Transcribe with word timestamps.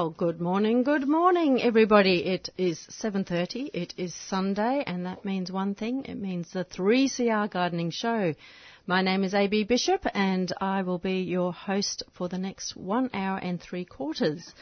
Well, 0.00 0.08
good 0.08 0.40
morning, 0.40 0.82
good 0.82 1.06
morning, 1.06 1.60
everybody. 1.60 2.24
It 2.24 2.48
is 2.56 2.78
7.30, 2.88 3.68
it 3.74 3.92
is 3.98 4.14
Sunday, 4.14 4.82
and 4.86 5.04
that 5.04 5.26
means 5.26 5.52
one 5.52 5.74
thing. 5.74 6.06
It 6.06 6.14
means 6.14 6.50
the 6.50 6.64
3CR 6.64 7.50
Gardening 7.50 7.90
Show. 7.90 8.32
My 8.86 9.02
name 9.02 9.24
is 9.24 9.34
AB 9.34 9.64
Bishop, 9.64 10.06
and 10.14 10.50
I 10.58 10.80
will 10.80 10.96
be 10.96 11.20
your 11.20 11.52
host 11.52 12.02
for 12.12 12.30
the 12.30 12.38
next 12.38 12.78
one 12.78 13.10
hour 13.12 13.36
and 13.40 13.60
three 13.60 13.84
quarters. 13.84 14.54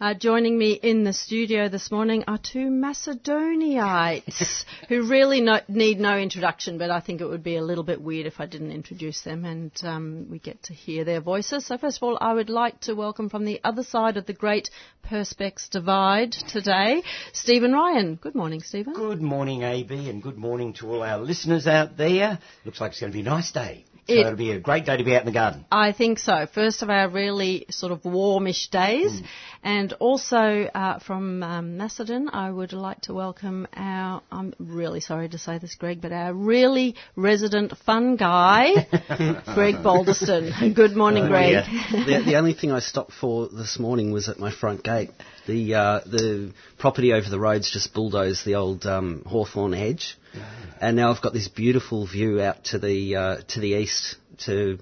Uh, 0.00 0.14
joining 0.14 0.56
me 0.56 0.74
in 0.74 1.02
the 1.02 1.12
studio 1.12 1.68
this 1.68 1.90
morning 1.90 2.22
are 2.28 2.38
two 2.38 2.70
Macedoniites 2.70 4.64
who 4.88 5.02
really 5.02 5.40
no, 5.40 5.58
need 5.66 5.98
no 5.98 6.16
introduction, 6.16 6.78
but 6.78 6.88
I 6.88 7.00
think 7.00 7.20
it 7.20 7.26
would 7.26 7.42
be 7.42 7.56
a 7.56 7.64
little 7.64 7.82
bit 7.82 8.00
weird 8.00 8.26
if 8.26 8.38
I 8.38 8.46
didn't 8.46 8.70
introduce 8.70 9.22
them 9.22 9.44
and 9.44 9.72
um, 9.82 10.28
we 10.30 10.38
get 10.38 10.62
to 10.64 10.72
hear 10.72 11.04
their 11.04 11.20
voices. 11.20 11.66
So 11.66 11.78
first 11.78 11.96
of 11.96 12.04
all, 12.04 12.16
I 12.20 12.32
would 12.32 12.48
like 12.48 12.78
to 12.82 12.94
welcome 12.94 13.28
from 13.28 13.44
the 13.44 13.60
other 13.64 13.82
side 13.82 14.16
of 14.16 14.26
the 14.26 14.34
great 14.34 14.70
Perspex 15.04 15.68
divide 15.68 16.30
today, 16.30 17.02
Stephen 17.32 17.72
Ryan. 17.72 18.14
Good 18.14 18.36
morning, 18.36 18.60
Stephen. 18.60 18.92
Good 18.92 19.20
morning, 19.20 19.64
AB, 19.64 20.08
and 20.08 20.22
good 20.22 20.38
morning 20.38 20.74
to 20.74 20.92
all 20.92 21.02
our 21.02 21.18
listeners 21.18 21.66
out 21.66 21.96
there. 21.96 22.38
Looks 22.64 22.80
like 22.80 22.92
it's 22.92 23.00
going 23.00 23.10
to 23.10 23.16
be 23.16 23.22
a 23.22 23.24
nice 23.24 23.50
day. 23.50 23.84
So 24.08 24.14
It- 24.14 24.20
it, 24.20 24.24
will 24.30 24.36
be 24.36 24.52
a 24.52 24.58
great 24.60 24.86
day 24.86 24.96
to 24.96 25.04
be 25.04 25.14
out 25.14 25.20
in 25.22 25.26
the 25.26 25.32
garden. 25.32 25.64
I 25.70 25.92
think 25.92 26.18
so. 26.18 26.46
First 26.46 26.82
of 26.82 26.88
our 26.88 27.08
really 27.08 27.66
sort 27.70 27.92
of 27.92 28.04
warmish 28.04 28.68
days. 28.68 29.22
And 29.62 29.92
also 29.94 30.38
uh, 30.74 30.98
from 31.00 31.42
um, 31.42 31.76
Macedon, 31.76 32.30
I 32.32 32.50
would 32.50 32.72
like 32.72 33.02
to 33.02 33.12
welcome 33.14 33.66
our, 33.76 34.22
I'm 34.32 34.54
really 34.58 35.00
sorry 35.00 35.28
to 35.28 35.38
say 35.38 35.58
this, 35.58 35.74
Greg, 35.74 36.00
but 36.00 36.12
our 36.12 36.32
really 36.32 36.94
resident 37.16 37.76
fun 37.78 38.16
guy, 38.16 38.86
Greg 39.54 39.76
Balderston. 39.82 40.74
Good 40.74 40.96
morning, 40.96 41.26
Greg. 41.26 41.64
the, 41.92 42.22
the 42.24 42.36
only 42.36 42.54
thing 42.54 42.72
I 42.72 42.78
stopped 42.78 43.12
for 43.12 43.48
this 43.48 43.78
morning 43.78 44.12
was 44.12 44.28
at 44.28 44.38
my 44.38 44.50
front 44.52 44.82
gate. 44.84 45.10
The 45.48 45.74
uh, 45.74 46.00
the 46.04 46.52
property 46.76 47.14
over 47.14 47.30
the 47.30 47.40
road's 47.40 47.72
just 47.72 47.94
bulldozed 47.94 48.44
the 48.44 48.56
old 48.56 48.84
um, 48.84 49.22
hawthorn 49.24 49.72
hedge, 49.72 50.18
and 50.78 50.94
now 50.94 51.10
I've 51.10 51.22
got 51.22 51.32
this 51.32 51.48
beautiful 51.48 52.06
view 52.06 52.42
out 52.42 52.64
to 52.64 52.78
the 52.78 53.16
uh, 53.16 53.36
to 53.48 53.60
the 53.60 53.68
east 53.68 54.16
to 54.44 54.78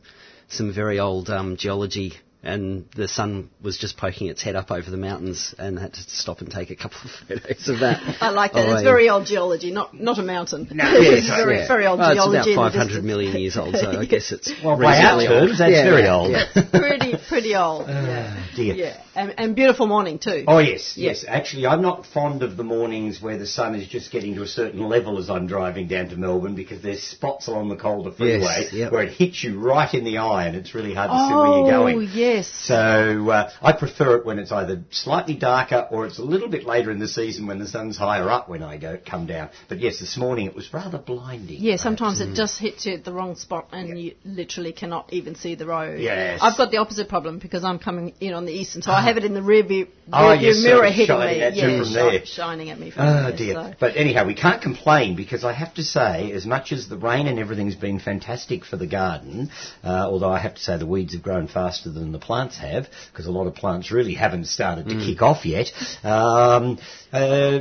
some 0.48 0.74
very 0.74 0.98
old 0.98 1.30
um, 1.30 1.56
geology. 1.56 2.14
And 2.42 2.84
the 2.94 3.08
sun 3.08 3.50
was 3.60 3.76
just 3.76 3.96
poking 3.96 4.28
its 4.28 4.40
head 4.40 4.54
up 4.54 4.70
over 4.70 4.88
the 4.88 4.96
mountains, 4.96 5.52
and 5.58 5.78
I 5.80 5.82
had 5.82 5.94
to 5.94 6.00
stop 6.02 6.40
and 6.42 6.48
take 6.50 6.70
a 6.70 6.76
couple 6.76 6.98
of 7.02 7.10
photos 7.28 7.68
of 7.68 7.80
that. 7.80 8.00
I 8.20 8.28
like 8.30 8.52
that. 8.52 8.68
Oh, 8.68 8.72
it's 8.74 8.82
very 8.84 9.08
old 9.08 9.26
geology, 9.26 9.72
not 9.72 9.94
not 9.98 10.18
a 10.18 10.22
mountain. 10.22 10.68
No, 10.70 10.84
it's 10.94 11.26
yes, 11.26 11.36
very, 11.36 11.56
Yeah. 11.56 11.66
very 11.68 11.86
old 11.86 11.98
Well, 11.98 12.14
geology. 12.14 12.50
It's 12.50 12.56
about 12.56 12.72
the 12.72 12.78
500 12.78 12.86
distance. 12.88 13.04
million 13.04 13.36
years 13.36 13.56
old, 13.56 13.74
so 13.74 13.98
I 13.98 14.04
guess 14.14 14.30
it's 14.30 14.52
Well, 14.62 14.78
by 14.78 14.96
our 14.96 15.22
terms, 15.22 15.50
old. 15.50 15.58
that's 15.58 15.72
Yeah, 15.72 15.84
very 15.90 16.06
old. 16.08 16.30
yeah. 16.30 16.44
pretty, 16.70 17.14
pretty 17.28 17.56
old. 17.56 17.88
yeah. 17.88 18.46
Dear. 18.54 18.74
Yeah, 18.74 19.00
and, 19.16 19.34
and 19.38 19.56
beautiful 19.56 19.88
morning 19.88 20.20
too. 20.20 20.44
Oh 20.46 20.58
yes, 20.58 20.92
Yeah. 20.96 21.08
yes. 21.10 21.24
Actually, 21.26 21.66
I'm 21.66 21.82
not 21.82 22.06
fond 22.06 22.44
of 22.44 22.56
the 22.56 22.64
mornings 22.64 23.20
where 23.20 23.38
the 23.38 23.46
sun 23.46 23.74
is 23.74 23.88
just 23.88 24.12
getting 24.12 24.36
to 24.36 24.42
a 24.42 24.46
certain 24.46 24.80
level 24.88 25.18
as 25.18 25.30
I'm 25.30 25.48
driving 25.48 25.88
down 25.88 26.10
to 26.10 26.16
Melbourne 26.16 26.54
because 26.54 26.80
there's 26.80 27.02
spots 27.02 27.48
along 27.48 27.70
the 27.70 27.76
Calder 27.76 28.12
freeway 28.12 28.38
Yes, 28.40 28.72
yep. 28.72 28.92
where 28.92 29.02
it 29.02 29.12
hits 29.14 29.42
you 29.42 29.58
right 29.58 29.92
in 29.92 30.04
the 30.04 30.18
eye 30.18 30.46
and 30.46 30.54
it's 30.54 30.74
really 30.76 30.94
hard 30.94 31.10
to 31.10 31.16
see 31.26 31.34
where 31.34 31.46
you're 31.46 31.74
Oh, 31.74 31.82
going. 31.82 32.10
yes. 32.14 32.35
So 32.42 33.30
uh, 33.30 33.50
I 33.62 33.72
prefer 33.72 34.16
it 34.16 34.26
when 34.26 34.38
it's 34.38 34.52
either 34.52 34.82
slightly 34.90 35.34
darker 35.34 35.88
or 35.90 36.06
it's 36.06 36.18
a 36.18 36.22
little 36.24 36.48
bit 36.48 36.64
later 36.64 36.90
in 36.90 36.98
the 36.98 37.08
season 37.08 37.46
when 37.46 37.58
the 37.58 37.66
sun's 37.68 37.96
higher 37.96 38.28
up 38.30 38.48
when 38.48 38.62
I 38.62 38.76
go 38.76 38.98
come 39.04 39.26
down. 39.26 39.50
But 39.68 39.80
yes, 39.80 39.98
this 40.00 40.16
morning 40.16 40.46
it 40.46 40.54
was 40.54 40.72
rather 40.72 40.98
blinding. 40.98 41.58
Yeah, 41.60 41.76
sometimes 41.76 42.20
it 42.20 42.34
just 42.34 42.58
hits 42.58 42.86
you 42.86 42.94
at 42.94 43.04
the 43.04 43.12
wrong 43.12 43.36
spot 43.36 43.68
and 43.72 43.98
you 43.98 44.14
literally 44.24 44.72
cannot 44.72 45.12
even 45.12 45.34
see 45.34 45.54
the 45.54 45.66
road. 45.66 46.00
Yes. 46.00 46.40
I've 46.42 46.56
got 46.56 46.70
the 46.70 46.78
opposite 46.78 47.08
problem 47.08 47.38
because 47.38 47.64
I'm 47.64 47.78
coming 47.78 48.14
in 48.20 48.32
on 48.34 48.46
the 48.46 48.52
eastern, 48.52 48.82
so 48.82 48.90
I 48.92 49.02
have 49.02 49.16
it 49.16 49.24
in 49.24 49.34
the 49.34 49.42
rear 49.42 49.62
view, 49.62 49.88
Oh, 50.12 50.28
rear 50.30 50.38
view 50.38 50.48
yes, 50.48 50.62
mirror 50.62 50.84
hitting 50.90 51.06
shining 51.06 51.38
me. 51.38 51.42
at 51.42 51.56
you 51.56 51.68
yeah, 51.68 51.82
from 51.82 51.92
there. 51.94 52.26
shining 52.26 52.70
at 52.70 52.78
me 52.80 52.90
from 52.90 53.02
Oh 53.06 53.22
there. 53.28 53.36
dear. 53.36 53.54
so- 53.54 53.74
But 53.80 53.96
anyhow, 53.96 54.26
we 54.26 54.34
can't 54.34 54.62
complain 54.62 55.16
because 55.16 55.44
I 55.44 55.52
have 55.52 55.74
to 55.74 55.82
say, 55.82 56.32
as 56.32 56.46
much 56.46 56.72
as 56.72 56.88
the 56.88 56.96
rain 56.96 57.26
and 57.26 57.38
everything's 57.38 57.74
been 57.74 57.98
fantastic 57.98 58.64
for 58.64 58.76
the 58.76 58.86
garden, 58.86 59.50
uh, 59.84 60.06
although 60.08 60.30
I 60.30 60.38
have 60.38 60.54
to 60.54 60.60
say 60.60 60.76
the 60.76 60.86
weeds 60.86 61.12
have 61.14 61.22
grown 61.22 61.48
faster 61.48 61.90
than 61.90 62.12
the 62.16 62.24
plants 62.28 62.56
have, 62.58 62.84
because 63.10 63.26
a 63.26 63.34
lot 63.38 63.46
of 63.46 63.54
plants 63.62 63.86
really 63.98 64.14
haven't 64.24 64.46
started 64.58 64.84
to 64.88 64.96
kick 65.06 65.20
off 65.22 65.44
yet. 65.56 65.68
Um, 66.04 66.78
uh, 67.12 67.58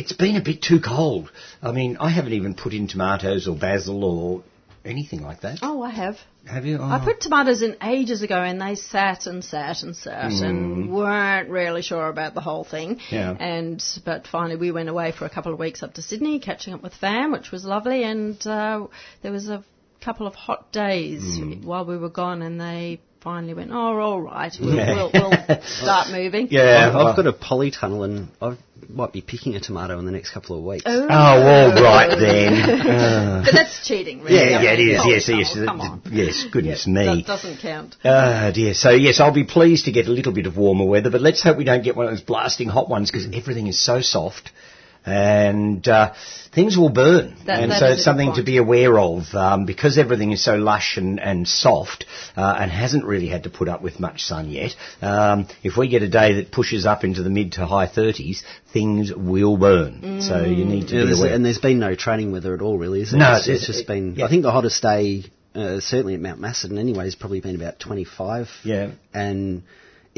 it's 0.00 0.12
been 0.24 0.36
a 0.36 0.44
bit 0.50 0.62
too 0.70 0.80
cold. 0.80 1.30
I 1.62 1.72
mean, 1.78 1.96
I 2.08 2.10
haven't 2.18 2.34
even 2.40 2.54
put 2.54 2.72
in 2.78 2.84
tomatoes 2.88 3.48
or 3.48 3.56
basil 3.56 4.04
or 4.04 4.42
anything 4.84 5.22
like 5.22 5.40
that. 5.46 5.58
Oh, 5.62 5.82
I 5.82 5.90
have. 5.90 6.16
Have 6.46 6.64
you? 6.64 6.76
I 6.80 6.98
Oh. 7.00 7.04
put 7.04 7.20
tomatoes 7.20 7.60
in 7.62 7.76
ages 7.82 8.20
ago 8.22 8.36
and 8.50 8.56
they 8.66 8.74
sat 8.74 9.26
and 9.26 9.44
sat 9.44 9.82
and 9.82 9.94
sat 9.96 10.32
and 10.32 10.90
weren't 10.98 11.48
really 11.50 11.82
sure 11.82 12.08
about 12.08 12.32
the 12.34 12.40
whole 12.40 12.64
thing. 12.64 12.96
Mm. 12.96 13.12
Yeah. 13.18 13.30
And 13.38 13.84
but 14.04 14.26
finally 14.26 14.56
we 14.56 14.70
went 14.78 14.88
away 14.88 15.12
for 15.12 15.24
a 15.26 15.30
couple 15.30 15.52
of 15.52 15.58
weeks 15.58 15.82
up 15.82 15.92
to 15.94 16.02
Sydney, 16.02 16.38
catching 16.38 16.72
up 16.74 16.82
with 16.82 16.94
fam, 16.94 17.32
which 17.32 17.50
was 17.50 17.64
lovely. 17.64 18.02
And 18.12 18.38
uh, 18.46 18.86
there 19.22 19.32
was 19.32 19.48
a 19.48 19.62
couple 20.00 20.26
of 20.26 20.34
hot 20.46 20.62
days 20.72 21.22
Mm. 21.38 21.64
while 21.64 21.84
we 21.84 21.96
were 21.98 22.08
gone, 22.22 22.40
and 22.40 22.58
they 22.60 23.00
finally 23.20 23.54
went, 23.54 23.70
"Oh, 23.72 23.98
all 23.98 24.20
right, 24.22 24.52
we'll, 24.60 24.76
we'll, 24.76 25.10
we'll 25.12 25.62
start 25.62 26.08
moving." 26.12 26.48
Yeah, 26.50 26.88
I've, 26.88 26.96
I've 26.96 27.16
got 27.16 27.26
a 27.26 27.32
polytunnel 27.32 28.04
and 28.04 28.28
I 28.40 28.56
might 28.88 29.12
be 29.12 29.20
picking 29.20 29.54
a 29.54 29.60
tomato 29.60 29.98
in 29.98 30.06
the 30.06 30.12
next 30.12 30.30
couple 30.32 30.56
of 30.58 30.64
weeks. 30.64 30.84
Oh, 30.86 31.06
Oh, 31.10 31.12
all 31.12 31.72
right 31.82 32.08
then. 32.18 32.54
Uh, 32.88 33.42
but 33.44 33.52
that's 33.52 33.86
cheating, 33.86 34.22
really. 34.22 34.36
yeah, 34.36 34.62
yeah, 34.62 34.72
it 34.72 34.80
is. 34.80 35.00
Oh, 35.04 35.08
Yes, 35.10 35.28
oh, 35.28 35.32
yes, 35.36 35.54
Come 35.54 35.80
on. 35.80 36.02
yes. 36.10 36.46
Goodness 36.50 36.84
That 36.84 36.90
me. 36.90 37.04
That 37.04 37.26
doesn't 37.26 37.58
count. 37.60 37.96
Ah, 38.04 38.50
dear. 38.54 38.72
So, 38.74 38.90
yes, 38.90 39.20
I'll 39.20 39.34
be 39.34 39.44
pleased 39.44 39.84
to 39.86 39.92
get 39.92 40.06
a 40.06 40.10
little 40.10 40.32
bit 40.32 40.46
of 40.46 40.56
warmer 40.56 40.86
weather, 40.86 41.10
but 41.10 41.20
let's 41.20 41.42
hope 41.42 41.58
we 41.58 41.64
don't 41.64 41.82
get 41.84 41.96
one 41.96 42.06
of 42.06 42.12
those 42.12 42.22
blasting 42.22 42.68
hot 42.68 42.88
ones 42.88 43.10
because 43.10 43.26
everything 43.26 43.66
is 43.66 43.78
so 43.84 44.00
soft 44.00 44.52
and 45.08 45.86
uh, 45.88 46.12
things 46.54 46.76
will 46.76 46.90
burn. 46.90 47.36
That- 47.46 47.62
and 47.62 47.70
that 47.72 47.80
so 47.80 47.86
it's 47.86 48.04
something 48.04 48.28
point. 48.28 48.36
to 48.38 48.42
be 48.44 48.58
aware 48.58 48.98
of 48.98 49.22
um, 49.34 49.64
because 49.66 49.98
everything 49.98 50.32
is 50.32 50.44
so 50.44 50.56
lush 50.56 50.96
and, 50.96 51.18
and 51.20 51.46
soft 51.48 52.04
uh, 52.36 52.56
and 52.60 52.70
hasn't 52.70 53.04
really 53.04 53.28
had 53.28 53.44
to 53.44 53.50
put 53.50 53.68
up 53.68 53.82
with 53.82 53.98
much 54.00 54.22
sun 54.22 54.50
yet. 54.50 54.74
Um, 55.02 55.46
if 55.62 55.76
we 55.76 55.88
get 55.88 56.02
a 56.02 56.08
day 56.08 56.34
that 56.34 56.52
pushes 56.52 56.86
up 56.86 57.04
into 57.04 57.22
the 57.22 57.30
mid 57.30 57.52
to 57.52 57.66
high 57.66 57.86
30s, 57.86 58.42
things 58.72 59.12
will 59.14 59.56
burn. 59.56 60.20
So 60.22 60.44
you 60.44 60.64
need 60.64 60.88
to 60.88 60.94
Yeah, 60.94 61.00
be 61.02 61.06
there's- 61.06 61.20
aware. 61.20 61.34
and 61.34 61.44
there's 61.44 61.58
been 61.58 61.78
no 61.78 61.94
training 61.94 62.32
weather 62.32 62.54
at 62.54 62.60
all, 62.60 62.78
really, 62.78 63.00
is 63.02 63.10
there? 63.12 63.20
No, 63.20 63.36
it's, 63.36 63.48
it- 63.48 63.52
it's 63.54 63.66
just 63.66 63.80
it- 63.80 63.86
been. 63.86 64.14
yeah. 64.16 64.26
I 64.26 64.28
think 64.28 64.42
the 64.42 64.52
hottest 64.52 64.82
day, 64.82 65.24
uh, 65.54 65.80
certainly 65.80 66.14
at 66.14 66.20
Mount 66.20 66.40
Macedon, 66.40 66.78
anyway, 66.78 67.04
has 67.04 67.14
probably 67.14 67.40
been 67.40 67.56
about 67.56 67.78
25. 67.78 68.48
Yeah. 68.64 68.90
and 69.14 69.62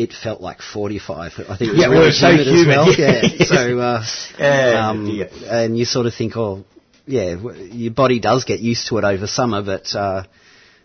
it 0.03 0.13
felt 0.13 0.41
like 0.41 0.61
45. 0.63 1.33
I 1.49 1.57
think 1.57 1.61
it 1.61 1.73
was 1.73 1.81
Yeah, 1.81 1.89
well, 1.89 1.99
really 1.99 2.09
it's 2.09 2.21
so 2.21 2.31
humid, 2.31 2.49
as 2.49 2.55
humid, 2.55 2.77
well. 2.77 2.93
yeah. 2.99 3.21
Yeah. 3.23 3.45
so, 3.45 3.79
uh, 3.79 4.05
Yeah, 4.39 4.89
um, 4.89 5.05
dear. 5.07 5.29
and 5.47 5.79
you 5.79 5.85
sort 5.85 6.07
of 6.07 6.15
think, 6.15 6.37
oh, 6.37 6.65
yeah, 7.07 7.37
your 7.73 7.93
body 7.93 8.19
does 8.21 8.45
get 8.45 8.61
used 8.61 8.89
to 8.89 8.99
it 8.99 9.05
over 9.05 9.27
summer, 9.27 9.63
but. 9.63 9.95
Uh, 9.95 10.25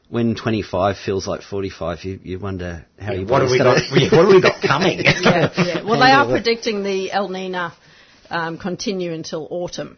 when 0.07 0.35
25 0.35 0.97
feels 1.03 1.27
like 1.27 1.41
45, 1.41 2.03
you, 2.03 2.19
you 2.23 2.37
wonder 2.37 2.85
how 2.99 3.11
you 3.13 3.25
what 3.25 3.41
have 3.41 3.49
we 3.49 3.57
got? 3.57 3.81
What 3.91 4.11
have 4.11 4.27
we 4.27 4.39
got 4.39 4.61
coming? 4.61 4.99
yeah, 5.03 5.49
yeah. 5.57 5.83
Well, 5.83 5.99
they 5.99 6.11
are 6.11 6.27
predicting 6.29 6.83
the 6.83 7.11
El 7.11 7.29
Nino 7.29 7.71
um, 8.29 8.59
continue 8.59 9.13
until 9.13 9.47
autumn. 9.49 9.97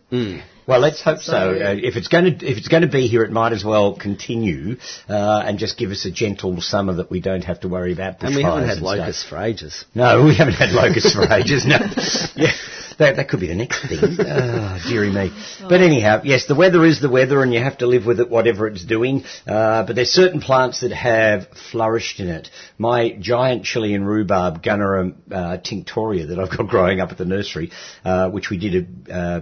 Well, 0.67 0.79
let's 0.81 1.01
hope 1.01 1.19
so. 1.19 1.31
So- 1.31 1.65
Uh, 1.67 1.75
if 1.81 1.95
it's 1.95 2.09
going 2.09 2.25
to 2.39 2.45
if 2.45 2.57
it's 2.57 2.67
going 2.67 2.81
to 2.83 2.89
be 2.89 3.07
here, 3.07 3.23
it 3.23 3.31
might 3.31 3.53
as 3.53 3.63
well 3.63 3.95
continue 3.95 4.75
uh, 5.09 5.41
and 5.45 5.57
just 5.57 5.77
give 5.77 5.91
us 5.91 6.05
a 6.05 6.11
gentle 6.11 6.59
summer 6.61 6.95
that 6.95 7.09
we 7.09 7.21
don't 7.21 7.43
have 7.45 7.61
to 7.61 7.69
worry 7.69 7.93
about. 7.93 8.21
And 8.21 8.35
we 8.35 8.43
haven't 8.43 8.67
had 8.67 8.79
locusts 8.81 9.23
for 9.23 9.37
ages. 9.41 9.85
No, 9.95 10.25
we 10.25 10.35
haven't 10.35 10.55
had 10.55 10.71
locusts 10.71 11.13
for 11.13 11.23
ages. 11.33 11.65
No, 11.65 11.77
yeah, 12.35 12.51
that 12.97 13.15
that 13.15 13.29
could 13.29 13.39
be 13.39 13.47
the 13.47 13.55
next 13.55 13.87
thing. 13.87 14.17
Oh, 14.19 14.77
dearie 14.89 15.11
me. 15.11 15.31
But 15.61 15.79
anyhow, 15.81 16.21
yes, 16.25 16.47
the 16.47 16.55
weather 16.55 16.83
is 16.85 16.99
the 16.99 17.09
weather, 17.09 17.41
and 17.41 17.53
you 17.53 17.59
have 17.63 17.77
to 17.79 17.87
live 17.87 18.05
with 18.05 18.19
it, 18.19 18.29
whatever 18.29 18.67
it's 18.67 18.83
doing. 18.83 19.23
Uh, 19.47 19.83
but 19.85 19.95
there's 19.95 20.09
certain 20.11 20.41
plants 20.41 20.81
that 20.81 20.91
have 20.91 21.47
flourished 21.71 22.19
in 22.19 22.27
it. 22.27 22.49
My 22.77 23.11
giant 23.19 23.63
Chilean 23.63 24.03
rhubarb, 24.03 24.61
Gunnera 24.63 25.13
uh, 25.31 25.57
tinctoria, 25.59 26.27
that 26.27 26.39
I've 26.39 26.49
got 26.49 26.67
growing 26.67 26.99
up 26.99 27.11
at 27.11 27.17
the 27.17 27.25
nursery, 27.25 27.71
uh, 28.03 28.29
which 28.29 28.49
we 28.49 28.57
did 28.57 28.73
a 29.09 29.13
uh, 29.13 29.39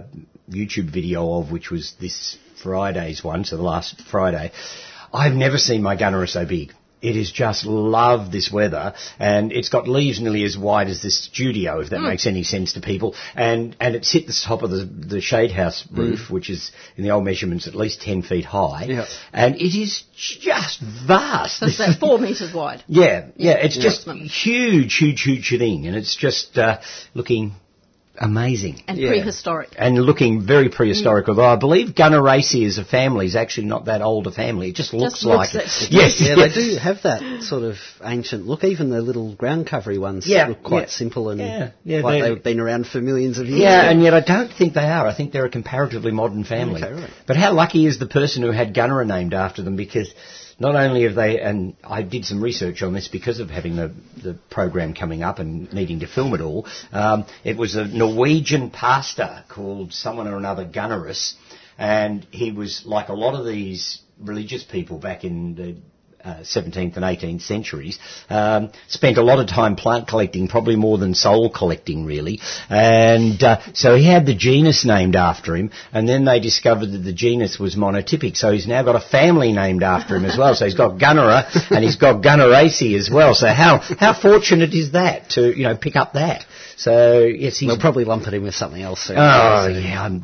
YouTube 0.50 0.90
video 0.92 1.38
of, 1.38 1.50
which 1.50 1.70
was 1.70 1.94
this 2.00 2.38
Friday's 2.62 3.22
one, 3.22 3.44
so 3.44 3.56
the 3.56 3.62
last 3.62 4.02
Friday. 4.10 4.52
I've 5.12 5.34
never 5.34 5.58
seen 5.58 5.82
my 5.82 5.96
Gunnera 5.96 6.28
so 6.28 6.44
big. 6.46 6.72
It 7.02 7.14
is 7.14 7.30
just 7.30 7.66
love 7.66 8.32
this 8.32 8.50
weather, 8.50 8.94
and 9.20 9.52
it's 9.52 9.68
got 9.68 9.86
leaves 9.86 10.18
nearly 10.18 10.44
as 10.44 10.56
wide 10.56 10.88
as 10.88 11.02
this 11.02 11.24
studio, 11.24 11.80
if 11.80 11.90
that 11.90 12.00
makes 12.00 12.26
any 12.26 12.42
sense 12.42 12.72
to 12.72 12.80
people. 12.80 13.14
And 13.34 13.76
and 13.78 13.94
it's 13.94 14.10
hit 14.10 14.26
the 14.26 14.32
top 14.32 14.62
of 14.62 14.70
the 14.70 14.84
the 14.84 15.20
shade 15.20 15.52
house 15.52 15.86
roof, 15.92 16.30
which 16.30 16.48
is 16.48 16.72
in 16.96 17.04
the 17.04 17.10
old 17.10 17.24
measurements 17.24 17.68
at 17.68 17.74
least 17.74 18.00
ten 18.00 18.22
feet 18.22 18.46
high. 18.46 18.86
Yeah. 18.88 19.06
And 19.32 19.56
it 19.56 19.78
is 19.78 20.04
just 20.16 20.80
vast. 20.80 21.60
So 21.60 21.66
it's 21.66 21.78
about 21.78 22.00
four 22.00 22.18
metres 22.18 22.52
wide. 22.54 22.82
yeah, 22.88 23.26
yeah, 23.36 23.58
it's 23.60 23.76
just 23.76 24.08
huge, 24.08 24.96
huge, 24.96 25.22
huge 25.22 25.50
thing, 25.50 25.86
and 25.86 25.94
it's 25.94 26.16
just 26.16 26.56
uh, 26.56 26.80
looking 27.12 27.52
amazing. 28.18 28.82
And 28.88 28.98
Yeah. 28.98 29.08
prehistoric. 29.10 29.68
And 29.78 29.98
looking 29.98 30.40
very 30.42 30.68
prehistoric, 30.68 31.26
mm. 31.26 31.30
although 31.30 31.44
I 31.44 31.56
believe 31.56 31.94
Gunneraceae 31.94 32.66
as 32.66 32.78
a 32.78 32.84
family 32.84 33.26
is 33.26 33.36
actually 33.36 33.66
not 33.66 33.86
that 33.86 34.02
old 34.02 34.26
a 34.26 34.30
family. 34.30 34.68
It 34.70 34.74
just 34.74 34.92
looks 34.94 35.24
looks 35.24 35.54
like 35.54 35.54
it. 35.64 35.66
it. 35.82 35.88
Yes, 35.92 36.20
Yeah, 36.20 36.34
they 36.36 36.48
do 36.48 36.76
have 36.76 37.02
that 37.02 37.42
sort 37.42 37.62
of 37.62 37.76
ancient 38.04 38.46
look. 38.46 38.64
Even 38.64 38.90
the 38.90 39.00
little 39.00 39.34
ground 39.34 39.66
covery 39.66 39.98
ones 39.98 40.26
Yeah, 40.26 40.48
look 40.48 40.62
quite 40.62 40.80
yeah. 40.88 40.98
simple 41.02 41.30
and 41.30 41.40
Yeah, 41.40 41.70
yeah, 41.84 42.00
like 42.00 42.22
they- 42.22 42.28
they've 42.30 42.42
been 42.42 42.60
around 42.60 42.86
for 42.86 43.00
millions 43.00 43.38
of 43.38 43.46
years. 43.46 43.60
Yeah, 43.60 43.90
and 43.90 44.02
yet 44.02 44.14
I 44.14 44.20
don't 44.20 44.52
think 44.52 44.74
they 44.74 44.88
are. 44.88 45.06
I 45.06 45.14
think 45.14 45.32
they're 45.32 45.46
a 45.46 45.50
comparatively 45.50 46.12
modern 46.12 46.44
family. 46.44 46.82
Okay, 46.82 46.92
right. 46.92 47.10
But 47.26 47.36
how 47.36 47.52
lucky 47.52 47.86
is 47.86 47.98
the 47.98 48.06
person 48.06 48.42
who 48.42 48.50
had 48.50 48.74
Gunnera 48.74 49.06
named 49.06 49.34
after 49.34 49.62
them? 49.62 49.76
Because 49.76 50.12
not 50.58 50.74
only 50.74 51.02
have 51.02 51.14
they, 51.14 51.40
and 51.40 51.76
I 51.84 52.02
did 52.02 52.24
some 52.24 52.42
research 52.42 52.82
on 52.82 52.94
this 52.94 53.08
because 53.08 53.40
of 53.40 53.50
having 53.50 53.76
the, 53.76 53.94
the 54.22 54.38
program 54.50 54.94
coming 54.94 55.22
up 55.22 55.38
and 55.38 55.72
needing 55.72 56.00
to 56.00 56.06
film 56.06 56.34
it 56.34 56.40
all. 56.40 56.66
Um, 56.92 57.26
it 57.44 57.56
was 57.56 57.76
a 57.76 57.86
Norwegian 57.86 58.70
pastor 58.70 59.44
called 59.48 59.92
someone 59.92 60.28
or 60.28 60.36
another 60.36 60.64
Gunnerus, 60.64 61.34
and 61.76 62.26
he 62.30 62.52
was 62.52 62.82
like 62.86 63.08
a 63.08 63.14
lot 63.14 63.34
of 63.34 63.46
these 63.46 64.00
religious 64.18 64.64
people 64.64 64.98
back 64.98 65.24
in 65.24 65.54
the 65.54 65.76
uh, 66.26 66.40
17th 66.42 66.96
and 66.96 67.04
18th 67.04 67.42
centuries, 67.42 67.98
um, 68.28 68.70
spent 68.88 69.16
a 69.18 69.22
lot 69.22 69.38
of 69.38 69.46
time 69.48 69.76
plant 69.76 70.08
collecting, 70.08 70.48
probably 70.48 70.76
more 70.76 70.98
than 70.98 71.14
soul 71.14 71.50
collecting, 71.50 72.04
really. 72.04 72.40
And 72.68 73.42
uh, 73.42 73.60
so 73.74 73.96
he 73.96 74.04
had 74.06 74.26
the 74.26 74.34
genus 74.34 74.84
named 74.84 75.14
after 75.16 75.56
him, 75.56 75.70
and 75.92 76.08
then 76.08 76.24
they 76.24 76.40
discovered 76.40 76.90
that 76.92 76.98
the 76.98 77.12
genus 77.12 77.58
was 77.58 77.76
monotypic. 77.76 78.36
So 78.36 78.52
he's 78.52 78.66
now 78.66 78.82
got 78.82 78.96
a 78.96 79.00
family 79.08 79.52
named 79.52 79.82
after 79.82 80.16
him 80.16 80.24
as 80.24 80.36
well. 80.36 80.54
So 80.54 80.64
he's 80.64 80.74
got 80.74 80.98
Gunnera 80.98 81.44
and 81.70 81.84
he's 81.84 81.96
got 81.96 82.22
Gunneraceae 82.22 82.98
as 82.98 83.08
well. 83.10 83.34
So 83.34 83.46
how 83.48 83.78
how 83.78 84.12
fortunate 84.20 84.74
is 84.74 84.92
that 84.92 85.30
to 85.30 85.56
you 85.56 85.64
know 85.64 85.76
pick 85.76 85.96
up 85.96 86.14
that? 86.14 86.44
So 86.76 87.20
yes, 87.24 87.56
he's 87.58 87.68
They'll 87.70 87.78
probably 87.80 88.04
lump 88.04 88.26
it 88.26 88.34
in 88.34 88.42
with 88.42 88.54
something 88.54 88.82
else 88.82 89.00
soon. 89.04 89.16
Oh 89.18 89.66
yeah, 89.68 90.02
I'm, 90.02 90.22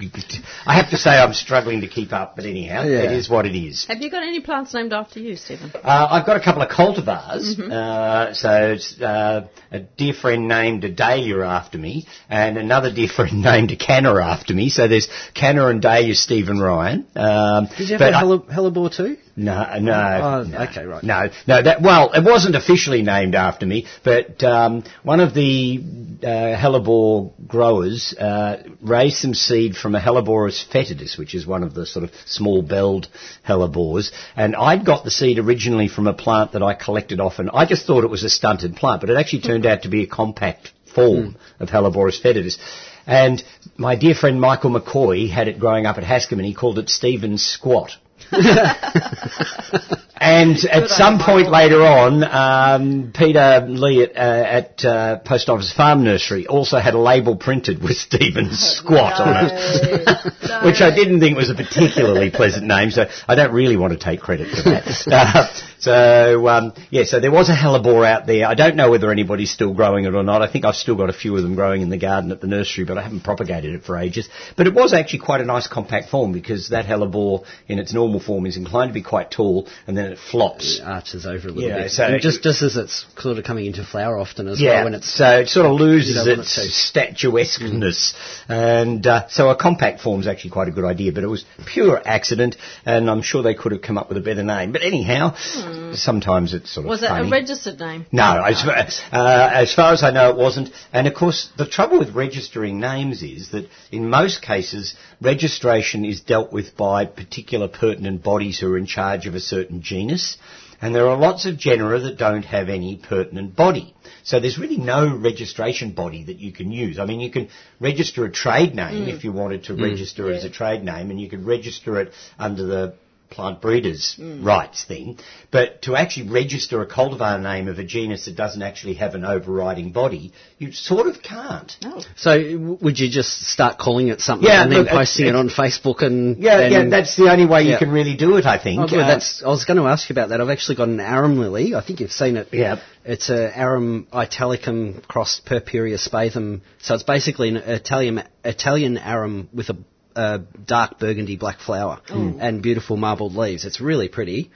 I 0.66 0.75
have 0.75 0.90
to 0.90 0.98
say 0.98 1.10
I'm 1.10 1.32
struggling 1.32 1.81
to 1.81 1.88
keep 1.88 2.12
up, 2.12 2.37
but 2.37 2.44
anyhow, 2.44 2.82
Yeah. 2.84 3.05
it 3.05 3.12
is 3.12 3.28
what 3.31 3.46
it 3.46 3.56
is. 3.58 3.87
Have 3.87 4.02
you 4.02 4.10
got 4.10 4.22
any 4.22 4.40
plants 4.40 4.75
named 4.75 4.93
after 4.93 5.19
you, 5.19 5.37
Stephen? 5.37 5.72
Uh, 5.93 6.09
I've 6.11 6.25
got 6.25 6.39
a 6.39 6.41
couple 6.41 6.62
of 6.62 6.71
cultivars. 6.71 7.59
Uh, 7.61 8.33
so 8.33 8.73
it's 8.73 8.99
uh, 8.99 9.47
a 9.71 9.81
dear 9.81 10.15
friend 10.15 10.49
named 10.49 10.97
Dahlia 10.97 11.41
after 11.41 11.77
me, 11.77 12.06
and 12.31 12.56
another 12.56 12.91
dear 12.91 13.09
friend 13.09 13.43
named 13.50 13.79
Canna 13.79 14.15
after 14.19 14.55
me. 14.55 14.71
So 14.71 14.89
there's 14.89 15.09
Canna 15.35 15.67
and 15.67 15.83
Dahlia 15.83 16.15
Stephen 16.15 16.59
Ryan. 16.59 17.06
Um, 17.15 17.69
Did 17.77 17.91
you 17.91 17.99
have 17.99 18.15
a 18.15 18.39
hellebore 18.50 18.94
too? 18.97 19.19
No, 19.34 19.79
no, 19.81 19.93
Oh, 19.93 20.43
no. 20.43 20.58
okay, 20.64 20.84
right. 20.84 21.02
No, 21.02 21.31
no. 21.46 21.62
That 21.62 21.81
well, 21.81 22.12
it 22.12 22.23
wasn't 22.23 22.55
officially 22.55 23.00
named 23.00 23.34
after 23.34 23.64
me, 23.64 23.87
but 24.05 24.43
um, 24.44 24.84
one 25.02 25.20
of 25.20 25.32
the 25.32 25.81
uh, 26.23 26.26
hellebore 26.55 27.32
growers 27.46 28.14
uh, 28.19 28.62
raised 28.82 29.17
some 29.17 29.32
seed 29.32 29.75
from 29.75 29.94
a 29.94 30.00
Helleborus 30.00 30.62
foetidus, 30.70 31.17
which 31.17 31.34
is 31.34 31.46
one 31.46 31.62
of 31.62 31.73
the 31.73 31.87
sort 31.87 32.05
of 32.05 32.11
small-belled 32.26 33.08
hellebores, 33.46 34.12
and 34.37 34.55
I'd 34.55 34.84
got 34.84 35.05
the 35.05 35.11
seed 35.11 35.38
originally 35.38 35.88
from 35.88 36.06
a 36.06 36.12
plant 36.12 36.52
that 36.52 36.62
I 36.62 36.75
collected 36.75 37.19
off, 37.19 37.38
and 37.38 37.49
I 37.55 37.64
just 37.64 37.87
thought 37.87 38.05
it 38.05 38.11
was 38.11 38.25
a 38.25 38.31
stunted 38.31 38.76
plant, 38.76 39.00
but 39.00 39.08
it 39.08 39.17
actually 39.17 39.40
turned 39.43 39.64
out 39.64 39.82
to 39.82 39.88
be 39.88 40.02
a 40.02 40.06
compact 40.06 40.73
form 40.94 41.37
of 41.58 41.70
Helleborus 41.70 42.20
foetidus. 42.20 42.58
And 43.06 43.43
my 43.76 43.96
dear 43.96 44.14
friend 44.14 44.40
Michael 44.40 44.70
McCoy 44.70 45.29
had 45.31 45.49
it 45.49 45.58
growing 45.58 45.87
up 45.87 45.96
at 45.96 46.05
Hascombe, 46.05 46.38
and 46.38 46.44
he 46.46 46.55
called 46.55 46.79
it 46.79 46.88
Stephen's 46.90 47.43
squat. 47.43 47.93
And 50.22 50.56
at 50.66 50.88
some 50.88 51.19
point 51.19 51.50
later 51.50 51.82
on, 51.82 52.22
um, 52.22 53.12
Peter 53.12 53.66
Lee 53.69 54.04
at, 54.04 54.16
uh, 54.16 54.20
at 54.20 54.84
uh, 54.84 55.19
Post 55.19 55.48
Office 55.48 55.72
Farm 55.72 56.04
Nursery 56.04 56.46
also 56.46 56.78
had 56.78 56.94
a 56.94 56.98
label 56.98 57.34
printed 57.34 57.82
with 57.82 57.96
Stephen's 57.96 58.60
squat 58.78 59.20
on 59.20 59.34
it, 59.36 59.44
which 60.64 60.80
I 60.80 60.94
didn't 60.94 61.19
think 61.19 61.36
was 61.36 61.50
a 61.50 61.56
particularly 61.56 62.30
pleasant 62.30 62.69
name, 62.69 62.92
so 62.92 63.06
I 63.26 63.34
don't 63.34 63.52
really 63.52 63.76
want 63.76 63.94
to 63.94 63.98
take 63.98 64.20
credit 64.20 64.54
for 64.54 64.70
that. 64.70 65.08
Uh, 65.08 65.48
so, 65.82 66.46
um, 66.49 66.73
yeah, 66.90 67.02
so 67.05 67.19
there 67.19 67.32
was 67.32 67.49
a 67.49 67.55
hellebore 67.55 68.06
out 68.06 68.26
there. 68.26 68.46
I 68.46 68.55
don't 68.55 68.76
know 68.76 68.90
whether 68.90 69.11
anybody's 69.11 69.50
still 69.50 69.75
growing 69.75 70.05
it 70.05 70.14
or 70.14 70.23
not. 70.23 70.40
I 70.40 70.46
think 70.50 70.64
I've 70.64 70.76
still 70.76 70.94
got 70.96 71.11
a 71.11 71.12
few 71.12 71.37
of 71.37 71.43
them 71.43 71.56
growing 71.56 71.82
in 71.82 71.88
the 71.90 71.96
garden 71.99 72.31
at 72.31 72.40
the 72.40 72.46
nursery, 72.46 72.84
but 72.84 72.99
I 72.99 73.02
haven't 73.02 73.23
propagated 73.25 73.75
it 73.75 73.82
for 73.82 73.96
ages. 73.99 74.29
But 74.56 74.69
it 74.69 74.75
was 74.75 74.93
actually 74.94 75.19
quite 75.19 75.40
a 75.40 75.44
nice 75.44 75.67
compact 75.67 76.08
form 76.08 76.32
because 76.32 76.69
that 76.69 76.87
hellebore 76.87 77.44
in 77.67 77.81
its 77.81 77.93
normal 77.93 78.20
form 78.20 78.46
is 78.46 78.56
inclined 78.56 78.90
to 78.90 78.94
be 78.94 79.02
quite 79.02 79.31
tall 79.32 79.67
and 79.88 79.96
then 79.96 80.12
it 80.12 80.19
flops. 80.19 80.81
Arches 80.84 81.26
over 81.26 81.49
a 81.49 81.50
little 81.50 81.69
Yeah, 81.70 81.82
bit. 81.82 81.90
so 81.90 82.05
And 82.05 82.23
just 82.23 82.43
just 82.44 82.62
as 82.62 82.76
it's 82.76 83.05
sort 83.19 83.38
of 83.38 83.44
coming 83.44 83.67
into 83.67 83.84
flower 83.84 84.19
often 84.19 84.46
as 84.49 84.61
Yeah, 84.61 84.75
well 84.76 84.84
when 84.84 84.94
it's 84.94 85.12
so 85.12 85.40
it 85.40 85.49
sort 85.49 85.67
of 85.67 85.73
loses 85.73 86.14
don't 86.14 86.29
want 86.29 86.40
its 86.40 86.58
it 86.58 86.62
to. 86.62 86.69
statuesqueness, 86.69 88.14
and 88.49 89.06
uh, 89.06 89.29
so 89.29 89.49
a 89.50 89.56
compact 89.56 90.00
form 90.00 90.20
is 90.20 90.26
actually 90.26 90.50
quite 90.50 90.69
a 90.69 90.70
good 90.73 90.84
idea. 90.84 91.12
But 91.12 91.25
it 91.25 91.29
was 91.29 91.44
pure 91.67 92.00
accident, 92.05 92.56
and 92.84 93.11
I'm 93.11 93.23
sure 93.23 93.43
they 93.43 93.55
could 93.55 93.73
have 93.73 93.82
come 93.82 93.99
up 93.99 94.08
with 94.08 94.19
a 94.19 94.20
better 94.20 94.43
name. 94.43 94.73
But 94.73 94.82
anyhow, 94.82 95.34
Mm-hmm. 95.72 95.94
sometimes 95.94 96.54
it's 96.54 96.70
sort 96.70 96.86
of 96.86 96.90
Was 96.90 97.02
it 97.02 97.08
funny. 97.08 97.28
a 97.28 97.30
registered 97.30 97.78
name? 97.80 98.06
No, 98.12 98.42
as, 98.44 98.62
uh, 98.64 99.50
as 99.52 99.74
far 99.74 99.92
as 99.92 100.02
I 100.02 100.10
know, 100.10 100.30
it 100.30 100.36
wasn't. 100.36 100.70
And 100.92 101.06
of 101.06 101.14
course, 101.14 101.50
the 101.56 101.66
trouble 101.66 101.98
with 101.98 102.14
registering 102.14 102.80
names 102.80 103.22
is 103.22 103.50
that 103.50 103.69
in 103.90 104.08
most 104.08 104.42
cases, 104.42 104.94
registration 105.20 106.04
is 106.04 106.20
dealt 106.20 106.52
with 106.52 106.76
by 106.76 107.04
particular 107.04 107.69
pertinent 107.69 108.22
bodies 108.22 108.58
who 108.58 108.72
are 108.72 108.78
in 108.78 108.86
charge 108.86 109.26
of 109.26 109.34
a 109.34 109.40
certain 109.40 109.82
genus. 109.82 110.36
And 110.82 110.92
there 110.92 111.08
are 111.08 111.16
lots 111.16 111.46
of 111.46 111.58
genera 111.58 112.00
that 112.00 112.19
don't 112.19 112.44
have 112.44 112.69
any 112.69 112.96
pertinent 112.96 113.54
body. 113.54 113.94
So 114.24 114.40
there's 114.40 114.58
really 114.58 114.78
no 114.78 115.16
registration 115.16 115.92
body 115.92 116.24
that 116.24 116.38
you 116.38 116.52
can 116.52 116.72
use. 116.72 116.98
I 116.98 117.06
mean, 117.06 117.20
you 117.20 117.30
can 117.30 117.50
register 117.78 118.24
a 118.24 118.30
trade 118.30 118.74
name 118.74 119.06
mm. 119.06 119.14
if 119.14 119.22
you 119.22 119.30
wanted 119.30 119.64
to 119.64 119.74
mm. 119.74 119.82
register 119.82 120.32
as 120.32 120.44
a 120.44 120.50
trade 120.50 120.82
name, 120.82 121.10
and 121.10 121.20
you 121.20 121.30
could 121.30 121.46
register 121.46 122.00
it 122.00 122.12
under 122.36 122.67
the 122.67 122.94
plant 123.32 123.60
breeders' 123.60 124.17
rights 124.20 124.84
thing. 124.84 125.19
But 125.51 125.82
to 125.82 125.96
actually 125.96 126.31
register 126.31 126.81
a 126.82 126.86
cultivar 126.86 127.41
name 127.43 127.69
of 127.69 127.79
a 127.79 127.84
genus 127.84 128.27
that 128.27 128.36
doesn't 128.36 128.62
actually 128.62 128.94
have 128.94 129.15
an 129.15 129.24
overriding 129.24 129.93
body, 129.93 130.32
you 130.58 130.72
sort 130.72 131.06
of 131.06 131.22
can't. 131.22 131.74
No. 131.82 132.01
So 132.17 132.31
w- 132.36 132.79
would 132.81 132.98
you 132.98 133.10
just 133.10 133.46
start 133.46 133.79
calling 133.79 134.08
it 134.08 134.20
something 134.20 134.46
Yeah, 134.48 134.62
and 134.62 134.70
then 134.72 134.79
look, 134.81 134.89
it- 134.89 134.93
posting 134.93 135.27
it, 135.27 135.31
it- 135.31 135.36
on 135.36 135.48
Facebook 135.48 136.03
and 136.03 136.39
Yeah, 136.39 136.60
and 136.60 136.72
yeah, 136.72 136.84
that's 136.89 137.17
the 137.17 137.31
only 137.31 137.46
way 137.46 137.62
you 137.65 137.77
can 137.79 137.91
really 137.91 138.17
do 138.17 138.36
it, 138.36 138.46
I 138.46 138.58
think. 138.62 138.81
Oh. 138.81 138.84
Uh, 138.98 139.06
That's. 139.06 139.43
I 139.43 139.48
was 139.48 139.65
going 139.65 139.79
to 139.79 139.86
ask 139.86 140.08
you 140.08 140.15
about 140.15 140.29
that. 140.31 140.41
I've 140.41 140.51
actually 140.51 140.77
got 140.77 140.89
an 140.89 141.01
arum 141.01 141.39
lily. 141.39 141.74
I 141.74 141.82
think 141.84 142.01
you've 142.01 142.12
seen 142.12 142.36
it. 142.36 142.48
Yeah. 142.53 142.81
It's 143.05 143.31
a 143.31 143.56
arum 143.58 144.06
italicum 144.12 145.03
crossed 145.08 145.44
purpureospathum. 145.46 146.60
So 146.81 146.94
it's 146.94 147.03
basically 147.03 147.48
an 147.48 147.56
Italian 147.56 148.22
Italian 148.44 148.96
arum 148.98 149.48
with 149.53 149.70
a, 149.70 149.77
a 150.14 150.38
dark 150.66 150.98
burgundy 150.98 151.36
black 151.36 151.58
flower 151.60 152.00
and 152.08 152.62
beautiful 152.62 152.96
marbled 152.96 153.34
leaves. 153.34 153.64
It's 153.64 153.81
really 153.81 154.08
pretty. 154.08 154.50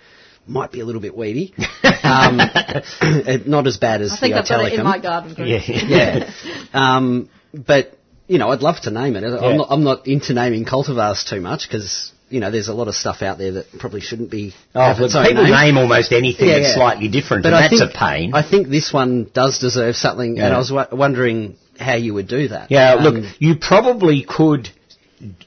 Might 0.49 0.71
be 0.71 0.81
a 0.81 0.85
little 0.85 1.01
bit 1.01 1.17
weedy. 1.17 1.55
um, 2.05 2.37
not 3.47 3.67
as 3.67 3.77
bad 3.79 4.01
as 4.03 4.13
I 4.13 4.17
think 4.21 4.35
the 4.35 4.41
I've 4.41 4.49
got 4.49 4.65
it 4.73 4.79
in 4.79 4.85
my 4.85 4.99
garden. 4.99 5.35
group. 5.35 5.49
yeah. 5.49 5.61
yeah. 5.87 6.65
Um, 6.73 7.29
but 7.53 7.99
you 8.29 8.39
know, 8.39 8.51
I'd 8.51 8.61
love 8.61 8.81
to 8.83 8.91
name 8.91 9.17
it. 9.17 9.25
I'm, 9.25 9.57
not, 9.57 9.67
I'm 9.71 9.85
not 9.85 10.07
into 10.07 10.35
naming 10.35 10.65
cultivars 10.65 11.29
too 11.29 11.41
much 11.41 11.67
because 11.69 12.13
you 12.29 12.41
know 12.41 12.51
there's 12.51 12.69
a 12.69 12.75
lot 12.75 12.89
of 12.89 12.95
stuff 12.95 13.23
out 13.23 13.39
there 13.39 13.53
that 13.53 13.67
probably 13.79 14.01
shouldn't 14.01 14.31
be. 14.31 14.53
Oh, 14.75 14.95
its 15.05 15.15
own 15.17 15.25
people 15.27 15.45
name. 15.45 15.53
name 15.53 15.79
almost 15.79 16.13
anything 16.13 16.47
Yeah, 16.49 16.55
that's 16.59 16.69
yeah. 16.71 16.75
slightly 16.75 17.09
different, 17.09 17.43
But 17.45 17.49
and 17.53 17.57
I 17.57 17.69
that's 17.69 17.81
think, 17.81 17.95
a 17.95 17.99
pain. 17.99 18.35
I 18.35 18.49
think 18.49 18.69
this 18.69 18.93
one 18.93 19.31
does 19.33 19.59
deserve 19.59 19.97
something, 19.97 20.39
and 20.39 20.55
I 20.55 20.59
was 20.59 20.71
w- 20.71 20.97
wondering 20.97 21.57
how 21.79 21.97
you 21.97 22.15
would 22.15 22.27
do 22.29 22.49
that. 22.49 22.71
Yeah, 22.71 22.95
Um, 22.95 23.05
look, 23.05 23.25
you 23.39 23.57
probably 23.57 24.25
could 24.27 24.71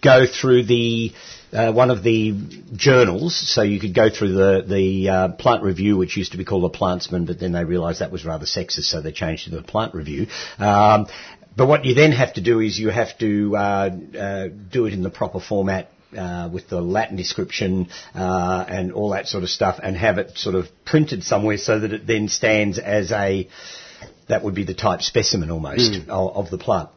go 0.02 0.26
through 0.26 0.64
the 0.64 1.14
uh, 1.52 1.72
one 1.72 1.90
of 1.90 2.04
the 2.04 2.36
journals, 2.74 3.36
so 3.36 3.62
you 3.62 3.80
could 3.80 3.94
go 3.94 4.10
through 4.10 4.34
the 4.34 4.64
the 4.68 5.10
uh, 5.10 5.28
Plant 5.30 5.64
Review, 5.64 5.98
which 5.98 6.18
used 6.18 6.34
to 6.34 6.38
be 6.38 6.46
called 6.46 6.72
the 6.72 6.78
Plantsman, 6.78 7.26
but 7.26 7.40
then 7.40 7.52
they 7.52 7.64
realised 7.64 8.02
that 8.02 8.12
was 8.12 8.26
rather 8.26 8.46
sexist, 8.46 8.86
so 8.86 9.02
they 9.02 9.12
changed 9.12 9.46
to 9.46 9.52
the 9.52 9.64
Plant 9.64 9.94
Review. 9.94 10.28
Um, 10.58 11.08
but 11.56 11.68
what 11.68 11.86
you 11.86 11.96
then 11.96 12.12
have 12.12 12.34
to 12.36 12.42
do 12.42 12.60
is 12.60 12.80
you 12.80 12.90
have 12.90 13.18
to 13.20 13.56
uh, 13.58 13.90
uh, 14.18 14.48
do 14.72 14.86
it 14.86 14.94
in 14.94 15.04
the 15.04 15.10
proper 15.10 15.40
format 15.40 15.90
uh, 16.18 16.50
with 16.52 16.70
the 16.70 16.82
Latin 16.82 17.18
description 17.18 17.90
uh, 18.16 18.66
and 18.68 18.94
all 18.94 19.10
that 19.10 19.28
sort 19.28 19.44
of 19.44 19.50
stuff, 19.50 19.80
and 19.82 19.98
have 19.98 20.18
it 20.20 20.38
sort 20.38 20.56
of 20.56 20.68
printed 20.86 21.24
somewhere 21.24 21.58
so 21.58 21.80
that 21.80 21.94
it 21.94 22.08
then 22.08 22.28
stands 22.28 22.80
as 22.80 23.12
a 23.12 23.48
that 24.28 24.44
would 24.44 24.56
be 24.56 24.64
the 24.64 24.76
type 24.76 25.02
specimen 25.02 25.50
almost 25.50 25.98
of, 26.08 26.36
of 26.36 26.50
the 26.50 26.58
plant. 26.58 26.90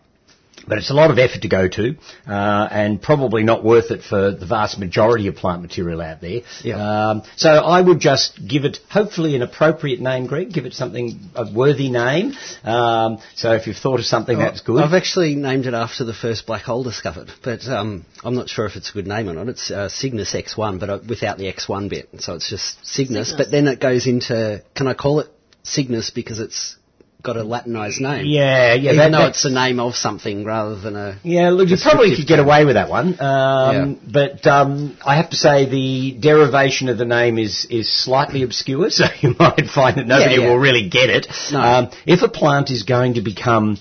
But 0.67 0.79
it's 0.79 0.91
a 0.91 0.95
lot 0.95 1.11
of 1.11 1.19
effort 1.19 1.43
to 1.43 1.49
go 1.49 1.69
to, 1.69 1.97
uh, 2.27 2.69
and 2.71 3.01
probably 3.01 3.43
not 3.43 3.65
worth 3.65 3.91
it 3.91 4.03
for 4.03 4.31
the 4.33 4.47
vast 4.47 4.79
majority 4.79 5.27
of 5.29 5.37
plant 5.37 5.63
material 5.63 6.01
out 6.01 6.21
there. 6.21 6.41
Yeah. 6.63 7.11
Um, 7.11 7.23
so 7.37 7.51
I 7.51 7.81
would 7.81 8.01
just 8.01 8.41
give 8.47 8.65
it, 8.65 8.79
hopefully, 8.91 9.35
an 9.37 9.43
appropriate 9.43 10.01
name, 10.01 10.27
Greg. 10.27 10.53
Give 10.53 10.67
it 10.67 10.75
something 10.75 11.21
a 11.35 11.51
worthy 11.53 11.91
name. 11.91 12.33
Um, 12.65 13.19
so 13.35 13.55
if 13.55 13.67
you've 13.67 13.77
thought 13.77 14.01
of 14.01 14.07
something, 14.07 14.39
that's 14.39 14.61
good. 14.61 14.83
I've 14.83 14.95
actually 14.95 15.35
named 15.35 15.67
it 15.67 15.75
after 15.75 16.05
the 16.05 16.15
first 16.15 16.47
black 16.47 16.63
hole 16.63 16.83
discovered, 16.85 17.31
but 17.43 17.67
um, 17.67 18.05
I'm 18.25 18.35
not 18.35 18.49
sure 18.49 18.67
if 18.67 18.77
it's 18.77 18.91
a 18.91 18.93
good 18.93 19.07
name 19.07 19.29
or 19.29 19.35
not. 19.35 19.49
It's 19.49 19.71
uh, 19.71 19.89
Cygnus 19.89 20.35
X1, 20.35 20.79
but 20.81 20.91
uh, 20.91 20.99
without 21.09 21.39
the 21.39 21.53
X1 21.53 21.89
bit. 21.91 22.09
So 22.19 22.35
it's 22.35 22.49
just 22.49 22.85
Cygnus, 22.87 23.31
Cygnus. 23.31 23.35
but 23.37 23.51
then 23.51 23.67
it 23.69 23.81
goes 23.81 24.07
into, 24.07 24.63
can 24.75 24.87
I 24.87 24.95
call 24.95 25.21
it 25.21 25.29
Cygnus 25.65 26.11
because 26.11 26.41
it's 26.41 26.77
got 27.23 27.37
a 27.37 27.45
Latinised 27.45 28.01
name. 28.01 28.27
Yeah, 28.27 28.75
yeah. 28.75 28.93
Even 28.93 29.13
that- 29.13 29.19
though 29.19 29.27
it's 29.27 29.43
the 29.43 29.51
name 29.51 29.79
of 29.81 29.95
something 29.95 30.45
rather 30.45 30.77
than 30.79 30.97
a. 30.97 31.19
Yeah, 31.23 31.51
look, 31.51 31.69
you 31.69 31.77
probably 31.81 32.17
could 32.17 32.27
get 32.27 32.39
away 32.39 32.65
with 32.65 32.75
that 32.75 32.89
one. 32.89 33.19
Um, 33.21 33.99
But 34.11 34.47
um, 34.47 34.97
I 35.05 35.17
have 35.17 35.31
to 35.31 35.37
say 35.37 35.69
the 35.69 36.13
derivation 36.19 36.89
of 36.89 36.99
the 36.99 37.05
name 37.05 37.39
is, 37.39 37.67
is 37.71 37.91
slightly 37.93 38.43
obscure, 38.43 38.91
so 38.99 39.05
you 39.21 39.35
might 39.39 39.67
find 39.67 39.97
that 39.99 40.07
nobody 40.07 40.35
Yeah, 40.35 40.41
yeah. 40.43 40.49
will 40.51 40.59
really 40.59 40.89
get 40.89 41.11
it. 41.11 41.27
No. 41.53 41.61
Um, 41.61 41.91
if 42.07 42.23
a 42.23 42.29
plant 42.29 42.71
is 42.71 42.83
going 42.83 43.15
to 43.15 43.21
become, 43.23 43.79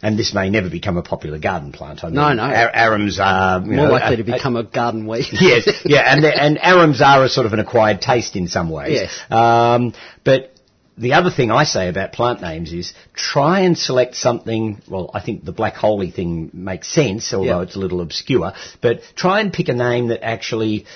and 0.00 0.16
this 0.16 0.32
may 0.32 0.48
never 0.48 0.70
become 0.70 0.96
a 0.96 1.02
popular 1.02 1.38
garden 1.40 1.72
plant, 1.72 2.04
I 2.04 2.06
mean, 2.08 2.14
No, 2.14 2.32
no. 2.32 2.44
ar- 2.44 2.70
arums 2.72 3.18
are 3.18 3.60
you 3.60 3.72
More 3.72 3.86
know, 3.86 3.92
likely 3.92 4.14
a- 4.14 4.16
to 4.18 4.24
become 4.24 4.54
a 4.56 4.62
garden 4.62 5.06
weed. 5.08 5.26
yes, 5.32 5.68
yeah, 5.84 6.02
and 6.14 6.24
and 6.24 6.58
arums 6.58 7.00
are 7.00 7.24
a 7.24 7.28
sort 7.28 7.46
of 7.46 7.52
an 7.54 7.58
acquired 7.58 8.00
taste 8.00 8.36
in 8.36 8.46
some 8.46 8.70
ways. 8.70 8.92
Yes. 8.92 9.20
Um, 9.30 9.92
but 10.22 10.54
the 10.98 11.12
other 11.14 11.30
thing 11.30 11.50
I 11.50 11.64
say 11.64 11.88
about 11.88 12.12
plant 12.12 12.40
names 12.40 12.72
is 12.72 12.92
try 13.14 13.60
and 13.60 13.76
select 13.78 14.16
something. 14.16 14.80
Well, 14.88 15.10
I 15.14 15.20
think 15.20 15.44
the 15.44 15.52
black 15.52 15.74
holy 15.74 16.10
thing 16.10 16.50
makes 16.52 16.88
sense, 16.88 17.32
although 17.32 17.58
Yeah. 17.58 17.62
it's 17.62 17.76
a 17.76 17.78
little 17.78 18.00
obscure. 18.00 18.52
But 18.80 19.02
try 19.14 19.40
and 19.40 19.52
pick 19.52 19.68
a 19.68 19.74
name 19.74 20.08
that 20.08 20.24
actually 20.24 20.86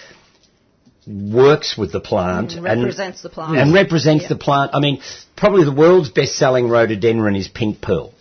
works 1.06 1.76
with 1.76 1.92
the 1.92 2.00
plant 2.00 2.54
and 2.54 2.62
represents 2.64 3.22
the 3.22 3.28
plant. 3.28 3.56
and 3.58 3.74
represents 3.74 4.24
Yeah. 4.24 4.28
the 4.28 4.36
plant. 4.36 4.70
I 4.74 4.80
mean, 4.80 5.00
probably 5.36 5.64
the 5.64 5.72
world's 5.72 6.10
best-selling 6.10 6.68
rhododendron 6.68 7.34
is 7.36 7.48
pink 7.48 7.80
pearl. 7.80 8.12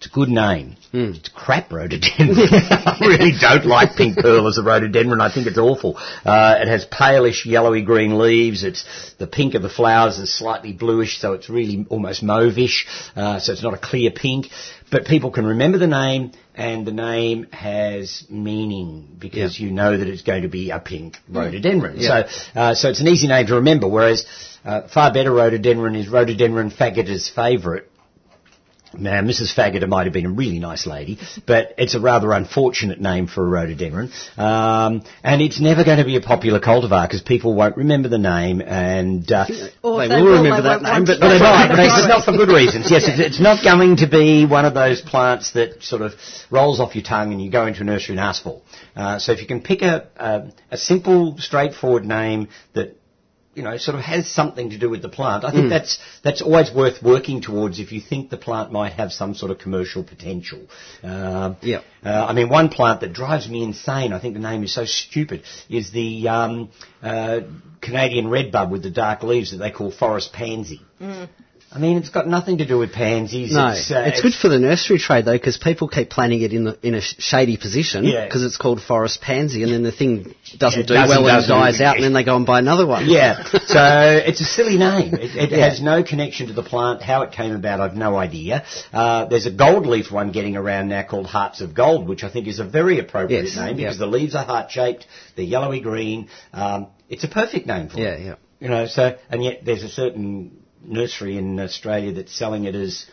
It's 0.00 0.06
a 0.06 0.14
good 0.14 0.30
name. 0.30 0.76
It's 0.94 1.28
crap 1.28 1.70
rhododendron. 1.70 2.38
I 2.50 2.96
really 3.02 3.32
don't 3.38 3.66
like 3.66 3.96
pink 3.96 4.16
pearl 4.16 4.48
as 4.48 4.56
a 4.56 4.62
rhododendron. 4.62 5.20
I 5.20 5.30
think 5.30 5.46
it's 5.46 5.58
awful. 5.58 5.98
Uh, 5.98 6.56
it 6.58 6.68
has 6.68 6.86
palish 6.86 7.44
yellowy 7.44 7.82
green 7.82 8.18
leaves. 8.18 8.64
It's 8.64 8.82
the 9.18 9.26
pink 9.26 9.52
of 9.52 9.60
the 9.60 9.68
flowers 9.68 10.18
is 10.18 10.34
slightly 10.34 10.72
bluish, 10.72 11.18
so 11.20 11.34
it's 11.34 11.50
really 11.50 11.84
almost 11.90 12.24
mauvish. 12.24 12.86
Uh, 13.14 13.40
so 13.40 13.52
it's 13.52 13.62
not 13.62 13.74
a 13.74 13.78
clear 13.78 14.10
pink. 14.10 14.46
But 14.90 15.04
people 15.04 15.30
can 15.32 15.44
remember 15.44 15.76
the 15.76 15.86
name, 15.86 16.32
and 16.54 16.86
the 16.86 16.92
name 16.92 17.48
has 17.52 18.24
meaning 18.30 19.06
because 19.18 19.60
you 19.60 19.70
know 19.70 19.98
that 19.98 20.08
it's 20.08 20.22
going 20.22 20.44
to 20.44 20.48
be 20.48 20.70
a 20.70 20.80
pink 20.80 21.18
rhododendron. 21.28 22.00
Yeah. 22.00 22.26
So, 22.26 22.58
uh, 22.58 22.74
so 22.74 22.88
it's 22.88 23.02
an 23.02 23.08
easy 23.08 23.28
name 23.28 23.48
to 23.48 23.56
remember. 23.56 23.86
Whereas 23.86 24.24
uh, 24.64 24.88
far 24.88 25.12
better 25.12 25.30
rhododendron 25.30 25.94
is 25.94 26.08
rhododendron 26.08 26.70
Fagetter's 26.70 27.28
favourite. 27.28 27.84
Now, 28.98 29.20
Mrs. 29.20 29.54
Fagetter 29.54 29.88
might 29.88 30.04
have 30.06 30.12
been 30.12 30.26
a 30.26 30.30
really 30.30 30.58
nice 30.58 30.86
lady, 30.86 31.18
but 31.46 31.74
it's 31.78 31.94
a 31.94 32.00
rather 32.00 32.32
unfortunate 32.32 33.00
name 33.00 33.28
for 33.28 33.46
a 33.46 33.48
rhododendron. 33.48 34.10
Um, 34.36 35.02
and 35.22 35.40
it's 35.40 35.60
never 35.60 35.84
going 35.84 35.98
to 35.98 36.04
be 36.04 36.16
a 36.16 36.20
popular 36.20 36.58
cultivar 36.60 37.06
because 37.06 37.22
people 37.22 37.54
won't 37.54 37.76
remember 37.76 38.08
the 38.08 38.18
name 38.18 38.60
and... 38.60 39.30
Uh, 39.30 39.46
They 39.48 39.54
if 39.54 39.82
will 39.82 39.98
remember 39.98 40.62
they 40.62 40.68
that 40.68 40.82
name, 40.82 41.04
but 41.04 41.20
but 41.20 41.28
they 41.28 41.38
might, 41.38 41.68
but 41.68 41.78
it's 41.78 42.06
not 42.08 42.24
for 42.24 42.32
good 42.32 42.48
reasons. 42.48 42.90
Yes, 42.90 43.06
it's, 43.06 43.20
it's 43.20 43.40
not 43.40 43.62
going 43.62 43.96
to 43.96 44.08
be 44.08 44.44
one 44.44 44.64
of 44.64 44.74
those 44.74 45.00
plants 45.00 45.52
that 45.52 45.82
sort 45.82 46.02
of 46.02 46.14
rolls 46.50 46.80
off 46.80 46.94
your 46.96 47.04
tongue 47.04 47.32
and 47.32 47.40
you 47.42 47.50
go 47.50 47.66
into 47.66 47.82
a 47.82 47.84
nursery 47.84 48.14
and 48.14 48.20
ask 48.20 48.42
for. 48.42 48.60
Uh, 48.96 49.18
so 49.18 49.32
if 49.32 49.40
you 49.40 49.46
can 49.46 49.60
pick 49.60 49.82
a, 49.82 50.08
a, 50.16 50.50
a 50.72 50.76
simple, 50.76 51.36
straightforward 51.38 52.04
name 52.04 52.48
that 52.74 52.99
you 53.54 53.62
know, 53.64 53.76
sort 53.78 53.96
of 53.96 54.02
has 54.02 54.28
something 54.28 54.70
to 54.70 54.78
do 54.78 54.88
with 54.88 55.02
the 55.02 55.08
plant. 55.08 55.44
I 55.44 55.50
think 55.50 55.70
that's 55.70 55.98
that's 56.22 56.40
always 56.40 56.72
worth 56.72 57.02
working 57.02 57.42
towards 57.42 57.80
if 57.80 57.90
you 57.90 58.00
think 58.00 58.30
the 58.30 58.36
plant 58.36 58.70
might 58.70 58.92
have 58.92 59.12
some 59.12 59.34
sort 59.34 59.50
of 59.50 59.58
commercial 59.58 60.04
potential. 60.04 60.60
Um, 61.02 61.56
Yep. 61.60 61.84
uh, 62.04 62.26
I 62.28 62.32
mean, 62.32 62.48
one 62.48 62.68
plant 62.68 63.00
that 63.00 63.12
drives 63.12 63.48
me 63.48 63.64
insane, 63.64 64.12
I 64.12 64.20
think 64.20 64.34
the 64.34 64.40
name 64.40 64.62
is 64.62 64.72
so 64.72 64.84
stupid, 64.84 65.42
is 65.68 65.90
the 65.90 66.28
um, 66.28 66.70
uh, 67.02 67.40
Canadian 67.80 68.28
redbud 68.28 68.70
with 68.70 68.82
the 68.82 68.90
dark 68.90 69.22
leaves 69.24 69.50
that 69.50 69.58
they 69.58 69.70
call 69.72 69.90
forest 69.90 70.32
pansy. 70.32 70.80
I 71.72 71.78
mean, 71.78 71.98
it's 71.98 72.08
got 72.08 72.26
nothing 72.26 72.58
to 72.58 72.66
do 72.66 72.78
with 72.78 72.92
pansies. 72.92 73.52
No, 73.52 73.68
it's, 73.68 73.88
it's, 73.92 74.18
uh, 74.18 74.22
good 74.22 74.34
for 74.34 74.48
the 74.48 74.58
nursery 74.58 74.98
trade 74.98 75.24
though, 75.24 75.34
because 75.38 75.56
people 75.56 75.86
keep 75.86 76.10
planting 76.10 76.40
it 76.42 76.52
in 76.52 76.64
the 76.64 76.76
in 76.82 76.94
a 76.94 77.00
sh- 77.00 77.14
shady 77.20 77.56
position 77.56 78.02
Yeah. 78.04 78.24
because 78.24 78.42
it's 78.44 78.56
called 78.56 78.82
forest 78.82 79.20
pansy, 79.20 79.62
and 79.62 79.70
then 79.72 79.84
the 79.84 79.92
thing 79.92 80.34
doesn't 80.58 80.80
It 80.80 80.86
do 80.88 80.94
doesn't- 80.94 81.08
well 81.08 81.28
and 81.28 81.36
doesn't- 81.36 81.48
dies 81.56 81.80
out, 81.80 81.94
and 81.94 82.02
then 82.04 82.12
they 82.12 82.24
go 82.24 82.34
and 82.34 82.44
buy 82.44 82.58
another 82.58 82.86
one. 82.86 83.08
Yeah, 83.08 83.44
so 83.66 84.20
it's 84.26 84.40
a 84.40 84.44
silly 84.44 84.78
name. 84.78 85.14
It, 85.14 85.36
it 85.36 85.50
Yeah. 85.52 85.68
has 85.68 85.80
no 85.80 86.02
connection 86.02 86.48
to 86.48 86.52
the 86.54 86.64
plant. 86.64 87.02
How 87.02 87.22
it 87.22 87.30
came 87.30 87.54
about, 87.54 87.80
I've 87.80 87.94
no 87.96 88.16
idea. 88.16 88.64
Uh, 88.92 89.26
there's 89.26 89.46
a 89.46 89.52
gold 89.52 89.86
leaf 89.86 90.10
one 90.10 90.32
getting 90.32 90.56
around 90.56 90.88
now 90.88 91.04
called 91.04 91.26
Hearts 91.26 91.60
of 91.60 91.72
Gold, 91.72 92.08
which 92.08 92.24
I 92.24 92.30
think 92.30 92.48
is 92.48 92.58
a 92.58 92.64
very 92.64 92.98
appropriate 92.98 93.44
Yes, 93.44 93.54
name 93.56 93.78
yeah. 93.78 93.84
because 93.86 93.98
the 93.98 94.06
leaves 94.08 94.34
are 94.34 94.44
heart 94.44 94.72
shaped, 94.72 95.06
they're 95.36 95.44
yellowy 95.44 95.80
green. 95.80 96.28
Um, 96.52 96.88
it's 97.08 97.22
a 97.22 97.28
perfect 97.28 97.68
name 97.68 97.88
for 97.90 97.98
yeah, 98.00 98.08
it. 98.14 98.20
yeah. 98.26 98.34
You 98.58 98.68
know, 98.68 98.86
so 98.86 99.16
and 99.30 99.42
yet 99.44 99.64
there's 99.64 99.84
a 99.84 99.88
certain 99.88 100.50
nursery 100.84 101.36
in 101.36 101.58
Australia 101.60 102.12
that's 102.12 102.34
selling 102.34 102.64
it 102.64 102.74
as 102.74 103.06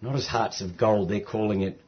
not 0.00 0.14
as 0.14 0.26
Hearts 0.26 0.60
of 0.60 0.76
Gold. 0.76 1.08
They're 1.08 1.20
calling 1.20 1.62
it 1.62 1.80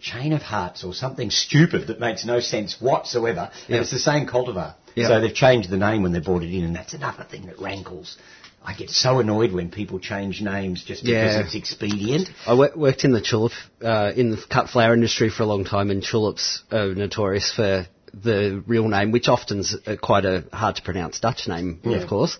Chain 0.00 0.32
of 0.32 0.42
Hearts 0.42 0.82
or 0.84 0.94
something 0.94 1.30
stupid 1.30 1.88
that 1.88 2.00
makes 2.00 2.24
no 2.24 2.40
sense 2.40 2.80
whatsoever. 2.80 3.50
And 3.68 3.76
it's 3.76 3.90
the 3.90 3.98
same 3.98 4.26
cultivar. 4.26 4.74
Yeah. 4.94 5.08
So 5.08 5.20
they've 5.20 5.34
changed 5.34 5.70
the 5.70 5.76
name 5.76 6.02
when 6.02 6.12
they 6.12 6.20
brought 6.20 6.42
it 6.42 6.52
in, 6.52 6.64
and 6.64 6.74
that's 6.74 6.94
another 6.94 7.24
thing 7.30 7.46
that 7.46 7.58
rankles. 7.60 8.16
I 8.62 8.74
get 8.74 8.90
so 8.90 9.20
annoyed 9.20 9.52
when 9.52 9.70
people 9.70 9.98
change 10.00 10.42
names 10.42 10.84
just 10.84 11.02
because 11.02 11.34
Yeah. 11.34 11.40
it's 11.40 11.54
expedient. 11.54 12.28
I 12.46 12.54
worked 12.54 13.04
in 13.04 13.12
the 13.12 13.20
tulip, 13.20 13.52
uh, 13.82 14.12
in 14.14 14.32
the 14.32 14.36
cut 14.36 14.68
flower 14.68 14.92
industry 14.92 15.30
for 15.30 15.44
a 15.44 15.46
long 15.46 15.64
time, 15.64 15.90
and 15.90 16.02
tulips 16.02 16.62
are 16.70 16.94
notorious 16.94 17.50
for 17.50 17.86
the 18.12 18.62
real 18.66 18.88
name, 18.88 19.12
which 19.12 19.28
often's 19.28 19.76
quite 20.00 20.24
a 20.24 20.44
hard 20.52 20.76
to 20.76 20.82
pronounce 20.82 21.20
Dutch 21.20 21.46
name, 21.48 21.80
of 21.84 22.08
course. 22.08 22.38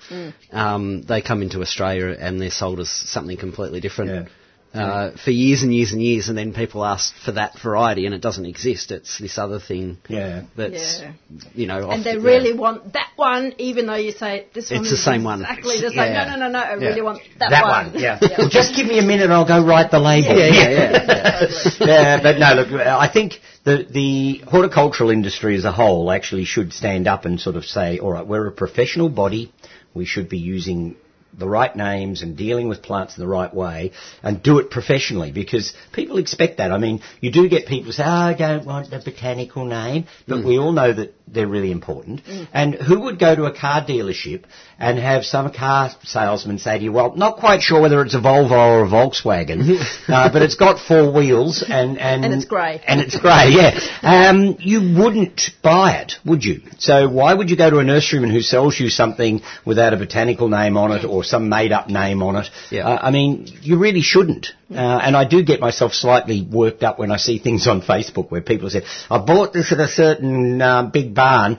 Um, 0.52 1.02
they 1.02 1.22
come 1.22 1.42
into 1.42 1.60
Australia 1.60 2.16
and 2.18 2.40
they're 2.40 2.50
sold 2.50 2.80
as 2.80 2.90
something 2.90 3.36
completely 3.36 3.80
different. 3.80 4.28
Uh, 4.72 5.10
for 5.24 5.32
years 5.32 5.64
and 5.64 5.74
years 5.74 5.90
and 5.90 6.00
years, 6.00 6.28
and 6.28 6.38
then 6.38 6.54
people 6.54 6.84
ask 6.84 7.12
for 7.24 7.32
that 7.32 7.58
variety, 7.58 8.06
and 8.06 8.14
it 8.14 8.20
doesn't 8.20 8.46
exist. 8.46 8.92
It's 8.92 9.18
this 9.18 9.36
other 9.36 9.58
thing 9.58 9.98
Yeah. 10.08 10.42
that's, 10.56 11.00
Yeah. 11.00 11.10
you 11.56 11.66
know, 11.66 11.90
And 11.90 12.04
they 12.04 12.10
often- 12.10 12.22
really 12.22 12.52
want 12.52 12.92
that 12.92 13.08
one, 13.16 13.52
even 13.58 13.86
though 13.86 13.96
you 13.96 14.12
say 14.12 14.46
this 14.54 14.70
one 14.70 14.82
It's 14.82 14.92
is 14.92 14.98
the 14.98 15.04
same 15.10 15.24
one. 15.24 15.40
exactly 15.40 15.80
the 15.80 15.88
same. 15.90 15.96
Yeah. 15.98 16.24
No, 16.24 16.36
no, 16.36 16.46
no, 16.46 16.48
no. 16.52 16.58
I 16.60 16.68
Yeah. 16.76 16.86
really 16.88 17.02
want 17.02 17.20
that, 17.40 17.50
one. 17.50 17.50
That 17.50 17.64
one. 17.68 17.92
one, 17.94 18.00
yeah. 18.00 18.18
Well, 18.38 18.48
just 18.48 18.76
give 18.76 18.86
me 18.86 19.00
a 19.00 19.02
minute 19.02 19.24
and 19.24 19.32
I'll 19.32 19.44
go 19.44 19.60
write 19.60 19.90
the 19.90 19.98
label. 19.98 20.38
Yeah, 20.38 20.46
yeah, 20.46 20.70
yeah. 20.70 21.70
yeah, 21.80 22.22
but 22.22 22.38
no, 22.38 22.54
look, 22.62 22.72
I 22.86 23.08
think 23.08 23.40
the, 23.64 23.84
the 23.90 24.42
horticultural 24.48 25.10
industry 25.10 25.56
as 25.56 25.64
a 25.64 25.72
whole 25.72 26.12
actually 26.12 26.44
should 26.44 26.72
stand 26.72 27.08
up 27.08 27.24
and 27.24 27.40
sort 27.40 27.56
of 27.56 27.64
say, 27.64 27.98
all 27.98 28.12
right, 28.12 28.26
we're 28.26 28.46
a 28.46 28.52
professional 28.52 29.08
body. 29.08 29.52
We 29.94 30.04
should 30.04 30.28
be 30.28 30.38
using 30.38 30.94
the 31.36 31.48
right 31.48 31.74
names 31.74 32.22
and 32.22 32.36
dealing 32.36 32.68
with 32.68 32.82
plants 32.82 33.16
in 33.16 33.22
the 33.22 33.28
right 33.28 33.52
way 33.52 33.92
and 34.22 34.42
do 34.42 34.58
it 34.58 34.70
professionally 34.70 35.32
because 35.32 35.72
people 35.92 36.18
expect 36.18 36.58
that. 36.58 36.72
I 36.72 36.78
mean, 36.78 37.00
you 37.20 37.30
do 37.30 37.48
get 37.48 37.66
people 37.66 37.92
say, 37.92 38.04
oh, 38.04 38.08
I 38.08 38.34
don't 38.34 38.66
want 38.66 38.90
the 38.90 38.98
botanical 38.98 39.64
name, 39.64 40.06
but 40.26 40.44
we 40.44 40.58
all 40.58 40.72
know 40.72 40.92
that 40.92 41.14
they're 41.32 41.46
really 41.46 41.70
important. 41.70 42.22
And 42.52 42.74
who 42.74 43.02
would 43.02 43.18
go 43.18 43.34
to 43.34 43.44
a 43.44 43.56
car 43.56 43.84
dealership 43.84 44.44
and 44.78 44.98
have 44.98 45.24
some 45.24 45.52
car 45.52 45.90
salesman 46.02 46.58
say 46.58 46.78
to 46.78 46.84
you, 46.84 46.92
well, 46.92 47.14
not 47.14 47.38
quite 47.38 47.62
sure 47.62 47.80
whether 47.80 48.02
it's 48.02 48.14
a 48.14 48.20
Volvo 48.20 48.50
or 48.50 48.84
a 48.84 48.88
Volkswagen, 48.88 49.80
uh, 50.08 50.32
but 50.32 50.42
it's 50.42 50.56
got 50.56 50.80
four 50.80 51.12
wheels 51.12 51.64
and... 51.66 51.98
And, 51.98 52.24
And 52.24 52.34
it's 52.34 52.44
grey. 52.44 52.82
And 52.86 53.00
it's 53.00 53.18
grey, 53.18 53.50
yeah. 53.50 53.78
Um, 54.02 54.56
you 54.58 54.80
wouldn't 54.98 55.50
buy 55.62 55.98
it, 56.00 56.14
would 56.24 56.44
you? 56.44 56.62
So 56.78 57.08
why 57.08 57.34
would 57.34 57.50
you 57.50 57.56
go 57.56 57.70
to 57.70 57.78
a 57.78 57.84
nurseryman 57.84 58.32
who 58.32 58.40
sells 58.40 58.78
you 58.80 58.88
something 58.88 59.42
without 59.64 59.94
a 59.94 59.96
botanical 59.96 60.48
name 60.48 60.76
on 60.76 60.92
it 60.92 61.04
or 61.04 61.19
some 61.24 61.48
made-up 61.48 61.88
name 61.88 62.22
on 62.22 62.36
it? 62.36 62.46
Yeah. 62.70 62.88
Uh, 62.88 62.98
I 63.02 63.10
mean, 63.10 63.46
you 63.62 63.78
really 63.78 64.02
shouldn't. 64.02 64.48
Uh, 64.70 64.74
and 64.76 65.16
I 65.16 65.24
do 65.24 65.42
get 65.42 65.60
myself 65.60 65.92
slightly 65.92 66.42
worked 66.42 66.82
up 66.82 66.98
when 66.98 67.10
I 67.10 67.16
see 67.16 67.38
things 67.38 67.66
on 67.66 67.82
Facebook 67.82 68.30
where 68.30 68.40
people 68.40 68.70
say, 68.70 68.82
I 69.10 69.18
bought 69.18 69.52
this 69.52 69.72
at 69.72 69.80
a 69.80 69.88
certain 69.88 70.60
uh, 70.62 70.84
big 70.84 71.14
barn 71.14 71.58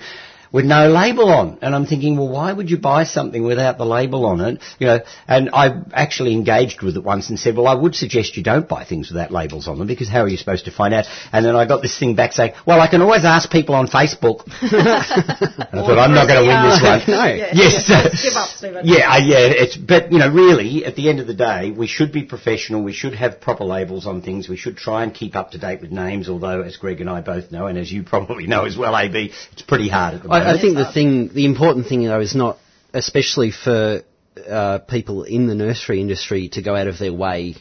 with 0.51 0.65
no 0.65 0.89
label 0.89 1.29
on. 1.29 1.57
And 1.61 1.73
I'm 1.75 1.85
thinking, 1.85 2.17
well, 2.17 2.29
why 2.29 2.51
would 2.51 2.69
you 2.69 2.77
buy 2.77 3.03
something 3.05 3.43
without 3.43 3.77
the 3.77 3.85
label 3.85 4.25
on 4.25 4.41
it? 4.41 4.61
You 4.79 4.87
know, 4.87 4.99
and 5.27 5.49
I 5.53 5.81
actually 5.93 6.33
engaged 6.33 6.81
with 6.81 6.97
it 6.97 7.03
once 7.03 7.29
and 7.29 7.39
said, 7.39 7.55
well, 7.55 7.67
I 7.67 7.75
would 7.75 7.95
suggest 7.95 8.35
you 8.37 8.43
don't 8.43 8.67
buy 8.67 8.83
things 8.83 9.09
without 9.09 9.31
labels 9.31 9.67
on 9.67 9.79
them 9.79 9.87
because 9.87 10.09
how 10.09 10.21
are 10.21 10.27
you 10.27 10.37
supposed 10.37 10.65
to 10.65 10.71
find 10.71 10.93
out? 10.93 11.05
And 11.31 11.45
then 11.45 11.55
I 11.55 11.65
got 11.65 11.81
this 11.81 11.97
thing 11.97 12.15
back 12.15 12.33
saying, 12.33 12.53
well, 12.65 12.81
I 12.81 12.87
can 12.87 13.01
always 13.01 13.23
ask 13.25 13.49
people 13.49 13.75
on 13.75 13.87
Facebook. 13.87 14.43
I 14.61 15.65
thought, 15.71 15.99
I'm 15.99 16.13
not 16.13 16.27
going 16.27 16.41
to 16.41 16.47
win 16.47 16.69
this 16.69 16.81
one. 16.81 17.01
No. 17.07 17.25
Yeah, 17.25 17.51
Yes. 17.53 17.89
yeah, 17.89 18.03
give 18.03 18.35
up, 18.35 18.49
Stephen. 18.49 18.81
Yeah, 18.85 19.17
yeah. 19.17 19.37
It's 19.63 19.77
but 19.77 20.11
you 20.11 20.19
know, 20.19 20.29
really, 20.31 20.85
at 20.85 20.95
the 20.95 21.09
end 21.09 21.19
of 21.19 21.27
the 21.27 21.33
day, 21.33 21.71
we 21.71 21.87
should 21.87 22.11
be 22.11 22.23
professional. 22.23 22.83
We 22.83 22.93
should 22.93 23.13
have 23.15 23.39
proper 23.41 23.63
labels 23.63 24.05
on 24.05 24.21
things. 24.21 24.47
We 24.49 24.57
should 24.57 24.77
try 24.77 25.03
and 25.03 25.13
keep 25.13 25.35
up 25.35 25.51
to 25.51 25.57
date 25.57 25.81
with 25.81 25.91
names. 25.91 26.29
Although, 26.29 26.61
as 26.61 26.77
Greg 26.77 27.01
and 27.01 27.09
I 27.09 27.21
both 27.21 27.51
know, 27.51 27.67
and 27.67 27.77
as 27.77 27.91
you 27.91 28.03
probably 28.03 28.47
know 28.47 28.65
as 28.65 28.77
well, 28.77 28.95
AB, 28.97 29.31
it's 29.51 29.61
pretty 29.61 29.89
hard 29.89 30.15
at 30.15 30.23
the 30.23 30.27
moment. 30.29 30.40
I, 30.40 30.40
I 30.47 30.59
think 30.59 30.75
the 30.75 30.91
thing, 30.91 31.29
the 31.33 31.45
important 31.45 31.87
thing 31.87 32.03
though, 32.05 32.19
is 32.19 32.35
not, 32.35 32.57
especially 32.93 33.51
for 33.51 34.03
uh, 34.49 34.79
people 34.79 35.23
in 35.23 35.47
the 35.47 35.55
nursery 35.55 36.01
industry, 36.01 36.49
to 36.49 36.61
go 36.61 36.75
out 36.75 36.87
of 36.87 36.97
their 36.97 37.13
way 37.13 37.55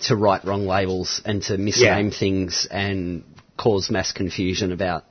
to 0.00 0.16
write 0.16 0.44
wrong 0.44 0.66
labels 0.66 1.22
and 1.24 1.42
to 1.44 1.56
misname 1.56 2.16
things 2.16 2.66
and 2.70 3.24
cause 3.56 3.90
mass 3.90 4.12
confusion 4.12 4.72
about 4.72 5.04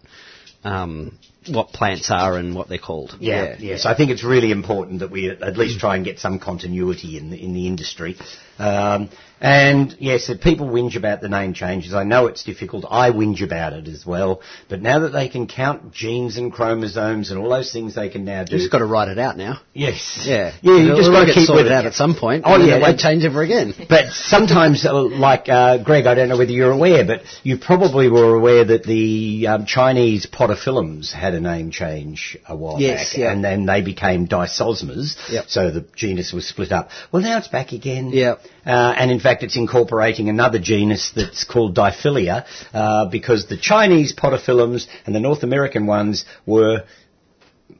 um, 0.63 1.17
what 1.47 1.69
plants 1.69 2.09
are 2.09 2.37
and 2.37 2.55
what 2.55 2.69
they're 2.69 2.77
called. 2.77 3.15
Yeah, 3.19 3.55
yes. 3.59 3.85
I 3.85 3.95
think 3.95 4.11
it's 4.11 4.23
really 4.23 4.51
important 4.51 4.99
that 4.99 5.11
we 5.11 5.29
at 5.29 5.57
least 5.57 5.79
try 5.79 5.95
and 5.95 6.03
get 6.03 6.19
some 6.19 6.39
continuity 6.39 7.17
in 7.17 7.29
the, 7.29 7.41
in 7.41 7.53
the 7.53 7.67
industry. 7.67 8.17
Um, 8.57 9.09
and 9.41 9.95
yes, 9.99 10.31
people 10.41 10.67
whinge 10.67 10.95
about 10.95 11.21
the 11.21 11.27
name 11.27 11.53
changes. 11.53 11.93
I 11.93 12.03
know 12.03 12.27
it's 12.27 12.43
difficult. 12.43 12.85
I 12.89 13.11
whinge 13.11 13.43
about 13.43 13.73
it 13.73 13.87
as 13.89 14.05
well. 14.05 14.41
But 14.69 14.81
now 14.81 14.99
that 14.99 15.09
they 15.09 15.27
can 15.27 15.45
count 15.45 15.91
genes 15.91 16.37
and 16.37 16.51
chromosomes 16.53 17.29
and 17.31 17.39
all 17.39 17.49
those 17.49 17.71
things 17.71 17.95
they 17.95 18.09
can 18.09 18.23
now 18.23 18.43
do. 18.45 18.53
You've 18.53 18.61
just 18.61 18.71
got 18.71 18.79
to 18.79 18.85
write 18.85 19.09
it 19.09 19.19
out 19.19 19.37
now. 19.37 19.59
Yes. 19.73 20.23
Yeah. 20.25 20.53
Yeah, 20.61 20.77
you 20.77 20.95
just 20.95 21.11
got 21.11 21.25
to 21.25 21.33
keep 21.33 21.49
with 21.49 21.65
it. 21.67 21.71
out 21.71 21.85
at 21.85 21.93
some 21.93 22.15
point. 22.15 22.43
Oh, 22.47 22.55
yeah, 22.57 22.77
it 22.77 22.81
won't 22.81 22.97
change 22.99 23.25
ever 23.25 23.41
again. 23.43 23.73
But 23.89 24.11
sometimes, 24.13 24.85
uh, 24.85 24.93
like 25.03 25.47
uh, 25.49 25.83
Greg, 25.83 26.05
I 26.07 26.15
don't 26.15 26.29
know 26.29 26.37
whether 26.37 26.51
you're 26.51 26.71
aware, 26.71 27.05
but 27.05 27.21
you 27.43 27.57
probably 27.59 28.09
were 28.09 28.35
aware 28.35 28.63
that 28.65 28.83
the 28.83 29.47
um, 29.47 29.65
Chinese 29.65 30.25
podophyllums 30.25 31.11
had 31.11 31.33
a 31.33 31.39
name 31.41 31.71
change 31.71 32.37
a 32.47 32.55
while 32.55 32.79
Yes, 32.79 33.11
back, 33.11 33.17
yeah. 33.19 33.31
and 33.31 33.43
then 33.43 33.65
they 33.65 33.81
became 33.81 34.27
Dysosmas, 34.27 35.17
Yep. 35.29 35.45
so 35.49 35.71
the 35.71 35.85
genus 35.95 36.33
was 36.33 36.47
split 36.47 36.71
up. 36.71 36.89
Well, 37.11 37.21
now 37.21 37.37
it's 37.37 37.47
back 37.49 37.73
again. 37.73 38.09
Yep. 38.11 38.39
Uh, 38.65 38.93
and 38.97 39.11
in 39.11 39.19
fact, 39.19 39.43
it's 39.43 39.57
incorporating 39.57 40.29
another 40.29 40.59
genus 40.59 41.11
that's 41.15 41.43
called 41.43 41.75
Diphylleia, 41.75 42.45
uh, 42.73 43.05
because 43.09 43.47
the 43.47 43.57
Chinese 43.57 44.13
podophyllums 44.15 44.87
and 45.05 45.13
the 45.15 45.19
North 45.19 45.43
American 45.43 45.85
ones 45.85 46.25
were 46.45 46.83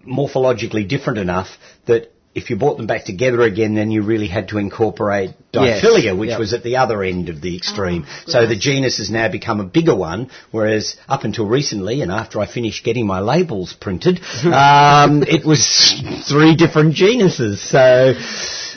morphologically 0.08 0.88
different 0.88 1.20
enough 1.20 1.48
that 1.86 2.12
if 2.36 2.50
you 2.50 2.58
brought 2.58 2.76
them 2.76 2.86
back 2.86 3.06
together 3.06 3.42
again, 3.42 3.76
then 3.76 3.90
you 3.92 4.02
really 4.02 4.28
had 4.28 4.50
to 4.50 4.58
incorporate 4.58 5.32
Yes. 5.64 5.82
Which 6.20 6.30
Yep. 6.32 6.40
was 6.40 6.54
at 6.54 6.64
the 6.64 6.76
other 6.78 7.02
end 7.02 7.30
of 7.30 7.40
the 7.40 7.56
extreme. 7.56 8.06
Oh, 8.06 8.24
so 8.32 8.46
the 8.46 8.58
genus 8.58 8.98
has 8.98 9.10
now 9.10 9.30
become 9.30 9.62
a 9.62 9.64
bigger 9.64 9.96
one, 9.96 10.30
whereas 10.52 10.98
up 11.08 11.24
until 11.24 11.46
recently, 11.46 12.02
and 12.02 12.12
after 12.12 12.42
I 12.42 12.46
finished 12.46 12.84
getting 12.84 13.08
my 13.08 13.22
labels 13.22 13.72
printed, 13.72 14.20
um, 14.44 15.24
it 15.24 15.46
was 15.46 15.66
three 16.28 16.56
different 16.58 16.94
genuses. 16.94 17.62
So 17.62 18.16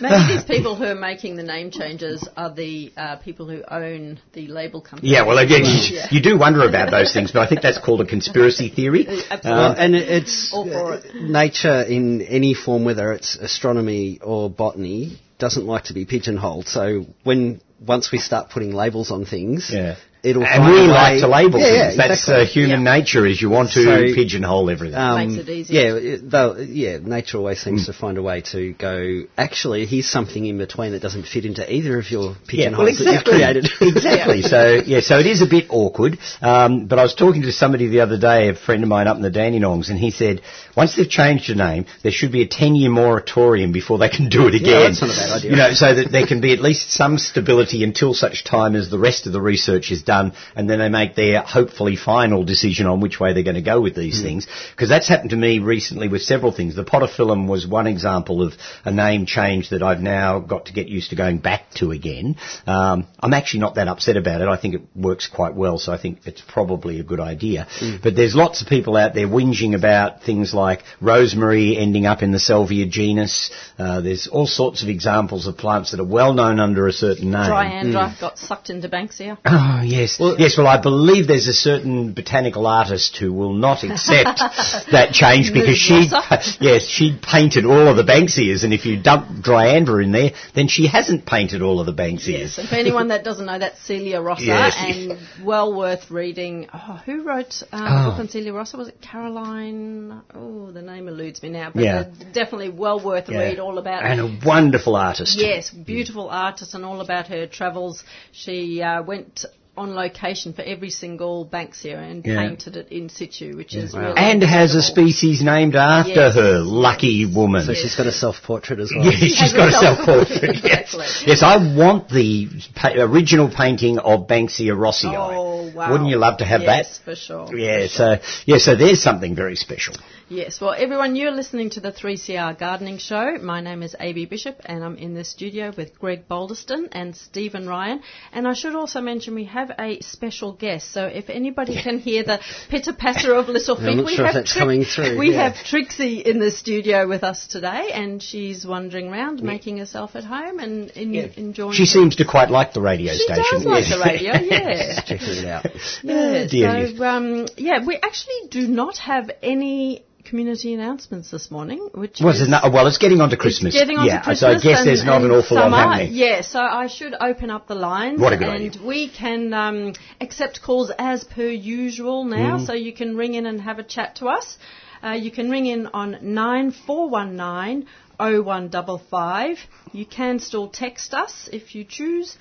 Maybe 0.00 0.34
these 0.34 0.44
people 0.54 0.74
who 0.76 0.84
are 0.84 0.94
making 0.94 1.36
the 1.36 1.42
name 1.42 1.70
changes 1.70 2.26
are 2.36 2.52
the 2.52 2.92
uh, 2.96 3.16
people 3.16 3.48
who 3.48 3.62
own 3.68 4.20
the 4.32 4.46
label 4.48 4.80
company. 4.80 5.10
yeah, 5.12 5.24
well, 5.26 5.38
again, 5.38 5.62
you, 5.64 5.96
Yeah. 5.96 6.06
you 6.10 6.20
do 6.22 6.38
wonder 6.38 6.66
about 6.68 6.90
those 6.90 7.12
things, 7.12 7.32
but 7.32 7.40
I 7.40 7.48
think 7.48 7.62
that's 7.62 7.78
called 7.78 8.00
a 8.00 8.06
conspiracy 8.06 8.68
theory. 8.68 9.06
Absolutely. 9.08 9.50
Well, 9.50 9.74
and 9.78 9.94
it's 9.94 10.52
All 10.52 10.64
for 10.64 10.94
uh, 10.94 11.00
nature 11.14 11.82
in 11.82 12.22
any 12.22 12.54
form, 12.54 12.84
whether 12.84 13.12
it's 13.12 13.36
astronomy 13.36 14.18
or 14.22 14.48
botany, 14.50 15.18
doesn't 15.38 15.66
like 15.66 15.84
to 15.84 15.94
be 15.94 16.04
pigeonholed. 16.04 16.66
So 16.68 17.06
when 17.24 17.60
once 17.86 18.10
we 18.10 18.18
start 18.18 18.50
putting 18.50 18.72
labels 18.72 19.10
on 19.10 19.24
things, 19.24 19.70
Yeah. 19.72 19.96
It'll 20.22 20.42
and 20.44 20.62
find 20.62 20.72
we 20.72 20.78
a 20.78 20.82
way- 20.82 20.88
like 20.88 21.20
to 21.20 21.28
label 21.28 21.60
Yeah, 21.60 21.66
yeah, 21.66 21.82
things. 21.86 21.96
That's 21.96 22.20
exactly. 22.22 22.42
uh, 22.42 22.46
human 22.46 22.84
Yeah. 22.84 22.96
nature, 22.96 23.26
is 23.26 23.40
you 23.40 23.50
want 23.50 23.70
to 23.72 23.82
So, 23.82 24.14
pigeonhole 24.14 24.70
everything. 24.70 24.98
Um, 24.98 25.34
Makes 25.36 25.48
it 25.48 25.52
easy. 25.52 25.74
Yeah, 25.74 25.94
it- 25.94 26.68
yeah. 26.68 26.98
Nature 27.02 27.38
always 27.38 27.60
seems 27.60 27.86
to 27.86 27.92
find 27.92 28.18
a 28.18 28.22
way 28.22 28.40
to 28.52 28.72
go. 28.72 29.22
Actually, 29.36 29.86
here's 29.86 30.08
something 30.08 30.44
in 30.44 30.58
between 30.58 30.92
that 30.92 31.02
doesn't 31.02 31.26
fit 31.26 31.44
into 31.44 31.62
either 31.72 31.98
of 31.98 32.10
your 32.10 32.34
pigeonholes 32.46 32.98
that 32.98 33.12
you've 33.12 33.24
created. 33.24 33.68
exactly. 33.80 34.42
So 34.42 34.82
yeah, 34.86 35.00
so 35.00 35.18
it 35.18 35.26
is 35.26 35.42
a 35.42 35.46
bit 35.46 35.66
awkward. 35.70 36.18
Um, 36.42 36.86
but 36.86 36.98
I 36.98 37.02
was 37.02 37.14
talking 37.14 37.42
to 37.42 37.52
somebody 37.52 37.88
the 37.88 38.00
other 38.00 38.18
day, 38.18 38.48
a 38.48 38.54
friend 38.54 38.82
of 38.82 38.88
mine 38.88 39.06
up 39.06 39.16
in 39.16 39.22
the 39.22 39.30
Dandenongs, 39.30 39.90
and 39.90 39.98
he 39.98 40.10
said 40.10 40.40
once 40.76 40.94
they've 40.96 41.08
changed 41.08 41.48
the 41.50 41.54
name, 41.54 41.86
there 42.02 42.12
should 42.12 42.32
be 42.32 42.42
a 42.42 42.46
ten-year 42.46 42.90
moratorium 42.90 43.72
before 43.72 43.98
they 43.98 44.08
can 44.08 44.28
do 44.28 44.46
it 44.48 44.54
again. 44.54 44.92
that's 44.92 45.00
not 45.00 45.10
a 45.10 45.14
bad 45.14 45.30
idea. 45.38 45.50
You 45.50 45.56
know, 45.56 45.72
so 45.72 45.94
that 45.94 46.10
there 46.12 46.26
can 46.26 46.40
be 46.40 46.52
at 46.52 46.60
least 46.60 46.90
some 46.92 47.18
stability 47.18 47.82
until 47.84 48.14
such 48.14 48.44
time 48.44 48.74
as 48.76 48.88
the 48.90 48.98
rest 48.98 49.26
of 49.26 49.32
the 49.32 49.40
research 49.40 49.90
is 49.90 50.02
done, 50.14 50.32
and 50.56 50.68
then 50.68 50.78
they 50.80 50.88
make 50.88 51.14
their 51.14 51.40
hopefully 51.42 51.96
final 51.96 52.42
decision 52.54 52.86
on 52.86 53.00
which 53.00 53.20
way 53.20 53.32
they're 53.32 53.50
going 53.52 53.62
to 53.64 53.70
go 53.74 53.80
with 53.80 53.94
Hmm. 53.94 54.00
these 54.04 54.20
things. 54.26 54.46
Because 54.74 54.88
that's 54.88 55.08
happened 55.12 55.30
to 55.30 55.36
me 55.46 55.58
recently 55.74 56.08
with 56.08 56.22
several 56.22 56.52
things. 56.58 56.74
The 56.74 56.84
podophyllum 56.94 57.46
was 57.54 57.66
one 57.66 57.86
example 57.86 58.42
of 58.46 58.54
a 58.84 58.90
name 58.90 59.26
change 59.26 59.64
that 59.70 59.82
I've 59.82 60.00
now 60.00 60.38
got 60.54 60.66
to 60.66 60.72
get 60.72 60.88
used 60.88 61.10
to 61.10 61.16
going 61.16 61.38
back 61.50 61.62
to 61.80 61.90
again. 61.92 62.36
Um, 62.66 63.06
I'm 63.20 63.34
actually 63.34 63.60
not 63.66 63.74
that 63.76 63.88
upset 63.88 64.16
about 64.16 64.40
it. 64.40 64.48
I 64.48 64.56
think 64.56 64.74
it 64.74 64.82
works 65.08 65.26
quite 65.38 65.54
well, 65.54 65.78
so 65.78 65.92
I 65.92 65.98
think 65.98 66.20
it's 66.24 66.42
probably 66.56 67.00
a 67.00 67.04
good 67.12 67.20
idea. 67.20 67.66
Hmm. 67.78 67.96
But 68.02 68.16
there's 68.16 68.34
lots 68.44 68.62
of 68.62 68.68
people 68.68 68.96
out 68.96 69.12
there 69.14 69.28
whinging 69.36 69.74
about 69.74 70.22
things 70.28 70.54
like 70.54 70.80
rosemary 71.00 71.76
ending 71.76 72.06
up 72.06 72.22
in 72.22 72.30
the 72.32 72.40
salvia 72.50 72.86
genus. 72.86 73.50
Uh, 73.78 74.00
there's 74.00 74.26
all 74.26 74.46
sorts 74.46 74.82
of 74.82 74.88
examples 74.88 75.46
of 75.46 75.56
plants 75.56 75.90
that 75.90 76.00
are 76.00 76.12
well 76.18 76.32
known 76.32 76.58
under 76.60 76.86
a 76.86 76.92
certain 76.92 77.30
name. 77.30 77.50
Dryandra 77.50 78.18
got 78.20 78.38
sucked 78.38 78.70
into 78.70 78.88
Banksia. 78.88 79.36
Oh 79.44 79.82
yes, 79.98 80.20
yes. 80.38 80.56
Well, 80.56 80.66
I 80.66 80.80
believe 80.80 81.26
there's 81.26 81.48
a 81.48 81.52
certain 81.52 82.12
botanical 82.14 82.66
artist 82.66 83.16
who 83.18 83.32
will 83.32 83.52
not 83.52 83.82
accept 83.84 84.38
that 84.92 85.10
change 85.12 85.52
because 85.52 85.76
she, 85.76 86.08
yes, 86.64 86.82
she 86.86 87.18
painted 87.20 87.64
all 87.64 87.88
of 87.88 87.96
the 87.96 88.04
Banksias, 88.04 88.64
and 88.64 88.72
if 88.72 88.86
you 88.86 89.00
dump 89.02 89.28
Dryandra 89.44 90.02
in 90.04 90.12
there, 90.12 90.30
then 90.54 90.68
she 90.68 90.86
hasn't 90.86 91.26
painted 91.26 91.62
all 91.62 91.80
of 91.80 91.86
the 91.86 91.92
Banksias. 91.92 92.28
Yes, 92.28 92.58
and 92.58 92.68
for 92.68 92.76
anyone 92.76 93.08
that 93.08 93.24
doesn't 93.24 93.46
know, 93.46 93.58
that's 93.58 93.80
Celia 93.82 94.20
Rosser, 94.20 94.44
Yes. 94.44 94.74
and 94.78 95.18
well 95.44 95.74
worth 95.76 96.10
reading. 96.10 96.68
Oh, 96.72 97.00
who 97.04 97.22
wrote 97.22 97.62
um, 97.72 97.82
Oh. 97.88 98.10
book 98.10 98.20
on 98.20 98.28
Celia 98.28 98.52
Rosser? 98.52 98.76
Was 98.78 98.88
it 98.88 99.00
Caroline? 99.00 100.22
Oh, 100.34 100.70
the 100.70 100.82
name 100.82 101.08
eludes 101.08 101.42
me 101.42 101.48
now, 101.50 101.70
but 101.74 101.82
Yeah. 101.82 102.04
definitely 102.32 102.68
well 102.70 103.00
worth 103.00 103.28
a 103.28 103.32
Yeah. 103.32 103.38
read. 103.40 103.58
All 103.58 103.78
about 103.78 104.04
and 104.04 104.20
a 104.20 104.46
wonderful 104.46 104.96
artist. 104.96 105.38
Yes, 105.38 105.70
beautiful 105.70 106.28
artist 106.28 106.74
and 106.74 106.84
all 106.84 107.00
about 107.00 107.26
her 107.28 107.46
travels. 107.46 108.04
She 108.32 108.82
uh, 108.82 109.02
went 109.02 109.44
on 109.78 109.94
location 109.94 110.52
for 110.52 110.62
every 110.62 110.90
single 110.90 111.46
Banksia 111.46 111.96
and 112.10 112.24
Yeah. 112.26 112.36
painted 112.42 112.76
it 112.76 112.88
in 112.90 113.08
situ, 113.08 113.56
which 113.56 113.74
is 113.74 113.94
really 113.94 114.14
And 114.16 114.42
has 114.42 114.74
a 114.74 114.82
species 114.82 115.42
named 115.42 115.76
after 115.76 116.10
Yes. 116.26 116.34
her. 116.34 116.58
Lucky 116.60 117.24
woman. 117.26 117.64
So 117.64 117.74
she's 117.74 117.94
got 117.96 118.06
a 118.06 118.12
self-portrait 118.12 118.78
as 118.80 118.92
well. 118.96 119.04
Yeah, 119.06 119.12
she's 119.40 119.52
got 119.52 119.66
a 119.72 119.76
a 119.76 119.80
self-portrait. 119.80 120.28
self-portrait, 120.28 120.64
Yes. 120.72 120.94
exactly. 120.94 121.28
yes, 121.32 121.42
I 121.42 121.56
want 121.82 122.08
the 122.10 122.48
pa- 122.74 122.92
original 122.96 123.48
painting 123.48 123.98
of 123.98 124.26
Banksia 124.26 124.74
Rossii. 124.84 125.14
Oh, 125.16 125.70
wow. 125.74 125.90
Wouldn't 125.92 126.10
you 126.10 126.16
love 126.18 126.38
to 126.38 126.44
have 126.44 126.62
yes, 126.62 126.98
that? 126.98 127.04
for 127.04 127.14
sure. 127.16 127.56
Yeah, 127.56 127.82
for 127.82 127.88
sure. 127.88 128.16
so 128.20 128.28
yeah, 128.46 128.58
so 128.58 128.74
there's 128.76 129.02
something 129.02 129.34
very 129.34 129.56
special. 129.56 129.94
Yes, 130.30 130.60
well, 130.60 130.74
everyone, 130.76 131.16
you're 131.16 131.30
listening 131.30 131.70
to 131.70 131.80
the 131.80 131.90
3CR 131.90 132.58
Gardening 132.58 132.98
Show. 132.98 133.38
My 133.42 133.62
name 133.62 133.82
is 133.82 133.96
AB 133.98 134.26
Bishop, 134.26 134.60
and 134.66 134.84
I'm 134.84 134.98
in 134.98 135.14
the 135.14 135.24
studio 135.24 135.72
with 135.74 135.98
Greg 135.98 136.28
Balderston 136.28 136.88
and 136.92 137.16
Stephen 137.16 137.66
Ryan. 137.66 138.02
And 138.34 138.46
I 138.46 138.52
should 138.52 138.74
also 138.74 139.00
mention 139.00 139.34
we 139.34 139.44
have 139.46 139.70
a 139.78 140.00
special 140.02 140.52
guest. 140.52 140.92
So 140.92 141.06
if 141.06 141.30
anybody 141.30 141.80
can 141.82 141.98
hear 141.98 142.24
the 142.24 142.40
pitter 142.68 142.92
patter 142.92 143.32
of 143.34 143.48
little 143.48 143.74
feet, 143.76 144.04
we 144.04 144.16
sure 144.16 144.26
have 144.26 144.44
coming 144.54 144.84
through, 144.84 145.18
We 145.18 145.32
yeah. 145.32 145.48
have 145.48 145.64
Trixie 145.64 146.18
in 146.20 146.40
the 146.40 146.50
studio 146.50 147.08
with 147.08 147.24
us 147.24 147.46
today, 147.46 147.88
and 147.94 148.22
she's 148.22 148.66
wandering 148.66 149.08
around, 149.08 149.42
making 149.42 149.78
herself 149.78 150.14
at 150.14 150.24
home 150.24 150.58
and 150.58 150.90
in, 150.90 151.14
enjoying. 151.38 151.72
She 151.72 151.86
seems 151.86 152.16
to 152.16 152.26
quite 152.26 152.50
like 152.50 152.74
the 152.74 152.82
radio 152.82 153.14
She 153.14 153.20
station. 153.20 153.44
does 153.50 153.64
like 153.64 153.84
the 153.88 154.02
radio, 154.04 154.32
yeah. 154.42 155.00
Checking 155.00 155.28
it 155.38 155.44
out. 155.46 155.64
Yeah, 156.02 156.46
Oh, 156.70 156.96
so 156.96 157.04
um, 157.04 157.46
yeah, 157.56 157.82
we 157.82 157.96
actually 157.96 158.48
do 158.50 158.68
not 158.68 158.98
have 158.98 159.30
any 159.42 160.04
community 160.28 160.74
announcements 160.74 161.30
this 161.30 161.50
morning, 161.50 161.80
which 162.02 162.20
Well, 162.20 162.34
is 162.34 162.40
it's 162.42 162.50
not- 162.54 162.72
well, 162.72 162.86
it's 162.86 162.98
getting 163.04 163.20
on 163.20 163.30
to 163.30 163.36
Christmas. 163.44 163.74
It's 163.74 163.82
getting 163.82 163.98
on 163.98 164.06
yeah, 164.06 164.18
to 164.18 164.24
Christmas. 164.24 164.40
so 164.40 164.48
I 164.48 164.54
guess 164.66 164.78
and, 164.80 164.88
there's 164.88 165.04
not 165.04 165.22
an 165.22 165.30
awful 165.30 165.56
lot 165.56 165.70
happening. 165.72 166.10
Yeah, 166.14 166.40
so 166.42 166.60
I 166.60 166.86
should 166.96 167.14
open 167.28 167.50
up 167.50 167.66
the 167.68 167.74
lines. 167.74 168.20
What 168.20 168.32
a 168.32 168.36
good 168.36 168.48
and 168.48 168.64
idea. 168.70 168.86
we 168.86 169.08
can 169.08 169.54
um, 169.54 169.92
accept 170.20 170.60
calls 170.62 170.90
as 170.98 171.24
per 171.24 171.48
usual 171.48 172.24
now, 172.24 172.58
Mm. 172.58 172.66
so 172.66 172.72
you 172.74 172.92
can 172.92 173.16
ring 173.16 173.34
in 173.34 173.46
and 173.46 173.60
have 173.60 173.78
a 173.78 173.82
chat 173.96 174.16
to 174.16 174.26
us. 174.38 174.56
Uh, 175.04 175.10
you 175.24 175.30
can 175.30 175.48
ring 175.50 175.66
in 175.66 175.86
on 176.02 176.18
9419 176.22 177.86
0155. 178.18 179.58
You 179.92 180.06
can 180.06 180.40
still 180.40 180.68
text 180.68 181.14
us 181.14 181.48
if 181.52 181.74
you 181.74 181.84
choose 181.84 182.36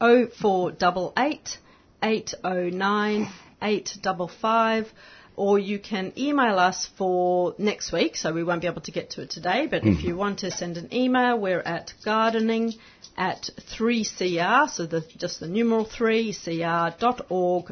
0488 0.00 1.58
809 2.02 3.28
855 3.62 4.92
or 5.36 5.58
you 5.58 5.78
can 5.78 6.12
email 6.16 6.58
us 6.58 6.88
for 6.98 7.54
next 7.58 7.92
week, 7.92 8.16
so 8.16 8.32
we 8.32 8.44
won't 8.44 8.60
be 8.60 8.66
able 8.66 8.82
to 8.82 8.92
get 8.92 9.10
to 9.10 9.22
it 9.22 9.30
today, 9.30 9.66
but 9.66 9.84
if 9.84 10.02
you 10.02 10.16
want 10.16 10.40
to 10.40 10.50
send 10.50 10.76
an 10.76 10.92
email, 10.92 11.38
we're 11.38 11.60
at 11.60 11.92
gardening 12.04 12.74
at 13.16 13.50
3cr, 13.78 14.70
so 14.70 14.86
the, 14.86 15.04
just 15.18 15.40
the 15.40 15.46
numeral 15.46 15.84
3, 15.84 16.32
cr.org.au. 16.32 17.70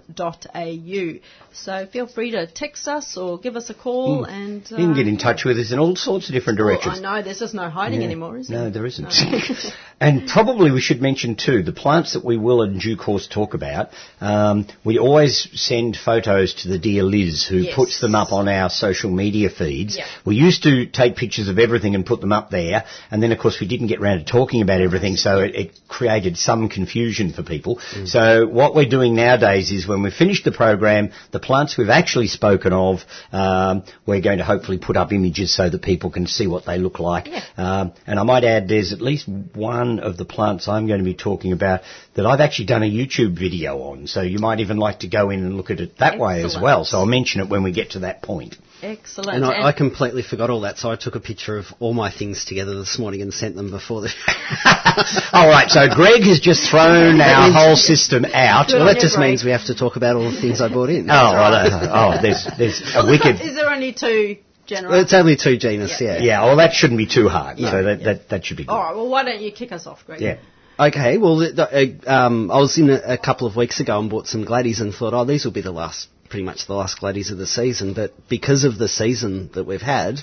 So 1.53 1.87
feel 1.87 2.07
free 2.07 2.33
to 2.33 2.47
text 2.47 2.87
us 2.87 3.17
or 3.17 3.39
give 3.39 3.57
us 3.57 3.71
a 3.71 3.75
call 3.75 4.25
and... 4.25 4.63
You 4.71 4.77
can 4.77 4.91
uh, 4.93 4.95
get 4.95 5.09
in 5.09 5.17
touch 5.17 5.45
with 5.45 5.59
us 5.59 5.73
in 5.73 5.79
all 5.79 5.97
sorts 5.97 6.29
of 6.29 6.35
different 6.35 6.59
well, 6.59 6.69
directions. 6.69 6.99
I 6.99 7.01
know, 7.01 7.23
there's 7.23 7.39
just 7.39 7.55
no 7.55 7.71
hiding 7.71 8.03
anymore, 8.03 8.37
is 8.37 8.49
there? 8.49 8.65
No, 8.65 8.71
there? 8.71 8.85
isn't. 8.85 9.13
and 10.01 10.29
probably 10.29 10.71
we 10.71 10.81
should 10.81 11.01
mention 11.01 11.37
too, 11.37 11.63
the 11.63 11.73
plants 11.73 12.13
that 12.13 12.25
we 12.25 12.37
will 12.37 12.63
in 12.63 12.79
due 12.79 12.97
course 12.97 13.27
talk 13.27 13.55
about, 13.55 13.91
um, 14.21 14.67
we 14.85 14.99
always 14.99 15.49
send 15.55 15.97
photos 15.97 16.55
to 16.63 16.69
the 16.69 16.79
dear 16.79 17.03
Liz 17.03 17.47
who 17.51 17.59
Yes. 17.59 17.75
puts 17.75 18.01
them 18.01 18.15
up 18.15 18.33
on 18.33 18.49
our 18.49 18.71
social 18.71 19.11
media 19.11 19.51
feeds. 19.51 19.97
Yeah. 19.99 20.07
We 20.25 20.37
used 20.37 20.63
to 20.63 20.87
take 20.87 21.17
pictures 21.17 21.49
of 21.49 21.59
everything 21.59 21.95
and 21.95 22.07
put 22.07 22.21
them 22.21 22.33
up 22.33 22.51
there, 22.51 22.85
and 23.11 23.23
then 23.23 23.33
of 23.33 23.39
course 23.39 23.59
we 23.61 23.67
didn't 23.67 23.89
get 23.89 24.01
around 24.01 24.19
to 24.21 24.25
talking 24.25 24.63
about 24.63 24.81
everything, 24.81 25.17
so 25.17 25.41
it, 25.41 25.55
it 25.55 25.79
created 25.89 26.37
some 26.39 26.69
confusion 26.69 27.33
for 27.33 27.43
people. 27.43 27.81
So 28.05 28.47
what 28.47 28.75
we're 28.75 28.89
doing 28.89 29.15
nowadays 29.15 29.71
is 29.71 29.87
when 29.87 30.03
we 30.03 30.11
finish 30.11 30.43
the 30.45 30.53
program, 30.53 31.11
the 31.33 31.41
plants 31.41 31.77
we've 31.77 31.89
actually 31.91 32.29
spoken 32.29 32.73
of, 32.73 33.01
um, 33.33 33.83
we're 34.07 34.21
going 34.21 34.39
to 34.39 34.45
hopefully 34.45 34.79
put 34.79 34.97
up 34.97 35.13
images 35.13 35.55
so 35.55 35.69
that 35.69 35.83
people 35.83 36.11
can 36.11 36.27
see 36.27 36.47
what 36.47 36.65
they 36.65 36.79
look 36.79 36.99
like. 37.01 37.27
Yeah. 37.27 37.43
Um, 37.57 37.93
and 38.07 38.19
I 38.19 38.23
might 38.23 38.45
add, 38.45 38.69
there's 38.69 38.93
at 38.93 39.01
least 39.01 39.29
one 39.29 39.99
of 39.99 40.17
the 40.17 40.25
plants 40.25 40.69
I'm 40.69 40.87
going 40.87 41.01
to 41.01 41.05
be 41.05 41.15
talking 41.15 41.53
about 41.53 41.81
that 42.15 42.27
I've 42.27 42.41
actually 42.41 42.67
done 42.67 42.83
a 42.83 42.91
YouTube 42.91 43.39
video 43.39 43.79
on. 43.91 44.07
So 44.07 44.23
you 44.23 44.39
might 44.39 44.61
even 44.61 44.77
like 44.77 45.01
to 45.01 45.09
go 45.09 45.31
in 45.31 45.41
and 45.45 45.57
look 45.57 45.71
at 45.71 45.81
it 45.81 45.99
that 45.99 46.19
way 46.19 46.43
as 46.45 46.57
well. 46.61 46.85
So 46.85 46.99
I'll 46.99 47.07
mention 47.07 47.40
it 47.41 47.49
when 47.49 47.63
we 47.63 47.73
get 47.73 47.93
to 47.93 48.01
that 48.01 48.23
point. 48.23 48.57
Excellent. 48.83 49.37
And 49.37 49.45
I, 49.45 49.69
I 49.69 49.73
completely 49.73 50.23
forgot 50.23 50.49
all 50.49 50.63
that, 50.63 50.79
so 50.79 50.91
I 50.91 50.97
took 50.97 51.15
a 51.15 51.21
picture 51.21 51.59
of 51.59 51.67
all 51.81 51.93
my 51.93 52.11
things 52.11 52.45
together 52.47 52.79
this 52.79 52.99
morning 52.99 53.21
and 53.21 53.33
sent 53.33 53.55
them 53.55 53.71
before 53.71 54.01
the. 54.01 54.09
All 55.33 55.49
right, 55.49 55.69
so 55.69 55.87
Greg 55.95 56.23
has 56.23 56.41
just 56.41 56.71
thrown 56.71 57.21
our 57.21 57.53
whole 57.53 57.77
system 57.77 58.25
out. 58.25 58.69
Good 58.69 58.75
well, 58.75 58.89
on 58.89 58.95
that 58.95 59.01
just 59.01 59.17
Greg. 59.17 59.31
means 59.31 59.45
we 59.45 59.51
have 59.51 59.67
to 59.67 59.75
talk 59.75 59.97
about 59.97 60.17
all 60.17 60.31
the 60.31 60.41
things 60.41 60.61
I 60.61 60.69
bought 60.69 60.89
in. 60.89 61.11
Oh, 61.11 61.35
right. 61.35 61.71
oh, 61.73 62.23
there's 62.23 62.47
there's 62.59 62.95
a 62.95 63.05
wicked. 63.05 63.41
Is 63.41 63.55
there 63.55 63.71
only 63.71 63.93
two 63.93 64.39
general? 64.67 64.93
Well, 64.93 65.03
it's 65.03 65.13
only 65.13 65.37
two 65.37 65.59
genus, 65.59 66.01
yeah. 66.01 66.19
Yeah, 66.19 66.45
well, 66.45 66.57
that 66.57 66.73
shouldn't 66.73 66.99
be 66.99 67.07
too 67.07 67.29
hard. 67.29 67.59
So 67.59 67.83
that, 67.83 68.05
that 68.05 68.29
that 68.31 68.45
should 68.45 68.57
be 68.57 68.65
good. 68.65 68.73
All 68.73 68.83
right. 68.83 68.97
Well, 68.97 69.09
why 69.09 69.25
don't 69.25 69.41
you 69.41 69.53
kick 69.53 69.73
us 69.73 69.87
off, 69.87 70.05
Greg? 70.07 70.21
Yeah. 70.21 70.39
Okay, 70.81 71.19
well, 71.19 71.37
the, 71.37 71.53
the, 71.53 72.11
uh, 72.11 72.11
um, 72.11 72.51
I 72.51 72.59
was 72.59 72.79
in 72.79 72.89
a, 72.89 73.15
a 73.15 73.19
couple 73.19 73.47
of 73.47 73.55
weeks 73.55 73.81
ago 73.81 74.01
and 74.01 74.09
bought 74.09 74.27
some 74.27 74.47
gladdies 74.47 74.81
and 74.81 74.95
thought, 74.95 75.13
oh, 75.13 75.27
these 75.27 75.45
will 75.45 75.53
be 75.53 75.61
the 75.61 75.73
last, 75.73 76.09
pretty 76.31 76.45
much 76.45 76.67
the 76.67 76.75
last 76.75 77.01
gladdies 77.01 77.31
of 77.31 77.39
the 77.39 77.47
season. 77.47 77.93
But 77.93 78.13
because 78.29 78.65
of 78.65 78.79
the 78.79 78.89
season 78.89 79.51
that 79.55 79.65
we've 79.65 79.83
had, 79.83 80.21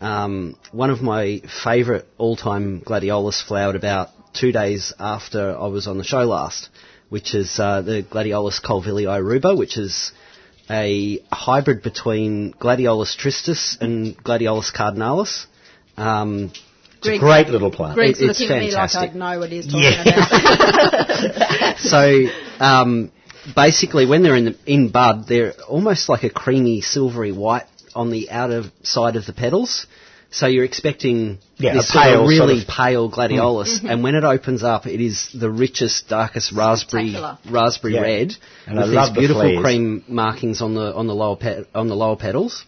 um, 0.00 0.56
one 0.70 0.90
of 0.90 1.00
my 1.02 1.42
favourite 1.64 2.04
all-time 2.18 2.82
gladiolus 2.82 3.42
flowered 3.44 3.74
about 3.74 4.10
two 4.34 4.52
days 4.52 4.92
after 5.00 5.56
I 5.58 5.66
was 5.66 5.88
on 5.88 5.98
the 5.98 6.04
show 6.04 6.22
last, 6.24 6.68
which 7.08 7.34
is 7.34 7.58
uh, 7.58 7.80
the 7.82 8.02
gladiolus 8.08 8.62
colvillei 8.62 9.20
ruba, 9.24 9.56
which 9.56 9.76
is 9.78 10.12
a 10.70 11.18
hybrid 11.32 11.82
between 11.82 12.52
gladiolus 12.52 13.16
tristis 13.16 13.80
and 13.80 14.16
gladiolus 14.22 14.70
cardinalis. 14.72 15.46
Um, 15.96 16.52
It's 16.98 17.08
a 17.08 17.18
great 17.18 17.48
little 17.48 17.70
plant. 17.70 17.94
Greg's 17.94 18.20
It- 18.20 18.28
it's 18.30 18.40
looking 18.40 18.54
at 18.54 18.60
me 18.60 18.66
like 18.66 18.90
fantastic. 18.90 19.10
I'd 19.10 19.16
know 19.16 19.38
what 19.38 19.50
he's 19.50 19.66
talking 19.66 19.82
Yeah. 19.82 20.02
about. 20.02 21.78
so 21.94 22.26
um, 22.60 23.10
basically, 23.54 24.06
when 24.06 24.22
they're 24.22 24.36
in 24.36 24.44
the, 24.46 24.56
in 24.66 24.90
bud, 24.90 25.26
they're 25.28 25.52
almost 25.68 26.08
like 26.08 26.22
a 26.24 26.30
creamy, 26.30 26.80
silvery 26.80 27.32
white 27.32 27.66
on 27.94 28.10
the 28.10 28.30
outer 28.30 28.64
side 28.82 29.16
of 29.16 29.26
the 29.26 29.32
petals. 29.32 29.86
So 30.30 30.46
you're 30.46 30.64
expecting 30.64 31.38
Yeah, 31.56 31.72
this 31.72 31.88
a 31.88 31.92
sort 31.92 32.04
pale 32.04 32.12
of 32.12 32.18
sort 32.34 32.48
really 32.48 32.60
of- 32.62 32.68
pale 32.68 33.10
gladiolus, 33.10 33.82
and 33.82 34.02
when 34.02 34.14
it 34.14 34.24
opens 34.24 34.62
up, 34.62 34.86
it 34.86 35.00
is 35.00 35.30
the 35.32 35.50
richest, 35.50 36.08
darkest 36.08 36.52
raspberry 36.52 37.16
raspberry 37.48 37.94
Yeah. 37.94 38.00
red, 38.02 38.36
And 38.66 38.76
with 38.78 38.90
love 38.90 39.08
these 39.14 39.18
beautiful 39.18 39.42
flares. 39.42 39.62
cream 39.62 40.04
markings 40.06 40.60
on 40.60 40.74
the 40.74 40.94
on 40.94 41.06
the 41.06 41.14
lower 41.14 41.36
pet, 41.36 41.64
on 41.74 41.88
the 41.88 41.96
lower 41.96 42.16
petals. 42.16 42.62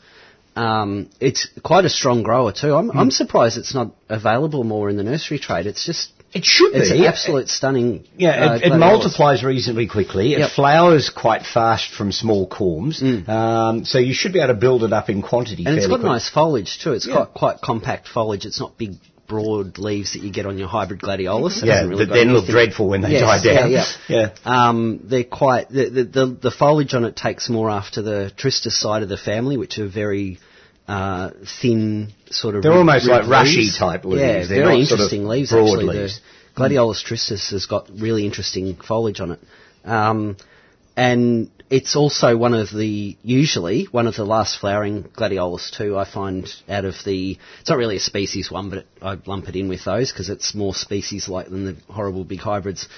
Um, 0.56 1.08
it's 1.20 1.48
quite 1.62 1.84
a 1.84 1.90
strong 1.90 2.22
grower 2.22 2.50
too. 2.52 2.74
I'm, 2.74 2.88
Hmm. 2.88 2.98
I'm 2.98 3.10
surprised 3.10 3.58
it's 3.58 3.74
not 3.74 3.90
available 4.08 4.64
more 4.64 4.88
in 4.90 4.96
the 4.96 5.02
nursery 5.04 5.38
trade. 5.38 5.66
It's 5.66 5.84
just 5.84 6.10
It 6.32 6.44
should 6.44 6.74
it's 6.74 6.90
be. 6.92 6.98
an 6.98 7.04
absolute 7.04 7.48
stunning. 7.48 8.04
Yeah, 8.16 8.30
uh, 8.52 8.54
it, 8.56 8.62
it 8.72 8.76
multiplies 8.76 9.42
reasonably 9.42 9.88
quickly. 9.88 10.32
It 10.34 10.38
Yep. 10.38 10.50
flowers 10.52 11.10
quite 11.10 11.44
fast 11.44 11.90
from 11.90 12.12
small 12.12 12.48
corms, 12.48 13.02
um, 13.28 13.84
so 13.84 13.98
you 13.98 14.14
should 14.14 14.32
be 14.32 14.38
able 14.38 14.54
to 14.54 14.60
build 14.60 14.84
it 14.84 14.92
up 14.92 15.10
in 15.10 15.22
quantity. 15.22 15.64
And 15.66 15.76
it's 15.76 15.86
got 15.88 16.00
quick. 16.00 16.12
nice 16.12 16.28
foliage 16.28 16.78
too. 16.78 16.92
It's 16.92 17.06
Yeah. 17.06 17.14
got 17.14 17.34
quite 17.34 17.60
compact 17.60 18.06
foliage. 18.06 18.46
It's 18.46 18.60
not 18.60 18.78
big, 18.78 18.94
broad 19.26 19.78
leaves 19.78 20.12
that 20.14 20.22
you 20.22 20.30
get 20.30 20.44
on 20.46 20.58
your 20.58 20.66
hybrid 20.68 21.00
gladiolus. 21.00 21.62
It 21.62 21.66
Yeah, 21.66 21.82
really 21.82 21.98
that 22.04 22.08
got 22.08 22.14
then 22.14 22.32
look 22.32 22.46
dreadful 22.46 22.88
when 22.88 23.00
they 23.00 23.12
Yes, 23.12 23.42
die 23.42 23.54
down. 23.54 23.70
Yeah, 23.70 23.84
yeah. 24.08 24.16
yeah. 24.44 24.68
Um, 24.68 25.00
they're 25.04 25.22
quite 25.24 25.68
the, 25.68 25.88
the 25.88 26.04
the 26.04 26.26
the 26.42 26.50
foliage 26.50 26.94
on 26.94 27.04
it 27.04 27.14
takes 27.16 27.48
more 27.48 27.70
after 27.70 28.02
the 28.02 28.32
tristis 28.36 28.72
side 28.72 29.02
of 29.04 29.08
the 29.08 29.16
family, 29.16 29.56
which 29.56 29.78
are 29.78 29.86
very 29.88 30.38
uh, 30.90 31.30
thin, 31.62 32.12
sort 32.30 32.56
of. 32.56 32.62
They're 32.62 32.72
rib- 32.72 32.78
almost 32.78 33.06
ribbed 33.06 33.28
like 33.28 33.30
rushy 33.30 33.70
type 33.70 34.04
leaves. 34.04 34.20
Yeah, 34.22 34.46
They're 34.46 34.64
very 34.66 34.78
not 34.80 34.88
sort 34.88 35.00
of 35.00 35.04
interesting 35.04 35.24
leaves. 35.26 35.50
broad 35.50 35.66
Actually, 35.78 35.96
leaves. 35.98 36.20
the 36.54 36.60
gladiolus 36.60 37.04
tristis 37.04 37.50
has 37.52 37.66
got 37.66 37.88
really 38.06 38.26
interesting 38.26 38.76
foliage 38.76 39.20
on 39.20 39.32
it. 39.32 39.40
Um, 39.84 40.36
and 40.96 41.50
it's 41.70 41.94
also 41.94 42.36
one 42.36 42.52
of 42.54 42.68
the 42.74 43.16
usually 43.22 43.84
one 43.92 44.08
of 44.08 44.16
the 44.16 44.24
last 44.24 44.58
flowering 44.58 45.04
gladiolus 45.04 45.70
too. 45.76 45.96
I 45.96 46.04
find 46.04 46.46
out 46.68 46.84
of 46.84 46.94
the 47.04 47.38
it's 47.60 47.70
not 47.70 47.78
really 47.78 47.96
a 47.96 48.00
species 48.00 48.50
one, 48.50 48.68
but 48.70 48.78
it, 48.80 48.86
I 49.00 49.16
lump 49.26 49.48
it 49.48 49.54
in 49.56 49.68
with 49.68 49.84
those 49.84 50.10
because 50.12 50.28
it's 50.28 50.54
more 50.54 50.74
species 50.74 51.28
like 51.28 51.48
than 51.48 51.64
the 51.66 51.76
horrible 51.92 52.24
big 52.24 52.40
hybrids. 52.40 52.88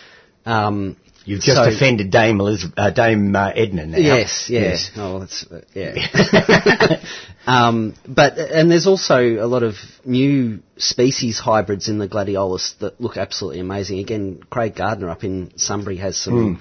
Um, 0.47 0.97
You've 1.25 1.41
just 1.41 1.57
so- 1.57 1.71
offended 1.71 2.11
Dame 2.11 2.41
Elizabeth, 2.41 2.75
uh, 2.77 2.91
Dame 2.91 3.35
uh, 3.35 3.51
Edna 3.55 3.87
now. 3.87 3.99
Yes, 3.99 4.49
yeah. 4.51 4.77
Oh, 4.97 5.21
that's 5.21 5.47
uh, 5.51 5.63
yeah. 5.75 7.01
um, 7.47 7.95
but 8.07 8.39
and 8.39 8.71
there's 8.71 8.87
also 8.87 9.19
a 9.19 9.47
lot 9.47 9.63
of 9.63 9.77
new 10.05 10.63
species 10.77 11.39
hybrids 11.39 11.89
in 11.89 11.99
the 11.99 12.09
gladiolus 12.09 12.79
that 12.79 13.01
look 13.01 13.17
absolutely 13.17 13.61
amazing. 13.61 13.99
Again, 14.01 14.43
Craig 14.51 14.75
Gardner 14.75 15.11
up 15.11 15.25
in 15.25 15.53
Sunbury 15.57 15.99
has 15.99 16.17
some. 16.17 16.61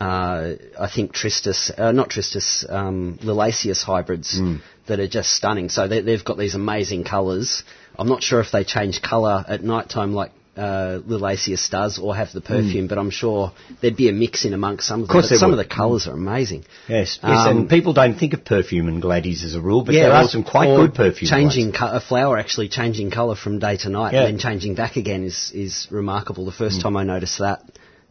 Uh, 0.00 0.54
I 0.80 0.88
think 0.88 1.12
Tristis, 1.12 1.70
uh, 1.78 1.92
not 1.92 2.08
Tristis, 2.08 2.64
um, 2.72 3.18
hybrids 3.82 4.40
that 4.86 4.98
are 4.98 5.06
just 5.08 5.30
stunning. 5.30 5.68
So 5.68 5.88
they, 5.88 6.00
they've 6.00 6.24
got 6.24 6.38
these 6.38 6.54
amazing 6.54 7.04
colours. 7.04 7.64
I'm 7.98 8.08
not 8.08 8.22
sure 8.22 8.40
if 8.40 8.50
they 8.50 8.64
change 8.64 9.02
colour 9.02 9.44
at 9.46 9.62
night 9.62 9.90
time 9.90 10.14
like 10.14 10.32
uh, 10.56 10.98
Liliaceus 11.06 11.70
does 11.70 11.98
or 11.98 12.14
have 12.14 12.32
the 12.32 12.40
perfume, 12.40 12.86
but 12.88 12.98
I'm 12.98 13.10
sure 13.10 13.52
there'd 13.80 13.96
be 13.96 14.08
a 14.08 14.12
mix 14.12 14.44
in 14.44 14.52
amongst 14.52 14.86
some 14.88 15.02
of 15.02 15.08
them. 15.08 15.12
course 15.14 15.26
But 15.26 15.30
there 15.30 15.38
some 15.38 15.50
would. 15.52 15.60
of 15.60 15.68
the 15.68 15.74
colours 15.74 16.06
are 16.08 16.12
amazing. 16.14 16.64
Yes, 16.88 17.18
yes, 17.22 17.46
Um, 17.46 17.58
and 17.58 17.68
people 17.70 17.92
don't 17.92 18.14
think 18.18 18.32
of 18.34 18.44
perfume 18.44 18.88
and 18.88 19.00
gladdies 19.00 19.44
as 19.44 19.54
a 19.54 19.60
rule, 19.60 19.82
but 19.84 19.92
there 19.92 20.12
are 20.12 20.28
some 20.28 20.42
quite 20.44 20.66
good 20.74 20.94
perfume. 20.94 21.28
Changing 21.30 21.72
co- 21.72 21.92
a 21.92 22.00
flower 22.00 22.36
actually 22.36 22.68
changing 22.68 23.10
colour 23.10 23.36
from 23.36 23.58
day 23.58 23.76
to 23.78 23.88
night 23.88 24.12
Yeah. 24.12 24.24
and 24.24 24.34
then 24.34 24.38
changing 24.38 24.74
back 24.74 24.96
again 24.96 25.22
is 25.24 25.52
is 25.54 25.86
remarkable. 25.90 26.44
The 26.44 26.50
Mm. 26.52 26.56
first 26.64 26.80
time 26.80 26.96
I 26.96 27.04
noticed 27.04 27.38
that, 27.38 27.62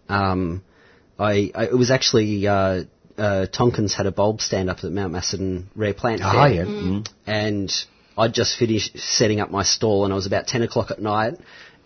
um, 0.08 0.62
I, 1.20 1.52
I 1.54 1.64
it 1.66 1.78
was 1.78 1.92
actually 1.92 2.48
uh, 2.48 2.84
uh, 3.18 3.46
Tonkins 3.52 3.94
had 3.94 4.06
a 4.06 4.12
bulb 4.12 4.42
stand 4.42 4.70
up 4.70 4.84
at 4.84 4.92
Mount 4.92 5.12
Macedon 5.12 5.70
Rare 5.76 5.94
Plant 5.94 6.22
Ah, 6.24 6.32
Fair, 6.32 6.54
yeah. 6.54 6.64
Mm. 6.64 7.08
and 7.28 7.72
I'd 8.18 8.34
just 8.34 8.58
finished 8.58 8.98
setting 9.00 9.40
up 9.40 9.50
my 9.52 9.64
stall, 9.64 10.04
and 10.06 10.12
it 10.12 10.16
was 10.16 10.26
about 10.26 10.48
ten 10.48 10.62
o'clock 10.62 10.92
at 10.92 11.02
night, 11.02 11.36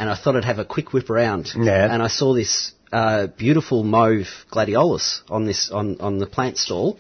and 0.03 0.09
I 0.11 0.15
thought 0.15 0.35
I'd 0.35 0.45
have 0.45 0.59
a 0.59 0.65
quick 0.65 0.93
whip 0.93 1.09
around, 1.09 1.51
Yeah. 1.55 1.91
and 1.93 2.01
I 2.03 2.07
saw 2.07 2.33
this 2.33 2.71
uh, 2.91 3.27
beautiful 3.27 3.83
mauve 3.83 4.27
gladiolus 4.51 5.21
on 5.29 5.45
this 5.45 5.71
on 5.71 5.97
on 5.99 6.19
the 6.19 6.27
plant 6.27 6.57
stall. 6.57 6.99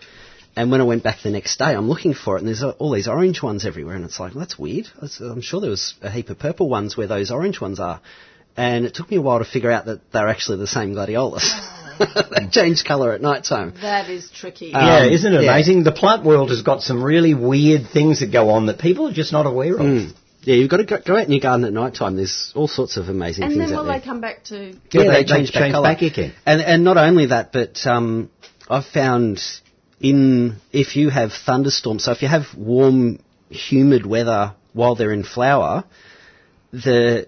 And 0.55 0.69
when 0.71 0.81
I 0.81 0.83
went 0.83 1.01
back 1.03 1.17
the 1.23 1.31
next 1.31 1.57
day, 1.57 1.71
I'm 1.75 1.89
looking 1.89 2.13
for 2.13 2.35
it, 2.35 2.39
and 2.41 2.47
there's 2.47 2.63
all 2.63 2.91
these 2.91 3.07
orange 3.07 3.41
ones 3.41 3.65
everywhere, 3.65 3.95
and 3.95 4.05
it's 4.05 4.19
like, 4.19 4.33
well, 4.35 4.41
that's 4.45 4.57
weird. 4.59 4.85
I'm 5.19 5.41
sure 5.41 5.59
there 5.61 5.69
was 5.71 5.95
a 6.01 6.11
heap 6.11 6.29
of 6.29 6.37
purple 6.37 6.69
ones 6.69 6.95
where 6.95 7.07
those 7.07 7.31
orange 7.31 7.59
ones 7.59 7.79
are. 7.79 7.99
And 8.55 8.85
it 8.85 8.93
took 8.93 9.09
me 9.09 9.17
a 9.17 9.21
while 9.21 9.39
to 9.39 9.45
figure 9.45 9.71
out 9.71 9.85
that 9.87 10.11
they're 10.11 10.27
actually 10.29 10.59
the 10.59 10.67
same 10.67 10.93
gladiolus. 10.93 11.45
they 11.99 12.47
change 12.51 12.83
colour 12.83 13.13
at 13.13 13.21
night 13.21 13.43
time. 13.45 13.73
that 13.81 14.09
is 14.11 14.29
tricky. 14.29 14.67
Yeah, 14.67 14.97
Um, 15.05 15.09
isn't 15.09 15.33
it 15.33 15.41
yeah. 15.43 15.51
amazing? 15.51 15.83
The 15.83 15.91
plant 15.91 16.23
world 16.23 16.49
has 16.51 16.61
got 16.61 16.81
some 16.83 17.03
really 17.03 17.33
weird 17.33 17.87
things 17.91 18.19
that 18.19 18.31
go 18.31 18.49
on 18.49 18.67
that 18.67 18.77
people 18.79 19.07
are 19.07 19.13
just 19.13 19.31
not 19.31 19.45
aware 19.47 19.73
of. 19.75 19.81
Mm. 19.81 20.13
Yeah, 20.43 20.55
you've 20.55 20.69
got 20.69 20.77
to 20.77 20.83
go, 20.85 20.97
go 21.05 21.15
out 21.17 21.25
in 21.25 21.31
your 21.31 21.39
garden 21.39 21.65
at 21.65 21.73
night 21.73 21.95
time. 21.95 22.15
There's 22.17 22.51
all 22.55 22.67
sorts 22.67 22.97
of 22.97 23.07
amazing 23.09 23.43
and 23.45 23.51
things 23.53 23.61
And 23.63 23.69
then 23.71 23.77
out 23.77 23.81
will 23.85 23.91
there. 23.91 23.99
they 23.99 24.05
come 24.05 24.19
back 24.21 24.43
to? 24.45 24.57
Yeah, 24.57 24.73
Yeah, 24.91 25.03
they, 25.03 25.23
they- 25.23 25.25
change, 25.25 25.53
they 25.53 25.59
back, 25.59 25.71
change 25.71 25.83
back 25.83 26.01
again. 26.01 26.33
And 26.45 26.61
and 26.61 26.83
not 26.83 26.97
only 26.97 27.27
that, 27.27 27.51
but 27.53 27.85
um, 27.87 28.29
I've 28.69 28.85
found 28.85 29.39
in 29.99 30.57
if 30.71 30.95
you 30.97 31.09
have 31.09 31.31
thunderstorms, 31.45 32.03
so 32.03 32.11
if 32.11 32.21
you 32.21 32.27
have 32.27 32.43
warm, 32.57 33.19
humid 33.49 34.05
weather 34.05 34.53
while 34.73 34.95
they're 34.95 35.13
in 35.13 35.23
flower, 35.23 35.85
the 36.71 37.27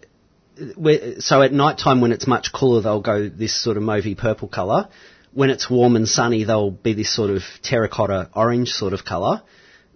so 1.20 1.42
at 1.42 1.52
night 1.52 1.78
time 1.78 2.02
when 2.02 2.12
it's 2.12 2.28
much 2.28 2.52
cooler, 2.54 2.82
they'll 2.82 3.02
go 3.02 3.30
this 3.30 3.62
sort 3.62 3.78
of 3.78 3.84
mauvey 3.84 4.18
purple 4.18 4.48
colour. 4.48 4.90
When 5.34 5.50
it's 5.50 5.70
warm 5.70 5.96
and 5.98 6.08
sunny, 6.08 6.46
they'll 6.46 6.72
be 6.72 6.94
this 6.94 7.14
sort 7.14 7.30
of 7.30 7.42
terracotta 7.62 8.30
orange 8.34 8.70
sort 8.70 8.94
of 8.94 9.04
colour. 9.04 9.42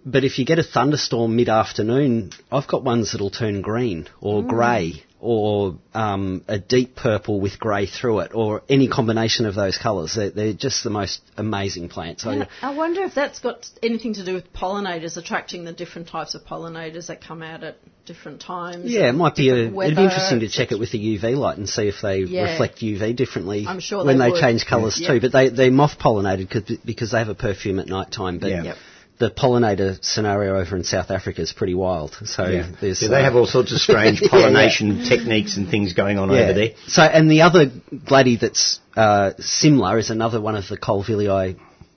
But 0.04 0.24
if 0.24 0.38
you 0.38 0.44
get 0.46 0.58
a 0.58 0.62
thunderstorm 0.62 1.36
mid-afternoon, 1.36 2.32
I've 2.50 2.66
got 2.66 2.82
ones 2.84 3.12
that'll 3.12 3.30
turn 3.30 3.60
green 3.60 4.08
or 4.20 4.42
grey 4.42 5.02
or 5.20 5.76
um, 5.92 6.42
a 6.48 6.58
deep 6.58 6.96
purple 6.96 7.40
with 7.40 7.58
grey 7.58 7.84
through 7.84 8.20
it 8.20 8.30
or 8.34 8.62
any 8.70 8.88
combination 8.88 9.44
of 9.44 9.54
those 9.54 9.76
colours. 9.76 10.14
They're, 10.14 10.30
they're 10.30 10.52
just 10.54 10.82
the 10.82 10.88
most 10.88 11.20
amazing 11.36 11.90
plants. 11.90 12.24
I- 12.26 12.48
I 12.62 12.74
wonder 12.74 13.02
if 13.02 13.14
that's 13.14 13.38
got 13.40 13.68
anything 13.82 14.14
to 14.14 14.24
do 14.24 14.32
with 14.32 14.50
pollinators 14.54 15.18
attracting 15.18 15.64
the 15.64 15.72
different 15.74 16.08
types 16.08 16.34
of 16.34 16.42
pollinators 16.44 17.08
that 17.08 17.20
come 17.20 17.42
out 17.42 17.62
at 17.62 17.76
different 18.06 18.40
times. 18.40 18.90
yeah, 18.90 19.10
it 19.10 19.12
might 19.12 19.36
be 19.36 19.50
a. 19.50 19.66
It'd 19.66 19.74
be 19.96 20.02
interesting 20.02 20.40
to 20.40 20.48
check 20.48 20.72
it 20.72 20.78
with 20.78 20.90
the 20.90 20.98
UV 21.18 21.36
light 21.36 21.58
and 21.58 21.68
see 21.68 21.86
if 21.86 21.96
they 22.02 22.20
Yeah. 22.20 22.52
reflect 22.52 22.78
UV 22.80 23.14
differently 23.14 23.66
I'm 23.68 23.78
sure 23.80 24.04
when 24.04 24.18
they 24.18 24.32
they, 24.32 24.40
change 24.40 24.64
colours 24.66 24.98
Yeah. 24.98 25.08
too. 25.12 25.20
But 25.20 25.32
they 25.32 25.48
they 25.50 25.68
moth 25.70 25.98
pollinated 25.98 26.78
because 26.84 27.10
they 27.12 27.18
have 27.18 27.28
a 27.28 27.34
perfume 27.34 27.78
at 27.78 27.86
night 27.86 28.10
time. 28.10 28.38
But 28.38 28.50
Yeah. 28.50 28.62
Yep. 28.64 28.76
The 29.20 29.30
pollinator 29.30 30.02
scenario 30.02 30.58
over 30.58 30.74
in 30.76 30.82
South 30.84 31.10
Africa 31.10 31.42
is 31.42 31.52
pretty 31.52 31.74
wild. 31.74 32.12
So 32.24 32.42
Yeah. 32.46 32.66
there's 32.80 33.00
Yeah, 33.02 33.08
they 33.08 33.20
uh, 33.20 33.24
have 33.28 33.36
all 33.36 33.46
sorts 33.46 33.70
of 33.72 33.78
strange 33.88 34.20
Yeah, 34.22 34.28
yeah. 34.32 34.40
pollination 34.42 35.04
techniques 35.04 35.56
and 35.58 35.68
things 35.68 35.92
going 35.92 36.18
on 36.18 36.30
over 36.30 36.52
there. 36.54 36.70
So, 36.88 37.02
and 37.02 37.30
the 37.30 37.42
other 37.42 37.70
glady 38.12 38.36
that's 38.36 38.80
uh, 38.96 39.32
similar 39.38 39.98
is 39.98 40.08
another 40.10 40.40
one 40.40 40.56
of 40.56 40.66
the 40.68 40.78
Colvillei 40.78 41.56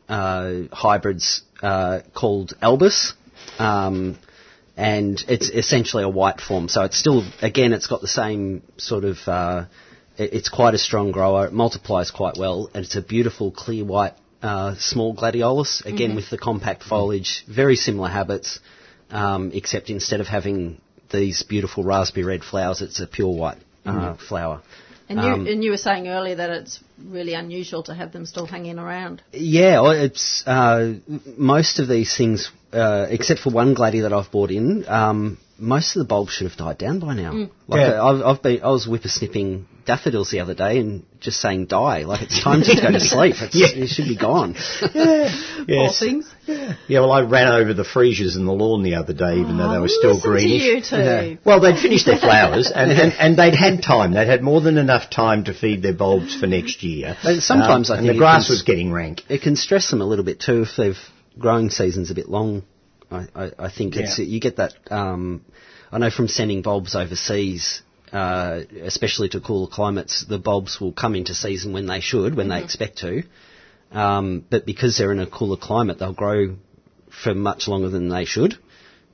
uh, 0.09 0.53
hybrids 0.73 1.41
uh, 1.61 2.01
called 2.13 2.53
Albus. 2.61 3.13
Um, 3.57 4.17
and 4.75 5.23
it's 5.29 5.49
essentially 5.49 6.03
a 6.03 6.09
white 6.09 6.41
form. 6.41 6.67
So 6.67 6.83
it's 6.83 6.97
still, 6.97 7.23
again, 7.41 7.73
it's 7.73 7.87
got 7.87 8.01
the 8.01 8.07
same 8.23 8.63
sort 8.77 9.05
of, 9.05 9.17
uh, 9.27 9.65
it- 10.17 10.33
it's 10.33 10.49
quite 10.49 10.73
a 10.73 10.77
strong 10.77 11.11
grower. 11.11 11.45
It 11.45 11.53
multiplies 11.53 12.11
quite 12.11 12.37
well, 12.37 12.69
and 12.73 12.83
it's 12.83 12.95
a 12.95 13.01
beautiful 13.01 13.51
clear 13.51 13.85
white 13.85 14.13
uh, 14.43 14.75
small 14.77 15.15
gladiolus. 15.15 15.83
Again, 15.85 16.15
with 16.15 16.29
the 16.29 16.37
compact 16.37 16.83
foliage, 16.83 17.45
very 17.47 17.75
similar 17.75 18.09
habits, 18.09 18.59
um, 19.09 19.51
except 19.53 19.89
instead 19.89 20.19
of 20.19 20.27
having 20.27 20.81
these 21.11 21.43
beautiful 21.43 21.83
raspberry 21.83 22.25
red 22.25 22.43
flowers, 22.43 22.81
it's 22.81 22.99
a 22.99 23.07
pure 23.07 23.33
white 23.33 23.57
uh, 23.85 24.15
flower. 24.15 24.61
And 25.09 25.19
you, 25.19 25.27
Um, 25.27 25.47
and 25.47 25.63
you 25.63 25.71
were 25.71 25.77
saying 25.77 26.07
earlier 26.07 26.35
that 26.35 26.49
it's 26.49 26.79
really 26.97 27.33
unusual 27.33 27.83
to 27.83 27.93
have 27.93 28.11
them 28.11 28.25
still 28.25 28.45
hanging 28.45 28.79
around. 28.79 29.21
Yeah, 29.31 29.91
it's 29.91 30.43
uh, 30.45 30.93
most 31.37 31.79
of 31.79 31.87
these 31.87 32.15
things, 32.15 32.51
uh, 32.73 33.07
except 33.09 33.39
for 33.41 33.51
one 33.51 33.73
glady 33.73 34.01
that 34.01 34.13
I've 34.13 34.31
bought 34.31 34.51
in. 34.51 34.85
Um, 34.87 35.37
most 35.59 35.95
of 35.95 35.99
the 36.01 36.05
bulbs 36.07 36.33
should 36.33 36.47
have 36.49 36.57
died 36.57 36.77
down 36.79 36.99
by 36.99 37.13
now. 37.13 37.31
Like 37.67 37.79
Yeah. 37.79 38.01
uh, 38.01 38.05
I've, 38.11 38.21
I've 38.37 38.41
been, 38.43 38.63
I 38.63 38.69
was 38.71 38.85
whippersnipping 38.87 39.65
daffodils 39.85 40.31
the 40.31 40.39
other 40.39 40.55
day 40.55 40.79
and 40.79 41.05
just 41.21 41.39
saying 41.39 41.67
die. 41.67 42.03
Like 42.03 42.23
it's 42.23 42.41
time 42.43 42.63
to 42.63 42.75
go 42.81 42.91
to 42.91 42.99
sleep. 43.13 43.35
It's, 43.39 43.55
Yeah. 43.55 43.67
It 43.83 43.87
should 43.87 44.07
be 44.07 44.17
gone. 44.17 44.55
Poor 44.81 44.95
Yes. 45.67 45.99
things. 45.99 46.29
Yeah, 46.47 46.99
well, 47.01 47.11
I 47.11 47.21
ran 47.21 47.47
over 47.53 47.73
the 47.73 47.83
freesias 47.83 48.35
in 48.35 48.45
the 48.45 48.51
lawn 48.51 48.83
the 48.83 48.95
other 48.95 49.13
day, 49.13 49.35
even 49.35 49.57
though 49.57 49.71
they 49.71 49.79
were 49.79 49.87
still 49.87 50.17
Oh, 50.17 50.21
to 50.21 50.27
greenish. 50.27 50.63
you 50.63 50.81
two. 50.81 50.95
Yeah. 50.97 51.35
Well, 51.45 51.61
they'd 51.61 51.79
finished 51.79 52.05
their 52.07 52.17
flowers, 52.17 52.71
and, 52.73 52.91
and, 52.91 53.13
and 53.19 53.37
they'd 53.37 53.55
had 53.55 53.81
time. 53.83 54.13
They'd 54.13 54.27
had 54.27 54.41
more 54.41 54.59
than 54.59 54.77
enough 54.77 55.09
time 55.09 55.45
to 55.45 55.53
feed 55.53 55.81
their 55.81 55.93
bulbs 55.93 56.35
for 56.37 56.47
next 56.47 56.83
year. 56.83 57.15
But 57.23 57.41
sometimes 57.41 57.89
I 57.91 57.97
and 57.97 58.05
think 58.07 58.15
the 58.15 58.19
grass 58.19 58.47
can- 58.47 58.53
was 58.53 58.63
getting 58.63 58.91
rank. 58.91 59.21
it 59.29 59.41
can 59.43 59.55
stress 59.55 59.89
them 59.91 60.01
a 60.01 60.05
little 60.05 60.25
bit 60.25 60.41
too 60.41 60.63
if 60.63 60.69
they've 60.77 60.97
growing 61.37 61.69
season's 61.69 62.11
a 62.11 62.15
bit 62.15 62.29
long. 62.29 62.63
I, 63.11 63.27
I, 63.35 63.51
I 63.59 63.69
think 63.69 63.95
it's 63.95 64.17
you 64.19 64.39
get 64.39 64.57
that. 64.57 64.73
Um, 64.89 65.45
I 65.91 65.99
know 65.99 66.09
from 66.09 66.27
sending 66.27 66.61
bulbs 66.61 66.95
overseas, 66.95 67.83
uh, 68.11 68.61
especially 68.81 69.29
to 69.29 69.41
cooler 69.41 69.67
climates, 69.67 70.25
the 70.25 70.39
bulbs 70.39 70.79
will 70.81 70.91
come 70.91 71.15
into 71.15 71.33
season 71.33 71.73
when 71.73 71.85
they 71.85 71.99
should, 71.99 72.35
when 72.35 72.47
they 72.47 72.63
expect 72.63 72.99
to. 72.99 73.23
Um, 73.91 74.43
but 74.49 74.65
because 74.65 74.97
they're 74.97 75.11
in 75.11 75.19
a 75.19 75.27
cooler 75.27 75.57
climate, 75.57 75.99
they'll 75.99 76.13
grow 76.13 76.55
for 77.23 77.35
much 77.35 77.67
longer 77.67 77.89
than 77.89 78.09
they 78.09 78.25
should, 78.25 78.57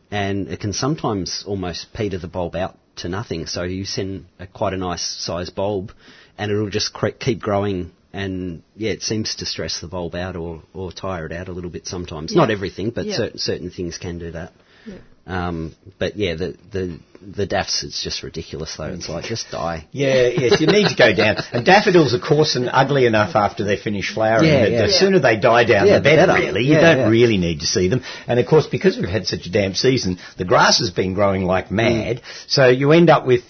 and 0.09 0.47
it 0.47 0.61
can 0.61 0.71
sometimes 0.71 1.43
almost 1.45 1.93
peter 1.93 2.17
the 2.17 2.29
bulb 2.29 2.55
out 2.55 2.77
to 2.97 3.09
nothing. 3.09 3.45
So 3.45 3.63
you 3.63 3.85
send 3.85 4.25
a, 4.39 4.47
quite 4.47 4.73
a 4.73 4.77
nice 4.77 5.03
sized 5.03 5.55
bulb, 5.55 5.91
and 6.37 6.51
it'll 6.51 6.69
just 6.69 6.93
cre- 6.93 7.09
keep 7.09 7.39
growing. 7.39 7.91
And 8.11 8.63
yeah, 8.75 8.91
it 8.91 9.03
seems 9.03 9.35
to 9.35 9.45
stress 9.45 9.81
the 9.81 9.87
bulb 9.87 10.15
out 10.15 10.35
or, 10.35 10.63
or 10.73 10.91
tire 10.91 11.27
it 11.27 11.31
out 11.31 11.47
a 11.47 11.51
little 11.51 11.69
bit 11.69 11.85
sometimes. 11.85 12.35
Not 12.35 12.49
everything, 12.49 12.89
but 12.89 13.05
Yeah. 13.05 13.17
certain 13.17 13.37
certain 13.39 13.69
things 13.69 13.97
can 13.99 14.17
do 14.17 14.31
that. 14.31 14.51
Yeah. 14.85 14.95
Um, 15.27 15.75
but 15.99 16.17
yeah, 16.17 16.33
the 16.33 16.57
the 16.71 16.99
the 17.21 17.45
daffs, 17.45 17.83
it's 17.83 18.01
just 18.03 18.23
ridiculous 18.23 18.75
though. 18.77 18.85
It's 18.85 19.07
like 19.07 19.25
just 19.25 19.51
die. 19.51 19.85
Yeah, 19.91 20.27
yes, 20.29 20.59
you 20.59 20.65
need 20.65 20.87
to 20.87 20.95
go 20.95 21.13
down. 21.13 21.35
And 21.51 21.63
daffodils 21.63 22.15
are 22.15 22.19
coarse 22.19 22.55
and 22.55 22.67
ugly 22.71 23.05
enough 23.05 23.35
after 23.35 23.63
they 23.63 23.77
finish 23.77 24.11
flowering. 24.11 24.45
Yeah, 24.49 24.61
that 24.63 24.71
yeah. 24.71 24.85
The 24.87 24.91
sooner 24.91 25.19
they 25.19 25.37
die 25.37 25.65
down, 25.65 25.85
Yeah, 25.85 25.97
the 25.99 26.03
better, 26.03 26.25
better. 26.25 26.39
really. 26.39 26.63
You 26.63 26.73
Yeah, 26.75 26.81
don't 26.81 26.97
yeah. 26.97 27.09
really 27.09 27.37
need 27.37 27.59
to 27.59 27.67
see 27.67 27.89
them. 27.89 28.01
And 28.25 28.39
of 28.39 28.47
course, 28.47 28.65
because 28.65 28.97
we've 28.97 29.07
had 29.09 29.27
such 29.27 29.45
a 29.45 29.51
damp 29.51 29.75
season, 29.75 30.17
the 30.37 30.45
grass 30.45 30.79
has 30.79 30.89
been 30.89 31.13
growing 31.13 31.43
like 31.43 31.69
mad. 31.69 32.21
So 32.47 32.67
you 32.67 32.91
end 32.93 33.11
up 33.11 33.27
with 33.27 33.43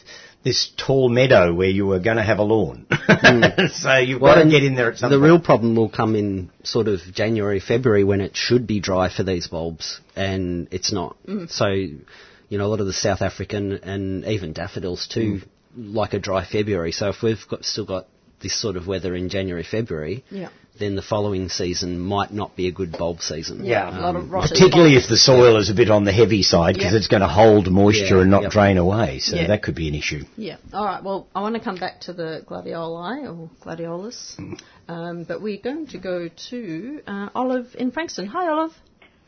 this 0.43 0.71
tall 0.77 1.09
meadow 1.09 1.53
where 1.53 1.67
you 1.69 1.85
were 1.85 1.99
going 1.99 2.17
to 2.17 2.23
have 2.23 2.39
a 2.39 2.43
lawn. 2.43 2.85
Mm. 3.09 3.69
so 3.71 3.97
you've 3.97 4.21
got 4.21 4.35
to 4.41 4.49
get 4.49 4.63
in 4.63 4.75
there 4.75 4.91
at 4.91 4.97
some 4.97 5.09
The 5.11 5.17
point. 5.17 5.25
real 5.25 5.39
problem 5.39 5.75
will 5.75 5.89
come 5.89 6.15
in 6.15 6.49
sort 6.63 6.87
of 6.87 7.01
January, 7.13 7.59
February 7.59 8.03
when 8.05 8.21
it 8.21 8.35
should 8.37 8.65
be 8.65 8.79
dry 8.79 9.09
for 9.09 9.23
these 9.23 9.47
bulbs, 9.47 9.99
and 10.15 10.67
it's 10.71 10.93
not. 10.93 11.17
Mm. 11.27 11.49
So, 11.49 11.67
you 11.67 12.57
know, 12.57 12.65
a 12.65 12.69
lot 12.69 12.79
of 12.79 12.85
the 12.87 12.93
South 12.93 13.21
African 13.21 13.73
and 13.73 14.23
even 14.25 14.53
daffodils 14.53 15.07
too 15.07 15.41
mm. 15.77 15.95
like 15.95 16.13
a 16.13 16.19
dry 16.19 16.45
February. 16.45 16.91
So 16.93 17.09
if 17.09 17.21
we've 17.21 17.45
got, 17.49 17.65
still 17.65 17.85
got 17.85 18.07
this 18.41 18.59
sort 18.59 18.77
of 18.77 18.87
weather 18.87 19.15
in 19.15 19.27
January, 19.29 19.63
February, 19.69 20.23
Yeah. 20.31 20.49
Then 20.79 20.95
the 20.95 21.01
following 21.01 21.49
season 21.49 21.99
might 21.99 22.31
not 22.33 22.55
be 22.55 22.67
a 22.67 22.71
good 22.71 22.91
bulb 22.93 23.21
season. 23.21 23.65
Yeah, 23.65 23.89
a 23.89 23.99
lot 23.99 24.15
of 24.15 24.31
rotted 24.31 24.51
Particularly 24.51 24.93
bulbs. 24.93 25.05
if 25.05 25.09
the 25.09 25.17
soil 25.17 25.57
is 25.57 25.69
a 25.69 25.73
bit 25.73 25.89
on 25.91 26.05
the 26.05 26.11
heavy 26.11 26.41
side 26.43 26.75
because 26.75 26.93
Yeah. 26.93 26.97
it's 26.97 27.07
going 27.07 27.21
to 27.21 27.27
hold 27.27 27.69
moisture 27.71 28.15
Yeah, 28.15 28.21
and 28.21 28.31
not 28.31 28.43
yep. 28.43 28.51
drain 28.51 28.77
away. 28.77 29.19
So 29.19 29.35
Yeah. 29.35 29.47
that 29.47 29.61
could 29.63 29.75
be 29.75 29.87
an 29.89 29.95
issue. 29.95 30.23
Yeah. 30.37 30.57
All 30.73 30.85
right. 30.85 31.03
Well, 31.03 31.27
I 31.35 31.41
want 31.41 31.55
to 31.55 31.61
come 31.61 31.75
back 31.77 32.01
to 32.01 32.13
the 32.13 32.43
gladioli 32.47 33.27
or 33.27 33.49
gladiolus, 33.63 34.39
um, 34.87 35.23
but 35.25 35.41
we're 35.41 35.61
going 35.61 35.87
to 35.87 35.97
go 35.97 36.29
to 36.49 37.01
uh, 37.07 37.29
Olive 37.35 37.75
in 37.77 37.91
Frankston. 37.91 38.25
Hi, 38.27 38.47
Olive. 38.49 38.73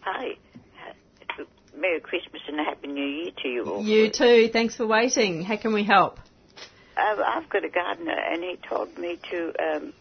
Hi. 0.01 0.37
Merry 1.75 1.99
Christmas 2.01 2.41
and 2.47 2.59
a 2.59 2.63
Happy 2.63 2.87
New 2.87 3.03
Year 3.05 3.31
to 3.41 3.47
you 3.47 3.63
all. 3.65 3.81
You 3.83 4.09
too. 4.11 4.49
Thanks 4.53 4.75
for 4.75 4.85
waiting. 4.85 5.41
How 5.43 5.57
can 5.57 5.73
we 5.73 5.83
help? 5.83 6.19
Uh, 6.97 7.15
I've 7.25 7.49
got 7.49 7.63
a 7.65 7.69
gardener 7.69 8.11
and 8.13 8.43
he 8.43 8.57
told 8.69 8.95
me 8.97 9.17
to 9.31 9.53
um, 9.59 9.93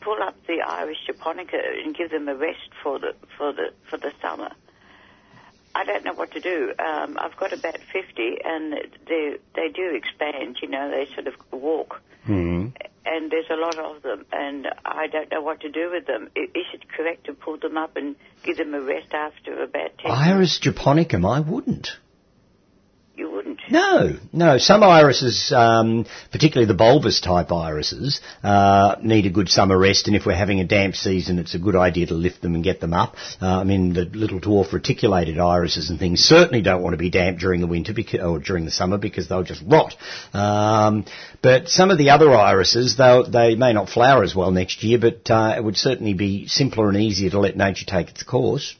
pull 0.00 0.22
up 0.22 0.34
the 0.46 0.60
Iris 0.66 0.98
japonica 1.06 1.56
and 1.84 1.94
give 1.94 2.10
them 2.10 2.28
a 2.28 2.34
rest 2.34 2.70
for 2.82 2.98
the 2.98 3.14
for 3.36 3.52
the 3.52 3.72
for 3.88 3.96
the 3.96 4.12
summer. 4.20 4.50
I 5.74 5.84
don't 5.84 6.04
know 6.04 6.14
what 6.14 6.32
to 6.32 6.40
do. 6.40 6.72
Um, 6.78 7.16
I've 7.20 7.36
got 7.36 7.52
about 7.52 7.78
fifty, 7.92 8.36
and 8.44 8.72
they 9.06 9.36
they 9.54 9.68
do 9.72 9.94
expand. 9.94 10.56
You 10.60 10.68
know, 10.68 10.90
they 10.90 11.06
sort 11.14 11.26
of 11.28 11.34
walk, 11.52 12.00
Hmm. 12.24 12.68
and 13.06 13.30
there's 13.30 13.50
a 13.50 13.56
lot 13.56 13.78
of 13.78 14.02
them, 14.02 14.24
and 14.32 14.66
I 14.84 15.06
don't 15.06 15.30
know 15.30 15.40
what 15.42 15.60
to 15.60 15.70
do 15.70 15.90
with 15.92 16.06
them. 16.06 16.30
Is 16.34 16.66
it 16.74 16.88
correct 16.88 17.26
to 17.26 17.34
pull 17.34 17.58
them 17.58 17.76
up 17.76 17.96
and 17.96 18.16
give 18.44 18.56
them 18.56 18.74
a 18.74 18.80
rest 18.80 19.12
after 19.12 19.62
about 19.62 19.98
ten? 19.98 20.10
Iris 20.10 20.58
japonicum, 20.58 21.24
I 21.28 21.40
wouldn't. 21.40 21.96
You 23.18 23.32
wouldn't. 23.32 23.60
No, 23.68 24.16
no. 24.32 24.58
Some 24.58 24.84
irises, 24.84 25.52
um, 25.52 26.06
particularly 26.30 26.68
the 26.68 26.74
bulbous 26.74 27.20
type 27.20 27.50
irises, 27.50 28.20
uh, 28.44 28.94
need 29.02 29.26
a 29.26 29.30
good 29.30 29.48
summer 29.48 29.76
rest. 29.76 30.06
And 30.06 30.14
if 30.14 30.24
we're 30.24 30.36
having 30.36 30.60
a 30.60 30.64
damp 30.64 30.94
season, 30.94 31.40
it's 31.40 31.56
a 31.56 31.58
good 31.58 31.74
idea 31.74 32.06
to 32.06 32.14
lift 32.14 32.42
them 32.42 32.54
and 32.54 32.62
get 32.62 32.80
them 32.80 32.94
up. 32.94 33.16
Uh, 33.42 33.58
I 33.58 33.64
mean, 33.64 33.92
the 33.92 34.04
little 34.04 34.38
dwarf 34.38 34.72
reticulated 34.72 35.40
irises 35.40 35.90
and 35.90 35.98
things 35.98 36.20
certainly 36.20 36.62
don't 36.62 36.80
want 36.80 36.94
to 36.94 36.96
be 36.96 37.10
damp 37.10 37.40
during 37.40 37.60
the 37.60 37.66
winter 37.66 37.92
because, 37.92 38.20
or 38.20 38.38
during 38.38 38.64
the 38.64 38.70
summer 38.70 38.98
because 38.98 39.28
they'll 39.28 39.42
just 39.42 39.64
rot. 39.66 39.96
Um, 40.32 41.04
but 41.42 41.68
some 41.68 41.90
of 41.90 41.98
the 41.98 42.10
other 42.10 42.32
irises, 42.32 42.96
though, 42.96 43.24
they 43.24 43.56
may 43.56 43.72
not 43.72 43.88
flower 43.88 44.22
as 44.22 44.36
well 44.36 44.52
next 44.52 44.84
year, 44.84 45.00
but 45.00 45.28
uh, 45.28 45.54
it 45.56 45.64
would 45.64 45.76
certainly 45.76 46.14
be 46.14 46.46
simpler 46.46 46.88
and 46.88 46.96
easier 46.96 47.30
to 47.30 47.40
let 47.40 47.56
nature 47.56 47.84
take 47.84 48.10
its 48.10 48.22
course. 48.22 48.76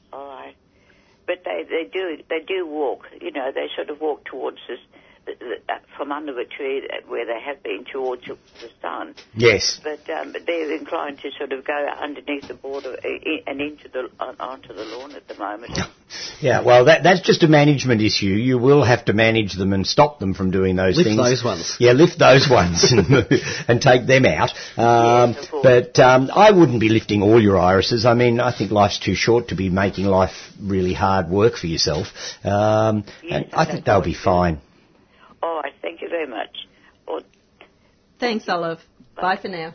But 1.29 1.45
they 1.45 1.63
they 1.69 1.85
do 1.93 2.17
they 2.31 2.41
do 2.41 2.67
walk. 2.67 3.07
You 3.21 3.31
know, 3.31 3.53
they 3.55 3.69
sort 3.77 3.91
of 3.91 4.01
walk 4.01 4.25
towards 4.25 4.59
uh, 4.69 4.77
from 5.97 6.13
under 6.13 6.33
the 6.33 6.45
tree 6.45 6.89
where 7.09 7.27
they 7.27 7.41
have 7.41 7.63
been 7.63 7.85
towards 7.85 8.25
the 8.27 8.37
sun. 8.81 9.15
Yes. 9.35 9.81
But 9.83 10.09
um, 10.11 10.33
but 10.33 10.47
they're 10.47 10.73
inclined 10.75 11.19
to 11.21 11.31
sort 11.37 11.53
of 11.53 11.65
go 11.65 11.87
underneath 12.01 12.49
the 12.49 12.55
border 12.55 12.97
and 13.47 13.61
into 13.61 13.89
the 13.89 14.11
onto 14.41 14.73
the 14.75 14.85
lawn 14.85 15.13
at 15.13 15.27
the 15.29 15.35
moment. 15.35 15.79
Yeah, 16.41 16.63
well, 16.63 16.85
that, 16.87 17.03
that's 17.03 17.21
just 17.21 17.43
a 17.43 17.49
management 17.49 18.01
issue. 18.01 18.27
You 18.27 18.59
will 18.59 18.85
have 18.85 19.05
to 19.07 19.13
manage 19.13 19.55
them 19.55 19.73
and 19.73 19.87
stop 19.87 20.21
them 20.21 20.35
from 20.35 20.51
doing 20.53 20.77
those 20.77 20.97
Lift 20.97 21.09
things. 21.09 21.19
Lift 21.19 21.31
those 21.31 21.45
ones. 21.45 21.77
Yeah, 21.81 21.93
lift 21.93 22.19
those 22.19 22.49
ones 22.51 22.93
and, 22.93 23.27
and 23.69 23.83
take 23.83 24.07
them 24.07 24.25
out. 24.25 24.51
Um, 24.77 25.33
Yes, 25.35 25.49
of 25.53 25.63
but 25.63 25.99
um, 25.99 26.31
I 26.33 26.51
wouldn't 26.53 26.81
be 26.81 26.89
lifting 26.89 27.23
all 27.23 27.43
your 27.43 27.59
irises. 27.59 28.07
I 28.07 28.15
mean, 28.15 28.41
I 28.41 28.57
think 28.57 28.71
life's 28.71 28.99
too 28.99 29.15
short 29.15 29.49
to 29.49 29.57
be 29.57 29.69
making 29.69 30.05
life 30.07 30.53
really 30.63 30.95
hard 30.95 31.29
work 31.29 31.57
for 31.57 31.67
yourself. 31.67 32.07
Um, 32.45 33.05
Yes, 33.23 33.45
and 33.45 33.55
I 33.55 33.63
I 33.63 33.65
think 33.67 33.85
they'll 33.85 34.01
be 34.03 34.15
to. 34.15 34.21
fine. 34.21 34.61
All 35.79 35.83
right, 35.83 35.97
thank 35.99 36.03
you 36.03 36.09
very 36.09 36.27
much. 36.27 36.57
Or, 37.07 37.21
Thanks, 38.21 38.49
Olive. 38.49 38.81
Bye 39.21 39.37
for 39.41 39.49
now. 39.49 39.75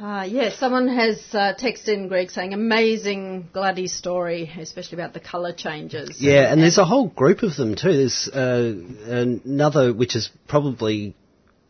Uh, 0.00 0.22
yes, 0.26 0.58
someone 0.58 0.88
has 0.88 1.18
uh, 1.34 1.52
texted 1.60 1.88
in, 1.88 2.08
Greg, 2.08 2.30
saying 2.30 2.54
amazing 2.54 3.48
Glady 3.52 3.86
story, 3.86 4.50
especially 4.58 4.96
about 4.96 5.12
the 5.12 5.20
colour 5.20 5.52
changes. 5.52 6.16
Yeah, 6.18 6.50
and 6.50 6.62
there's 6.62 6.78
a 6.78 6.86
whole 6.86 7.08
group 7.08 7.42
of 7.42 7.54
them 7.56 7.74
too. 7.74 7.92
There's 7.92 8.26
uh, 8.28 8.72
another 9.04 9.92
which 9.92 10.16
is 10.16 10.30
probably 10.48 11.14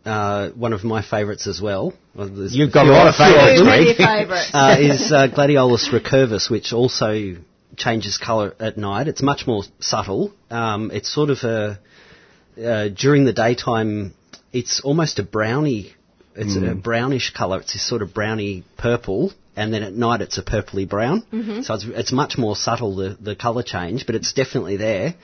uh, 0.04 0.50
one 0.50 0.72
of 0.72 0.84
my 0.84 1.02
favourites 1.02 1.48
as 1.48 1.60
well. 1.60 1.92
Well, 2.14 2.28
there's 2.28 2.54
You've 2.54 2.72
got 2.72 2.86
a 2.86 2.90
lot 2.92 3.08
of 3.08 3.16
few 3.16 3.26
favourites, 3.26 3.60
Too 3.60 3.64
many 3.66 3.84
Greg. 3.84 3.96
favourites. 4.20 4.50
uh, 4.54 4.76
is 4.78 5.10
uh, 5.12 5.26
Gladiolus 5.26 5.90
recurvus, 5.92 6.48
which 6.48 6.72
also 6.72 7.34
changes 7.76 8.16
colour 8.16 8.54
at 8.60 8.78
night. 8.78 9.08
It's 9.08 9.22
much 9.22 9.48
more 9.48 9.64
subtle. 9.80 10.32
Um, 10.50 10.92
it's 10.92 11.12
sort 11.12 11.30
of 11.30 11.38
a 11.38 11.80
uh, 12.58 12.88
during 12.88 13.24
the 13.24 13.32
daytime. 13.32 14.14
It's 14.52 14.80
almost 14.80 15.18
a 15.18 15.22
brownie. 15.22 15.94
It's 16.34 16.56
a 16.56 16.74
brownish 16.74 17.32
colour. 17.34 17.58
It's 17.60 17.72
this 17.72 17.86
sort 17.86 18.02
of 18.02 18.14
browny 18.14 18.64
purple, 18.78 19.32
and 19.56 19.74
then 19.74 19.82
at 19.82 19.92
night 19.92 20.20
it's 20.22 20.38
a 20.38 20.42
purpley 20.42 20.88
brown. 20.88 21.22
Mm-hmm. 21.32 21.62
So 21.62 21.74
it's, 21.74 21.84
it's 21.84 22.12
much 22.12 22.38
more 22.38 22.56
subtle 22.56 22.96
the 22.96 23.16
the 23.20 23.36
colour 23.36 23.62
change, 23.62 24.06
but 24.06 24.14
it's 24.14 24.32
definitely 24.32 24.76
there. 24.76 25.14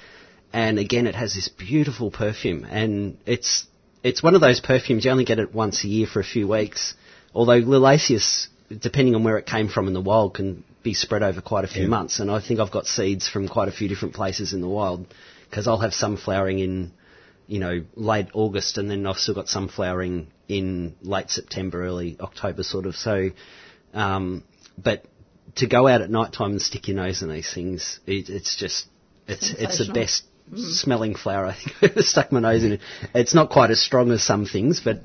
And 0.53 0.79
again, 0.79 1.07
it 1.07 1.15
has 1.15 1.35
this 1.35 1.49
beautiful 1.49 2.11
perfume, 2.11 2.65
and 2.65 3.19
it's 3.25 3.67
it's 4.03 4.23
one 4.23 4.35
of 4.35 4.41
those 4.41 4.61
perfumes 4.61 5.05
you 5.05 5.11
only 5.11 5.25
get 5.25 5.39
it 5.39 5.55
once 5.55 5.85
a 5.85 5.89
year 5.89 6.07
for 6.07 6.21
a 6.21 6.25
few 6.25 6.47
weeks. 6.47 6.95
Although 7.35 7.61
Liliaceus, 7.61 8.47
depending 8.81 9.15
on 9.15 9.25
where 9.25 9.39
it 9.39 9.47
came 9.47 9.69
from 9.69 9.89
in 9.89 9.95
the 9.95 10.01
wild, 10.01 10.35
can 10.35 10.65
be 10.83 10.95
spread 10.95 11.23
over 11.23 11.41
quite 11.41 11.65
a 11.65 11.69
few 11.69 11.83
Yeah. 11.83 11.89
months. 11.89 12.21
And 12.21 12.31
I 12.31 12.41
think 12.41 12.61
I've 12.61 12.71
got 12.71 12.87
seeds 12.87 13.29
from 13.29 13.49
quite 13.49 13.69
a 13.69 13.73
few 13.73 13.89
different 13.89 14.15
places 14.15 14.53
in 14.53 14.61
the 14.61 14.69
wild 14.69 15.07
because 15.51 15.67
I'll 15.67 15.79
have 15.79 15.93
some 15.95 16.17
flowering 16.17 16.61
in, 16.61 16.93
you 17.47 17.59
know, 17.59 17.85
late 17.95 18.29
August, 18.35 18.79
and 18.79 18.91
then 18.91 19.07
I've 19.07 19.17
still 19.17 19.35
got 19.35 19.49
some 19.49 19.69
flowering 19.69 20.29
in 20.49 20.97
late 21.03 21.31
September, 21.31 21.85
early 21.85 22.17
October, 22.21 22.63
sort 22.63 22.87
of. 22.87 22.97
So, 22.97 23.31
um, 23.95 24.45
but 24.77 25.05
to 25.57 25.67
go 25.67 25.87
out 25.87 26.03
at 26.03 26.11
night 26.11 26.33
time 26.33 26.53
and 26.53 26.63
stick 26.63 26.89
your 26.89 26.97
nose 26.97 27.23
in 27.23 27.31
these 27.31 27.53
things, 27.53 28.01
it, 28.07 28.29
it's 28.29 28.57
just 28.57 28.87
it's 29.27 29.51
it's 29.51 29.79
the 29.87 29.93
best 29.93 30.25
smelling 30.55 31.15
flower 31.15 31.47
I 31.47 31.55
think 31.55 31.77
I've 31.83 31.91
ever 31.91 32.03
stuck 32.03 32.33
my 32.33 32.41
nose 32.41 32.65
in. 32.65 32.81
It's 33.15 33.35
not 33.35 33.51
quite 33.51 33.71
as 33.71 33.81
strong 33.81 34.11
as 34.13 34.23
some 34.23 34.47
things, 34.47 34.81
but 34.81 35.03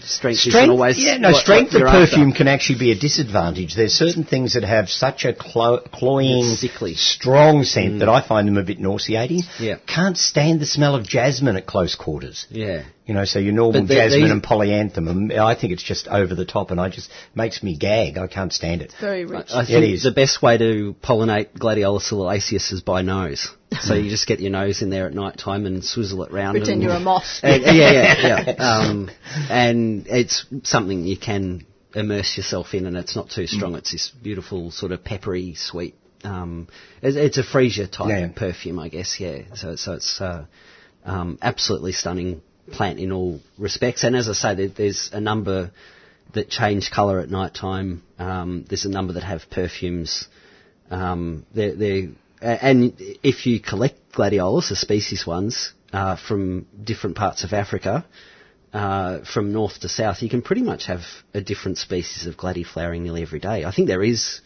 strength, 0.00 0.38
Strength, 0.40 0.70
always 0.70 0.98
yeah, 0.98 1.16
no, 1.16 1.28
what- 1.28 1.34
what 1.34 1.42
strength 1.42 1.74
of 1.74 1.80
you're 1.80 1.88
after. 1.88 2.06
perfume 2.06 2.32
can 2.32 2.46
actually 2.48 2.78
be 2.78 2.92
a 2.92 2.94
disadvantage. 2.94 3.74
There's 3.74 3.94
certain 3.94 4.24
things 4.24 4.52
that 4.54 4.64
have 4.64 4.90
such 4.90 5.24
a 5.24 5.32
clo- 5.32 5.78
cloying, 5.92 6.44
sickly. 6.56 6.94
strong 6.94 7.64
scent 7.64 7.94
mm. 7.94 7.98
that 8.00 8.08
I 8.08 8.20
find 8.20 8.46
them 8.46 8.58
a 8.58 8.62
bit 8.62 8.80
nauseating. 8.80 9.42
Yeah. 9.58 9.76
Can't 9.86 10.18
stand 10.18 10.60
the 10.60 10.66
smell 10.66 10.94
of 10.94 11.06
jasmine 11.08 11.56
at 11.56 11.66
close 11.66 11.94
quarters. 11.94 12.46
Yeah. 12.50 12.82
You 13.04 13.14
know, 13.14 13.24
so 13.24 13.40
your 13.40 13.52
normal 13.52 13.84
the- 13.84 13.94
jasmine 13.94 14.22
these- 14.22 14.30
and 14.30 14.42
polyanthemum, 14.42 15.36
I 15.36 15.54
think 15.56 15.72
it's 15.72 15.82
just 15.82 16.06
over 16.06 16.36
the 16.36 16.44
top 16.44 16.70
and 16.70 16.80
I 16.80 16.88
just, 16.88 17.10
makes 17.34 17.60
me 17.62 17.76
gag. 17.76 18.16
I 18.16 18.28
can't 18.28 18.52
stand 18.52 18.80
it. 18.80 18.92
Very 19.00 19.24
rich. 19.24 19.48
I 19.52 19.62
It 19.62 19.66
think 19.66 19.84
is. 19.94 20.02
the 20.04 20.12
best 20.12 20.40
way 20.40 20.56
to 20.58 20.94
pollinate 21.02 21.48
Gladiolus 21.58 22.12
liliaceus 22.12 22.72
is 22.72 22.80
by 22.80 23.02
nose. 23.02 23.48
So 23.80 23.94
you 23.94 24.10
just 24.10 24.26
get 24.26 24.38
your 24.38 24.50
nose 24.50 24.82
in 24.82 24.90
there 24.90 25.06
at 25.06 25.14
night 25.14 25.38
time 25.38 25.64
and 25.64 25.82
swizzle 25.82 26.22
it 26.24 26.30
round. 26.30 26.56
Pretend 26.58 26.74
and, 26.74 26.82
you're 26.82 26.92
a 26.92 27.00
moth. 27.00 27.24
And- 27.42 27.62
yeah, 27.64 27.72
yeah, 27.92 28.44
yeah. 28.46 28.52
Um, 28.58 29.10
and 29.48 30.06
it's 30.08 30.44
something 30.64 31.04
you 31.04 31.16
can 31.16 31.64
immerse 31.94 32.36
yourself 32.36 32.74
in, 32.74 32.84
and 32.86 32.96
it's 32.98 33.16
not 33.16 33.30
too 33.30 33.46
strong. 33.46 33.74
It's 33.74 33.90
this 33.90 34.10
beautiful 34.22 34.70
sort 34.70 34.92
of 34.92 35.02
peppery, 35.02 35.54
sweet. 35.54 35.94
Um, 36.22 36.68
it's, 37.02 37.16
it's 37.16 37.38
a 37.38 37.42
freesia 37.42 37.90
type 37.90 38.08
Yeah. 38.10 38.28
perfume, 38.28 38.78
I 38.78 38.88
guess. 38.90 39.18
Yeah. 39.18 39.38
So, 39.54 39.74
so 39.76 39.94
it's 39.94 40.20
uh, 40.20 40.44
um, 41.06 41.38
absolutely 41.42 41.92
stunning 41.92 42.42
plant 42.72 42.98
in 42.98 43.12
all 43.12 43.40
respects. 43.58 44.04
And 44.04 44.16
as 44.16 44.28
I 44.28 44.32
say, 44.32 44.54
there, 44.54 44.68
there's 44.68 45.10
a 45.12 45.20
number 45.20 45.70
that 46.34 46.48
change 46.48 46.90
colour 46.90 47.20
at 47.20 47.28
night 47.30 47.54
time. 47.54 48.02
Um, 48.18 48.64
there's 48.68 48.84
a 48.86 48.90
number 48.90 49.12
that 49.14 49.22
have 49.24 49.42
perfumes. 49.50 50.26
Um, 50.90 51.46
they're, 51.54 51.74
they're, 51.74 52.08
and 52.40 52.94
if 52.98 53.46
you 53.46 53.60
collect 53.60 54.12
gladiolus, 54.12 54.70
the 54.70 54.76
species 54.76 55.26
ones, 55.26 55.72
uh, 55.92 56.16
from 56.16 56.66
different 56.82 57.16
parts 57.16 57.44
of 57.44 57.52
Africa, 57.52 58.04
uh, 58.72 59.20
from 59.24 59.52
north 59.52 59.80
to 59.80 59.88
south, 59.88 60.22
you 60.22 60.30
can 60.30 60.40
pretty 60.42 60.62
much 60.62 60.86
have 60.86 61.02
a 61.34 61.40
different 61.42 61.76
species 61.78 62.26
of 62.26 62.36
gladi 62.36 62.64
flowering 62.66 63.02
nearly 63.02 63.22
every 63.22 63.38
day. 63.40 63.64
I 63.64 63.72
think 63.72 63.86
there 63.88 64.02
is. 64.02 64.40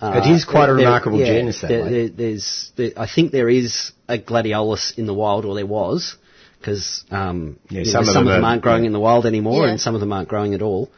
Uh, 0.00 0.20
It 0.24 0.30
is 0.30 0.44
quite 0.44 0.64
a 0.68 0.74
there- 0.74 0.84
remarkable 0.84 1.18
yeah, 1.18 1.26
genus, 1.38 1.60
that 1.62 1.68
there- 1.68 1.90
there- 1.90 2.08
there's, 2.08 2.70
there, 2.76 2.90
I 2.96 3.06
think 3.12 3.32
there 3.32 3.48
is 3.48 3.92
a 4.08 4.18
gladiolus 4.18 4.96
in 4.98 5.06
the 5.06 5.14
wild, 5.14 5.44
or 5.44 5.54
there 5.56 5.66
was, 5.66 6.16
because 6.58 7.04
um, 7.10 7.58
Yeah, 7.70 7.80
you 7.80 7.84
know, 7.86 7.90
some 7.92 8.00
of 8.02 8.06
some 8.06 8.14
them 8.24 8.28
of 8.28 8.34
them 8.38 8.44
are- 8.44 8.48
aren't 8.48 8.62
growing 8.62 8.82
yeah. 8.84 8.88
in 8.88 8.92
the 8.92 9.00
wild 9.00 9.26
anymore, 9.26 9.64
Yeah. 9.64 9.70
and 9.72 9.80
some 9.80 9.94
of 9.94 10.00
them 10.00 10.12
aren't 10.12 10.28
growing 10.28 10.54
at 10.54 10.62
all. 10.62 10.90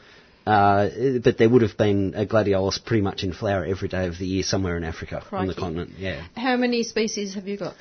Uh, 0.47 0.89
but 1.23 1.37
there 1.37 1.49
would 1.49 1.61
have 1.61 1.77
been 1.77 2.15
a 2.17 2.25
gladiolus 2.25 2.83
pretty 2.83 3.03
much 3.03 3.23
in 3.23 3.35
flower 3.35 3.65
every 3.67 3.89
day 3.89 4.07
of 4.07 4.17
the 4.19 4.27
year 4.27 4.43
somewhere 4.43 4.79
in 4.79 4.85
Africa 4.85 5.23
on 5.31 5.47
the 5.47 5.55
continent. 5.55 5.91
Yeah, 5.99 6.23
How 6.37 6.57
many 6.57 6.83
species 6.85 7.35
have 7.35 7.47
you 7.47 7.59
got? 7.59 7.75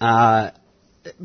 uh, 0.00 0.50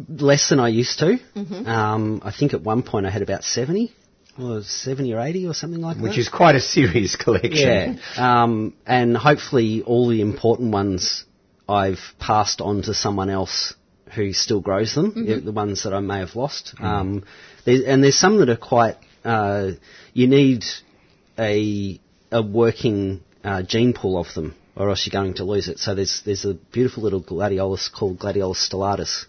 less 0.08 0.48
than 0.50 0.60
I 0.62 0.70
used 0.70 1.00
to. 1.00 1.20
Mm-hmm. 1.36 1.66
Um, 1.68 2.22
I 2.24 2.32
think 2.32 2.54
at 2.54 2.62
one 2.62 2.84
point 2.84 3.06
I 3.06 3.10
had 3.10 3.22
about 3.22 3.44
seventy, 3.44 3.92
or 4.40 4.62
seventy 4.64 5.14
or 5.14 5.20
eighty, 5.20 5.46
or 5.46 5.54
something 5.54 5.82
like 5.82 5.98
that. 5.98 6.04
Which 6.04 6.18
is 6.18 6.30
quite 6.30 6.56
a 6.56 6.62
serious 6.62 7.18
collection. 7.18 8.00
Yeah, 8.16 8.44
um, 8.44 8.74
and 8.86 9.18
hopefully 9.18 9.82
all 9.82 10.08
the 10.08 10.22
important 10.22 10.72
ones 10.72 11.26
I've 11.68 12.00
passed 12.20 12.62
on 12.62 12.82
to 12.84 12.94
someone 12.94 13.30
else 13.30 13.74
who 14.16 14.34
still 14.34 14.62
grows 14.62 14.94
them. 14.96 15.14
yeah, 15.28 15.38
The 15.44 15.52
ones 15.52 15.84
that 15.84 15.94
I 15.94 16.00
may 16.00 16.20
have 16.20 16.36
lost. 16.36 16.74
Um, 16.80 17.24
there, 17.66 17.78
and 17.88 18.04
there's 18.04 18.18
some 18.18 18.38
that 18.40 18.50
are 18.50 18.58
quite. 18.58 18.98
Uh, 19.24 19.72
you 20.14 20.28
need 20.28 20.64
a 21.38 22.00
a 22.32 22.42
working 22.42 23.22
uh, 23.44 23.62
gene 23.64 23.94
pool 23.94 24.18
of 24.20 24.34
them, 24.34 24.56
or 24.76 24.90
else 24.90 25.06
you're 25.06 25.20
going 25.22 25.36
to 25.36 25.44
lose 25.44 25.68
it. 25.68 25.80
So 25.80 25.96
there's 25.96 26.22
there's 26.26 26.46
a 26.46 26.54
beautiful 26.54 27.04
little 27.04 27.22
gladiolus 27.24 27.92
called 27.92 28.20
Gladiolus 28.20 28.70
stellatus. 28.70 29.26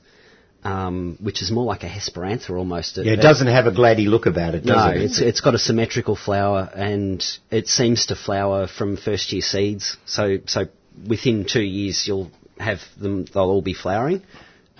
Um, 0.65 1.19
which 1.21 1.43
is 1.43 1.51
more 1.51 1.65
like 1.65 1.83
a 1.83 1.89
Hesperantha 1.89 2.51
almost. 2.57 2.97
Yeah, 2.97 3.15
it 3.15 3.17
doesn't 3.17 3.49
have 3.49 3.67
a 3.67 3.73
glady 3.73 4.07
look 4.07 4.27
about 4.27 4.55
it, 4.55 4.61
does 4.65 4.77
No, 4.77 4.91
it? 4.93 5.03
it's 5.03 5.21
it's 5.21 5.41
got 5.41 5.57
a 5.57 5.59
symmetrical 5.59 6.15
flower, 6.15 6.71
and 6.73 7.21
it 7.51 7.67
seems 7.67 8.07
to 8.07 8.15
flower 8.15 8.69
from 8.69 8.97
first 8.97 9.33
year 9.33 9.43
seeds. 9.43 9.97
So 10.07 10.39
so 10.47 10.67
within 11.09 11.47
two 11.47 11.65
years 11.65 12.07
you'll 12.07 12.31
have 12.61 12.79
them; 12.97 13.25
they'll 13.25 13.51
all 13.51 13.61
be 13.61 13.75
flowering, 13.75 14.23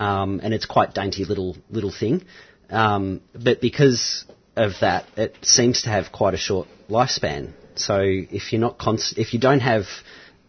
um, 0.03 0.41
and 0.43 0.53
it's 0.53 0.65
quite 0.65 0.93
dainty 0.93 1.25
little 1.25 1.55
little 1.69 1.91
thing. 1.91 2.23
Um, 2.69 3.21
but 3.33 3.61
because 3.61 4.25
of 4.55 4.71
that, 4.81 5.05
it 5.15 5.37
seems 5.41 5.83
to 5.83 5.89
have 5.89 6.11
quite 6.11 6.33
a 6.33 6.37
short 6.37 6.67
lifespan. 6.89 7.53
So 7.75 7.99
if 8.01 8.51
you're 8.51 8.61
not 8.61 8.77
const- 8.77 9.17
if 9.17 9.33
you 9.33 9.39
don't 9.39 9.61
have 9.61 9.85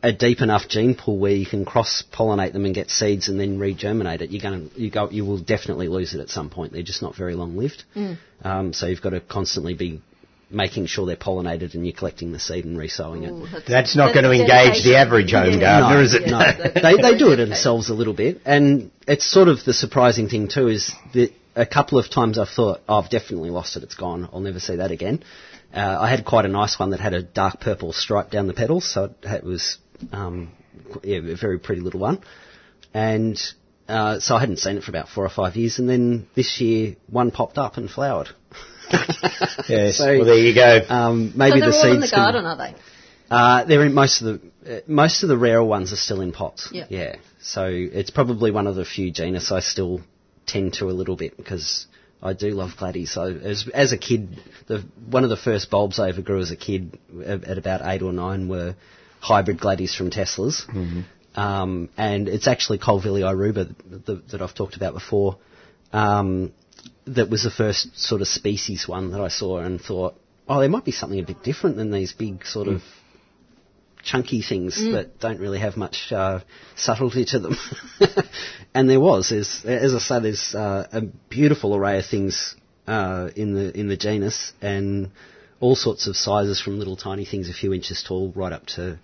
a 0.03 0.13
deep 0.13 0.41
enough 0.43 0.69
gene 0.69 0.95
pool 0.95 1.19
where 1.19 1.33
you 1.33 1.47
can 1.47 1.65
cross 1.65 2.03
pollinate 2.13 2.53
them 2.53 2.67
and 2.67 2.75
get 2.75 2.91
seeds 2.91 3.29
and 3.29 3.41
then 3.41 3.59
regerminate 3.59 4.21
it, 4.21 4.31
you're 4.31 4.43
going 4.43 4.69
to 4.69 4.81
you 4.81 4.91
go 4.91 5.09
you 5.11 5.25
will 5.25 5.39
definitely 5.39 5.89
lose 5.89 6.15
it 6.15 6.21
at 6.21 6.29
some 6.29 6.51
point. 6.51 6.73
They're 6.73 6.83
just 6.83 7.03
not 7.03 7.17
very 7.17 7.35
long 7.35 7.57
lived. 7.57 7.85
Um, 8.43 8.73
so 8.73 8.87
you've 8.87 9.03
got 9.03 9.11
to 9.11 9.21
constantly 9.21 9.75
be 9.75 10.03
making 10.51 10.87
sure 10.87 11.07
they're 11.07 11.17
pollinated 11.17 11.75
and 11.75 11.85
you're 11.87 11.95
collecting 11.97 12.33
the 12.33 12.39
seed 12.39 12.65
and 12.65 12.77
resowing 12.77 13.25
it. 13.25 13.33
That's- 13.51 13.65
That's 13.69 13.97
not 13.97 14.13
that's 14.13 14.21
going 14.21 14.25
to 14.25 14.43
engage 14.43 14.85
the 14.85 14.97
average 14.97 15.33
home 15.33 15.53
Yeah. 15.55 15.81
gardener, 15.81 15.95
No, 15.97 16.03
is 16.03 16.15
it? 16.15 16.27
no. 16.27 16.39
They, 16.39 17.03
they 17.03 17.19
do 17.19 17.33
it 17.33 17.37
themselves 17.37 17.89
a 17.91 17.95
little 17.95 18.15
bit, 18.15 18.41
and 18.45 18.91
it's 19.07 19.25
sort 19.31 19.49
of 19.49 19.65
the 19.65 19.73
surprising 19.75 20.29
thing 20.29 20.49
too 20.49 20.69
is 20.69 20.93
that 21.15 21.33
a 21.57 21.67
couple 21.67 21.99
of 21.99 22.11
times 22.11 22.39
I've 22.39 22.49
thought, 22.49 22.81
oh, 22.89 22.99
I've 23.01 23.11
definitely 23.11 23.51
lost 23.51 23.77
it, 23.77 23.83
it's 23.83 23.95
gone, 23.95 24.29
I'll 24.33 24.41
never 24.41 24.61
see 24.61 24.77
that 24.77 24.91
again. 24.91 25.23
Uh, 25.73 25.99
I 26.01 26.09
had 26.09 26.25
quite 26.25 26.45
a 26.45 26.49
nice 26.49 26.79
one 26.79 26.91
that 26.91 27.01
had 27.01 27.15
a 27.15 27.23
dark 27.23 27.61
purple 27.61 27.93
stripe 27.93 28.31
down 28.31 28.47
the 28.47 28.55
petals, 28.55 28.85
so 28.93 29.13
it, 29.23 29.45
was 29.45 29.79
um, 30.13 30.53
yeah, 31.03 31.19
a 31.19 31.37
very 31.37 31.59
pretty 31.59 31.81
little 31.81 32.01
one, 32.01 32.21
and 32.93 33.41
uh, 33.89 34.19
so 34.21 34.37
I 34.37 34.41
hadn't 34.41 34.59
seen 34.59 34.77
it 34.77 34.83
for 34.85 34.91
about 34.91 35.09
four 35.09 35.25
or 35.25 35.31
five 35.31 35.57
years, 35.57 35.79
and 35.79 35.89
then 35.89 36.27
this 36.35 36.61
year 36.61 36.97
one 37.09 37.31
popped 37.31 37.59
up 37.59 37.77
and 37.77 37.91
flowered. 37.91 38.29
Yes. 39.69 39.97
So, 39.99 40.07
well, 40.19 40.25
there 40.27 40.37
you 40.39 40.55
go. 40.55 40.81
Um, 40.89 41.31
So 41.33 41.39
maybe 41.39 41.61
they're 41.61 41.71
the 41.71 41.77
all 41.77 41.83
seeds 41.83 41.95
in 41.95 42.01
the 42.01 42.09
can- 42.09 42.45
are 42.47 42.57
they? 42.57 42.75
uh, 43.31 43.65
they're 43.65 43.85
in 43.87 43.95
most 43.95 44.21
of 44.23 44.27
the 44.65 44.77
uh, 44.77 44.81
most 44.87 45.23
of 45.23 45.29
the 45.29 45.37
rarer 45.39 45.65
ones 45.65 45.93
are 45.93 45.97
still 45.97 46.21
in 46.21 46.33
pots. 46.33 46.69
Yep. 46.73 46.87
Yeah. 46.91 47.17
So 47.41 47.67
it's 47.71 48.11
probably 48.11 48.51
one 48.51 48.67
of 48.67 48.75
the 48.77 48.85
few 48.85 49.11
genus 49.11 49.51
I 49.53 49.61
still 49.61 50.01
tend 50.47 50.75
to 50.75 50.87
a 50.91 50.93
little 50.93 51.17
bit 51.17 51.37
because 51.37 51.87
I 52.23 52.33
do 52.35 52.51
love 52.51 52.73
gladies. 52.79 53.13
So 53.13 53.23
as 53.25 53.69
as 53.73 53.93
a 53.93 53.99
kid, 53.99 54.39
the 54.67 54.85
one 55.11 55.25
of 55.25 55.31
the 55.31 55.37
first 55.37 55.71
bulbs 55.71 55.99
I 55.99 56.09
ever 56.11 56.23
grew 56.23 56.41
as 56.41 56.51
a 56.51 56.57
kid 56.57 56.99
at, 57.25 57.45
at 57.45 57.59
about 57.59 57.81
eight 57.85 58.03
or 58.03 58.13
nine 58.13 58.49
were 58.49 58.75
hybrid 59.21 59.59
gladies 59.61 59.95
from 59.95 60.11
Tesselaar's. 60.11 60.67
Um, 61.37 61.89
and 61.97 62.29
it's 62.29 62.47
actually 62.47 62.79
Colvillei 62.79 63.23
iruba 63.29 63.75
that, 64.07 64.29
that 64.29 64.41
I've 64.43 64.55
talked 64.55 64.77
about 64.77 64.95
before. 64.95 65.39
Um, 65.93 66.53
that 67.07 67.31
was 67.31 67.43
the 67.43 67.51
first 67.51 67.99
sort 67.99 68.21
of 68.21 68.29
species 68.29 68.89
one 68.89 69.11
that 69.13 69.21
I 69.21 69.29
saw 69.29 69.59
and 69.59 69.81
thought, 69.81 70.15
oh, 70.49 70.61
there 70.61 70.69
might 70.69 70.85
be 70.85 70.93
something 70.93 71.19
a 71.19 71.25
bit 71.25 71.43
different 71.43 71.77
than 71.77 71.91
these 71.91 72.13
big 72.13 72.45
sort 72.47 72.69
of 72.69 72.83
chunky 74.03 74.43
things 74.43 74.77
that 74.77 75.19
don't 75.19 75.41
really 75.41 75.59
have 75.59 75.77
much 75.77 76.13
uh, 76.13 76.41
subtlety 76.77 77.25
to 77.25 77.39
them. 77.39 77.57
and 78.75 78.89
there 78.89 79.01
was, 79.01 79.31
there's, 79.31 79.65
as 79.65 79.95
I 79.95 79.99
say, 79.99 80.21
there's 80.21 80.55
uh, 80.55 80.87
a 80.93 81.01
beautiful 81.31 81.75
array 81.75 81.99
of 81.99 82.07
things 82.07 82.55
uh, 82.87 83.31
in 83.35 83.55
the 83.55 83.79
in 83.79 83.89
the 83.89 83.97
genus, 83.97 84.53
and 84.61 85.11
all 85.61 85.75
sorts 85.75 86.07
of 86.07 86.17
sizes 86.17 86.61
from 86.61 86.79
little 86.79 86.97
tiny 86.97 87.25
things 87.25 87.49
a 87.49 87.55
few 87.55 87.73
inches 87.73 88.05
tall 88.07 88.33
right 88.37 88.53
up 88.53 88.67
to. 88.67 88.99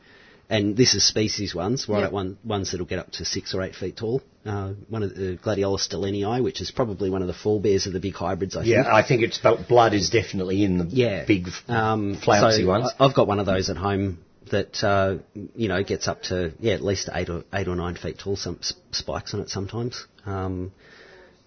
And 0.50 0.76
this 0.76 0.94
is 0.94 1.04
species 1.06 1.54
ones, 1.54 1.88
right 1.88 2.00
Yep. 2.00 2.12
one, 2.12 2.36
ones 2.44 2.72
that'll 2.72 2.84
get 2.86 2.98
up 2.98 3.12
to 3.12 3.24
six 3.24 3.54
or 3.54 3.62
eight 3.62 3.76
feet 3.76 3.96
tall. 3.96 4.20
Uh, 4.44 4.70
one 4.88 5.04
of 5.04 5.14
the 5.14 5.38
Gladiolus 5.44 5.88
dalenii, 5.88 6.42
which 6.42 6.60
is 6.60 6.70
probably 6.72 7.08
one 7.08 7.22
of 7.22 7.28
the 7.28 7.34
forebears 7.34 7.86
of 7.86 7.92
the 7.92 8.00
big 8.00 8.14
hybrids, 8.14 8.56
I 8.56 8.62
think. 8.64 8.74
yeah, 8.74 8.92
I 8.92 9.02
think 9.06 9.22
it's 9.22 9.38
blood 9.68 9.94
is 9.94 10.10
definitely 10.10 10.64
in 10.64 10.78
the 10.78 10.84
Yeah. 10.86 11.24
big 11.24 11.48
um, 11.68 12.16
flouncy 12.16 12.62
so 12.62 12.68
ones. 12.68 12.90
I've 12.98 13.14
got 13.14 13.28
one 13.28 13.38
of 13.38 13.46
those 13.46 13.70
at 13.70 13.76
home 13.76 14.18
that 14.50 14.82
uh, 14.82 15.18
you 15.54 15.68
know 15.68 15.84
gets 15.84 16.08
up 16.08 16.22
to 16.24 16.52
yeah 16.58 16.74
at 16.74 16.82
least 16.82 17.08
eight 17.14 17.28
or 17.30 17.44
eight 17.54 17.68
or 17.68 17.76
nine 17.76 17.94
feet 17.94 18.18
tall. 18.18 18.34
Some 18.36 18.56
s- 18.60 18.72
spikes 18.90 19.32
on 19.34 19.40
it 19.40 19.50
sometimes. 19.50 20.04
Um, 20.26 20.72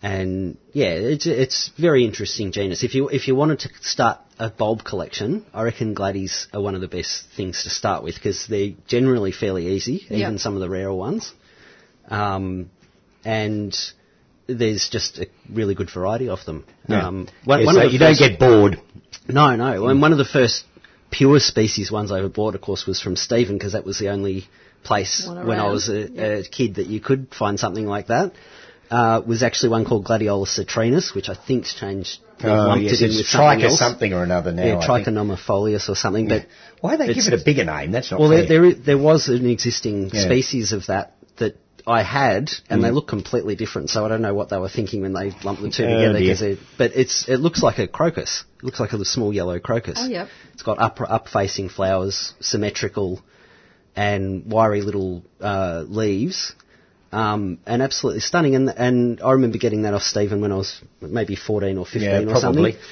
and 0.03 0.57
yeah, 0.73 0.89
it's 0.89 1.25
it's 1.25 1.71
very 1.79 2.03
interesting 2.03 2.51
genus. 2.51 2.83
If 2.83 2.93
you 2.93 3.07
if 3.07 3.29
you 3.29 3.35
wanted 3.35 3.59
to 3.61 3.69
start 3.81 4.19
a 4.37 4.49
bulb 4.49 4.83
collection, 4.83 5.45
I 5.53 5.63
reckon 5.63 5.95
Gladdies 5.95 6.47
are 6.53 6.61
one 6.61 6.75
of 6.75 6.81
the 6.81 6.89
best 6.89 7.23
things 7.37 7.63
to 7.63 7.69
start 7.69 8.03
with 8.03 8.15
because 8.15 8.45
they're 8.47 8.73
generally 8.85 9.31
fairly 9.31 9.67
easy, 9.67 10.05
Yeah. 10.09 10.17
even 10.17 10.39
some 10.39 10.55
of 10.55 10.59
the 10.59 10.69
rarer 10.69 10.93
ones. 10.93 11.31
Um, 12.09 12.69
and 13.23 13.73
there's 14.47 14.89
just 14.89 15.19
a 15.19 15.27
really 15.49 15.73
good 15.73 15.89
variety 15.89 16.27
of 16.27 16.43
them. 16.43 16.65
Yeah. 16.89 17.07
Um, 17.07 17.29
one, 17.45 17.61
Yeah, 17.61 17.65
one 17.67 17.75
so 17.75 17.81
of 17.81 17.87
the 17.87 17.93
you 17.93 17.99
don't 17.99 18.17
get 18.19 18.39
bored. 18.39 18.81
no, 19.29 19.55
no. 19.55 19.87
And 19.87 20.01
one 20.01 20.11
of 20.11 20.17
the 20.17 20.25
first 20.25 20.65
pure 21.11 21.39
species 21.39 21.89
ones 21.93 22.11
I 22.11 22.19
ever 22.19 22.27
bought, 22.27 22.55
of 22.55 22.61
course, 22.61 22.85
was 22.85 22.99
from 22.99 23.15
Stephen 23.15 23.57
because 23.57 23.71
that 23.71 23.85
was 23.85 23.99
the 23.99 24.09
only 24.09 24.49
place 24.83 25.25
when 25.25 25.59
I 25.59 25.71
was 25.71 25.87
a, 25.87 26.09
yeah. 26.09 26.23
a 26.23 26.43
kid 26.43 26.75
that 26.75 26.87
you 26.87 26.99
could 26.99 27.27
find 27.33 27.57
something 27.57 27.85
like 27.85 28.07
that. 28.07 28.33
Uh, 28.97 29.21
was 29.31 29.41
actually 29.47 29.69
one 29.69 29.85
called 29.89 30.03
Gladiolus 30.09 30.51
citrinus, 30.59 31.05
which 31.15 31.27
I 31.33 31.35
think's 31.47 31.73
changed. 31.81 32.19
they've 32.39 32.51
Oh, 32.51 32.67
lumped 32.71 32.83
yes, 32.85 33.01
it 33.01 33.05
it's 33.05 33.17
with 33.17 33.27
something 33.27 33.63
else. 33.69 33.79
something 33.79 34.11
or 34.17 34.21
another 34.29 34.51
now. 34.51 34.65
yeah, 34.65 34.77
I. 34.79 34.85
Trichonoma 34.87 35.37
folius 35.47 35.89
or 35.93 35.95
something. 35.95 36.27
But 36.33 36.45
Why 36.81 36.95
they 36.97 37.07
give 37.17 37.27
it 37.31 37.33
a 37.41 37.43
bigger 37.49 37.65
name? 37.75 37.89
That's 37.95 38.11
not 38.11 38.19
well, 38.19 38.29
fair. 38.29 38.45
there, 38.51 38.61
there, 38.61 38.73
there 38.89 38.97
was 39.11 39.29
an 39.29 39.47
existing 39.55 39.97
Yeah. 40.13 40.25
species 40.29 40.73
of 40.77 40.81
that 40.91 41.15
that 41.37 41.53
I 41.99 42.01
had, 42.03 42.51
and 42.69 42.77
Mm. 42.79 42.83
they 42.83 42.91
look 42.97 43.07
completely 43.07 43.55
different. 43.63 43.89
So 43.89 44.05
I 44.05 44.09
don't 44.11 44.21
know 44.27 44.35
what 44.39 44.49
they 44.51 44.57
were 44.65 44.69
thinking 44.77 45.01
when 45.05 45.13
they 45.19 45.27
lumped 45.47 45.61
the 45.63 45.69
two 45.77 45.85
Oh, 45.85 45.95
together. 45.95 46.19
dear. 46.19 46.33
'cause 46.35 46.41
it- 46.51 46.59
but 46.81 46.91
it's 47.01 47.17
it 47.35 47.39
looks 47.45 47.61
like 47.67 47.79
a 47.79 47.87
crocus. 47.99 48.31
It 48.59 48.63
looks 48.67 48.79
like 48.83 48.93
a 48.93 49.03
small 49.15 49.31
yellow 49.33 49.57
crocus. 49.69 49.97
Oh, 49.99 50.07
yep. 50.17 50.27
It's 50.53 50.65
got 50.69 50.77
up 50.87 50.99
up 51.17 51.25
facing 51.39 51.67
flowers, 51.77 52.33
symmetrical, 52.51 53.09
and 53.95 54.45
wiry 54.55 54.81
little 54.81 55.23
uh, 55.41 55.83
leaves. 55.87 56.53
Um, 57.13 57.59
and 57.67 57.83
absolutely 57.83 58.21
stunning, 58.21 58.55
and 58.55 58.69
and 58.69 59.21
I 59.21 59.33
remember 59.33 59.59
getting 59.59 59.83
that 59.83 59.93
off 59.93 60.01
Stephen 60.01 60.41
when 60.41 60.51
I 60.51 60.55
was 60.55 60.81
maybe 60.99 61.35
fourteen 61.35 61.77
or 61.77 61.85
fifteen 61.85 62.09
Yeah, 62.09 62.21
or 62.21 62.31
probably. 62.41 62.71
something, 62.71 62.87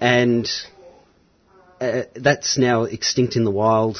and 0.00 0.48
uh, 1.80 2.02
that's 2.14 2.56
now 2.56 2.84
extinct 2.84 3.34
in 3.34 3.42
the 3.42 3.50
wild, 3.50 3.98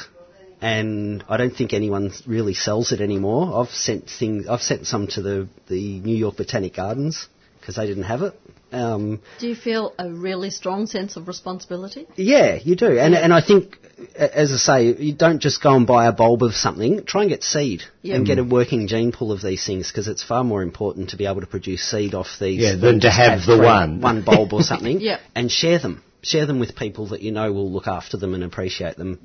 and 0.61 1.25
I 1.29 1.37
don't 1.39 1.57
think 1.57 1.73
anyone 1.73 2.13
really 2.25 2.55
sells 2.55 2.93
it 2.93 3.01
anymore. 3.01 3.61
I've 3.61 3.71
sent 3.71 4.09
things, 4.09 4.47
I've 4.47 4.63
sent 4.63 4.87
some 4.87 5.09
to 5.09 5.23
the 5.23 5.49
the 5.67 5.99
New 5.99 6.17
York 6.17 6.37
Botanic 6.37 6.75
Gardens 6.77 7.27
because 7.59 7.75
they 7.75 7.87
didn't 7.87 8.05
have 8.05 8.23
it. 8.23 8.35
Um, 8.75 9.21
Do 9.39 9.49
you 9.49 9.55
feel 9.55 9.95
a 9.99 10.11
really 10.11 10.51
strong 10.51 10.87
sense 10.87 11.17
of 11.17 11.29
responsibility? 11.29 12.07
yeah, 12.17 12.57
you 12.57 12.75
do, 12.77 12.99
and 12.99 13.15
and 13.15 13.33
I 13.33 13.41
think, 13.41 13.79
as 14.17 14.53
I 14.53 14.57
say, 14.57 14.95
you 15.09 15.15
don't 15.15 15.41
just 15.41 15.63
go 15.63 15.75
and 15.75 15.87
buy 15.87 16.07
a 16.07 16.13
bulb 16.13 16.43
of 16.43 16.55
something. 16.55 17.05
Try 17.05 17.23
and 17.23 17.31
get 17.31 17.43
seed 17.45 17.83
Yeah. 18.03 18.17
and 18.17 18.27
get 18.27 18.39
a 18.39 18.45
working 18.45 18.87
gene 18.89 19.13
pool 19.13 19.31
of 19.33 19.41
these 19.43 19.65
things 19.65 19.89
because 19.91 20.09
it's 20.09 20.23
far 20.23 20.43
more 20.45 20.63
important 20.63 21.11
to 21.11 21.17
be 21.17 21.27
able 21.27 21.41
to 21.43 21.47
produce 21.47 21.83
seed 21.83 22.15
off 22.15 22.39
these 22.41 22.61
Yeah, 22.61 22.75
than 22.75 22.95
to 23.01 23.01
just 23.09 23.17
have 23.17 23.41
the 23.47 23.57
three- 23.57 23.67
one. 23.67 24.01
one 24.01 24.23
bulb 24.23 24.53
or 24.53 24.63
something. 24.63 25.01
Yeah. 25.11 25.19
and 25.35 25.51
share 25.51 25.79
them, 25.79 26.03
share 26.23 26.47
them 26.47 26.59
with 26.59 26.75
people 26.77 27.07
that 27.09 27.23
you 27.23 27.33
know 27.33 27.53
will 27.53 27.71
look 27.71 27.87
after 27.87 28.17
them 28.17 28.35
and 28.35 28.43
appreciate 28.45 28.97
them. 28.97 29.21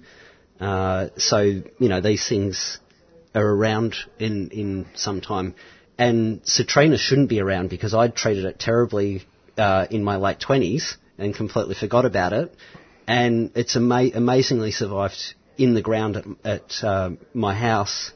Uh, 0.60 1.08
so 1.18 1.39
you 1.41 1.89
know 1.89 2.02
these 2.02 2.28
things 2.28 2.80
are 3.34 3.45
around 3.47 3.95
in 4.20 4.50
in 4.50 4.86
some 4.95 5.22
time, 5.22 5.56
and 5.97 6.41
Citrina 6.43 6.97
shouldn't 6.97 7.30
be 7.30 7.39
around 7.39 7.70
because 7.70 7.93
I 7.93 8.08
treated 8.10 8.45
it 8.45 8.60
terribly 8.60 9.24
uh, 9.58 9.88
in 9.89 10.04
my 10.04 10.18
late 10.18 10.39
twenties 10.39 10.97
and 11.18 11.36
completely 11.36 11.76
forgot 11.76 12.06
about 12.06 12.34
it, 12.34 12.54
and 13.08 13.52
it's 13.56 13.76
ama- 13.76 14.12
amazingly 14.14 14.72
survived 14.72 15.34
in 15.58 15.74
the 15.74 15.82
ground 15.82 16.16
at, 16.18 16.26
at 16.45 16.84
uh, 16.84 17.10
my 17.34 17.54
house 17.54 18.12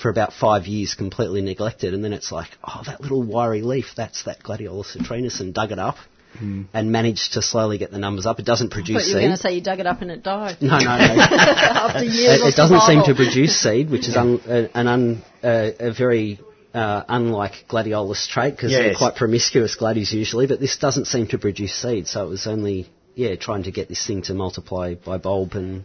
for 0.00 0.10
about 0.10 0.32
five 0.32 0.66
years, 0.66 0.94
completely 0.94 1.40
neglected, 1.40 1.94
and 1.94 2.04
then 2.04 2.12
it's 2.12 2.30
like, 2.30 2.48
oh, 2.62 2.82
that 2.86 3.00
little 3.00 3.22
wiry 3.22 3.62
leaf, 3.62 3.86
that's 3.96 4.24
that 4.24 4.42
Gladiolus 4.42 4.96
citrinus, 4.96 5.40
and 5.40 5.54
dug 5.54 5.72
it 5.72 5.78
up. 5.78 5.96
And 6.38 6.92
managed 6.92 7.32
to 7.32 7.40
slowly 7.40 7.78
get 7.78 7.90
the 7.90 7.98
numbers 7.98 8.26
up. 8.26 8.38
It 8.38 8.44
doesn't 8.44 8.68
produce 8.68 8.96
But 9.04 9.06
you 9.08 9.14
were 9.14 9.20
seed. 9.20 9.26
going 9.26 9.36
to 9.36 9.42
say 9.42 9.54
you 9.54 9.62
dug 9.62 9.80
it 9.80 9.86
up 9.86 10.02
and 10.02 10.10
it 10.10 10.22
died. 10.22 10.58
No, 10.60 10.76
no, 10.76 10.84
no. 10.84 10.84
After 10.92 12.04
years 12.04 12.42
it, 12.42 12.48
it 12.48 12.56
doesn't 12.56 12.82
seem 12.82 13.02
to 13.04 13.14
produce 13.14 13.58
seed, 13.58 13.88
which 13.88 14.06
is 14.06 14.16
un, 14.16 14.38
uh, 14.46 14.68
an 14.74 14.86
un, 14.86 15.22
uh, 15.42 15.70
a 15.80 15.92
very 15.94 16.38
uh, 16.76 17.04
unlike 17.08 17.64
gladiolus 17.68 18.28
trait 18.28 18.54
because 18.54 18.70
they're 18.70 18.94
quite 18.94 19.16
promiscuous 19.16 19.74
gladies 19.76 20.12
usually. 20.12 20.46
But 20.46 20.60
this 20.60 20.76
doesn't 20.76 21.06
seem 21.06 21.26
to 21.28 21.38
produce 21.38 21.74
seed, 21.74 22.06
so 22.06 22.26
it 22.26 22.28
was 22.28 22.46
only 22.46 22.88
yeah 23.14 23.34
trying 23.36 23.62
to 23.62 23.70
get 23.70 23.88
this 23.88 24.06
thing 24.06 24.22
to 24.22 24.34
multiply 24.34 24.94
by 24.94 25.16
bulb 25.16 25.54
and 25.54 25.84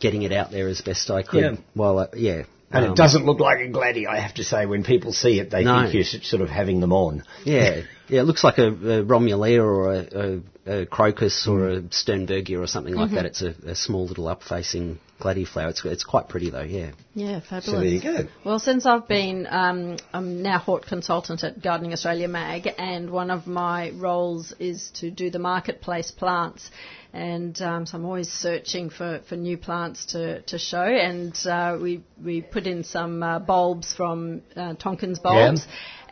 getting 0.00 0.22
it 0.22 0.32
out 0.32 0.50
there 0.50 0.68
as 0.68 0.80
best 0.80 1.10
I 1.10 1.22
could. 1.22 1.42
Yeah. 1.42 1.56
While 1.74 1.98
I, 1.98 2.06
yeah, 2.14 2.44
and 2.70 2.86
um, 2.86 2.92
it 2.92 2.96
doesn't 2.96 3.26
look 3.26 3.40
like 3.40 3.58
a 3.60 3.68
gladdy, 3.68 4.06
I 4.06 4.18
have 4.18 4.34
to 4.34 4.44
say. 4.44 4.64
When 4.66 4.84
people 4.84 5.12
see 5.12 5.38
it, 5.38 5.50
they 5.50 5.64
No. 5.64 5.82
think 5.82 5.94
you're 5.94 6.04
sort 6.04 6.42
of 6.42 6.48
having 6.48 6.80
them 6.80 6.92
on. 6.92 7.22
Yeah, 7.44 7.82
yeah, 8.08 8.20
it 8.20 8.24
looks 8.24 8.42
like 8.42 8.58
a, 8.58 8.68
a 8.68 9.04
Romulea 9.04 9.62
or 9.62 9.92
a, 9.92 10.40
a, 10.66 10.80
a 10.82 10.86
crocus 10.86 11.46
or 11.46 11.68
a 11.68 11.80
Sternbergia 11.82 12.58
or 12.58 12.66
something 12.66 12.94
like 12.94 13.10
that. 13.12 13.26
It's 13.26 13.42
a, 13.42 13.54
a 13.66 13.74
small 13.74 14.06
little 14.06 14.28
up-facing 14.28 14.98
gladiflower. 15.18 15.70
It's 15.70 15.84
it's 15.84 16.04
quite 16.04 16.28
pretty 16.28 16.50
though. 16.50 16.62
Yeah. 16.62 16.92
Yeah, 17.14 17.40
fabulous. 17.40 17.66
So 17.66 17.80
there 17.80 17.84
you 17.84 18.02
go. 18.02 18.28
Well, 18.44 18.58
since 18.58 18.86
I've 18.86 19.08
been, 19.08 19.46
um, 19.48 19.96
I'm 20.12 20.42
now 20.42 20.58
hort 20.58 20.86
consultant 20.86 21.44
at 21.44 21.62
Gardening 21.62 21.92
Australia 21.92 22.28
Mag, 22.28 22.68
and 22.78 23.10
one 23.10 23.30
of 23.30 23.46
my 23.46 23.90
roles 23.94 24.52
is 24.58 24.90
to 24.96 25.10
do 25.10 25.30
the 25.30 25.38
marketplace 25.38 26.10
plants. 26.10 26.70
And 27.12 27.58
um, 27.62 27.86
so 27.86 27.96
I'm 27.96 28.04
always 28.04 28.30
searching 28.30 28.90
for, 28.90 29.22
for 29.26 29.36
new 29.36 29.56
plants 29.56 30.06
to, 30.06 30.42
to 30.42 30.58
show. 30.58 30.82
And 30.82 31.34
uh, 31.46 31.78
we 31.80 32.02
we 32.22 32.42
put 32.42 32.66
in 32.66 32.84
some 32.84 33.22
uh, 33.22 33.38
bulbs 33.38 33.94
from 33.94 34.42
uh, 34.54 34.74
Tonkin's 34.74 35.18
bulbs. 35.18 35.66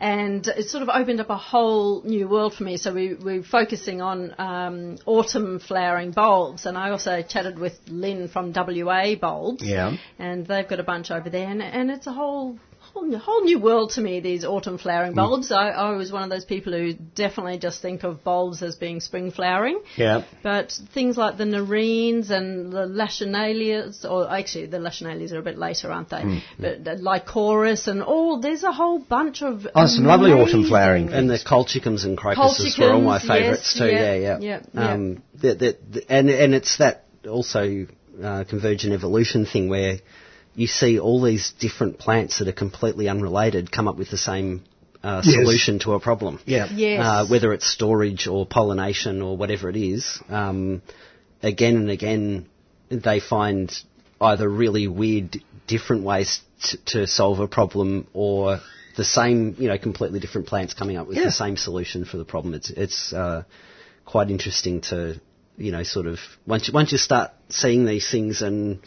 And 0.05 0.47
it 0.49 0.69
sort 0.69 0.83
of 0.83 0.91
opened 0.91 1.21
up 1.21 1.31
a 1.31 1.37
whole 1.37 2.03
new 2.03 2.29
world 2.29 2.53
for 2.55 2.63
me. 2.65 2.77
So 2.77 2.93
we, 2.93 3.15
we're 3.15 3.43
focusing 3.43 4.03
on 4.03 4.35
um, 4.39 4.99
autumn 5.07 5.61
flowering 5.61 6.11
bulbs. 6.11 6.67
And 6.67 6.77
I 6.77 6.91
also 6.91 7.23
chatted 7.23 7.59
with 7.59 7.73
Lynn 7.89 8.29
from 8.29 8.53
WA 8.55 9.15
Bulbs 9.15 9.63
Yeah. 9.65 9.97
and 10.19 10.47
they've 10.47 10.69
got 10.69 10.79
a 10.79 10.83
bunch 10.83 11.11
over 11.11 11.31
there, 11.31 11.49
and, 11.49 11.63
and 11.63 11.91
it's 11.91 12.07
a 12.07 12.13
whole 12.13 12.59
whole 12.95 13.05
new, 13.07 13.18
whole 13.18 13.42
new 13.42 13.59
world 13.59 13.90
to 13.90 14.01
me. 14.01 14.20
These 14.20 14.45
autumn 14.45 14.78
flowering 14.78 15.14
bulbs. 15.14 15.51
I, 15.53 15.70
I 15.70 15.90
was 15.97 16.12
one 16.12 16.22
of 16.22 16.30
those 16.30 16.45
people 16.45 16.72
who 16.72 16.95
definitely 16.95 17.59
just 17.59 17.82
think 17.82 18.05
of 18.05 18.22
bulbs 18.22 18.62
as 18.62 18.76
being 18.76 19.01
spring 19.01 19.30
flowering. 19.32 19.80
Yeah. 19.97 20.24
But 20.42 20.72
things 20.92 21.16
like 21.16 21.36
the 21.36 21.45
nerines 21.45 22.30
and 22.30 22.72
the 22.72 22.86
lachenalias, 22.86 24.05
or 24.05 24.30
actually 24.30 24.66
the 24.66 24.78
lachenalias 24.78 25.32
are 25.32 25.38
a 25.38 25.42
bit 25.42 25.59
later, 25.59 25.90
aren't 25.90 26.11
they? 26.11 26.22
Hmm. 26.22 26.38
But 26.59 26.84
the 26.84 26.92
lycoris 26.92 27.88
and 27.88 28.03
all, 28.03 28.40
there's 28.40 28.62
a 28.62 28.72
whole 28.72 28.99
bunch 28.99 29.42
of 29.42 29.66
Oh, 29.74 29.86
some 29.86 30.05
lovely 30.05 30.32
autumn 30.32 30.64
flowering. 30.64 31.12
And 31.12 31.28
the 31.28 31.38
colchicums 31.38 32.05
and 32.05 32.16
crocuses 32.16 32.78
were 32.78 32.92
all 32.92 33.01
my 33.01 33.18
favourites 33.18 33.74
yes, 33.74 33.78
too. 33.78 33.86
yeah, 33.92 34.14
Yeah, 34.14 34.14
yeah, 34.14 34.38
yeah, 34.40 34.61
yeah. 34.72 34.92
Um, 34.92 35.22
the, 35.34 35.55
the, 35.55 35.78
the, 35.90 36.12
and 36.12 36.30
and 36.30 36.55
it's 36.55 36.78
that 36.78 37.05
also 37.28 37.86
uh, 38.22 38.45
convergent 38.49 38.92
evolution 38.92 39.47
thing 39.47 39.68
where 39.68 39.99
you 40.55 40.67
see 40.67 40.99
all 40.99 41.21
these 41.23 41.53
different 41.59 41.99
plants 41.99 42.39
that 42.39 42.49
are 42.49 42.53
completely 42.53 43.09
unrelated 43.09 43.71
come 43.73 43.89
up 43.89 43.97
with 43.97 44.11
the 44.11 44.17
same 44.19 44.63
uh, 45.03 45.21
Yes. 45.25 45.35
solution 45.35 45.79
to 45.81 45.93
a 45.95 46.01
problem. 46.01 46.41
Yeah. 46.47 46.67
Yes. 46.73 47.01
Uh, 47.05 47.27
whether 47.27 47.53
it's 47.53 47.67
storage 47.71 48.27
or 48.27 48.47
pollination 48.47 49.21
or 49.21 49.37
whatever 49.37 49.69
it 49.69 49.77
is, 49.77 50.19
um, 50.29 50.81
again 51.43 51.77
and 51.77 51.91
again 51.91 52.47
they 52.89 53.21
find 53.21 53.75
either 54.21 54.49
really 54.49 54.87
weird, 54.87 55.37
different 55.67 56.05
ways 56.05 56.41
t- 56.63 56.79
to 56.87 57.07
solve 57.07 57.41
a 57.41 57.49
problem 57.49 58.07
or 58.15 58.61
the 58.97 59.05
same, 59.05 59.57
you 59.59 59.69
know, 59.69 59.77
completely 59.77 60.21
different 60.21 60.47
plants 60.47 60.73
coming 60.73 60.97
up 60.97 61.07
with 61.09 61.17
Yeah. 61.19 61.25
the 61.25 61.33
same 61.33 61.57
solution 61.57 62.05
for 62.05 62.17
the 62.17 62.25
problem. 62.25 62.55
It's 62.55 62.71
it's 62.71 63.13
uh, 63.13 63.43
quite 64.07 64.31
interesting 64.31 64.81
to, 64.83 65.21
you 65.59 65.73
know, 65.73 65.83
sort 65.83 66.07
of 66.07 66.19
once 66.47 66.69
you, 66.69 66.73
once 66.75 66.93
you 66.93 66.99
start 66.99 67.33
seeing 67.49 67.85
these 67.85 68.09
things 68.11 68.41
and 68.41 68.79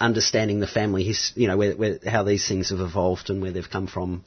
understanding 0.00 0.60
the 0.60 0.66
family, 0.66 1.04
his, 1.04 1.32
you 1.34 1.46
know, 1.46 1.56
where, 1.56 1.76
where, 1.76 1.98
how 2.06 2.22
these 2.22 2.46
things 2.48 2.70
have 2.70 2.80
evolved 2.80 3.30
and 3.30 3.42
where 3.42 3.52
they've 3.52 3.70
come 3.70 3.86
from. 3.86 4.24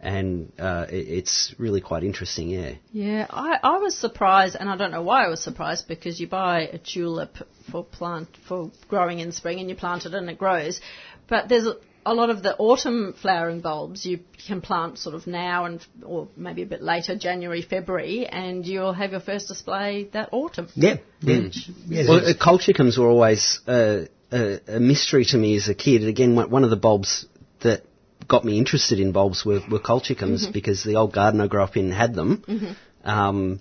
And 0.00 0.52
uh, 0.58 0.86
it, 0.90 1.08
it's 1.08 1.54
really 1.58 1.80
quite 1.80 2.04
interesting, 2.04 2.50
yeah. 2.50 2.74
Yeah, 2.92 3.26
I, 3.30 3.58
I 3.62 3.78
was 3.78 3.96
surprised, 3.96 4.54
and 4.58 4.68
I 4.68 4.76
don't 4.76 4.90
know 4.90 5.02
why 5.02 5.24
I 5.24 5.28
was 5.28 5.42
surprised 5.42 5.88
because 5.88 6.20
you 6.20 6.28
buy 6.28 6.68
a 6.72 6.78
tulip 6.78 7.38
for 7.70 7.84
plant 7.84 8.28
for 8.46 8.70
growing 8.88 9.20
in 9.20 9.32
spring, 9.32 9.60
and 9.60 9.70
you 9.70 9.76
plant 9.76 10.04
it 10.04 10.12
and 10.12 10.28
it 10.28 10.38
grows. 10.38 10.80
But 11.26 11.48
there's 11.48 11.66
a, 11.66 11.76
a 12.06 12.14
lot 12.14 12.30
of 12.30 12.42
the 12.42 12.54
autumn 12.56 13.14
flowering 13.20 13.60
bulbs 13.60 14.04
you 14.04 14.20
can 14.46 14.60
plant 14.60 14.98
sort 14.98 15.14
of 15.14 15.26
now 15.26 15.64
and 15.64 15.84
or 16.04 16.28
maybe 16.36 16.62
a 16.62 16.66
bit 16.66 16.82
later, 16.82 17.16
January, 17.16 17.62
February, 17.62 18.26
and 18.26 18.66
you'll 18.66 18.92
have 18.92 19.12
your 19.12 19.20
first 19.20 19.48
display 19.48 20.10
that 20.12 20.28
autumn. 20.32 20.68
Yeah. 20.74 20.96
Yeah. 21.20 21.48
Yes, 21.86 22.08
Well, 22.08 22.26
uh, 22.26 22.34
colchicums 22.34 22.98
were 22.98 23.08
always 23.08 23.60
uh, 23.66 24.04
a, 24.32 24.60
a 24.76 24.80
mystery 24.80 25.24
to 25.26 25.36
me 25.38 25.56
as 25.56 25.68
a 25.68 25.74
kid. 25.74 26.04
Again, 26.06 26.34
one 26.34 26.50
one 26.50 26.64
of 26.64 26.70
the 26.70 26.76
bulbs 26.76 27.26
that 27.60 27.82
got 28.26 28.44
me 28.44 28.58
interested 28.58 29.00
in 29.00 29.12
bulbs 29.12 29.44
were, 29.44 29.60
were 29.70 29.78
colchicums 29.80 30.50
because 30.52 30.82
the 30.82 30.96
old 30.96 31.12
garden 31.12 31.40
I 31.40 31.46
grew 31.46 31.62
up 31.62 31.76
in 31.76 31.90
had 31.90 32.14
them. 32.14 32.76
Um, 33.04 33.60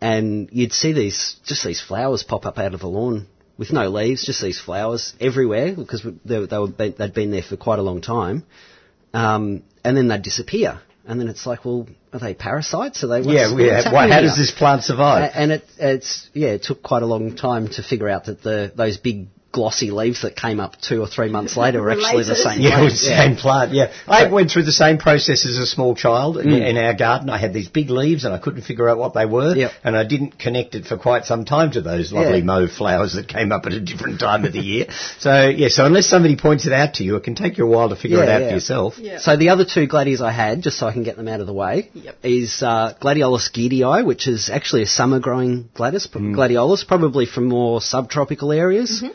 and 0.00 0.48
you'd 0.52 0.72
see 0.72 0.92
these, 0.92 1.36
just 1.44 1.64
these 1.64 1.80
flowers 1.80 2.22
pop 2.22 2.44
up 2.44 2.58
out 2.58 2.74
of 2.74 2.80
the 2.80 2.88
lawn 2.88 3.26
with 3.56 3.72
no 3.72 3.88
leaves, 3.88 4.26
just 4.26 4.42
these 4.42 4.60
flowers 4.60 5.14
everywhere 5.20 5.74
because 5.74 6.02
they, 6.24 6.44
they 6.44 6.58
were, 6.58 6.66
they'd 6.68 7.14
been 7.14 7.30
there 7.30 7.42
for 7.42 7.56
quite 7.56 7.78
a 7.78 7.82
long 7.82 8.00
time. 8.00 8.44
Um, 9.14 9.62
and 9.84 9.96
then 9.96 10.08
they'd 10.08 10.22
disappear. 10.22 10.80
And 11.06 11.18
then 11.20 11.28
it's 11.28 11.46
like, 11.46 11.64
well, 11.64 11.86
are 12.12 12.20
they 12.20 12.34
parasites? 12.34 13.02
Are 13.02 13.08
they? 13.08 13.20
What's, 13.20 13.32
yeah, 13.32 13.52
what's 13.52 13.62
yeah. 13.86 13.92
Why, 13.92 14.08
how 14.08 14.20
here? 14.20 14.22
does 14.22 14.36
this 14.36 14.52
plant 14.52 14.84
survive? 14.84 15.30
A- 15.32 15.36
And 15.36 15.52
it, 15.52 15.64
it's 15.78 16.30
yeah, 16.32 16.50
it 16.50 16.62
took 16.62 16.82
quite 16.82 17.02
a 17.02 17.06
long 17.06 17.34
time 17.34 17.68
to 17.70 17.82
figure 17.82 18.08
out 18.08 18.26
that 18.26 18.42
the 18.42 18.72
those 18.76 18.98
big 18.98 19.26
glossy 19.52 19.90
leaves 19.90 20.22
that 20.22 20.34
came 20.34 20.58
up 20.60 20.80
two 20.80 21.00
or 21.00 21.06
three 21.06 21.28
months 21.28 21.56
later 21.56 21.80
were 21.80 21.90
actually 21.90 22.24
the 22.24 22.30
Related. 22.30 22.36
same. 22.36 22.60
Yeah, 22.62 22.70
plant. 22.70 22.80
it 22.80 22.84
was 22.84 23.00
the 23.00 23.06
same 23.06 23.36
plant. 23.36 23.72
Yeah, 23.72 23.92
I 24.08 24.30
went 24.32 24.50
through 24.50 24.64
the 24.64 24.72
same 24.72 24.98
process 24.98 25.46
as 25.46 25.58
a 25.58 25.66
small 25.66 25.94
child 25.94 26.38
in, 26.38 26.48
mm. 26.48 26.68
in 26.70 26.76
our 26.78 26.94
garden. 26.94 27.28
I 27.30 27.38
had 27.38 27.52
these 27.52 27.68
big 27.68 27.90
leaves, 27.90 28.24
and 28.24 28.34
I 28.34 28.38
couldn't 28.38 28.62
figure 28.62 28.88
out 28.88 28.98
what 28.98 29.14
they 29.14 29.26
were, 29.26 29.54
Yep. 29.54 29.72
and 29.84 29.96
I 29.96 30.04
didn't 30.04 30.38
connect 30.38 30.74
it 30.74 30.86
for 30.86 30.96
quite 30.96 31.24
some 31.26 31.44
time 31.44 31.70
to 31.72 31.82
those 31.82 32.12
lovely 32.12 32.38
Yeah. 32.38 32.44
mauve 32.44 32.72
flowers 32.72 33.12
that 33.14 33.28
came 33.28 33.52
up 33.52 33.66
at 33.66 33.72
a 33.74 33.80
different 33.80 34.18
time 34.20 34.44
of 34.44 34.52
the 34.52 34.60
year. 34.60 34.86
So 35.18 35.48
yeah, 35.48 35.68
so 35.68 35.84
unless 35.84 36.06
somebody 36.06 36.36
points 36.36 36.66
it 36.66 36.72
out 36.72 36.94
to 36.94 37.04
you, 37.04 37.16
it 37.16 37.24
can 37.24 37.34
take 37.34 37.58
you 37.58 37.66
a 37.66 37.68
while 37.70 37.90
to 37.90 37.96
figure 37.96 38.22
it 38.22 38.28
out 38.28 38.40
yeah. 38.40 38.48
for 38.48 38.54
yourself. 38.54 38.98
Yeah. 38.98 39.18
So 39.18 39.36
the 39.36 39.50
other 39.50 39.64
two 39.64 39.86
gladies 39.86 40.20
I 40.22 40.32
had, 40.32 40.62
just 40.62 40.78
so 40.78 40.86
I 40.86 40.92
can 40.92 41.02
get 41.02 41.16
them 41.16 41.28
out 41.28 41.40
of 41.40 41.46
the 41.46 41.52
way, 41.52 41.90
Yep. 41.94 42.16
is 42.22 42.62
uh, 42.62 42.94
Gladiolus 43.00 43.50
giddii, 43.52 44.04
which 44.04 44.26
is 44.26 44.50
actually 44.50 44.82
a 44.82 44.86
summer-growing 44.86 45.68
gladis, 45.74 46.08
mm. 46.08 46.34
gladiolus, 46.34 46.86
probably 46.86 47.26
from 47.26 47.48
more 47.48 47.80
subtropical 47.80 48.52
areas. 48.52 49.02
Mm-hmm. 49.02 49.12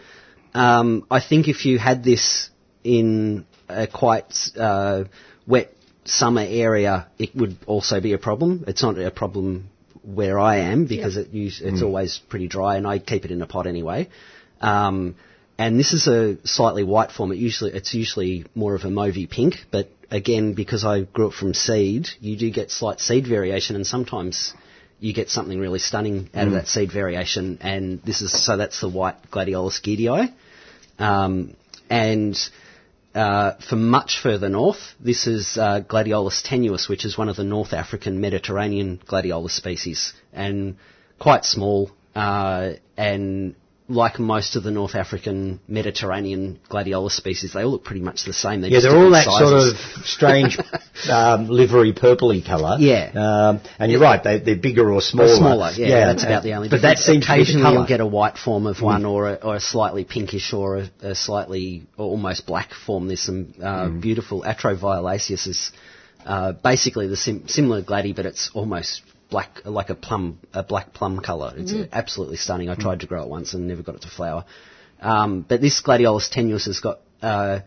Um, 0.58 1.06
I 1.12 1.20
think 1.20 1.48
if 1.48 1.66
you 1.68 1.78
had 1.78 2.04
this 2.04 2.50
in 2.84 3.46
a 3.70 3.86
quite 3.86 4.34
uh, 4.60 5.04
wet 5.46 5.72
summer 6.06 6.46
area, 6.66 7.08
it 7.20 7.36
would 7.36 7.58
also 7.68 8.02
be 8.02 8.14
a 8.14 8.18
problem. 8.18 8.64
It's 8.68 8.82
not 8.82 8.98
a 8.98 9.12
problem 9.12 9.70
where 10.04 10.40
I 10.40 10.56
am 10.74 10.86
because 10.86 11.16
it 11.18 11.28
us- 11.34 11.62
it's 11.62 11.82
always 11.88 12.18
pretty 12.32 12.48
dry, 12.48 12.78
and 12.78 12.88
I 12.88 12.98
keep 13.00 13.24
it 13.26 13.32
in 13.32 13.42
a 13.42 13.46
pot 13.48 13.68
anyway. 13.68 14.08
Um, 14.62 15.16
and 15.60 15.80
this 15.80 15.94
is 15.94 16.08
a 16.08 16.38
slightly 16.48 16.84
white 16.84 17.12
form. 17.12 17.32
It 17.32 17.38
usually 17.38 17.72
it's 17.74 17.94
usually 17.94 18.46
more 18.56 18.74
of 18.74 18.84
a 18.84 18.90
mauvey 19.00 19.30
pink, 19.30 19.54
but 19.70 19.90
again, 20.10 20.54
because 20.54 20.84
I 20.86 21.02
grew 21.02 21.28
it 21.28 21.34
from 21.34 21.54
seed, 21.54 22.10
you 22.20 22.36
do 22.38 22.50
get 22.50 22.72
slight 22.72 23.00
seed 23.00 23.28
variation, 23.28 23.76
and 23.76 23.86
sometimes 23.86 24.54
you 25.00 25.14
get 25.14 25.30
something 25.30 25.60
really 25.60 25.80
stunning 25.80 26.30
out 26.34 26.48
of 26.48 26.54
that 26.54 26.68
seed 26.68 26.92
variation. 26.92 27.60
And 27.62 28.02
this 28.04 28.22
is 28.22 28.32
so 28.46 28.58
that's 28.58 28.80
the 28.82 28.90
white 28.90 29.18
Gladiolus 29.30 29.80
giddii. 29.82 30.34
Um, 31.00 31.56
and 31.90 32.38
uh, 33.14 33.54
for 33.70 33.76
much 33.76 34.20
further 34.22 34.50
north, 34.50 34.94
this 35.00 35.28
is 35.28 35.58
uh, 35.58 35.82
Gladiolus 35.82 36.46
tenuis, 36.46 36.90
which 36.90 37.06
is 37.06 37.18
one 37.18 37.30
of 37.30 37.36
the 37.36 37.44
North 37.44 37.74
African 37.74 38.22
Mediterranean 38.22 39.00
gladiolus 39.08 39.52
species, 39.52 40.14
and 40.34 40.78
quite 41.20 41.46
small. 41.46 41.92
Uh, 42.16 42.74
and 42.96 43.56
like 43.90 44.20
most 44.20 44.56
of 44.56 44.64
the 44.64 44.72
North 44.72 44.96
African 44.96 45.60
Mediterranean 45.68 46.60
gladiolus 46.70 47.12
species, 47.12 47.54
they 47.54 47.64
all 47.64 47.72
look 47.72 47.84
pretty 47.86 48.02
much 48.02 48.26
the 48.26 48.34
same. 48.34 48.64
Yeah, 48.64 48.80
they're 48.82 48.96
all 48.96 49.12
that 49.12 49.26
different 49.26 49.76
sort 49.76 50.00
of 50.00 50.06
strange 50.06 50.60
um, 51.10 51.48
livery 51.48 51.94
purpley 51.94 52.46
colour. 52.46 52.78
Yeah. 52.80 53.12
um, 53.16 53.62
and 53.80 53.92
you're 53.92 54.02
right; 54.02 54.22
they, 54.22 54.40
they're 54.40 54.58
bigger 54.58 54.92
or 54.92 55.02
smaller. 55.02 55.32
Or 55.32 55.36
smaller, 55.36 55.72
yeah, 55.76 56.08
that's 56.08 56.24
about 56.24 56.44
the 56.44 56.54
only. 56.54 56.70
But 56.70 56.82
that 56.82 56.98
difference. 56.98 57.06
seems 57.06 57.26
to 57.26 57.32
be 57.32 57.38
the 57.38 57.44
occasionally 57.44 57.74
you'll 57.74 57.88
get 57.88 58.02
a 58.02 58.06
white 58.06 58.38
form 58.38 58.68
of 58.68 58.82
one, 58.82 59.06
or 59.06 59.30
a, 59.30 59.34
or 59.36 59.56
a 59.56 59.62
slightly 59.62 60.04
pinkish, 60.04 60.54
or 60.54 60.78
a, 60.78 60.90
a 61.02 61.16
slightly 61.16 61.88
or 61.98 62.06
almost 62.06 62.46
black 62.46 62.74
form. 62.74 63.08
There's 63.08 63.22
some 63.22 63.54
uh, 63.62 63.90
beautiful 63.90 64.44
Atroviolaceus 64.44 65.48
is 65.48 65.72
uh, 66.26 66.52
basically 66.52 67.08
the 67.08 67.16
sim- 67.16 67.48
similar 67.48 67.82
gladi, 67.82 68.14
but 68.14 68.26
it's 68.26 68.52
almost 68.54 69.02
black, 69.30 69.62
like 69.66 69.90
a 69.90 69.96
plum, 69.96 70.40
a 70.54 70.64
black 70.64 70.94
plum 70.94 71.20
colour. 71.20 71.54
It's 71.56 71.74
absolutely 71.92 72.38
stunning. 72.38 72.70
I 72.70 72.76
tried 72.76 73.02
to 73.02 73.08
grow 73.08 73.24
it 73.24 73.30
once 73.30 73.54
and 73.54 73.68
never 73.68 73.84
got 73.84 73.96
it 73.96 74.02
to 74.02 74.10
flower. 74.10 74.46
Um, 75.02 75.46
but 75.48 75.62
this 75.62 75.82
Gladiolus 75.82 76.34
tenuis 76.34 76.66
has 76.66 76.80
got 76.80 77.00
uh, 77.22 77.60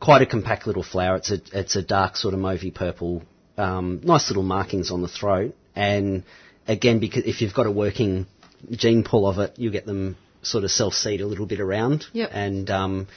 quite 0.00 0.22
a 0.22 0.26
compact 0.26 0.66
little 0.66 0.82
flower. 0.82 1.16
It's 1.16 1.30
a 1.30 1.40
it's 1.52 1.76
a 1.76 1.82
dark 1.82 2.16
sort 2.16 2.34
of 2.34 2.40
mauvey 2.40 2.74
purple, 2.74 3.22
um, 3.56 4.00
nice 4.02 4.28
little 4.28 4.42
markings 4.42 4.90
on 4.90 5.02
the 5.02 5.08
throat. 5.08 5.54
And 5.76 6.24
again, 6.66 6.98
because 6.98 7.24
if 7.24 7.40
you've 7.40 7.54
got 7.54 7.66
a 7.66 7.70
working 7.70 8.26
gene 8.70 9.04
pool 9.04 9.28
of 9.28 9.38
it, 9.38 9.58
you 9.58 9.70
get 9.70 9.86
them 9.86 10.16
sort 10.42 10.64
of 10.64 10.70
self 10.70 10.94
seed 10.94 11.20
a 11.20 11.26
little 11.26 11.46
bit 11.46 11.60
around. 11.60 12.06
Yep. 12.12 12.30
And 12.32 12.70
um, 12.70 13.08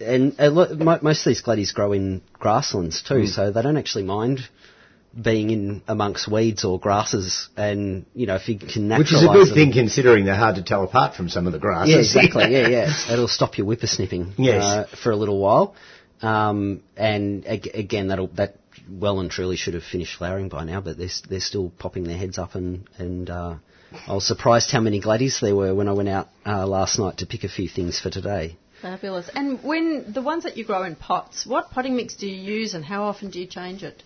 and 0.00 0.34
a 0.38 0.50
lo- 0.50 0.98
most 1.02 1.26
of 1.26 1.30
these 1.30 1.42
gladies 1.42 1.72
grow 1.72 1.92
in 1.92 2.22
grasslands 2.34 3.02
too, 3.02 3.26
so 3.26 3.50
they 3.50 3.62
don't 3.62 3.76
actually 3.76 4.04
mind 4.04 4.40
being 5.20 5.50
in 5.50 5.82
amongst 5.88 6.30
weeds 6.30 6.64
or 6.64 6.78
grasses. 6.78 7.48
And 7.56 8.06
you 8.14 8.26
know, 8.26 8.34
if 8.36 8.48
you 8.48 8.58
can 8.58 8.88
naturalise 8.88 8.98
Which 8.98 9.12
is 9.12 9.22
a 9.22 9.26
good 9.26 9.48
them- 9.48 9.54
thing 9.54 9.72
considering 9.72 10.24
they're 10.24 10.34
hard 10.36 10.56
to 10.56 10.62
tell 10.62 10.82
apart 10.84 11.14
from 11.14 11.28
some 11.28 11.46
of 11.46 11.52
the 11.52 11.58
grasses. 11.58 11.92
yeah, 11.94 11.98
exactly. 12.20 12.52
Yeah, 12.52 12.68
yeah. 12.68 13.12
It'll 13.12 13.28
stop 13.28 13.56
your 13.58 13.66
whippersnipping 13.66 14.34
Yes. 14.38 14.62
uh, 14.62 14.86
for 15.02 15.10
a 15.10 15.16
little 15.16 15.38
while. 15.38 15.74
Um, 16.22 16.82
and 16.96 17.46
ag- 17.46 17.70
again, 17.74 18.08
that'll 18.08 18.28
that 18.36 18.56
well 18.90 19.20
and 19.20 19.30
truly 19.30 19.56
should 19.56 19.74
have 19.74 19.82
finished 19.84 20.16
flowering 20.16 20.48
by 20.48 20.64
now, 20.64 20.80
but 20.80 20.96
they're 20.98 21.08
they're 21.28 21.40
still 21.40 21.70
popping 21.78 22.04
their 22.04 22.16
heads 22.16 22.38
up 22.38 22.54
and 22.54 22.88
and 22.98 23.28
uh, 23.30 23.54
I 24.06 24.14
was 24.14 24.26
surprised 24.26 24.70
how 24.70 24.80
many 24.80 25.00
gladies 25.00 25.38
there 25.40 25.54
were 25.54 25.74
when 25.74 25.88
I 25.88 25.92
went 25.92 26.08
out 26.08 26.28
uh, 26.46 26.66
last 26.66 26.98
night 26.98 27.18
to 27.18 27.26
pick 27.26 27.44
a 27.44 27.48
few 27.48 27.68
things 27.68 28.00
for 28.00 28.10
today. 28.10 28.56
Fabulous. 28.82 29.30
And 29.34 29.62
when 29.62 30.12
the 30.12 30.20
ones 30.22 30.44
that 30.44 30.56
you 30.56 30.64
grow 30.64 30.82
in 30.84 30.96
pots, 30.96 31.46
what 31.46 31.70
potting 31.70 31.96
mix 31.96 32.14
do 32.14 32.26
you 32.26 32.36
use 32.58 32.74
and 32.74 32.84
how 32.84 33.04
often 33.04 33.30
do 33.30 33.40
you 33.40 33.46
change 33.46 33.82
it? 33.82 34.02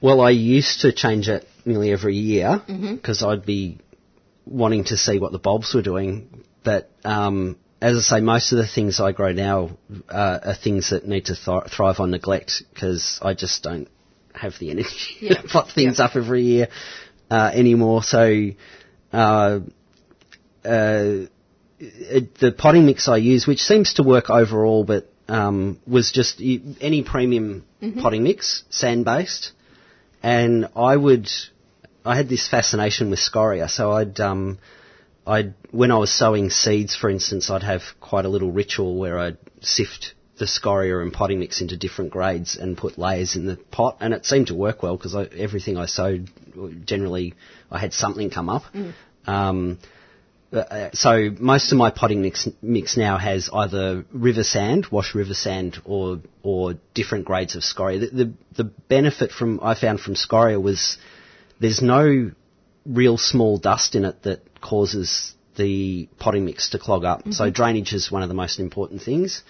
Well, 0.00 0.20
I 0.20 0.30
used 0.30 0.82
to 0.82 0.92
change 0.92 1.28
it 1.28 1.46
nearly 1.64 1.92
every 1.92 2.16
year 2.16 2.62
because 2.66 3.22
I'd 3.22 3.44
be 3.44 3.78
wanting 4.46 4.84
to 4.84 4.96
see 4.96 5.18
what 5.18 5.32
the 5.32 5.38
bulbs 5.38 5.74
were 5.74 5.82
doing. 5.82 6.44
But 6.64 6.90
um, 7.04 7.58
as 7.80 7.96
I 7.96 8.00
say, 8.18 8.20
most 8.20 8.52
of 8.52 8.58
the 8.58 8.66
things 8.66 9.00
I 9.00 9.12
grow 9.12 9.32
now 9.32 9.70
uh, 10.08 10.38
are 10.44 10.54
things 10.54 10.90
that 10.90 11.06
need 11.06 11.26
to 11.26 11.34
th- 11.34 11.70
thrive 11.74 12.00
on 12.00 12.10
neglect 12.10 12.62
because 12.72 13.18
I 13.22 13.34
just 13.34 13.62
don't 13.62 13.88
have 14.34 14.54
the 14.58 14.70
energy 14.70 14.90
Yeah. 15.20 15.40
to 15.40 15.48
pot 15.48 15.70
things 15.74 15.98
up 16.00 16.16
every 16.16 16.42
year 16.42 16.68
uh, 17.30 17.50
anymore. 17.52 18.02
So. 18.02 18.50
Uh, 19.12 19.60
uh, 20.64 21.26
it, 21.78 22.34
the 22.38 22.52
potting 22.52 22.86
mix 22.86 23.08
I 23.08 23.18
use, 23.18 23.46
which 23.46 23.60
seems 23.60 23.94
to 23.94 24.02
work 24.02 24.30
overall, 24.30 24.84
but 24.84 25.10
um, 25.28 25.78
was 25.86 26.10
just 26.12 26.40
any 26.40 27.02
premium 27.02 27.64
potting 28.00 28.22
mix, 28.22 28.64
sand 28.70 29.04
based, 29.04 29.52
and 30.22 30.68
I 30.74 30.96
would, 30.96 31.28
I 32.04 32.16
had 32.16 32.28
this 32.28 32.48
fascination 32.48 33.10
with 33.10 33.18
scoria, 33.18 33.68
so 33.68 33.92
I'd, 33.92 34.18
um, 34.20 34.58
I'd 35.26 35.54
when 35.70 35.90
I 35.90 35.98
was 35.98 36.12
sowing 36.12 36.50
seeds, 36.50 36.96
for 36.96 37.10
instance, 37.10 37.50
I'd 37.50 37.62
have 37.62 37.82
quite 38.00 38.24
a 38.24 38.28
little 38.28 38.52
ritual 38.52 38.96
where 38.96 39.18
I'd 39.18 39.38
sift 39.60 40.14
the 40.38 40.46
scoria 40.46 41.00
and 41.00 41.12
potting 41.12 41.40
mix 41.40 41.60
into 41.60 41.76
different 41.76 42.10
grades 42.10 42.56
and 42.56 42.76
put 42.76 42.98
layers 42.98 43.36
in 43.36 43.46
the 43.46 43.56
pot, 43.56 43.98
and 44.00 44.14
it 44.14 44.24
seemed 44.26 44.48
to 44.48 44.54
work 44.54 44.82
well 44.82 44.96
because 44.96 45.14
everything 45.14 45.76
I 45.76 45.86
sowed, 45.86 46.30
generally, 46.84 47.34
I 47.70 47.78
had 47.78 47.92
something 47.92 48.30
come 48.30 48.48
up. 48.48 48.62
Um, 49.26 49.78
uh, 50.52 50.90
so 50.92 51.30
most 51.38 51.72
of 51.72 51.78
my 51.78 51.90
potting 51.90 52.22
mix, 52.22 52.48
mix 52.62 52.96
now 52.96 53.18
has 53.18 53.50
either 53.52 54.04
river 54.12 54.44
sand, 54.44 54.86
wash 54.90 55.14
river 55.14 55.34
sand, 55.34 55.78
or 55.84 56.20
or 56.42 56.74
different 56.94 57.24
grades 57.24 57.56
of 57.56 57.64
scoria. 57.64 57.98
The, 57.98 58.06
the 58.06 58.32
the 58.56 58.64
benefit 58.64 59.32
from 59.32 59.60
I 59.62 59.74
found 59.74 60.00
from 60.00 60.14
scoria 60.14 60.60
was 60.60 60.98
there's 61.60 61.82
no 61.82 62.30
real 62.84 63.18
small 63.18 63.58
dust 63.58 63.94
in 63.94 64.04
it 64.04 64.22
that 64.22 64.60
causes 64.60 65.34
the 65.56 66.08
potting 66.18 66.44
mix 66.44 66.70
to 66.70 66.78
clog 66.78 67.04
up. 67.04 67.22
So 67.30 67.50
drainage 67.50 67.92
is 67.92 68.10
one 68.10 68.22
of 68.22 68.28
the 68.28 68.34
most 68.34 68.60
important 68.60 69.02
things, 69.02 69.42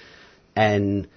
and 0.54 1.08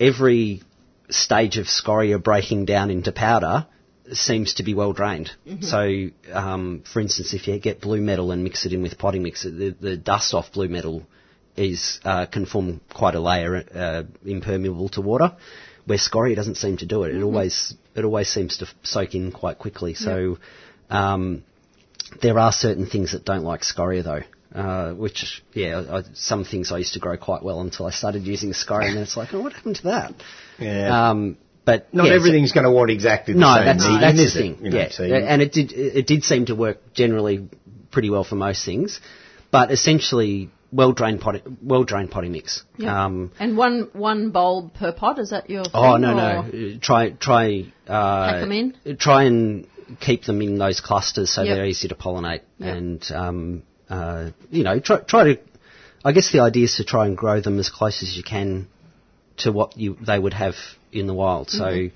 every 0.00 0.62
stage 1.10 1.58
of 1.58 1.68
scoria 1.68 2.18
breaking 2.18 2.64
down 2.64 2.90
into 2.90 3.12
powder 3.12 3.66
seems 4.12 4.54
to 4.54 4.62
be 4.62 4.74
well 4.74 4.92
drained. 4.92 5.30
So, 5.62 6.08
um, 6.32 6.82
for 6.92 7.00
instance, 7.00 7.34
if 7.34 7.46
you 7.48 7.58
get 7.58 7.80
blue 7.80 8.00
metal 8.00 8.30
and 8.32 8.42
mix 8.44 8.66
it 8.66 8.72
in 8.72 8.82
with 8.82 8.98
potting 8.98 9.22
mix, 9.22 9.42
the, 9.42 9.74
the 9.80 9.96
dust 9.96 10.34
off 10.34 10.52
blue 10.52 10.68
metal 10.68 11.06
is 11.56 12.00
uh, 12.04 12.26
can 12.26 12.46
form 12.46 12.80
quite 12.92 13.14
a 13.14 13.20
layer 13.20 13.64
uh, 13.74 14.02
impermeable 14.24 14.88
to 14.90 15.00
water, 15.00 15.36
where 15.86 15.98
scoria 15.98 16.34
doesn't 16.34 16.56
seem 16.56 16.76
to 16.78 16.86
do 16.86 17.04
it. 17.04 17.14
It 17.14 17.22
always 17.22 17.74
it 17.94 18.04
always 18.04 18.28
seems 18.28 18.58
to 18.58 18.66
f- 18.66 18.74
soak 18.82 19.14
in 19.14 19.32
quite 19.32 19.58
quickly. 19.58 19.94
So, 19.94 20.38
um, 20.90 21.44
there 22.20 22.38
are 22.38 22.52
certain 22.52 22.86
things 22.86 23.12
that 23.12 23.24
don't 23.24 23.44
like 23.44 23.64
scoria 23.64 24.02
though. 24.02 24.22
Uh, 24.54 24.92
which, 24.92 25.42
yeah, 25.54 25.82
I, 25.90 26.02
some 26.12 26.44
things 26.44 26.72
I 26.72 26.76
used 26.78 26.92
to 26.92 26.98
grow 26.98 27.16
quite 27.16 27.42
well 27.42 27.62
until 27.62 27.86
I 27.86 27.90
started 27.90 28.24
using 28.26 28.52
scoria, 28.52 28.88
and 28.88 28.96
then 28.96 29.02
it's 29.02 29.16
like, 29.16 29.32
oh, 29.32 29.40
what 29.40 29.54
happened 29.54 29.76
to 29.76 29.82
that? 29.84 30.14
Yeah. 30.58 31.08
Um, 31.08 31.38
but 31.64 31.92
Not 31.94 32.04
yeah, 32.06 32.10
so- 32.12 32.16
everything's 32.16 32.52
going 32.52 32.64
to 32.64 32.70
want 32.70 32.90
exactly 32.90 33.34
the 33.34 33.40
no, 33.40 33.54
same 33.56 33.64
that's 33.66 33.84
medium, 33.84 34.00
that's 34.00 34.16
the 34.16 34.24
is 34.24 34.36
it? 34.36 34.38
thing. 34.40 34.64
You 34.64 34.70
know, 34.70 34.78
yeah, 34.78 34.88
so 34.90 35.04
and 35.04 35.42
it 35.42 35.52
did 35.52 35.72
it 35.72 36.06
did 36.06 36.24
seem 36.24 36.46
to 36.46 36.54
work 36.54 36.92
generally 36.94 37.48
pretty 37.90 38.10
well 38.10 38.24
for 38.24 38.36
most 38.36 38.64
things, 38.64 39.00
but 39.50 39.70
essentially 39.70 40.50
well 40.72 40.92
drained 40.92 41.20
potting 41.20 41.58
well 41.62 41.84
drained 41.84 42.10
potting 42.10 42.32
mix. 42.32 42.62
Yeah. 42.78 43.04
Um, 43.04 43.30
and 43.38 43.56
one 43.56 43.90
one 43.92 44.30
bulb 44.30 44.74
per 44.74 44.92
pot, 44.92 45.18
is 45.18 45.30
that 45.30 45.50
your 45.50 45.64
oh 45.74 45.92
thing, 45.92 46.00
no 46.02 46.10
or- 46.12 46.14
no, 46.14 46.74
Uh, 46.74 46.78
try 46.80 47.10
try 47.10 47.66
uh, 47.86 48.30
Pack 48.30 48.42
'em 48.42 48.52
in? 48.52 48.96
Try 48.98 49.24
and 49.24 49.66
keep 50.00 50.24
them 50.24 50.40
in 50.40 50.56
those 50.58 50.80
clusters 50.80 51.30
so 51.30 51.42
Yep. 51.42 51.54
they're 51.56 51.66
easy 51.66 51.88
to 51.88 51.94
pollinate, 51.94 52.40
Yep. 52.58 52.76
and 52.76 53.12
um, 53.14 53.62
uh, 53.90 54.30
you 54.50 54.62
know 54.64 54.78
try 54.80 54.98
try 55.00 55.24
to. 55.34 55.38
I 56.04 56.10
guess 56.12 56.32
the 56.32 56.40
idea 56.40 56.64
is 56.64 56.76
to 56.76 56.84
try 56.84 57.06
and 57.06 57.16
grow 57.16 57.40
them 57.40 57.58
as 57.60 57.68
close 57.70 58.02
as 58.02 58.16
you 58.16 58.22
can 58.24 58.66
to 59.38 59.52
what 59.52 59.76
you 59.78 59.96
they 60.04 60.18
would 60.18 60.32
have 60.34 60.54
in 60.92 61.06
the 61.06 61.14
wild. 61.14 61.50
So 61.50 61.90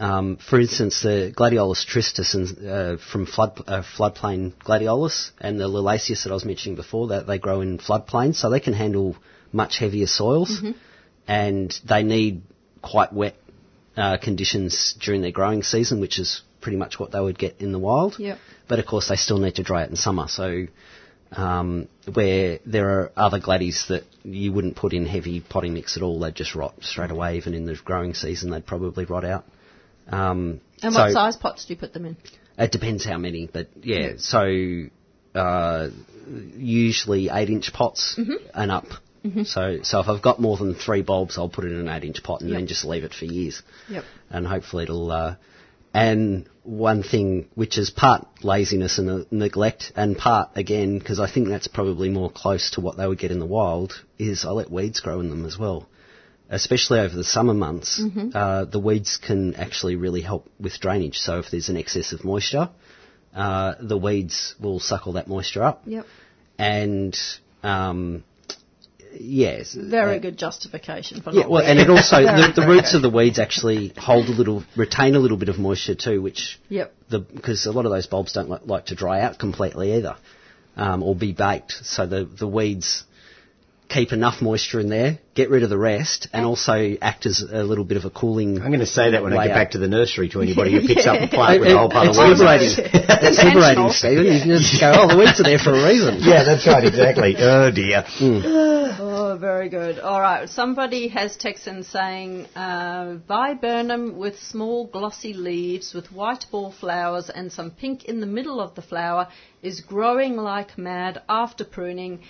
Um, 0.00 0.38
for 0.38 0.58
instance, 0.58 1.02
the 1.02 1.30
Gladiolus 1.36 1.84
tristis 1.84 2.34
and, 2.34 2.66
uh, 2.66 2.96
from 2.96 3.26
flood, 3.26 3.60
uh, 3.66 3.82
floodplain 3.82 4.54
gladiolus 4.54 5.30
and 5.38 5.60
the 5.60 5.68
Liliaceus 5.68 6.22
that 6.22 6.30
I 6.30 6.34
was 6.34 6.46
mentioning 6.46 6.76
before, 6.76 7.08
that 7.08 7.26
they 7.26 7.38
grow 7.38 7.60
in 7.60 7.78
floodplains, 7.78 8.36
so 8.36 8.48
they 8.48 8.60
can 8.60 8.72
handle 8.72 9.16
much 9.52 9.76
heavier 9.76 10.06
soils, 10.06 10.62
and 11.28 11.78
they 11.84 12.02
need 12.02 12.40
quite 12.80 13.12
wet 13.12 13.36
uh, 13.94 14.16
conditions 14.16 14.94
during 14.98 15.20
their 15.20 15.32
growing 15.32 15.62
season, 15.62 16.00
which 16.00 16.18
is 16.18 16.40
pretty 16.62 16.78
much 16.78 16.98
what 16.98 17.10
they 17.12 17.20
would 17.20 17.38
get 17.38 17.56
in 17.60 17.72
the 17.72 17.78
wild. 17.78 18.18
Yep. 18.18 18.38
But 18.68 18.78
of 18.78 18.86
course, 18.86 19.08
they 19.08 19.16
still 19.16 19.38
need 19.38 19.56
to 19.56 19.62
dry 19.62 19.82
it 19.82 19.90
in 19.90 19.96
summer. 19.96 20.28
So, 20.28 20.66
um, 21.32 21.88
where 22.12 22.58
there 22.66 22.88
are 22.88 23.12
other 23.16 23.38
gladdies 23.38 23.86
that 23.88 24.04
you 24.24 24.52
wouldn't 24.52 24.76
put 24.76 24.92
in 24.92 25.06
heavy 25.06 25.40
potting 25.40 25.74
mix 25.74 25.96
at 25.96 26.02
all, 26.02 26.18
they'd 26.20 26.34
just 26.34 26.54
rot 26.54 26.74
straight 26.82 27.10
away. 27.10 27.36
Even 27.36 27.54
in 27.54 27.64
the 27.66 27.76
growing 27.84 28.14
season, 28.14 28.50
they'd 28.50 28.66
probably 28.66 29.04
rot 29.04 29.24
out. 29.24 29.44
Um, 30.08 30.60
And 30.82 30.92
so 30.92 31.00
what 31.00 31.12
size 31.12 31.36
pots 31.36 31.64
do 31.66 31.72
you 31.74 31.78
put 31.78 31.92
them 31.92 32.04
in? 32.06 32.16
It 32.58 32.72
depends 32.72 33.04
how 33.04 33.16
many, 33.18 33.48
but 33.52 33.68
yeah. 33.82 34.14
So 34.18 34.84
uh, 35.34 35.88
usually 36.56 37.28
eight-inch 37.30 37.72
pots 37.72 38.16
Mm-hmm. 38.18 38.34
and 38.54 38.70
up. 38.70 38.86
So, 39.44 39.80
so 39.82 40.00
if 40.00 40.08
I've 40.08 40.22
got 40.22 40.40
more 40.40 40.56
than 40.56 40.74
three 40.74 41.02
bulbs, 41.02 41.36
I'll 41.36 41.50
put 41.50 41.64
it 41.66 41.72
in 41.72 41.78
an 41.80 41.88
eight-inch 41.90 42.22
pot 42.22 42.40
and 42.40 42.48
Yep. 42.50 42.58
then 42.58 42.66
just 42.66 42.86
leave 42.86 43.04
it 43.04 43.12
for 43.12 43.26
years 43.26 43.62
Yep. 43.90 44.04
and 44.30 44.46
hopefully 44.46 44.84
it'll. 44.84 45.10
Uh, 45.10 45.34
and 45.94 46.48
one 46.62 47.02
thing 47.02 47.48
which 47.54 47.78
is 47.78 47.90
part 47.90 48.26
laziness 48.42 48.98
and 48.98 49.26
neglect, 49.32 49.92
and 49.96 50.16
part 50.16 50.50
again 50.56 50.98
because 50.98 51.18
I 51.18 51.30
think 51.30 51.48
that's 51.48 51.68
probably 51.68 52.08
more 52.10 52.30
close 52.30 52.70
to 52.72 52.80
what 52.80 52.96
they 52.96 53.06
would 53.06 53.18
get 53.18 53.30
in 53.32 53.38
the 53.38 53.46
wild, 53.46 53.92
is 54.18 54.44
I 54.44 54.50
let 54.50 54.70
weeds 54.70 55.00
grow 55.00 55.20
in 55.20 55.30
them 55.30 55.44
as 55.46 55.58
well. 55.58 55.88
Especially 56.48 56.98
over 56.98 57.14
the 57.14 57.22
summer 57.24 57.54
months, 57.54 58.02
uh, 58.34 58.64
the 58.64 58.80
weeds 58.80 59.18
can 59.24 59.54
actually 59.54 59.94
really 59.94 60.20
help 60.20 60.48
with 60.58 60.80
drainage. 60.80 61.18
So 61.18 61.38
if 61.38 61.50
there's 61.50 61.68
an 61.68 61.76
excess 61.76 62.12
of 62.12 62.24
moisture, 62.24 62.70
uh, 63.34 63.74
the 63.80 63.96
weeds 63.96 64.56
will 64.60 64.80
suck 64.80 65.06
all 65.06 65.12
that 65.12 65.28
moisture 65.28 65.62
up, 65.62 65.82
Yep. 65.86 66.06
and 66.58 67.16
um, 67.62 68.24
yes, 69.12 69.74
Very 69.74 70.16
uh, 70.16 70.20
good 70.20 70.36
justification 70.36 71.20
for 71.20 71.32
yeah, 71.32 71.46
well, 71.46 71.64
and 71.64 71.78
it 71.78 71.88
also 71.90 72.16
the, 72.22 72.52
the 72.54 72.66
roots 72.66 72.94
of 72.94 73.02
the 73.02 73.10
weeds 73.10 73.38
actually 73.38 73.92
hold 73.96 74.26
a 74.26 74.32
little, 74.32 74.64
retain 74.76 75.14
a 75.14 75.18
little 75.18 75.36
bit 75.36 75.48
of 75.48 75.58
moisture 75.58 75.94
too, 75.94 76.20
which 76.22 76.60
Yep. 76.68 76.94
because 77.08 77.66
a 77.66 77.72
lot 77.72 77.86
of 77.86 77.92
those 77.92 78.06
bulbs 78.06 78.32
don't 78.32 78.48
like, 78.48 78.66
like 78.66 78.86
to 78.86 78.94
dry 78.94 79.20
out 79.20 79.38
completely 79.38 79.94
either, 79.94 80.16
um, 80.76 81.02
or 81.02 81.14
be 81.14 81.32
baked. 81.32 81.72
So 81.82 82.06
the 82.06 82.24
the 82.24 82.48
weeds 82.48 83.04
keep 83.90 84.12
enough 84.12 84.40
moisture 84.40 84.80
in 84.80 84.88
there, 84.88 85.18
get 85.34 85.50
rid 85.50 85.62
of 85.62 85.68
the 85.70 85.76
rest, 85.78 86.28
and 86.32 86.46
also 86.46 86.96
act 87.02 87.26
as 87.26 87.42
a 87.42 87.62
little 87.64 87.84
bit 87.84 87.96
of 87.96 88.04
a 88.04 88.10
cooling. 88.10 88.60
I'm 88.62 88.68
going 88.68 88.80
to 88.80 88.86
say 88.86 89.10
that 89.12 89.22
when 89.22 89.32
I 89.36 89.48
get 89.48 89.54
back 89.54 89.70
to 89.72 89.78
the 89.78 89.88
nursery 89.88 90.28
to 90.30 90.40
anybody 90.46 90.72
who 90.72 90.86
picks 90.86 91.06
up 91.06 91.20
a 91.20 91.28
plant 91.28 91.56
It- 91.56 91.60
with 91.60 91.68
a 91.72 91.78
whole 91.78 91.90
pile 91.90 92.02
of 92.04 92.08
it's 92.10 92.18
weeds. 92.18 92.40
liberating. 92.40 92.68
it's 92.78 93.42
liberating, 93.44 93.84
Intentional. 93.84 93.90
Stephen. 93.92 94.24
You 94.24 94.40
can 94.40 94.48
just 94.62 94.80
go, 94.80 94.92
oh, 94.94 95.08
the 95.08 95.18
weeds 95.18 95.40
are 95.40 95.42
there 95.44 95.58
for 95.58 95.74
a 95.74 95.84
reason. 95.88 96.18
Yeah, 96.30 96.44
that's 96.44 96.66
right, 96.66 96.84
exactly. 96.84 97.34
oh 97.38 97.70
dear. 97.70 98.04
Oh, 99.02 99.36
very 99.40 99.68
good. 99.68 99.98
All 99.98 100.20
right. 100.20 100.48
Somebody 100.48 101.08
has 101.08 101.36
texted 101.36 101.68
in 101.68 101.82
saying 101.84 102.46
uh, 102.54 103.16
viburnum 103.26 104.18
with 104.18 104.38
small 104.38 104.86
glossy 104.86 105.32
leaves 105.34 105.92
with 105.94 106.12
white 106.12 106.44
ball 106.50 106.72
flowers 106.72 107.30
and 107.30 107.50
some 107.52 107.70
pink 107.70 108.04
in 108.04 108.20
the 108.20 108.26
middle 108.26 108.60
of 108.60 108.74
the 108.74 108.82
flower 108.82 109.28
is 109.62 109.80
growing 109.80 110.36
like 110.36 110.78
mad 110.78 111.22
after 111.28 111.64
pruning. 111.64 112.20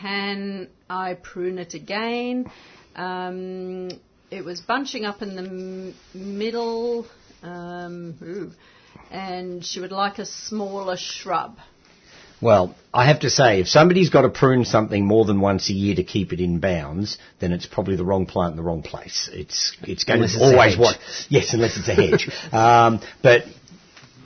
Can 0.00 0.68
I 0.88 1.14
prune 1.14 1.58
it 1.58 1.74
again? 1.74 2.50
Um, 2.94 3.90
it 4.30 4.44
was 4.44 4.60
bunching 4.60 5.04
up 5.04 5.22
in 5.22 5.34
the 5.36 5.42
m- 5.42 5.94
middle, 6.14 7.06
um, 7.42 8.54
and 9.10 9.64
she 9.64 9.80
would 9.80 9.92
like 9.92 10.18
a 10.18 10.26
smaller 10.26 10.96
shrub. 10.96 11.58
Well, 12.40 12.76
I 12.94 13.06
have 13.08 13.20
to 13.20 13.30
say, 13.30 13.60
if 13.60 13.68
somebody's 13.68 14.10
got 14.10 14.22
to 14.22 14.28
prune 14.28 14.64
something 14.64 15.04
more 15.04 15.24
than 15.24 15.40
once 15.40 15.70
a 15.70 15.72
year 15.72 15.96
to 15.96 16.04
keep 16.04 16.32
it 16.32 16.40
in 16.40 16.60
bounds, 16.60 17.18
then 17.40 17.52
it's 17.52 17.66
probably 17.66 17.96
the 17.96 18.04
wrong 18.04 18.26
plant 18.26 18.52
in 18.52 18.56
the 18.56 18.62
wrong 18.62 18.82
place. 18.82 19.28
It's 19.32 19.76
it's 19.82 20.04
going 20.04 20.18
Unless 20.20 20.34
to 20.36 20.38
it's 20.44 20.52
always 20.52 20.78
what 20.78 20.98
yes, 21.28 21.52
unless 21.52 21.76
it's 21.76 21.88
a 21.88 21.94
hedge. 21.94 22.30
um, 22.52 23.00
but 23.22 23.44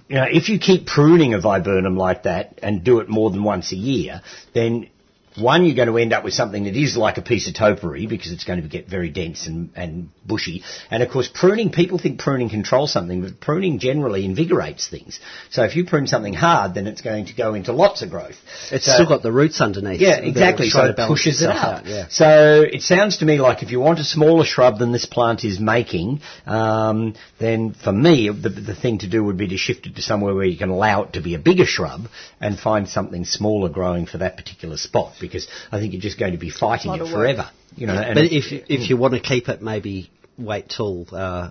you 0.08 0.16
know, 0.16 0.26
if 0.30 0.50
you 0.50 0.58
keep 0.58 0.86
pruning 0.86 1.32
a 1.32 1.40
viburnum 1.40 1.96
like 1.96 2.24
that 2.24 2.58
and 2.62 2.84
do 2.84 2.98
it 3.00 3.08
more 3.08 3.30
than 3.30 3.42
once 3.44 3.72
a 3.72 3.76
year, 3.76 4.20
then 4.52 4.90
one, 5.36 5.64
you're 5.64 5.76
going 5.76 5.88
to 5.88 5.96
end 5.98 6.12
up 6.12 6.24
with 6.24 6.34
something 6.34 6.64
that 6.64 6.76
is 6.76 6.96
like 6.96 7.18
a 7.18 7.22
piece 7.22 7.48
of 7.48 7.54
topiary 7.54 8.06
because 8.06 8.32
it's 8.32 8.44
going 8.44 8.62
to 8.62 8.68
get 8.68 8.88
very 8.88 9.10
dense 9.10 9.46
and, 9.46 9.70
and 9.74 10.08
bushy. 10.24 10.62
And 10.90 11.02
of 11.02 11.10
course, 11.10 11.28
pruning, 11.32 11.70
people 11.70 11.98
think 11.98 12.18
pruning 12.20 12.50
controls 12.50 12.92
something, 12.92 13.22
but 13.22 13.40
pruning 13.40 13.78
generally 13.78 14.24
invigorates 14.24 14.88
things. 14.88 15.20
So 15.50 15.64
if 15.64 15.76
you 15.76 15.84
prune 15.86 16.06
something 16.06 16.34
hard, 16.34 16.74
then 16.74 16.86
it's 16.86 17.00
going 17.00 17.26
to 17.26 17.34
go 17.34 17.54
into 17.54 17.72
lots 17.72 18.02
of 18.02 18.10
growth. 18.10 18.36
It's 18.70 18.84
So- 18.86 18.92
still 18.94 19.06
got 19.08 19.22
the 19.22 19.32
roots 19.32 19.60
underneath. 19.60 20.00
yeah, 20.00 20.16
exactly. 20.18 20.68
So 20.70 20.84
it 20.84 20.96
pushes 20.96 21.42
it 21.42 21.50
up. 21.50 21.78
out, 21.80 21.86
yeah. 21.86 22.06
So 22.10 22.62
it 22.62 22.82
sounds 22.82 23.18
to 23.18 23.24
me 23.24 23.38
like 23.38 23.62
if 23.62 23.70
you 23.70 23.80
want 23.80 23.98
a 24.00 24.04
smaller 24.04 24.44
shrub 24.44 24.78
than 24.78 24.92
this 24.92 25.06
plant 25.06 25.44
is 25.44 25.58
making, 25.58 26.20
um, 26.46 27.14
then 27.38 27.72
for 27.74 27.92
me 27.92 28.28
the, 28.30 28.48
the 28.48 28.74
thing 28.74 28.98
to 28.98 29.08
do 29.08 29.24
would 29.24 29.36
be 29.36 29.48
to 29.48 29.56
shift 29.56 29.86
it 29.86 29.96
to 29.96 30.02
somewhere 30.02 30.34
where 30.34 30.44
you 30.44 30.58
can 30.58 30.68
allow 30.70 31.02
it 31.04 31.14
to 31.14 31.20
be 31.22 31.34
a 31.34 31.38
bigger 31.38 31.66
shrub 31.66 32.02
and 32.40 32.58
find 32.58 32.88
something 32.88 33.24
smaller 33.24 33.68
growing 33.68 34.06
for 34.06 34.18
that 34.18 34.36
particular 34.36 34.76
spot. 34.76 35.14
Because 35.28 35.46
I 35.70 35.78
think 35.78 35.92
you're 35.92 36.02
just 36.02 36.18
going 36.18 36.32
to 36.32 36.38
be 36.38 36.50
fighting 36.50 36.92
it 36.94 37.00
of 37.00 37.08
work. 37.08 37.14
forever. 37.14 37.50
You 37.76 37.86
know, 37.86 37.94
and 37.94 38.14
But 38.14 38.24
if 38.24 38.52
if 38.52 38.90
you 38.90 38.96
want 38.96 39.14
to 39.14 39.20
keep 39.20 39.48
it, 39.48 39.62
maybe 39.62 40.10
wait 40.38 40.68
till 40.68 41.06
uh, 41.12 41.50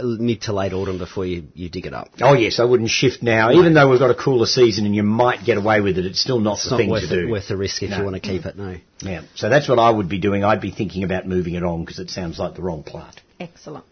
mid 0.00 0.42
to 0.42 0.52
late 0.52 0.72
autumn 0.72 0.98
before 0.98 1.24
you, 1.26 1.44
you 1.54 1.68
dig 1.68 1.86
it 1.86 1.94
up. 1.94 2.08
Oh 2.20 2.34
yes, 2.34 2.58
I 2.58 2.64
wouldn't 2.64 2.90
shift 2.90 3.22
now. 3.22 3.52
Even 3.52 3.74
though 3.74 3.88
we've 3.88 4.00
got 4.00 4.10
a 4.10 4.14
cooler 4.14 4.46
season 4.46 4.86
and 4.86 4.94
you 4.94 5.04
might 5.04 5.44
get 5.44 5.56
away 5.56 5.80
with 5.80 5.96
it, 5.98 6.06
it's 6.06 6.20
still 6.20 6.40
not 6.40 6.54
It's 6.54 6.64
the 6.64 6.70
not 6.70 6.76
thing 6.78 6.90
worth, 6.90 7.08
to 7.08 7.20
do. 7.22 7.28
it, 7.28 7.30
worth 7.30 7.48
the 7.48 7.56
risk 7.56 7.82
if 7.82 7.90
No. 7.90 7.98
you 7.98 8.04
want 8.04 8.16
to 8.16 8.20
keep 8.20 8.44
it. 8.46 8.56
No. 8.56 8.76
Yeah. 9.02 9.22
So 9.36 9.48
that's 9.48 9.68
what 9.68 9.78
I 9.78 9.90
would 9.90 10.08
be 10.08 10.18
doing. 10.18 10.42
I'd 10.42 10.60
be 10.60 10.72
thinking 10.72 11.04
about 11.04 11.26
moving 11.28 11.54
it 11.54 11.62
on 11.62 11.84
because 11.84 11.98
it 12.00 12.10
sounds 12.10 12.38
like 12.38 12.54
the 12.56 12.62
wrong 12.62 12.82
plant. 12.82 13.20
Excellent. 13.38 13.84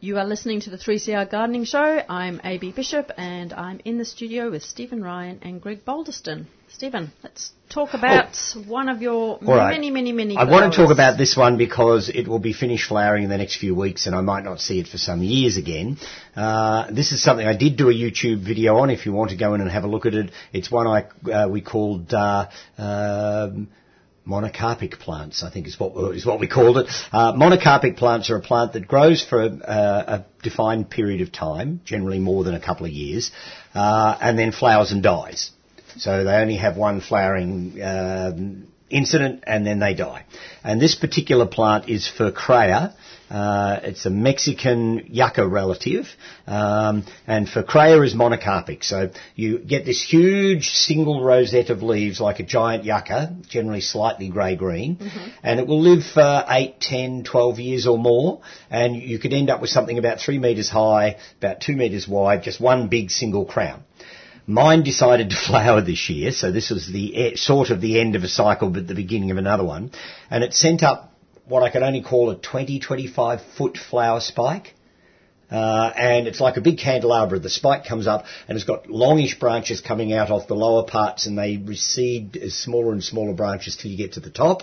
You 0.00 0.18
are 0.18 0.24
listening 0.26 0.60
to 0.62 0.70
the 0.70 0.76
3CR 0.76 1.30
Gardening 1.30 1.64
Show. 1.64 2.02
I'm 2.08 2.40
AB 2.44 2.72
Bishop 2.72 3.10
and 3.16 3.52
I'm 3.52 3.80
in 3.84 3.98
the 3.98 4.04
studio 4.04 4.50
with 4.50 4.62
Stephen 4.62 5.02
Ryan 5.02 5.38
and 5.42 5.60
Greg 5.60 5.84
Balderston. 5.84 6.46
Stephen, 6.76 7.10
let's 7.22 7.52
talk 7.70 7.94
about 7.94 8.36
one 8.66 8.90
of 8.90 9.00
your 9.00 9.38
Oh. 9.40 9.56
Right. 9.56 9.70
many, 9.70 9.88
many, 9.90 10.12
many 10.12 10.36
I 10.36 10.44
want 10.44 10.70
to 10.70 10.76
talk 10.78 10.90
about 10.92 11.16
this 11.16 11.34
one 11.34 11.56
because 11.56 12.10
it 12.10 12.28
will 12.28 12.38
be 12.38 12.52
finished 12.52 12.86
flowering 12.86 13.24
in 13.24 13.30
the 13.30 13.38
next 13.38 13.56
few 13.56 13.74
weeks 13.74 14.06
and 14.06 14.14
I 14.14 14.20
might 14.20 14.44
not 14.44 14.60
see 14.60 14.78
it 14.78 14.86
for 14.86 14.98
some 14.98 15.22
years 15.22 15.56
again. 15.56 15.96
Uh, 16.36 16.90
this 16.90 17.12
is 17.12 17.22
something 17.22 17.46
I 17.46 17.56
did 17.56 17.78
do 17.78 17.88
a 17.88 17.94
YouTube 17.94 18.44
video 18.44 18.76
on 18.76 18.90
if 18.90 19.06
you 19.06 19.14
want 19.14 19.30
to 19.30 19.36
go 19.38 19.54
in 19.54 19.62
and 19.62 19.70
have 19.70 19.84
a 19.84 19.86
look 19.86 20.04
at 20.04 20.12
it. 20.12 20.32
It's 20.52 20.70
one 20.70 20.86
I, 20.86 21.30
uh, 21.30 21.48
we 21.48 21.62
called, 21.62 22.12
uh, 22.12 22.48
um, 22.76 23.68
monocarpic 24.28 24.98
plants, 24.98 25.42
I 25.42 25.50
think 25.50 25.66
is 25.68 25.80
what, 25.80 26.14
is 26.14 26.26
what 26.26 26.40
we 26.40 26.46
called 26.46 26.76
it. 26.76 26.88
Uh, 27.10 27.32
monocarpic 27.32 27.96
plants 27.96 28.28
are 28.28 28.36
a 28.36 28.42
plant 28.42 28.74
that 28.74 28.86
grows 28.86 29.24
for 29.24 29.42
a, 29.42 29.48
a 29.48 30.26
defined 30.42 30.90
period 30.90 31.22
of 31.22 31.32
time, 31.32 31.80
generally 31.86 32.18
more 32.18 32.44
than 32.44 32.54
a 32.54 32.60
couple 32.60 32.84
of 32.84 32.92
years, 32.92 33.30
uh, 33.74 34.18
and 34.20 34.38
then 34.38 34.52
flowers 34.52 34.92
and 34.92 35.02
dies. 35.02 35.52
So 35.98 36.24
they 36.24 36.36
only 36.36 36.56
have 36.56 36.76
one 36.76 37.00
flowering 37.00 37.80
um, 37.82 38.66
incident 38.90 39.44
and 39.46 39.66
then 39.66 39.78
they 39.78 39.94
die. 39.94 40.24
And 40.62 40.80
this 40.80 40.94
particular 40.94 41.46
plant 41.46 41.88
is 41.88 42.10
Furcraea. 42.18 42.94
Uh, 43.28 43.80
it's 43.82 44.06
a 44.06 44.10
Mexican 44.10 45.08
yucca 45.08 45.44
relative, 45.46 46.06
um, 46.46 47.04
and 47.26 47.48
Furcraea 47.48 48.04
is 48.06 48.14
monocarpic. 48.14 48.84
So 48.84 49.10
you 49.34 49.58
get 49.58 49.84
this 49.84 50.00
huge 50.00 50.68
single 50.68 51.24
rosette 51.24 51.70
of 51.70 51.82
leaves 51.82 52.20
like 52.20 52.38
a 52.38 52.44
giant 52.44 52.84
yucca, 52.84 53.34
generally 53.48 53.80
slightly 53.80 54.28
grey-green, 54.28 55.10
and 55.42 55.58
it 55.58 55.66
will 55.66 55.80
live 55.80 56.04
for 56.04 56.44
8, 56.48 56.80
10, 56.80 57.24
12 57.24 57.58
years 57.58 57.86
or 57.88 57.98
more, 57.98 58.42
and 58.70 58.94
you 58.94 59.18
could 59.18 59.32
end 59.32 59.50
up 59.50 59.60
with 59.60 59.70
something 59.70 59.98
about 59.98 60.20
3 60.20 60.38
metres 60.38 60.68
high, 60.68 61.16
about 61.38 61.60
2 61.60 61.74
metres 61.74 62.06
wide, 62.06 62.44
just 62.44 62.60
one 62.60 62.86
big 62.86 63.10
single 63.10 63.44
crown. 63.44 63.82
Mine 64.46 64.82
decided 64.82 65.30
to 65.30 65.36
flower 65.46 65.80
this 65.80 66.08
year, 66.08 66.32
so 66.32 66.50
this 66.50 66.70
was 66.70 66.86
the 66.86 67.34
sort 67.36 67.70
of 67.70 67.80
the 67.80 68.00
end 68.00 68.14
of 68.14 68.22
a 68.22 68.28
cycle, 68.28 68.70
but 68.70 68.86
the 68.86 68.94
beginning 68.94 69.30
of 69.30 69.36
another 69.36 69.64
one. 69.64 69.90
And 70.30 70.44
it 70.44 70.54
sent 70.54 70.82
up 70.82 71.12
what 71.46 71.62
I 71.62 71.70
could 71.70 71.82
only 71.82 72.02
call 72.02 72.30
a 72.30 72.36
20, 72.36 72.80
25 72.80 73.40
foot 73.56 73.76
flower 73.76 74.20
spike. 74.20 74.74
Uh, 75.48 75.92
and 75.96 76.26
it's 76.26 76.40
like 76.40 76.56
a 76.56 76.60
big 76.60 76.78
candelabra. 76.78 77.38
The 77.38 77.50
spike 77.50 77.84
comes 77.84 78.08
up 78.08 78.24
and 78.48 78.56
it's 78.56 78.64
got 78.64 78.90
longish 78.90 79.38
branches 79.38 79.80
coming 79.80 80.12
out 80.12 80.30
off 80.30 80.48
the 80.48 80.56
lower 80.56 80.82
parts 80.82 81.26
and 81.26 81.38
they 81.38 81.56
recede 81.56 82.36
as 82.36 82.54
smaller 82.54 82.92
and 82.92 83.02
smaller 83.02 83.32
branches 83.32 83.76
till 83.76 83.92
you 83.92 83.96
get 83.96 84.14
to 84.14 84.20
the 84.20 84.30
top. 84.30 84.62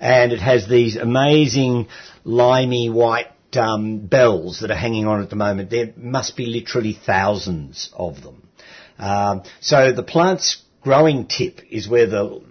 And 0.00 0.32
it 0.32 0.40
has 0.40 0.66
these 0.66 0.96
amazing 0.96 1.88
limey 2.24 2.88
white 2.88 3.28
um, 3.54 4.06
bells 4.06 4.60
that 4.60 4.70
are 4.70 4.76
hanging 4.76 5.06
on 5.06 5.22
at 5.22 5.28
the 5.28 5.36
moment. 5.36 5.68
There 5.68 5.92
must 5.94 6.38
be 6.38 6.46
literally 6.46 6.94
thousands 6.94 7.90
of 7.94 8.22
them. 8.22 8.43
Um, 8.98 9.42
so 9.60 9.92
the 9.92 10.02
plant's 10.02 10.62
growing 10.82 11.26
tip 11.26 11.60
is 11.70 11.88
where 11.88 12.06
the 12.06 12.42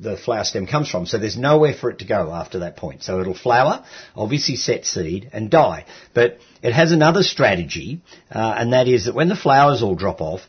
the 0.00 0.16
flower 0.16 0.44
stem 0.44 0.66
comes 0.66 0.88
from. 0.90 1.06
So 1.06 1.18
there's 1.18 1.36
nowhere 1.36 1.74
for 1.74 1.90
it 1.90 1.98
to 1.98 2.04
go 2.04 2.32
after 2.32 2.60
that 2.60 2.76
point. 2.76 3.02
So 3.02 3.20
it'll 3.20 3.34
flower, 3.34 3.84
obviously 4.14 4.56
set 4.56 4.84
seed 4.84 5.30
and 5.32 5.50
die. 5.50 5.86
But 6.14 6.38
it 6.62 6.72
has 6.72 6.92
another 6.92 7.22
strategy, 7.22 8.00
uh, 8.30 8.54
and 8.58 8.72
that 8.72 8.88
is 8.88 9.06
that 9.06 9.14
when 9.14 9.28
the 9.28 9.36
flowers 9.36 9.82
all 9.82 9.94
drop 9.94 10.20
off, 10.20 10.40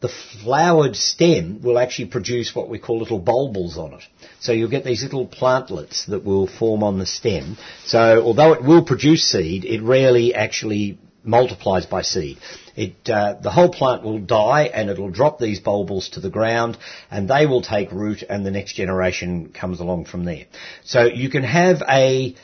the 0.00 0.08
flowered 0.08 0.94
stem 0.94 1.62
will 1.62 1.78
actually 1.78 2.08
produce 2.08 2.54
what 2.54 2.68
we 2.68 2.78
call 2.78 2.98
little 2.98 3.20
bulbils 3.20 3.76
on 3.78 3.94
it. 3.94 4.02
So 4.40 4.52
you'll 4.52 4.70
get 4.70 4.84
these 4.84 5.02
little 5.02 5.26
plantlets 5.26 6.06
that 6.06 6.24
will 6.24 6.46
form 6.46 6.82
on 6.82 6.98
the 6.98 7.06
stem. 7.06 7.56
So 7.84 8.22
although 8.22 8.52
it 8.52 8.62
will 8.62 8.84
produce 8.84 9.24
seed, 9.24 9.64
it 9.64 9.82
rarely 9.82 10.34
actually 10.34 10.98
multiplies 11.26 11.86
by 11.86 12.02
seed. 12.02 12.38
It, 12.74 13.08
uh, 13.08 13.34
the 13.40 13.50
whole 13.50 13.70
plant 13.70 14.02
will 14.02 14.18
die 14.18 14.64
and 14.64 14.90
it'll 14.90 15.10
drop 15.10 15.38
these 15.38 15.60
bulbils 15.60 16.10
to 16.12 16.20
the 16.20 16.30
ground 16.30 16.76
and 17.10 17.28
they 17.28 17.46
will 17.46 17.62
take 17.62 17.90
root 17.90 18.22
and 18.22 18.44
the 18.44 18.50
next 18.50 18.74
generation 18.74 19.50
comes 19.52 19.80
along 19.80 20.04
from 20.06 20.24
there. 20.24 20.44
So 20.84 21.04
you 21.04 21.30
can 21.30 21.42
have 21.42 21.82
a 21.88 22.34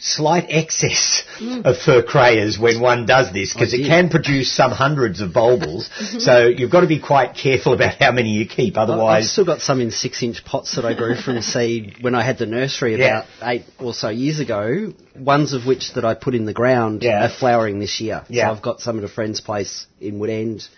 slight 0.00 0.46
excess 0.48 1.24
mm. 1.38 1.64
of 1.64 1.76
furcraeas 1.76 2.56
when 2.56 2.80
one 2.80 3.04
does 3.04 3.32
this 3.32 3.52
because 3.52 3.74
it 3.74 3.84
can 3.84 4.08
produce 4.08 4.50
some 4.50 4.70
hundreds 4.70 5.20
of 5.20 5.30
bulbils. 5.30 5.88
so 6.20 6.46
you've 6.46 6.70
got 6.70 6.82
to 6.82 6.86
be 6.86 7.00
quite 7.00 7.34
careful 7.34 7.72
about 7.72 7.96
how 7.96 8.12
many 8.12 8.30
you 8.30 8.46
keep. 8.46 8.76
Otherwise, 8.76 9.24
I've 9.24 9.30
still 9.30 9.44
got 9.44 9.60
some 9.60 9.80
in 9.80 9.90
six-inch 9.90 10.44
pots 10.44 10.76
that 10.76 10.84
I 10.84 10.94
grew 10.94 11.16
from 11.16 11.42
seed 11.42 11.96
when 12.00 12.14
I 12.14 12.22
had 12.22 12.38
the 12.38 12.46
nursery 12.46 12.94
about 12.94 13.26
yeah. 13.40 13.50
eight 13.50 13.64
or 13.80 13.92
so 13.92 14.08
years 14.08 14.38
ago. 14.38 14.92
Ones 15.16 15.52
of 15.52 15.66
which 15.66 15.94
that 15.94 16.04
I 16.04 16.14
put 16.14 16.36
in 16.36 16.44
the 16.44 16.54
ground 16.54 17.02
yeah. 17.02 17.26
are 17.26 17.28
flowering 17.28 17.80
this 17.80 18.00
year. 18.00 18.24
Yeah. 18.28 18.48
So 18.48 18.56
I've 18.56 18.62
got 18.62 18.80
some 18.80 18.98
at 18.98 19.04
a 19.04 19.08
friend's 19.08 19.40
place 19.40 19.86
in 20.00 20.20
Woodend. 20.20 20.68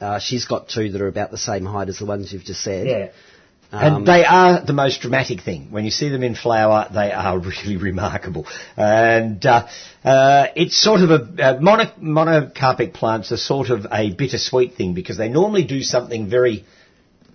Uh, 0.00 0.18
she's 0.18 0.46
got 0.46 0.68
two 0.68 0.90
that 0.90 1.00
are 1.00 1.06
about 1.06 1.30
the 1.30 1.38
same 1.38 1.64
height 1.64 1.88
as 1.88 2.00
the 2.00 2.06
ones 2.06 2.32
you've 2.32 2.44
just 2.44 2.62
said. 2.62 2.88
Yeah. 2.88 3.08
Um, 3.72 3.96
and 3.96 4.06
they 4.06 4.24
are 4.24 4.64
the 4.64 4.72
most 4.72 5.00
dramatic 5.00 5.42
thing. 5.42 5.70
When 5.70 5.84
you 5.84 5.90
see 5.90 6.08
them 6.08 6.22
in 6.22 6.34
flower, 6.34 6.88
they 6.92 7.12
are 7.12 7.38
really 7.64 7.76
remarkable. 7.76 8.46
And 8.76 9.44
uh, 9.44 9.66
uh, 10.04 10.46
it's 10.54 10.76
sort 10.80 11.00
of 11.00 11.10
a 11.10 11.42
uh, 11.42 11.60
mono, 11.60 11.84
monocarpic 12.00 12.94
plants 12.94 13.32
are 13.32 13.36
sort 13.36 13.70
of 13.70 13.86
a 13.90 14.12
bittersweet 14.12 14.74
thing 14.74 14.94
because 14.94 15.16
they 15.16 15.28
normally 15.28 15.64
do 15.64 15.82
something 15.82 16.28
very 16.28 16.64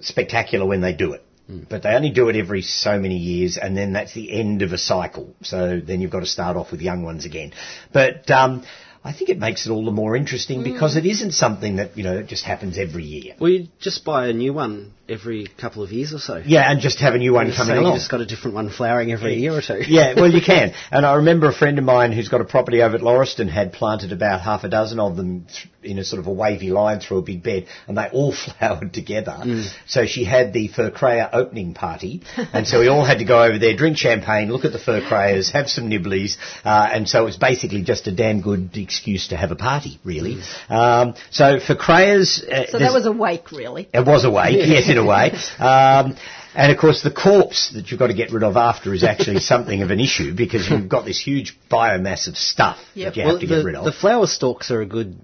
spectacular 0.02 0.66
when 0.66 0.82
they 0.82 0.94
do 0.94 1.14
it. 1.14 1.26
Mm. 1.50 1.68
But 1.68 1.84
they 1.84 1.90
only 1.90 2.12
do 2.12 2.30
it 2.30 2.36
every 2.36 2.62
so 2.62 3.00
many 3.00 3.18
years, 3.18 3.58
and 3.58 3.76
then 3.76 3.94
that's 3.94 4.14
the 4.14 4.32
end 4.32 4.62
of 4.62 4.72
a 4.72 4.78
cycle. 4.78 5.34
So 5.42 5.80
then 5.80 6.00
you've 6.00 6.12
got 6.12 6.20
to 6.20 6.28
start 6.28 6.58
off 6.58 6.72
with 6.72 6.82
young 6.82 7.04
ones 7.04 7.26
again. 7.26 7.54
But 7.92 8.30
um, 8.30 8.64
I 9.04 9.14
think 9.14 9.30
it 9.30 9.40
makes 9.40 9.66
it 9.66 9.72
all 9.72 9.86
the 9.86 9.92
more 9.92 10.16
interesting 10.16 10.62
mm. 10.62 10.64
because 10.66 10.96
it 10.96 11.06
isn't 11.06 11.32
something 11.32 11.78
that, 11.78 11.98
you 11.98 12.04
know, 12.04 12.22
just 12.22 12.44
happens 12.44 12.78
every 12.78 13.04
year. 13.04 13.36
Well, 13.40 13.50
you 13.50 13.68
just 13.80 14.06
buy 14.06 14.28
a 14.28 14.34
new 14.34 14.54
one 14.54 14.94
every 15.10 15.48
couple 15.60 15.84
of 15.84 15.92
years 15.92 16.14
or 16.14 16.20
so. 16.20 16.42
Yeah, 16.46 16.70
and 16.70 16.80
just 16.80 17.00
have 17.00 17.14
a 17.14 17.18
new 17.18 17.34
one 17.34 17.52
coming 17.52 17.76
so 17.76 17.82
along. 17.82 17.94
you 17.94 18.00
just 18.00 18.12
got 18.12 18.22
a 18.22 18.26
different 18.26 18.56
one 18.56 18.70
flowering 18.70 19.12
every 19.12 19.36
year 19.36 19.54
or 19.54 19.62
two. 19.62 19.82
yeah, 19.88 20.14
well, 20.16 20.32
you 20.32 20.42
can. 20.42 20.74
And 20.92 21.06
I 21.06 21.16
remember 21.16 21.48
a 21.48 21.54
friend 21.54 21.78
of 21.78 21.84
mine 21.84 22.12
who's 22.12 22.30
got 22.30 22.42
a 22.42 22.46
property 22.46 22.82
over 22.82 22.96
at 22.96 23.02
Lauriston 23.02 23.50
had 23.50 23.74
planted 23.74 24.12
about 24.12 24.42
half 24.42 24.64
a 24.64 24.70
dozen 24.70 25.00
of 25.00 25.16
them 25.16 25.46
in 25.84 25.98
a 25.98 26.04
sort 26.04 26.20
of 26.20 26.28
a 26.28 26.32
wavy 26.32 26.72
line 26.72 27.00
through 27.00 27.20
a 27.20 27.22
big 27.22 27.42
bed, 27.42 27.68
and 27.88 27.98
they 27.98 28.08
all 28.12 28.34
flowered 28.60 28.94
together. 28.94 29.38
Mm. 29.40 29.68
So 29.88 30.06
she 30.06 30.26
had 30.26 30.52
the 30.54 30.70
Furcraea 30.70 31.30
opening 31.32 31.74
party, 31.74 32.24
and 32.54 32.68
so 32.68 32.80
we 32.80 32.88
all 32.88 33.06
had 33.06 33.20
to 33.20 33.26
go 33.26 33.44
over 33.44 33.58
there, 33.58 33.76
drink 33.76 33.98
champagne, 33.98 34.52
look 34.52 34.66
at 34.66 34.72
the 34.72 34.80
Furcraeas, 34.80 35.52
have 35.52 35.70
some 35.70 35.90
nibblies, 35.90 36.38
uh, 36.66 36.90
and 36.92 37.08
so 37.08 37.22
it 37.22 37.26
was 37.26 37.38
basically 37.38 37.82
just 37.82 38.08
a 38.08 38.12
damn 38.12 38.42
good 38.42 38.76
excuse 38.76 39.30
to 39.30 39.38
have 39.38 39.52
a 39.52 39.56
party, 39.56 40.00
really. 40.04 40.36
Mm. 40.36 40.72
Um, 40.72 41.16
so 41.32 41.60
Furcraeas... 41.60 42.44
Uh, 42.44 42.68
so 42.68 42.80
that 42.80 42.94
was 42.94 43.06
a 43.06 43.12
wake, 43.12 43.52
really. 43.52 43.90
It 43.94 44.06
was 44.06 44.26
a 44.26 44.32
wake, 44.32 44.56
yes, 44.56 44.90
in 44.90 44.98
a 45.00 45.06
way. 45.06 45.32
Um, 45.60 46.16
and 46.56 46.72
of 46.72 46.80
course, 46.80 47.04
the 47.04 47.12
corpse 47.12 47.72
that 47.74 47.92
you've 47.92 48.00
got 48.00 48.08
to 48.08 48.14
get 48.14 48.32
rid 48.32 48.44
of 48.44 48.58
after 48.58 48.94
is 48.94 49.04
actually 49.04 49.40
something 49.54 49.82
of 49.82 49.92
an 49.92 50.00
issue 50.00 50.34
because 50.34 50.68
you've 50.68 50.90
got 50.90 51.06
this 51.06 51.20
huge 51.20 51.58
biomass 51.70 52.28
of 52.28 52.38
stuff 52.38 52.80
yep. 52.96 53.14
that 53.14 53.20
you 53.20 53.24
well, 53.24 53.34
have 53.34 53.42
to 53.42 53.48
the, 53.48 53.56
get 53.56 53.66
rid 53.66 53.76
of. 53.76 53.86
The 53.86 53.92
flower 53.92 54.26
stalks 54.26 54.72
are 54.72 54.82
a 54.82 54.86
good 54.86 55.20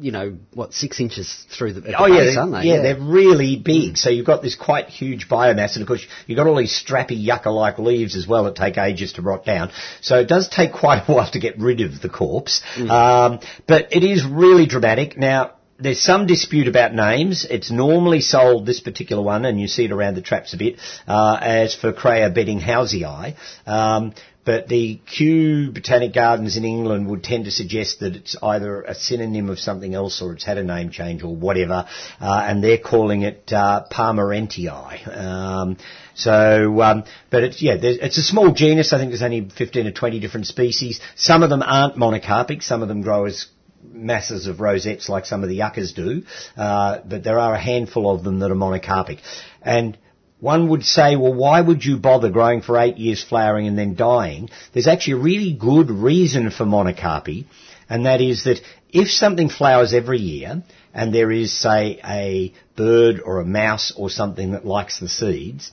you 0.00 0.10
know, 0.10 0.36
what, 0.54 0.72
six 0.72 1.00
inches 1.00 1.46
through 1.56 1.72
the, 1.72 1.80
the 1.80 2.00
oh, 2.00 2.08
base, 2.08 2.34
yeah, 2.34 2.40
aren't 2.40 2.52
they? 2.52 2.62
Yeah, 2.62 2.74
yeah, 2.76 2.82
they're 2.82 3.00
really 3.00 3.56
big. 3.56 3.96
So 3.96 4.10
you've 4.10 4.26
got 4.26 4.42
this 4.42 4.56
quite 4.56 4.88
huge 4.88 5.28
biomass, 5.28 5.74
and 5.74 5.82
of 5.82 5.88
course 5.88 6.04
you've 6.26 6.36
got 6.36 6.46
all 6.46 6.56
these 6.56 6.72
strappy 6.72 7.20
yucca-like 7.22 7.78
leaves 7.78 8.16
as 8.16 8.26
well 8.26 8.44
that 8.44 8.56
take 8.56 8.78
ages 8.78 9.14
to 9.14 9.22
rot 9.22 9.44
down. 9.44 9.70
So 10.00 10.18
it 10.18 10.28
does 10.28 10.48
take 10.48 10.72
quite 10.80 11.08
a 11.08 11.12
while 11.12 11.30
to 11.30 11.40
get 11.40 11.58
rid 11.58 11.80
of 11.80 12.00
the 12.00 12.08
corpse. 12.08 12.62
Mm. 12.76 12.90
Um, 12.90 13.40
but 13.66 13.92
it 13.92 14.04
is 14.04 14.24
really 14.26 14.66
dramatic. 14.66 15.16
Now, 15.16 15.52
there's 15.78 16.00
some 16.00 16.26
dispute 16.26 16.66
about 16.68 16.94
names. 16.94 17.46
It's 17.48 17.70
normally 17.70 18.20
sold, 18.20 18.66
this 18.66 18.80
particular 18.80 19.22
one, 19.22 19.44
and 19.44 19.60
you 19.60 19.68
see 19.68 19.84
it 19.84 19.92
around 19.92 20.16
the 20.16 20.22
traps 20.22 20.52
a 20.54 20.56
bit, 20.56 20.78
uh, 21.06 21.38
as 21.40 21.76
Furcraea 21.76 22.34
bedinghausii. 22.34 23.36
Um, 23.66 24.14
but 24.44 24.66
the 24.66 24.98
Kew 25.04 25.70
Botanic 25.72 26.14
Gardens 26.14 26.56
in 26.56 26.64
England 26.64 27.06
would 27.08 27.22
tend 27.22 27.44
to 27.44 27.50
suggest 27.50 28.00
that 28.00 28.16
it's 28.16 28.34
either 28.42 28.80
a 28.80 28.94
synonym 28.94 29.50
of 29.50 29.58
something 29.58 29.94
else 29.94 30.22
or 30.22 30.32
it's 30.32 30.42
had 30.42 30.56
a 30.56 30.64
name 30.64 30.88
change 30.88 31.22
or 31.22 31.36
whatever, 31.36 31.86
uh, 32.18 32.44
and 32.46 32.64
they're 32.64 32.78
calling 32.78 33.22
it 33.22 33.52
uh, 33.52 33.84
Parmentieri. 33.92 35.06
Um, 35.06 35.76
so, 36.14 36.80
um, 36.80 37.04
but 37.28 37.44
it's 37.44 37.60
yeah, 37.60 37.76
it's 37.78 38.16
a 38.16 38.22
small 38.22 38.52
genus. 38.52 38.94
I 38.94 38.98
think 38.98 39.10
there's 39.10 39.22
only 39.22 39.50
15 39.50 39.86
or 39.86 39.92
20 39.92 40.18
different 40.18 40.46
species. 40.46 40.98
Some 41.14 41.42
of 41.42 41.50
them 41.50 41.62
aren't 41.62 41.96
monocarpic. 41.96 42.62
Some 42.62 42.80
of 42.80 42.88
them 42.88 43.02
grow 43.02 43.26
as 43.26 43.48
masses 43.82 44.46
of 44.46 44.60
rosettes 44.60 45.08
like 45.08 45.26
some 45.26 45.42
of 45.42 45.48
the 45.48 45.56
yuccas 45.56 45.92
do, 45.92 46.22
uh, 46.56 46.98
but 47.04 47.24
there 47.24 47.38
are 47.38 47.54
a 47.54 47.60
handful 47.60 48.10
of 48.10 48.24
them 48.24 48.40
that 48.40 48.50
are 48.50 48.54
monocarpic. 48.54 49.18
And 49.62 49.96
one 50.40 50.68
would 50.68 50.84
say, 50.84 51.16
well, 51.16 51.34
why 51.34 51.60
would 51.60 51.84
you 51.84 51.96
bother 51.96 52.30
growing 52.30 52.62
for 52.62 52.78
eight 52.78 52.96
years, 52.96 53.22
flowering 53.22 53.66
and 53.66 53.76
then 53.76 53.94
dying? 53.94 54.50
There's 54.72 54.86
actually 54.86 55.14
a 55.14 55.24
really 55.24 55.52
good 55.52 55.90
reason 55.90 56.50
for 56.50 56.64
monocarpy, 56.64 57.46
and 57.88 58.06
that 58.06 58.20
is 58.20 58.44
that 58.44 58.60
if 58.90 59.08
something 59.08 59.48
flowers 59.48 59.92
every 59.92 60.18
year, 60.18 60.62
and 60.94 61.14
there 61.14 61.30
is, 61.30 61.52
say, 61.52 62.00
a 62.04 62.52
bird 62.76 63.20
or 63.24 63.40
a 63.40 63.44
mouse 63.44 63.92
or 63.96 64.10
something 64.10 64.52
that 64.52 64.64
likes 64.64 65.00
the 65.00 65.08
seeds, 65.08 65.72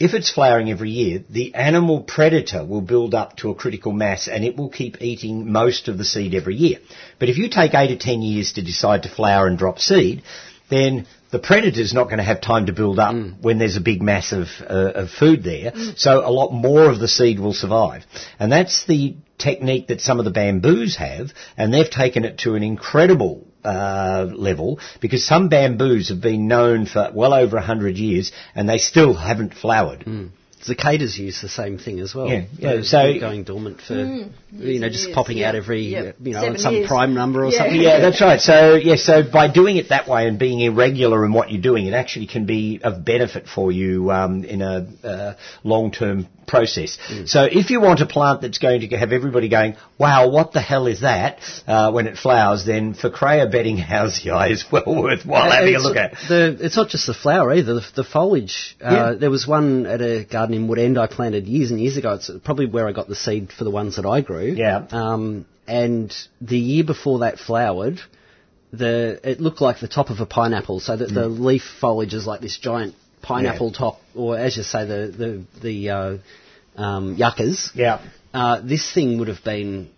if 0.00 0.14
it's 0.14 0.30
flowering 0.30 0.70
every 0.70 0.90
year, 0.90 1.24
the 1.28 1.54
animal 1.54 2.02
predator 2.02 2.64
will 2.64 2.80
build 2.80 3.14
up 3.14 3.36
to 3.38 3.50
a 3.50 3.54
critical 3.54 3.92
mass 3.92 4.28
and 4.28 4.44
it 4.44 4.56
will 4.56 4.68
keep 4.68 5.02
eating 5.02 5.50
most 5.50 5.88
of 5.88 5.98
the 5.98 6.04
seed 6.04 6.34
every 6.34 6.54
year. 6.54 6.78
But 7.18 7.28
if 7.28 7.36
you 7.36 7.48
take 7.48 7.74
eight 7.74 7.90
or 7.90 7.98
ten 7.98 8.22
years 8.22 8.52
to 8.52 8.62
decide 8.62 9.02
to 9.02 9.08
flower 9.08 9.48
and 9.48 9.58
drop 9.58 9.80
seed, 9.80 10.22
then 10.70 11.06
the 11.30 11.38
predator's 11.38 11.92
not 11.92 12.04
going 12.04 12.18
to 12.18 12.24
have 12.24 12.40
time 12.40 12.66
to 12.66 12.72
build 12.72 12.98
up 12.98 13.14
mm. 13.14 13.42
when 13.42 13.58
there's 13.58 13.76
a 13.76 13.80
big 13.80 14.00
mass 14.00 14.32
of, 14.32 14.46
uh, 14.62 14.92
of 14.94 15.10
food 15.10 15.42
there. 15.42 15.72
Mm. 15.72 15.98
So 15.98 16.26
a 16.26 16.30
lot 16.30 16.52
more 16.52 16.88
of 16.88 17.00
the 17.00 17.08
seed 17.08 17.40
will 17.40 17.52
survive. 17.52 18.04
And 18.38 18.52
that's 18.52 18.86
the 18.86 19.16
technique 19.36 19.88
that 19.88 20.00
some 20.00 20.18
of 20.18 20.24
the 20.24 20.30
bamboos 20.30 20.96
have, 20.96 21.30
and 21.56 21.72
they've 21.72 21.90
taken 21.90 22.24
it 22.24 22.38
to 22.38 22.54
an 22.54 22.62
incredible 22.62 23.47
uh, 23.64 24.28
level 24.34 24.78
because 25.00 25.24
some 25.24 25.48
bamboos 25.48 26.08
have 26.08 26.20
been 26.20 26.48
known 26.48 26.86
for 26.86 27.10
well 27.14 27.34
over 27.34 27.56
100 27.56 27.96
years 27.96 28.32
and 28.54 28.68
they 28.68 28.78
still 28.78 29.14
haven't 29.14 29.54
flowered. 29.54 30.00
Mm. 30.00 30.30
Cicadas 30.60 31.16
use 31.16 31.40
the 31.40 31.48
same 31.48 31.78
thing 31.78 32.00
as 32.00 32.14
well. 32.14 32.28
Yeah, 32.28 32.46
yeah. 32.58 32.82
so 32.82 33.18
going 33.18 33.44
dormant 33.44 33.80
for 33.80 33.94
mm, 33.94 34.32
you 34.52 34.80
know 34.80 34.88
just 34.88 35.12
popping 35.12 35.42
out 35.42 35.54
every 35.54 35.82
yep. 35.82 36.16
you 36.20 36.32
know 36.32 36.40
Seven 36.40 36.58
some 36.58 36.74
years. 36.74 36.88
prime 36.88 37.14
number 37.14 37.44
or 37.44 37.50
yeah. 37.50 37.58
something. 37.58 37.80
Yeah, 37.80 38.00
that's 38.00 38.20
right. 38.20 38.40
So 38.40 38.74
yeah, 38.74 38.96
so 38.96 39.22
by 39.22 39.48
doing 39.48 39.76
it 39.76 39.90
that 39.90 40.08
way 40.08 40.26
and 40.26 40.36
being 40.36 40.60
irregular 40.60 41.24
in 41.24 41.32
what 41.32 41.52
you're 41.52 41.62
doing, 41.62 41.86
it 41.86 41.94
actually 41.94 42.26
can 42.26 42.44
be 42.44 42.80
of 42.82 43.04
benefit 43.04 43.46
for 43.46 43.70
you 43.70 44.10
um, 44.10 44.44
in 44.44 44.60
a 44.60 44.88
uh, 45.04 45.34
long-term 45.62 46.26
process. 46.48 46.98
Mm. 47.08 47.28
So 47.28 47.44
if 47.44 47.70
you 47.70 47.80
want 47.80 48.00
a 48.00 48.06
plant 48.06 48.40
that's 48.40 48.58
going 48.58 48.80
to 48.80 48.96
have 48.96 49.12
everybody 49.12 49.48
going, 49.48 49.76
wow, 49.98 50.28
what 50.30 50.52
the 50.52 50.60
hell 50.60 50.86
is 50.86 51.02
that, 51.02 51.40
uh, 51.66 51.92
when 51.92 52.06
it 52.06 52.16
flowers, 52.16 52.64
then 52.64 52.94
Furcraea 52.94 53.52
bedinghausii 53.52 54.50
is 54.50 54.64
well 54.72 54.84
worthwhile 54.86 55.50
uh, 55.50 55.56
having 55.56 55.74
a 55.74 55.78
look 55.78 55.96
at. 55.96 56.12
The, 56.28 56.58
it's 56.60 56.76
not 56.76 56.88
just 56.88 57.06
the 57.06 57.14
flower 57.14 57.52
either, 57.52 57.74
the, 57.74 57.86
the 57.96 58.04
foliage. 58.04 58.76
Uh, 58.82 58.90
yeah. 58.90 59.14
There 59.14 59.30
was 59.30 59.46
one 59.46 59.86
at 59.86 60.00
a 60.00 60.24
garden 60.24 60.54
in 60.54 60.68
Woodend 60.68 60.98
I 60.98 61.06
planted 61.06 61.46
years 61.46 61.70
and 61.70 61.80
years 61.80 61.96
ago. 61.96 62.14
It's 62.14 62.30
probably 62.44 62.66
where 62.66 62.88
I 62.88 62.92
got 62.92 63.08
the 63.08 63.16
seed 63.16 63.52
for 63.52 63.64
the 63.64 63.70
ones 63.70 63.96
that 63.96 64.06
I 64.06 64.20
grew. 64.20 64.54
Yeah. 64.54 64.86
Um, 64.90 65.46
and 65.66 66.14
the 66.40 66.58
year 66.58 66.82
before 66.82 67.20
that 67.20 67.38
flowered, 67.38 68.00
the 68.72 69.20
it 69.22 69.40
looked 69.40 69.60
like 69.60 69.80
the 69.80 69.88
top 69.88 70.10
of 70.10 70.20
a 70.20 70.26
pineapple, 70.26 70.80
so 70.80 70.96
that 70.96 71.10
mm. 71.10 71.14
the 71.14 71.28
leaf 71.28 71.62
foliage 71.80 72.14
is 72.14 72.26
like 72.26 72.40
this 72.40 72.58
giant 72.58 72.94
pineapple 73.22 73.70
yeah. 73.72 73.78
top, 73.78 74.00
or 74.18 74.36
as 74.36 74.56
you 74.56 74.62
say, 74.62 74.84
the 74.84 75.14
the 75.16 75.60
the 75.60 75.90
uh, 75.90 76.18
um, 76.76 77.16
yuccas. 77.16 77.70
Yeah. 77.74 78.02
Uh, 78.34 78.60
this 78.60 78.92
thing 78.92 79.18
would 79.18 79.28
have 79.28 79.42
been 79.44 79.90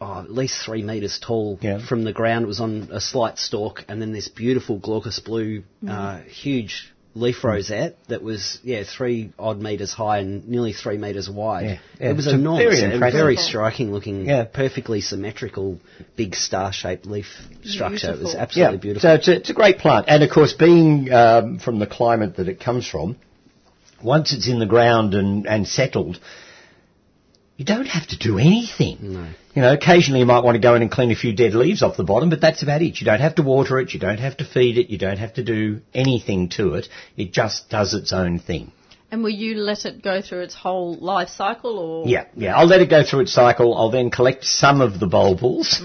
oh, 0.00 0.20
at 0.20 0.30
least 0.30 0.64
three 0.64 0.82
metres 0.82 1.20
tall 1.24 1.58
yeah. 1.60 1.86
from 1.86 2.04
the 2.04 2.12
ground. 2.12 2.44
It 2.44 2.48
was 2.48 2.60
on 2.60 2.88
a 2.92 3.00
slight 3.00 3.38
stalk, 3.38 3.84
and 3.88 4.00
then 4.00 4.12
this 4.12 4.28
beautiful 4.28 4.78
glaucous 4.78 5.20
blue, 5.20 5.62
mm. 5.82 5.88
uh, 5.88 6.22
huge 6.24 6.92
leaf 7.14 7.42
rosette 7.42 7.96
that 8.08 8.22
was 8.22 8.60
yeah 8.62 8.84
three 8.84 9.32
odd 9.38 9.58
meters 9.58 9.92
high 9.92 10.18
and 10.18 10.48
nearly 10.48 10.72
three 10.72 10.98
meters 10.98 11.28
wide. 11.28 11.64
Yeah, 11.64 11.78
yeah. 12.00 12.10
It 12.10 12.16
was 12.16 12.26
It's 12.26 12.34
a 12.34 12.38
enormous, 12.38 12.80
very 12.80 12.92
and 12.92 13.12
very 13.12 13.36
striking 13.36 13.92
looking, 13.92 14.26
Yeah. 14.26 14.44
perfectly 14.44 15.00
symmetrical, 15.00 15.80
big 16.16 16.34
star-shaped 16.34 17.06
leaf 17.06 17.26
structure. 17.64 18.08
It 18.08 18.10
was 18.10 18.34
Beautiful. 18.34 18.40
absolutely 18.40 18.78
beautiful. 18.78 19.08
So 19.08 19.14
it's 19.14 19.28
a, 19.28 19.36
it's 19.36 19.50
a 19.50 19.54
great 19.54 19.78
plant, 19.78 20.06
and 20.08 20.22
of 20.22 20.30
course, 20.30 20.52
being 20.52 21.10
um, 21.12 21.58
from 21.58 21.78
the 21.80 21.86
climate 21.86 22.36
that 22.36 22.48
it 22.48 22.60
comes 22.60 22.86
from, 22.86 23.16
once 24.02 24.32
it's 24.32 24.48
in 24.48 24.58
the 24.58 24.66
ground 24.66 25.14
and, 25.14 25.46
and 25.46 25.66
settled, 25.66 26.18
you 27.56 27.64
don't 27.64 27.86
have 27.86 28.06
to 28.08 28.18
do 28.18 28.38
anything. 28.38 28.98
No. 29.00 29.28
You 29.54 29.62
know, 29.62 29.72
occasionally 29.72 30.20
you 30.20 30.26
might 30.26 30.44
want 30.44 30.54
to 30.54 30.60
go 30.60 30.76
in 30.76 30.82
and 30.82 30.90
clean 30.90 31.10
a 31.10 31.16
few 31.16 31.34
dead 31.34 31.54
leaves 31.54 31.82
off 31.82 31.96
the 31.96 32.04
bottom, 32.04 32.30
but 32.30 32.40
that's 32.40 32.62
about 32.62 32.82
it. 32.82 33.00
You 33.00 33.04
don't 33.04 33.20
have 33.20 33.34
to 33.36 33.42
water 33.42 33.80
it, 33.80 33.92
you 33.92 33.98
don't 33.98 34.20
have 34.20 34.36
to 34.36 34.44
feed 34.44 34.78
it, 34.78 34.90
you 34.90 34.98
don't 34.98 35.18
have 35.18 35.34
to 35.34 35.44
do 35.44 35.80
anything 35.92 36.50
to 36.50 36.74
it. 36.74 36.86
It 37.16 37.32
just 37.32 37.68
does 37.68 37.94
its 37.94 38.12
own 38.12 38.38
thing. 38.38 38.70
And 39.10 39.22
will 39.22 39.30
you 39.30 39.54
let 39.54 39.86
it 39.86 40.02
go 40.02 40.20
through 40.20 40.40
its 40.40 40.54
whole 40.54 40.94
life 40.96 41.30
cycle, 41.30 41.78
or 41.78 42.06
Yeah, 42.06 42.26
yeah. 42.36 42.54
I'll 42.54 42.66
let 42.66 42.82
it 42.82 42.90
go 42.90 43.02
through 43.02 43.20
its 43.20 43.32
cycle. 43.32 43.74
I'll 43.74 43.90
then 43.90 44.10
collect 44.10 44.44
some 44.44 44.82
of 44.82 45.00
the 45.00 45.06
bulbils. 45.06 45.80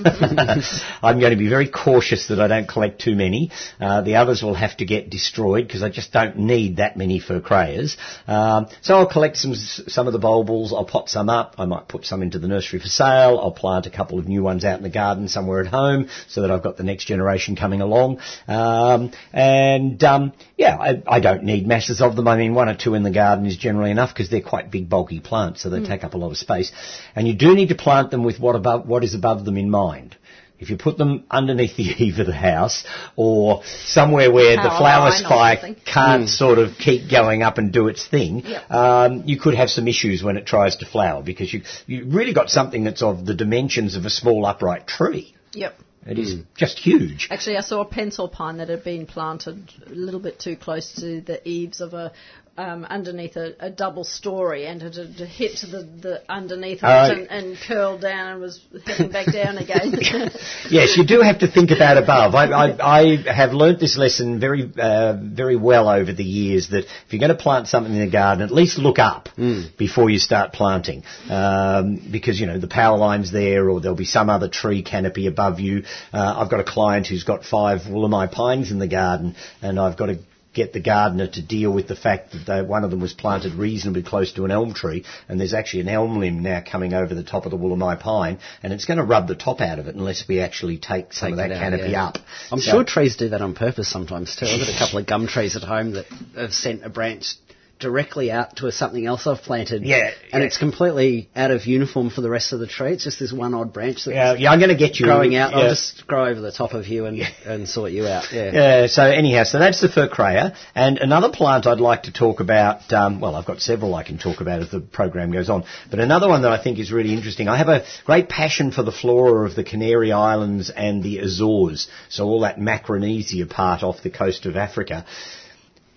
I'm 1.01 1.21
going 1.21 1.31
to 1.31 1.37
be 1.37 1.47
very 1.47 1.69
cautious 1.69 2.27
that 2.27 2.41
I 2.41 2.49
don't 2.49 2.67
collect 2.67 2.99
too 2.99 3.15
many. 3.15 3.49
Uh, 3.79 4.01
the 4.01 4.15
others 4.15 4.43
will 4.43 4.55
have 4.55 4.75
to 4.77 4.85
get 4.85 5.09
destroyed 5.09 5.65
because 5.65 5.83
I 5.83 5.89
just 5.89 6.11
don't 6.11 6.37
need 6.39 6.77
that 6.77 6.97
many 6.97 7.21
crayers. 7.21 7.95
Um, 8.27 8.67
so 8.81 8.95
I'll 8.95 9.09
collect 9.09 9.37
some 9.37 9.55
some 9.55 10.07
of 10.07 10.11
the 10.11 10.19
bulbils. 10.19 10.73
I'll 10.73 10.83
pot 10.83 11.07
some 11.07 11.29
up. 11.29 11.55
I 11.57 11.63
might 11.63 11.87
put 11.87 12.05
some 12.05 12.23
into 12.23 12.39
the 12.39 12.49
nursery 12.49 12.79
for 12.79 12.87
sale. 12.87 13.39
I'll 13.41 13.51
plant 13.51 13.85
a 13.85 13.89
couple 13.89 14.19
of 14.19 14.27
new 14.27 14.43
ones 14.43 14.65
out 14.65 14.77
in 14.77 14.83
the 14.83 14.89
garden 14.89 15.29
somewhere 15.29 15.61
at 15.61 15.67
home 15.67 16.09
so 16.27 16.41
that 16.41 16.51
I've 16.51 16.63
got 16.63 16.75
the 16.75 16.83
next 16.83 17.05
generation 17.05 17.55
coming 17.55 17.79
along. 17.79 18.19
Um, 18.49 19.13
and 19.31 20.03
um, 20.03 20.33
yeah, 20.57 20.75
I, 20.77 21.01
I 21.07 21.19
don't 21.21 21.43
need 21.43 21.65
masses 21.65 22.01
of 22.01 22.17
them. 22.17 22.27
I 22.27 22.35
mean, 22.35 22.53
one 22.53 22.67
or 22.67 22.75
two 22.75 22.95
in 22.95 23.03
the 23.03 23.12
garden 23.13 23.45
is 23.45 23.57
generally 23.57 23.91
enough 23.91 24.13
because 24.13 24.29
they're 24.29 24.41
quite 24.41 24.71
big, 24.71 24.89
bulky 24.89 25.19
plants, 25.19 25.61
so 25.61 25.69
they 25.69 25.79
mm. 25.79 25.87
take 25.87 26.03
up 26.03 26.13
a 26.13 26.17
lot 26.17 26.31
of 26.31 26.37
space. 26.37 26.71
And 27.15 27.27
you 27.27 27.35
do 27.35 27.55
need 27.55 27.69
to 27.69 27.75
plant 27.75 28.11
them 28.11 28.23
with 28.23 28.39
what 28.39 28.55
above 28.55 28.87
what 28.87 29.03
is 29.03 29.13
above 29.13 29.45
them 29.45 29.57
in 29.57 29.69
mind. 29.69 30.17
If 30.59 30.69
you 30.69 30.77
put 30.77 30.97
them 30.97 31.25
underneath 31.29 31.75
the 31.75 31.83
eave 31.83 32.19
of 32.19 32.25
the 32.25 32.33
house 32.33 32.85
or 33.17 33.63
somewhere 33.65 34.31
where 34.31 34.55
the 34.55 34.69
flower 34.69 35.09
line 35.09 35.23
spike 35.23 35.85
can't 35.85 36.23
mm. 36.23 36.29
sort 36.29 36.57
of 36.57 36.77
keep 36.77 37.11
going 37.11 37.43
up 37.43 37.57
and 37.57 37.71
do 37.71 37.89
its 37.89 38.07
thing, 38.07 38.43
Yep. 38.45 38.71
um, 38.71 39.23
you 39.25 39.37
could 39.37 39.55
have 39.55 39.69
some 39.69 39.87
issues 39.87 40.23
when 40.23 40.37
it 40.37 40.45
tries 40.45 40.77
to 40.77 40.85
flower 40.85 41.21
because 41.21 41.53
you 41.53 41.63
you 41.85 42.05
really 42.05 42.33
got 42.33 42.49
something 42.49 42.85
that's 42.85 43.03
of 43.03 43.25
the 43.25 43.33
dimensions 43.33 43.95
of 43.95 44.05
a 44.05 44.09
small 44.09 44.45
upright 44.45 44.87
tree. 44.87 45.35
Yep. 45.53 45.75
It 46.05 46.19
is 46.19 46.35
mm. 46.35 46.45
just 46.55 46.79
huge. 46.79 47.29
Actually, 47.31 47.57
I 47.57 47.61
saw 47.61 47.81
a 47.81 47.85
pencil 47.85 48.27
pine 48.27 48.57
that 48.57 48.67
had 48.67 48.83
been 48.83 49.05
planted 49.05 49.71
a 49.87 49.89
little 49.89 50.19
bit 50.19 50.39
too 50.39 50.57
close 50.57 50.93
to 50.95 51.21
the 51.21 51.47
eaves 51.47 51.79
of 51.79 51.93
a 51.93 52.11
um, 52.55 52.85
underneath 52.85 53.35
a, 53.35 53.55
a 53.59 53.69
double 53.71 54.03
story, 54.03 54.67
and 54.67 54.81
it 54.83 54.95
had 54.95 55.27
hit 55.27 55.59
the, 55.61 55.89
the 56.01 56.21
underneath 56.31 56.83
of 56.83 57.11
it 57.11 57.17
and, 57.17 57.31
and 57.31 57.57
curled 57.67 58.01
down 58.01 58.33
and 58.33 58.41
was 58.41 58.63
heading 58.85 59.11
back 59.11 59.31
down 59.33 59.57
again. 59.57 59.91
yes, 60.69 60.95
you 60.95 61.05
do 61.05 61.21
have 61.21 61.39
to 61.39 61.51
think 61.51 61.71
about 61.71 61.97
above. 61.97 62.35
I, 62.35 62.45
I, 62.45 62.99
I 62.99 63.33
have 63.33 63.53
learnt 63.53 63.79
this 63.79 63.97
lesson 63.97 64.39
very, 64.39 64.71
uh, 64.77 65.17
very 65.19 65.55
well 65.55 65.89
over 65.89 66.13
the 66.13 66.23
years 66.23 66.69
that 66.69 66.85
if 66.85 67.11
you're 67.13 67.19
going 67.19 67.35
to 67.35 67.41
plant 67.41 67.67
something 67.67 67.93
in 67.93 68.05
the 68.05 68.11
garden, 68.11 68.43
at 68.43 68.51
least 68.51 68.77
look 68.77 68.99
up 68.99 69.29
before 69.77 70.11
you 70.11 70.19
start 70.19 70.53
planting, 70.53 71.03
um, 71.29 72.07
because 72.11 72.39
you 72.39 72.45
know 72.45 72.59
the 72.59 72.67
power 72.67 72.97
line's 72.97 73.31
there, 73.31 73.67
or 73.67 73.81
there'll 73.81 73.97
be 73.97 74.05
some 74.05 74.29
other 74.29 74.47
tree 74.47 74.83
canopy 74.83 75.25
above 75.25 75.59
you. 75.59 75.83
Uh, 76.13 76.35
I've 76.37 76.51
got 76.51 76.59
a 76.59 76.63
client 76.63 77.07
who's 77.07 77.23
got 77.23 77.43
five 77.43 77.81
Wollemi 77.81 78.31
pines 78.31 78.69
in 78.69 78.77
the 78.77 78.87
garden, 78.87 79.35
and 79.61 79.79
I've 79.79 79.97
got 79.97 80.07
to 80.07 80.19
get 80.53 80.73
the 80.73 80.79
gardener 80.79 81.27
to 81.27 81.41
deal 81.41 81.71
with 81.71 81.87
the 81.87 81.95
fact 81.95 82.31
that 82.31 82.45
they, 82.45 82.61
one 82.61 82.83
of 82.83 82.91
them 82.91 83.01
was 83.01 83.13
planted 83.13 83.53
reasonably 83.53 84.03
close 84.03 84.31
to 84.33 84.45
an 84.45 84.51
elm 84.51 84.73
tree, 84.73 85.03
and 85.27 85.39
there's 85.39 85.53
actually 85.53 85.81
an 85.81 85.89
elm 85.89 86.19
limb 86.19 86.41
now 86.43 86.61
coming 86.65 86.93
over 86.93 87.13
the 87.15 87.23
top 87.23 87.45
of 87.45 87.51
the 87.51 87.57
Wollemi 87.57 87.99
pine, 87.99 88.39
and 88.61 88.71
it's 88.71 88.85
going 88.85 88.97
to 88.99 89.03
rub 89.03 89.27
the 89.27 89.35
top 89.35 89.61
out 89.61 89.79
of 89.79 89.87
it 89.87 89.95
unless 89.95 90.27
we 90.27 90.39
actually 90.39 90.77
take 90.77 91.11
some 91.13 91.27
Take 91.27 91.31
of 91.33 91.37
that 91.37 91.51
out, 91.51 91.59
canopy 91.59 91.91
yeah. 91.91 92.05
up. 92.05 92.17
I'm 92.51 92.59
So- 92.59 92.71
sure 92.71 92.83
trees 92.83 93.15
do 93.15 93.29
that 93.29 93.41
on 93.41 93.53
purpose 93.55 93.89
sometimes 93.89 94.35
too. 94.35 94.45
I've 94.45 94.59
got 94.59 94.75
a 94.75 94.77
couple 94.77 94.99
of 94.99 95.05
gum 95.07 95.27
trees 95.27 95.55
at 95.55 95.63
home 95.63 95.93
that 95.93 96.05
have 96.35 96.53
sent 96.53 96.83
a 96.85 96.89
branch 96.89 97.35
directly 97.83 98.31
out 98.31 98.55
to 98.55 98.67
a, 98.67 98.71
something 98.71 99.05
else 99.05 99.27
I've 99.27 99.41
planted. 99.41 99.83
Yeah, 99.83 100.11
And 100.31 100.41
yeah. 100.41 100.47
it's 100.47 100.57
completely 100.57 101.29
out 101.35 101.51
of 101.51 101.65
uniform 101.65 102.09
for 102.09 102.21
the 102.21 102.29
rest 102.29 102.53
of 102.53 102.59
the 102.59 102.65
tree. 102.65 102.93
It's 102.93 103.03
just 103.03 103.19
this 103.19 103.33
one 103.33 103.53
odd 103.53 103.73
branch 103.73 104.05
that's 104.05 104.15
Yeah, 104.15 104.33
yeah, 104.33 104.51
I'm 104.51 104.59
going 104.59 104.69
to 104.69 104.77
get 104.77 104.99
you 104.99 105.05
growing 105.05 105.35
out. 105.35 105.51
Yeah. 105.51 105.59
I'll 105.59 105.69
just 105.69 106.07
grow 106.07 106.25
over 106.27 106.39
the 106.39 106.53
top 106.53 106.73
of 106.73 106.87
you 106.87 107.05
and, 107.05 107.21
and 107.45 107.67
sort 107.67 107.91
you 107.91 108.07
out. 108.07 108.31
Yeah. 108.31 108.51
Yeah, 108.53 108.87
so 108.87 109.03
anyhow, 109.03 109.43
so 109.43 109.59
that's 109.59 109.81
the 109.81 109.89
Furcraea. 109.89 110.55
And 110.73 110.97
another 110.97 111.29
plant 111.29 111.67
I'd 111.67 111.81
like 111.81 112.03
to 112.03 112.13
talk 112.13 112.39
about, 112.39 112.91
um, 112.93 113.19
well, 113.19 113.35
I've 113.35 113.45
got 113.45 113.59
several 113.59 113.93
I 113.95 114.03
can 114.03 114.17
talk 114.17 114.39
about 114.39 114.61
as 114.61 114.71
the 114.71 114.79
program 114.79 115.31
goes 115.31 115.49
on, 115.49 115.65
but 115.91 115.99
another 115.99 116.29
one 116.29 116.43
that 116.43 116.51
I 116.51 116.63
think 116.63 116.79
is 116.79 116.91
really 116.91 117.13
interesting. 117.13 117.49
I 117.49 117.57
have 117.57 117.67
a 117.67 117.83
great 118.05 118.29
passion 118.29 118.71
for 118.71 118.83
the 118.83 118.93
flora 118.93 119.45
of 119.45 119.55
the 119.55 119.65
Canary 119.65 120.13
Islands 120.13 120.69
and 120.69 121.03
the 121.03 121.19
Azores, 121.19 121.89
so 122.07 122.25
all 122.25 122.39
that 122.41 122.59
Macaronesia 122.59 123.45
part 123.47 123.83
off 123.83 124.01
the 124.01 124.09
coast 124.09 124.45
of 124.45 124.55
Africa. 124.55 125.05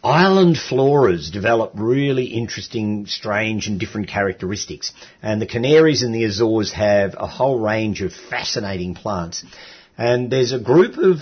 Island 0.06 0.54
floras 0.54 1.32
develop 1.32 1.72
really 1.74 2.26
interesting, 2.26 3.06
strange 3.06 3.66
and 3.66 3.80
different 3.80 4.06
characteristics. 4.06 4.92
And 5.20 5.42
the 5.42 5.46
Canaries 5.46 6.04
and 6.04 6.14
the 6.14 6.22
Azores 6.22 6.72
have 6.74 7.16
a 7.18 7.26
whole 7.26 7.58
range 7.58 8.02
of 8.02 8.12
fascinating 8.12 8.94
plants. 8.94 9.44
And 9.98 10.30
there's 10.30 10.52
a 10.52 10.60
group 10.60 10.96
of 10.96 11.16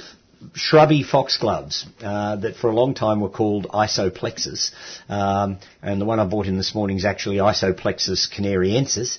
shrubby 0.53 1.03
foxgloves 1.03 1.87
uh, 2.03 2.37
that 2.37 2.57
for 2.57 2.68
a 2.68 2.74
long 2.74 2.93
time 2.93 3.22
were 3.22 3.30
called 3.30 3.66
Isoplexis. 3.70 4.72
Um, 5.09 5.61
and 5.82 5.99
the 5.99 6.05
one 6.05 6.20
I 6.20 6.26
bought 6.26 6.47
in 6.47 6.59
this 6.59 6.74
morning 6.74 6.99
is 6.99 7.07
actually 7.07 7.37
Isoplexis 7.39 8.30
canariensis. 8.30 9.16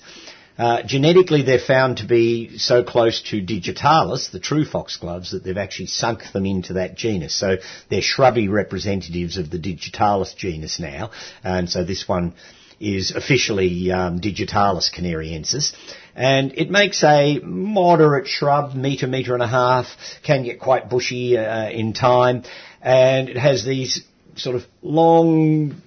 Uh, 0.57 0.81
genetically, 0.83 1.43
they're 1.43 1.59
found 1.59 1.97
to 1.97 2.07
be 2.07 2.57
so 2.57 2.83
close 2.83 3.21
to 3.21 3.41
Digitalis, 3.41 4.29
the 4.29 4.39
true 4.39 4.63
foxgloves, 4.63 5.31
that 5.31 5.43
they've 5.43 5.57
actually 5.57 5.87
sunk 5.87 6.31
them 6.31 6.45
into 6.45 6.73
that 6.73 6.95
genus. 6.95 7.35
So 7.35 7.57
they're 7.89 8.01
shrubby 8.01 8.47
representatives 8.47 9.37
of 9.37 9.49
the 9.49 9.59
Digitalis 9.59 10.33
genus 10.33 10.79
now, 10.79 11.11
and 11.43 11.69
so 11.69 11.83
this 11.83 12.07
one 12.07 12.33
is 12.79 13.11
officially 13.11 13.91
um, 13.91 14.19
Digitalis 14.19 14.91
canariensis. 14.95 15.73
And 16.15 16.53
it 16.57 16.69
makes 16.69 17.03
a 17.03 17.39
moderate 17.39 18.27
shrub, 18.27 18.75
metre, 18.75 19.07
metre 19.07 19.33
and 19.33 19.43
a 19.43 19.47
half, 19.47 19.87
can 20.23 20.43
get 20.43 20.59
quite 20.59 20.89
bushy 20.89 21.37
uh, 21.37 21.69
in 21.69 21.93
time, 21.93 22.43
and 22.81 23.27
it 23.27 23.37
has 23.37 23.65
these 23.65 24.03
sort 24.37 24.55
of 24.55 24.63
long 24.81 25.81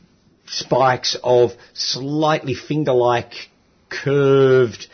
spikes 0.47 1.17
of 1.23 1.53
slightly 1.75 2.55
finger-like 2.55 3.33
curved 3.89 4.87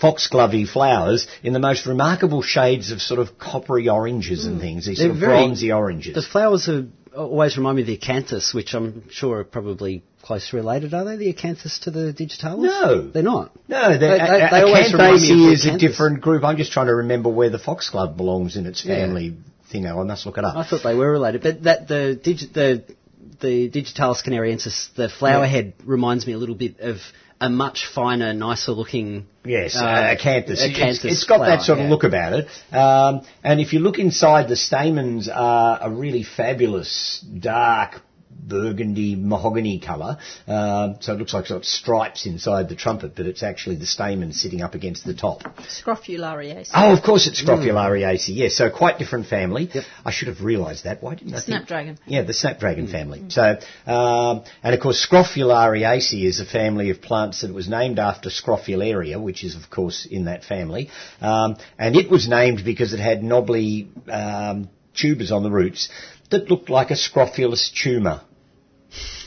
foxglovey 0.00 0.68
flowers 0.68 1.26
in 1.42 1.52
the 1.52 1.58
most 1.58 1.86
remarkable 1.86 2.42
shades 2.42 2.92
of 2.92 3.00
sort 3.00 3.20
of 3.20 3.38
coppery 3.38 3.88
oranges 3.88 4.44
and 4.44 4.56
hmm. 4.56 4.60
things, 4.60 4.86
these 4.86 4.98
sort 4.98 5.10
of 5.10 5.18
They're 5.18 5.28
very- 5.28 5.40
bronzy 5.46 5.72
oranges. 5.72 6.14
The 6.14 6.22
flowers 6.22 6.68
are, 6.68 6.86
always 7.16 7.56
remind 7.56 7.76
me 7.76 7.82
of 7.82 7.88
the 7.88 7.98
acanthus, 7.98 8.54
which 8.54 8.74
I'm 8.74 9.08
sure 9.10 9.38
are 9.38 9.44
probably 9.44 10.04
closely 10.22 10.58
related. 10.60 10.94
Are 10.94 11.04
they 11.04 11.16
the 11.16 11.32
acanthus 11.32 11.80
to 11.80 11.90
the 11.90 12.12
digitalis? 12.12 12.62
No. 12.62 13.08
they're 13.10 13.22
not. 13.22 13.50
no, 13.66 13.92
the, 13.92 13.98
They- 13.98 14.18
they- 14.18 14.48
they 14.50 14.62
always 14.62 14.92
remind 14.92 15.20
me 15.20 15.30
of 15.32 15.36
Acanthaceae 15.36 15.52
is 15.52 15.66
a 15.66 15.78
different 15.78 16.20
group. 16.20 16.44
I'm 16.44 16.56
just 16.56 16.70
trying 16.72 16.86
to 16.86 16.94
remember 16.96 17.28
where 17.28 17.50
the 17.50 17.58
foxglove 17.58 18.16
belongs 18.16 18.56
in 18.56 18.66
its 18.66 18.84
Yeah. 18.84 18.96
family 18.96 19.36
thing. 19.70 19.86
I 19.86 19.92
must 20.04 20.26
look 20.26 20.38
it 20.38 20.44
up. 20.44 20.56
I 20.56 20.64
thought 20.64 20.82
they 20.82 20.94
were 20.94 21.10
related, 21.10 21.42
but 21.42 21.62
that 21.64 21.88
the 21.88 22.18
digi- 22.22 22.52
the 22.52 22.84
the 23.40 23.68
digitalis 23.68 24.22
canariensis, 24.26 24.92
the 24.94 25.08
flower 25.08 25.44
Yeah. 25.44 25.50
head 25.50 25.72
reminds 25.84 26.26
me 26.26 26.32
a 26.32 26.38
little 26.38 26.54
bit 26.56 26.80
of 26.80 27.00
a 27.40 27.48
much 27.48 27.86
finer, 27.86 28.32
nicer 28.32 28.72
looking. 28.72 29.26
Yes, 29.44 29.76
uh, 29.76 29.84
uh, 29.84 30.14
acanthus. 30.16 30.62
It's- 30.62 30.68
acanthus 30.70 31.04
it's 31.04 31.24
got 31.24 31.38
flower, 31.38 31.50
that 31.50 31.62
sort 31.62 31.78
of 31.78 31.88
look 31.88 32.04
about 32.04 32.32
it. 32.32 32.48
Um, 32.74 33.22
and 33.44 33.60
if 33.60 33.72
you 33.72 33.80
look 33.80 33.98
inside, 33.98 34.48
the 34.48 34.56
stamens 34.56 35.28
are 35.28 35.78
a 35.82 35.90
really 35.90 36.22
fabulous 36.24 37.20
dark 37.20 38.02
burgundy 38.48 39.14
mahogany 39.14 39.78
colour. 39.80 40.18
Um, 40.46 40.96
so 41.00 41.12
it 41.14 41.18
looks 41.18 41.34
like 41.34 41.46
sort 41.46 41.58
of 41.58 41.64
stripes 41.64 42.26
inside 42.26 42.68
the 42.68 42.76
trumpet, 42.76 43.14
but 43.14 43.26
it's 43.26 43.42
actually 43.42 43.76
the 43.76 43.86
stamen 43.86 44.32
sitting 44.32 44.62
up 44.62 44.74
against 44.74 45.04
the 45.04 45.14
top. 45.14 45.42
Scrophulariaceae. 45.58 46.70
Oh, 46.74 46.92
of 46.96 47.02
course 47.02 47.26
it's 47.26 47.42
Scrophulariaceae. 47.42 48.34
Yes, 48.34 48.54
so 48.56 48.70
quite 48.70 48.98
different 48.98 49.26
family. 49.26 49.70
I 50.04 50.10
should 50.10 50.28
have 50.28 50.42
realised 50.42 50.84
that. 50.84 51.02
Why 51.02 51.14
didn't 51.14 51.34
I? 51.34 51.40
think- 51.40 51.46
Snapdragon. 51.58 51.98
Yeah, 52.06 52.22
the 52.22 52.34
snapdragon 52.34 52.88
family. 52.88 53.24
So, 53.28 53.58
um, 53.86 54.44
and 54.62 54.74
of 54.74 54.80
course, 54.80 55.06
Scrophulariaceae 55.06 56.24
is 56.24 56.40
a 56.40 56.44
family 56.46 56.90
of 56.90 57.00
plants 57.02 57.42
that 57.42 57.52
was 57.52 57.68
named 57.68 57.98
after 57.98 58.30
Scrophularia, 58.30 59.20
which 59.22 59.44
is 59.44 59.54
of 59.56 59.70
course 59.70 60.06
in 60.10 60.24
that 60.26 60.44
family. 60.44 60.90
Um, 61.20 61.56
and 61.78 61.96
it 61.96 62.10
was 62.10 62.28
named 62.28 62.62
because 62.64 62.92
it 62.92 63.00
had 63.00 63.22
knobbly 63.22 63.88
um, 64.10 64.68
tubers 64.94 65.30
on 65.32 65.42
the 65.42 65.50
roots 65.50 65.88
that 66.30 66.50
looked 66.50 66.68
like 66.70 66.90
a 66.90 66.96
scrofulous 66.96 67.70
tumour. 67.70 68.22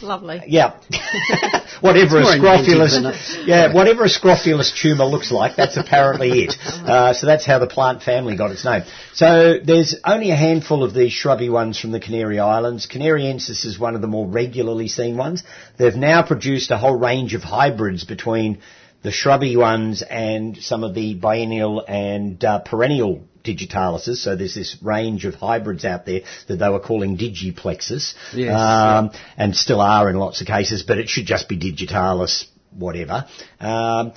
Lovely. 0.02 0.42
Yeah. 0.48 0.80
whatever 1.82 2.18
a 2.18 2.22
It's 2.22 2.28
more 2.28 2.36
inventive 2.36 2.90
scrofulous, 2.90 3.38
yeah, 3.46 3.74
whatever 3.74 4.06
a 4.06 4.10
scrofulous 4.10 4.72
tumour 4.72 5.06
looks 5.06 5.32
like, 5.32 5.56
that's 5.56 5.78
apparently 5.78 6.44
it. 6.44 6.56
Uh, 6.82 7.14
so 7.14 7.28
that's 7.28 7.46
how 7.46 7.60
the 7.60 7.68
plant 7.68 8.02
family 8.02 8.36
got 8.36 8.52
its 8.52 8.66
name. 8.66 8.82
So 9.14 9.60
there's 9.64 9.96
only 10.04 10.32
a 10.32 10.36
handful 10.36 10.84
of 10.84 10.94
these 10.94 11.14
shrubby 11.14 11.48
ones 11.48 11.80
from 11.80 11.92
the 11.92 12.00
Canary 12.00 12.40
Islands. 12.40 12.88
Canariensis 12.88 13.66
is 13.66 13.80
one 13.80 13.96
of 13.96 14.02
the 14.02 14.08
more 14.08 14.28
regularly 14.28 14.88
seen 14.88 15.16
ones. 15.16 15.44
They've 15.78 15.96
now 15.96 16.24
produced 16.24 16.72
a 16.72 16.78
whole 16.78 16.98
range 16.98 17.34
of 17.34 17.44
hybrids 17.44 18.04
between 18.04 18.62
the 19.04 19.12
shrubby 19.12 19.56
ones 19.56 20.02
and 20.02 20.58
some 20.58 20.84
of 20.84 20.96
the 20.96 21.14
biennial 21.14 21.86
and 21.88 22.44
uh, 22.44 22.60
perennial 22.60 23.28
digitalises. 23.44 24.18
So 24.18 24.36
there's 24.36 24.56
this 24.56 24.78
range 24.82 25.26
of 25.26 25.36
hybrids 25.36 25.86
out 25.86 26.06
there 26.06 26.22
that 26.48 26.58
they 26.58 26.70
were 26.70 26.80
calling 26.80 27.18
digiplexis, 27.18 28.14
Yes, 28.34 28.56
um, 28.56 29.12
and 29.38 29.56
still 29.56 29.82
are 29.82 30.10
in 30.10 30.16
lots 30.18 30.42
of 30.42 30.48
cases, 30.48 30.84
but 30.84 30.98
it 30.98 31.10
should 31.10 31.26
just 31.26 31.48
be 31.50 31.56
digitalis, 31.58 32.48
whatever. 32.78 33.26
Um, 33.60 34.14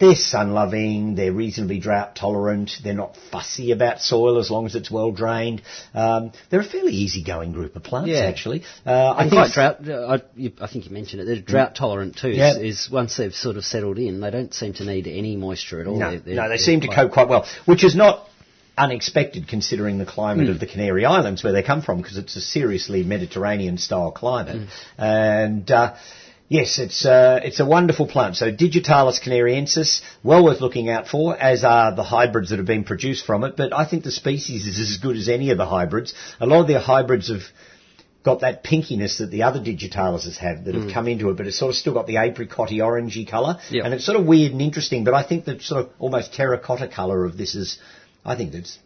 they're 0.00 0.14
sun-loving, 0.14 1.16
they're 1.16 1.32
reasonably 1.32 1.80
drought-tolerant, 1.80 2.70
they're 2.84 2.94
not 2.94 3.16
fussy 3.32 3.72
about 3.72 4.00
soil 4.00 4.38
as 4.38 4.48
long 4.48 4.64
as 4.64 4.76
it's 4.76 4.92
well 4.92 5.10
drained. 5.10 5.60
Um, 5.92 6.30
they're 6.50 6.60
a 6.60 6.64
fairly 6.64 6.92
easygoing 6.92 7.50
group 7.50 7.74
of 7.74 7.82
plants, 7.82 8.08
Yeah. 8.10 8.20
actually. 8.20 8.62
Uh, 8.86 9.14
I 9.16 9.22
think 9.28 9.32
quite 9.32 9.50
drought. 9.50 9.88
Uh, 9.88 10.06
I, 10.06 10.22
you, 10.36 10.52
I 10.60 10.68
think 10.68 10.84
you 10.84 10.92
mentioned 10.92 11.22
it. 11.22 11.24
They're 11.24 11.40
drought 11.42 11.74
tolerant 11.74 12.16
too. 12.16 12.28
Yeah. 12.30 12.58
Is, 12.58 12.84
is 12.84 12.90
once 12.92 13.16
they've 13.16 13.34
sort 13.34 13.56
of 13.56 13.64
settled 13.64 13.98
in, 13.98 14.20
they 14.20 14.30
don't 14.30 14.54
seem 14.54 14.72
to 14.74 14.84
need 14.84 15.08
any 15.08 15.34
moisture 15.34 15.80
at 15.80 15.88
all. 15.88 15.98
No, 15.98 16.10
They're- 16.12 16.20
they're- 16.20 16.34
no, 16.36 16.48
they 16.48 16.58
seem 16.58 16.80
to 16.82 16.88
cope 16.88 17.10
quite 17.10 17.28
well, 17.28 17.44
which 17.64 17.82
is 17.82 17.96
not 17.96 18.27
unexpected 18.78 19.48
considering 19.48 19.98
the 19.98 20.06
climate 20.06 20.48
of 20.48 20.60
the 20.60 20.66
Canary 20.66 21.04
Islands 21.04 21.42
where 21.42 21.52
they 21.52 21.62
come 21.62 21.82
from, 21.82 22.00
because 22.00 22.16
it's 22.16 22.36
a 22.36 22.40
seriously 22.40 23.02
Mediterranean-style 23.02 24.12
climate. 24.12 24.68
And 24.96 25.70
uh, 25.70 25.96
yes, 26.48 26.78
it's 26.78 27.04
uh, 27.04 27.40
it's 27.42 27.60
a 27.60 27.66
wonderful 27.66 28.06
plant. 28.06 28.36
So 28.36 28.50
Digitalis 28.50 29.20
canariensis, 29.24 30.00
well 30.22 30.44
worth 30.44 30.60
looking 30.60 30.88
out 30.88 31.08
for, 31.08 31.36
as 31.36 31.64
are 31.64 31.94
the 31.94 32.04
hybrids 32.04 32.50
that 32.50 32.58
have 32.58 32.66
been 32.66 32.84
produced 32.84 33.26
from 33.26 33.44
it. 33.44 33.56
But 33.56 33.72
I 33.72 33.84
think 33.88 34.04
the 34.04 34.10
species 34.10 34.66
is 34.66 34.78
as 34.78 34.98
good 34.98 35.16
as 35.16 35.28
any 35.28 35.50
of 35.50 35.58
the 35.58 35.66
hybrids. 35.66 36.14
A 36.40 36.46
lot 36.46 36.60
of 36.62 36.68
their 36.68 36.80
hybrids 36.80 37.28
have 37.28 37.42
got 38.24 38.40
that 38.40 38.64
pinkiness 38.64 39.18
that 39.18 39.30
the 39.30 39.44
other 39.44 39.60
digitalises 39.60 40.36
have 40.36 40.64
that 40.64 40.74
have 40.74 40.92
come 40.92 41.06
into 41.08 41.30
it, 41.30 41.36
but 41.36 41.46
it's 41.46 41.58
sort 41.58 41.70
of 41.70 41.76
still 41.76 41.94
got 41.94 42.06
the 42.06 42.16
apricotty 42.16 42.78
orangey 42.78 43.26
colour. 43.26 43.58
Yep. 43.70 43.84
And 43.84 43.94
it's 43.94 44.04
sort 44.04 44.18
of 44.20 44.26
weird 44.26 44.52
and 44.52 44.60
interesting, 44.60 45.04
but 45.04 45.14
I 45.14 45.22
think 45.22 45.44
the 45.44 45.58
sort 45.60 45.84
of 45.84 45.92
almost 45.98 46.34
terracotta 46.34 46.88
colour 46.88 47.24
of 47.24 47.38
this 47.38 47.54
is, 47.54 47.78
I 48.24 48.36
think 48.36 48.52
that's 48.52 48.78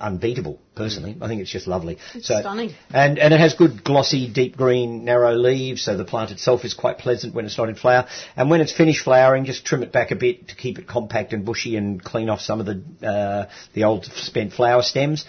unbeatable, 0.00 0.60
personally. 0.74 1.16
I 1.20 1.28
think 1.28 1.40
it's 1.40 1.50
just 1.50 1.66
lovely. 1.66 1.98
It's 2.14 2.26
stunning. 2.26 2.74
And, 2.90 3.18
and 3.18 3.34
it 3.34 3.40
has 3.40 3.54
good 3.54 3.82
glossy, 3.82 4.30
deep 4.32 4.56
green, 4.56 5.04
narrow 5.04 5.34
leaves, 5.34 5.82
so 5.82 5.96
the 5.96 6.04
plant 6.04 6.30
itself 6.30 6.64
is 6.64 6.74
quite 6.74 6.98
pleasant 6.98 7.34
when 7.34 7.44
it's 7.44 7.58
not 7.58 7.68
in 7.68 7.74
flower. 7.74 8.06
And 8.36 8.50
when 8.50 8.60
it's 8.60 8.72
finished 8.72 9.04
flowering, 9.04 9.44
just 9.44 9.64
trim 9.64 9.82
it 9.82 9.92
back 9.92 10.10
a 10.10 10.16
bit 10.16 10.48
to 10.48 10.54
keep 10.54 10.78
it 10.78 10.86
compact 10.86 11.32
and 11.32 11.44
bushy 11.44 11.76
and 11.76 12.02
clean 12.02 12.28
off 12.28 12.40
some 12.40 12.60
of 12.60 12.66
the, 12.66 13.06
uh, 13.06 13.50
the 13.74 13.84
old 13.84 14.04
spent 14.04 14.52
flower 14.52 14.82
stems. 14.82 15.24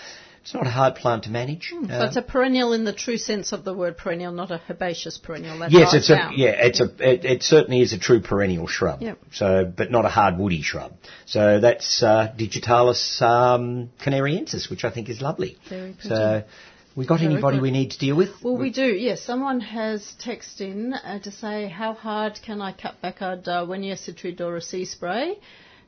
It's 0.49 0.55
not 0.55 0.65
a 0.65 0.71
hard 0.71 0.95
plant 0.95 1.25
to 1.25 1.29
manage. 1.29 1.69
So 1.69 1.77
Uh, 1.77 2.05
it's 2.07 2.15
a 2.15 2.23
perennial 2.23 2.73
in 2.73 2.83
the 2.83 2.91
true 2.91 3.17
sense 3.17 3.51
of 3.51 3.63
the 3.63 3.71
word 3.71 3.97
perennial, 3.97 4.31
not 4.31 4.49
a 4.49 4.59
herbaceous 4.67 5.19
perennial. 5.19 5.59
That's 5.59 5.71
Yes, 5.71 5.93
it's 5.93 6.09
a 6.09 6.31
yeah, 6.35 6.65
it's 6.67 6.79
a 6.79 6.85
it, 7.07 7.23
it 7.23 7.43
certainly 7.43 7.81
is 7.81 7.93
a 7.93 7.99
true 7.99 8.19
perennial 8.19 8.65
shrub. 8.65 8.99
Yep. 8.99 9.19
So, 9.31 9.71
but 9.77 9.91
not 9.91 10.05
a 10.05 10.09
hard 10.09 10.39
woody 10.39 10.63
shrub. 10.63 10.93
So 11.27 11.59
that's 11.59 12.01
uh, 12.01 12.33
Digitalis 12.35 13.21
um, 13.21 13.91
canariensis, 14.03 14.71
which 14.71 14.83
I 14.83 14.89
think 14.89 15.07
is 15.09 15.21
lovely. 15.21 15.59
Very 15.69 15.93
pretty. 15.93 16.09
So, 16.09 16.43
we 16.95 17.05
got 17.05 17.19
Very 17.19 17.33
anybody 17.33 17.57
good. 17.57 17.61
we 17.61 17.69
need 17.69 17.91
to 17.91 17.99
deal 17.99 18.15
with? 18.15 18.31
Well, 18.41 18.57
we 18.57 18.71
do. 18.71 18.87
Yes, 18.87 19.21
someone 19.21 19.59
has 19.59 20.15
texted 20.19 20.61
in 20.61 20.93
uh, 20.93 21.19
to 21.19 21.29
say 21.29 21.67
how 21.67 21.93
hard 21.93 22.39
can 22.43 22.59
I 22.59 22.71
cut 22.73 22.99
back 23.03 23.21
our 23.21 23.37
Darwinia 23.37 23.97
Citriodora 24.03 24.63
sea 24.63 24.85
spray, 24.85 25.37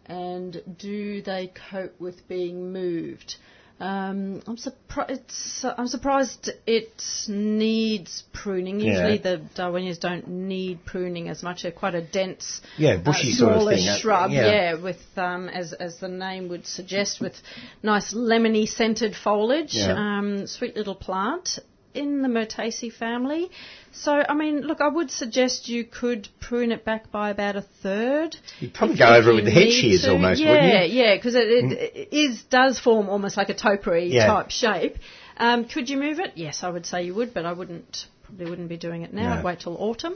and 0.05 0.61
do 0.77 1.23
they 1.23 1.51
cope 1.71 1.99
with 1.99 2.27
being 2.27 2.71
moved? 2.71 3.37
Um, 3.81 4.43
I'm, 4.45 4.57
surpri- 4.57 5.09
it's, 5.09 5.65
uh, 5.65 5.73
I'm 5.75 5.87
surprised 5.87 6.51
it 6.67 7.01
needs 7.27 8.23
pruning. 8.31 8.79
Usually 8.79 9.15
Yeah. 9.15 9.21
the 9.37 9.41
Darwinias 9.55 9.99
don't 9.99 10.27
need 10.27 10.85
pruning 10.85 11.29
as 11.29 11.41
much. 11.41 11.63
They're 11.63 11.71
quite 11.71 11.95
a 11.95 12.01
dense, 12.01 12.61
Yeah, 12.77 12.97
bushy 12.97 13.31
uh, 13.31 13.35
sort 13.35 13.51
of 13.53 13.55
smaller 13.61 13.75
thing, 13.75 13.87
uh, 13.87 13.97
shrub. 13.97 14.31
yeah. 14.31 14.45
Yeah, 14.45 14.73
with 14.75 15.01
um, 15.17 15.49
as 15.49 15.73
as 15.73 15.97
the 15.97 16.09
name 16.09 16.47
would 16.49 16.67
suggest, 16.67 17.19
with 17.19 17.33
nice 17.81 18.13
lemony 18.13 18.67
scented 18.67 19.15
foliage. 19.15 19.73
Yeah. 19.73 19.93
Um, 19.97 20.45
sweet 20.45 20.75
little 20.75 20.95
plant 20.95 21.57
in 21.93 22.21
the 22.21 22.27
Myrtaceae 22.27 22.93
family. 22.93 23.49
So, 23.91 24.23
I 24.27 24.33
mean, 24.33 24.61
look, 24.61 24.81
I 24.81 24.87
would 24.87 25.11
suggest 25.11 25.67
you 25.67 25.83
could 25.83 26.29
prune 26.39 26.71
it 26.71 26.85
back 26.85 27.11
by 27.11 27.29
about 27.29 27.55
a 27.55 27.61
third. 27.61 28.35
You'd 28.59 28.73
probably 28.73 28.97
go 28.97 29.13
over 29.13 29.31
it 29.31 29.35
with 29.35 29.45
the 29.45 29.51
head 29.51 29.71
shears 29.71 30.03
to. 30.03 30.11
almost, 30.11 30.41
yeah, 30.41 30.49
wouldn't 30.51 30.67
you? 30.67 30.73
Yeah, 30.73 30.83
yeah, 31.09 31.15
because 31.15 31.35
it, 31.35 31.47
it, 31.47 31.71
it 32.11 32.15
is 32.15 32.43
does 32.43 32.79
form 32.79 33.09
almost 33.09 33.37
like 33.37 33.49
a 33.49 33.53
topiary 33.53 34.07
Yeah. 34.13 34.27
type 34.27 34.49
shape. 34.51 34.97
Um, 35.37 35.65
could 35.65 35.89
you 35.89 35.97
move 35.97 36.19
it? 36.19 36.33
Yes, 36.35 36.63
I 36.63 36.69
would 36.69 36.85
say 36.85 37.03
you 37.03 37.15
would, 37.15 37.33
but 37.33 37.45
I 37.45 37.53
wouldn't 37.53 38.05
probably 38.23 38.49
wouldn't 38.49 38.69
be 38.69 38.77
doing 38.77 39.01
it 39.01 39.13
now. 39.13 39.33
No. 39.33 39.39
I'd 39.39 39.43
wait 39.43 39.59
till 39.61 39.75
autumn. 39.77 40.15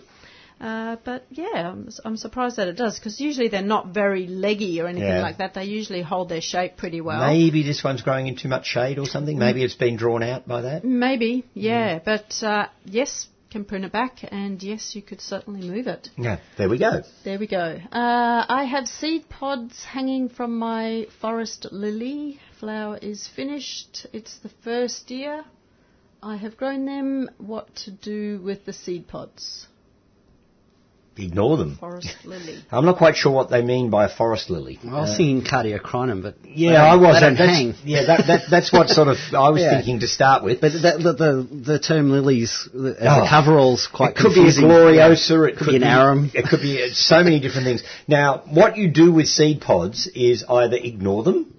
Uh, 0.60 0.96
but 1.04 1.26
yeah, 1.32 1.72
I'm, 1.72 1.90
I'm 2.06 2.18
surprised 2.18 2.56
that 2.58 2.68
it 2.70 2.78
does 2.78 2.98
because 2.98 3.20
usually 3.20 3.50
they're 3.50 3.62
not 3.62 3.88
very 3.88 4.26
leggy 4.28 4.80
or 4.82 4.88
anything 4.88 5.10
Yeah. 5.10 5.22
like 5.22 5.38
that. 5.40 5.54
They 5.54 5.66
usually 5.66 6.02
hold 6.02 6.30
their 6.30 6.42
shape 6.42 6.78
pretty 6.78 7.02
well. 7.02 7.28
Maybe 7.28 7.64
this 7.64 7.84
one's 7.84 8.02
growing 8.02 8.28
in 8.28 8.36
too 8.38 8.48
much 8.48 8.66
shade 8.66 8.98
or 8.98 9.06
something. 9.06 9.38
Maybe 9.38 9.64
it's 9.64 9.76
been 9.76 9.98
drawn 9.98 10.24
out 10.24 10.48
by 10.48 10.62
that. 10.62 10.84
Maybe, 10.86 11.44
Mm. 11.44 11.44
yeah, 11.56 12.00
but 12.04 12.42
uh, 12.42 12.68
yes, 12.86 13.28
can 13.52 13.66
prune 13.66 13.84
it 13.84 13.92
back, 13.92 14.20
and 14.32 14.62
yes, 14.64 14.96
you 14.96 15.02
could 15.02 15.22
certainly 15.22 15.68
move 15.68 15.88
it. 15.88 16.10
Yeah, 16.18 16.40
there 16.58 16.68
we 16.70 16.78
go. 16.78 17.02
There 17.24 17.40
we 17.40 17.48
go. 17.48 17.80
Uh, 17.92 18.46
I 18.50 18.64
have 18.66 18.88
seed 18.88 19.30
pods 19.30 19.84
hanging 19.86 20.30
from 20.30 20.58
my 20.58 21.08
forest 21.22 21.68
lily. 21.72 22.40
Flower 22.60 22.98
is 23.02 23.28
finished. 23.28 24.08
It's 24.14 24.38
the 24.40 24.50
first 24.64 25.12
year. 25.12 25.44
I 26.24 26.38
have 26.38 26.58
grown 26.58 26.86
them. 26.86 27.30
What 27.38 27.74
to 27.84 27.92
do 27.92 28.42
with 28.44 28.66
the 28.66 28.74
seed 28.74 29.08
pods? 29.08 29.68
Ignore 31.18 31.56
them. 31.58 31.78
Forest 31.78 32.14
lily. 32.26 32.62
I'm 32.72 32.84
not 32.84 32.98
quite 32.98 33.16
sure 33.16 33.32
what 33.32 33.50
they 33.50 33.62
mean 33.62 33.90
by 33.90 34.04
a 34.06 34.10
forest 34.10 34.50
lily. 34.50 34.78
I 34.84 34.88
was 35.02 35.12
Uh, 35.12 35.18
thinking 35.18 35.44
cardiocrinum, 35.50 36.22
but 36.22 36.36
yeah, 36.46 36.84
I 36.84 36.96
was. 36.98 37.16
They 37.16 37.20
don't 37.22 37.38
that's, 37.38 37.50
hang. 37.58 37.74
Yeah, 37.86 38.06
that, 38.08 38.28
that, 38.28 38.42
that's 38.50 38.74
what 38.74 38.90
sort 38.90 39.08
of 39.08 39.18
I 39.34 39.50
was 39.50 39.62
Yeah. 39.66 39.76
thinking 39.78 40.02
to 40.02 40.08
start 40.08 40.44
with. 40.44 40.60
But 40.60 40.74
the, 40.74 40.80
the, 40.80 41.14
the, 41.14 41.62
the 41.74 41.80
term 41.80 42.12
lilies 42.12 42.68
as 42.74 42.96
Oh. 43.02 43.24
a 43.24 43.30
coverall's 43.30 43.88
quite 43.88 44.12
it 44.12 44.16
could 44.18 44.34
be 44.34 44.42
a 44.42 44.44
confusing. 44.52 44.66
gloriosa, 44.66 45.50
it 45.50 45.58
Could 45.58 45.68
be 45.68 45.76
an 45.78 45.84
arum. 45.84 46.32
It 46.34 46.46
could 46.50 46.62
be 46.62 46.84
uh, 46.84 46.88
so 46.94 47.24
many 47.24 47.40
different 47.40 47.66
things. 47.66 47.84
Now, 48.10 48.44
what 48.50 48.76
you 48.76 48.90
do 48.92 49.12
with 49.14 49.28
seed 49.28 49.62
pods 49.62 50.08
is 50.14 50.44
either 50.50 50.76
ignore 50.76 51.24
them, 51.24 51.54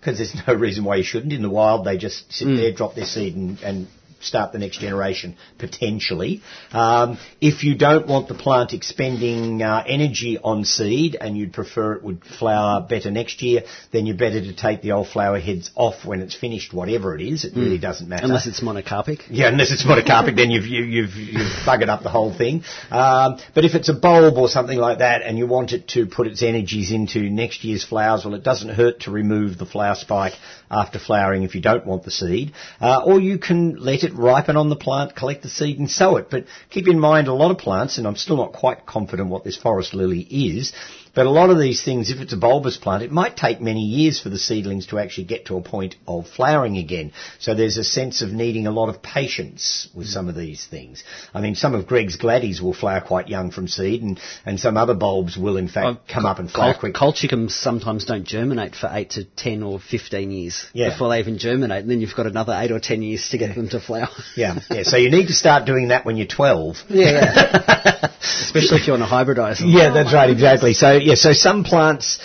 because 0.00 0.16
there's 0.18 0.34
no 0.46 0.54
reason 0.54 0.84
why 0.84 0.96
you 0.96 1.02
shouldn't. 1.04 1.34
In 1.34 1.42
the 1.42 1.50
wild, 1.50 1.84
they 1.84 1.98
just 1.98 2.32
sit 2.32 2.48
Mm. 2.48 2.56
there, 2.56 2.72
drop 2.72 2.94
their 2.94 3.04
seed, 3.04 3.34
and, 3.36 3.58
and 3.60 3.88
start 4.20 4.52
the 4.52 4.58
next 4.58 4.80
generation 4.80 5.36
potentially. 5.58 6.42
Um, 6.72 7.18
if 7.40 7.64
you 7.64 7.76
don't 7.76 8.06
want 8.06 8.28
the 8.28 8.34
plant 8.34 8.72
expending 8.72 9.62
uh, 9.62 9.84
energy 9.86 10.38
on 10.38 10.64
seed 10.64 11.16
and 11.20 11.36
you'd 11.36 11.52
prefer 11.52 11.94
it 11.94 12.02
would 12.02 12.24
flower 12.24 12.80
better 12.80 13.10
next 13.10 13.42
year, 13.42 13.62
then 13.92 14.06
you're 14.06 14.16
better 14.16 14.40
to 14.40 14.54
take 14.54 14.82
the 14.82 14.92
old 14.92 15.08
flower 15.08 15.38
heads 15.38 15.70
off 15.74 16.04
when 16.04 16.20
it's 16.20 16.34
finished, 16.34 16.72
whatever 16.72 17.14
it 17.14 17.22
is. 17.22 17.44
It 17.44 17.54
really 17.56 17.78
doesn't 17.78 18.08
matter. 18.08 18.24
Mm. 18.24 18.30
Unless 18.30 18.46
it's 18.46 18.60
monocarpic. 18.60 19.22
Yeah, 19.30 19.48
unless 19.48 19.70
it's 19.70 19.84
monocarpic, 19.84 20.36
then 20.36 20.50
you've 20.50 20.66
you, 20.66 20.84
you've 20.84 21.14
you've 21.14 21.52
buggered 21.66 21.88
up 21.88 22.02
the 22.02 22.10
whole 22.10 22.36
thing. 22.36 22.62
Um, 22.90 23.38
but 23.54 23.64
if 23.64 23.74
it's 23.74 23.88
a 23.88 23.94
bulb 23.94 24.36
or 24.36 24.48
something 24.48 24.78
like 24.78 24.98
that, 24.98 25.22
and 25.22 25.38
you 25.38 25.46
want 25.46 25.72
it 25.72 25.88
to 25.88 26.06
put 26.06 26.26
its 26.26 26.42
energies 26.42 26.90
into 26.90 27.30
next 27.30 27.64
year's 27.64 27.84
flowers, 27.84 28.24
well, 28.24 28.34
it 28.34 28.42
doesn't 28.42 28.70
hurt 28.70 29.00
to 29.00 29.10
remove 29.10 29.58
the 29.58 29.66
flower 29.66 29.94
spike 29.94 30.34
after 30.70 30.98
flowering 30.98 31.42
if 31.42 31.54
you 31.54 31.60
don't 31.60 31.86
want 31.86 32.04
the 32.04 32.10
seed, 32.10 32.52
uh, 32.80 33.02
or 33.04 33.20
you 33.20 33.38
can 33.38 33.76
let 33.76 34.02
it 34.02 34.05
ripen 34.14 34.56
on 34.56 34.68
the 34.68 34.76
plant, 34.76 35.16
collect 35.16 35.42
the 35.42 35.48
seed, 35.48 35.78
and 35.78 35.90
sow 35.90 36.16
it. 36.16 36.28
But 36.30 36.46
keep 36.70 36.88
in 36.88 36.98
mind, 36.98 37.28
a 37.28 37.34
lot 37.34 37.50
of 37.50 37.58
plants, 37.58 37.98
and 37.98 38.06
I'm 38.06 38.16
still 38.16 38.36
not 38.36 38.52
quite 38.52 38.86
confident 38.86 39.30
what 39.30 39.44
this 39.44 39.56
forest 39.56 39.94
lily 39.94 40.20
is. 40.20 40.72
But 41.16 41.26
a 41.26 41.30
lot 41.30 41.48
of 41.50 41.58
these 41.58 41.82
things, 41.82 42.10
if 42.10 42.20
it's 42.20 42.34
a 42.34 42.36
bulbous 42.36 42.76
plant, 42.76 43.02
it 43.02 43.10
might 43.10 43.36
take 43.38 43.60
many 43.60 43.80
years 43.80 44.20
for 44.20 44.28
the 44.28 44.38
seedlings 44.38 44.86
to 44.88 44.98
actually 44.98 45.24
get 45.24 45.46
to 45.46 45.56
a 45.56 45.62
point 45.62 45.96
of 46.06 46.28
flowering 46.28 46.76
again. 46.76 47.12
So 47.40 47.54
there's 47.54 47.78
a 47.78 47.84
sense 47.84 48.20
of 48.20 48.30
needing 48.32 48.66
a 48.66 48.70
lot 48.70 48.90
of 48.90 49.02
patience 49.02 49.88
with 49.94 50.08
some 50.08 50.28
of 50.28 50.34
these 50.36 50.66
things. 50.66 51.02
I 51.34 51.40
mean, 51.40 51.54
some 51.54 51.74
of 51.74 51.86
Greg's 51.86 52.16
gladdies 52.16 52.60
will 52.60 52.74
flower 52.74 53.00
quite 53.00 53.28
young 53.28 53.50
from 53.50 53.66
seed, 53.66 54.02
and, 54.02 54.20
and 54.44 54.60
some 54.60 54.76
other 54.76 54.92
bulbs 54.94 55.38
will 55.38 55.56
in 55.56 55.68
fact 55.68 55.86
Oh, 55.86 56.12
come 56.12 56.26
up 56.26 56.38
and 56.38 56.50
flower 56.50 56.74
Col- 56.74 56.80
quick. 56.80 56.94
colchicums 56.94 57.52
sometimes 57.52 58.04
don't 58.04 58.26
germinate 58.26 58.74
for 58.76 58.90
8 58.92 59.08
to 59.12 59.24
10 59.24 59.62
or 59.62 59.80
15 59.80 60.30
years 60.30 60.66
Yeah. 60.74 60.90
before 60.90 61.08
they 61.08 61.18
even 61.20 61.38
germinate, 61.38 61.80
and 61.82 61.90
then 61.90 62.02
you've 62.02 62.14
got 62.14 62.26
another 62.26 62.54
8 62.54 62.72
or 62.72 62.78
10 62.80 63.00
years 63.00 63.26
to 63.30 63.38
get 63.38 63.54
them 63.54 63.70
to 63.70 63.80
flower. 63.80 64.08
yeah, 64.36 64.58
yeah. 64.70 64.82
So 64.82 64.98
you 64.98 65.10
need 65.10 65.28
to 65.28 65.32
start 65.34 65.64
doing 65.64 65.88
that 65.88 66.04
when 66.04 66.18
you're 66.18 66.26
12. 66.26 66.76
yeah, 66.90 67.10
yeah. 67.10 68.08
Especially 68.20 68.78
if 68.80 68.86
you 68.86 68.92
want 68.92 69.02
to 69.04 69.08
hybridize 69.08 69.60
them. 69.60 69.70
Yeah, 69.70 69.92
that's 69.94 70.12
right, 70.12 70.28
exactly. 70.28 70.74
So 70.74 70.98
yeah, 71.06 71.14
so 71.14 71.32
some 71.32 71.62
plants 71.62 72.18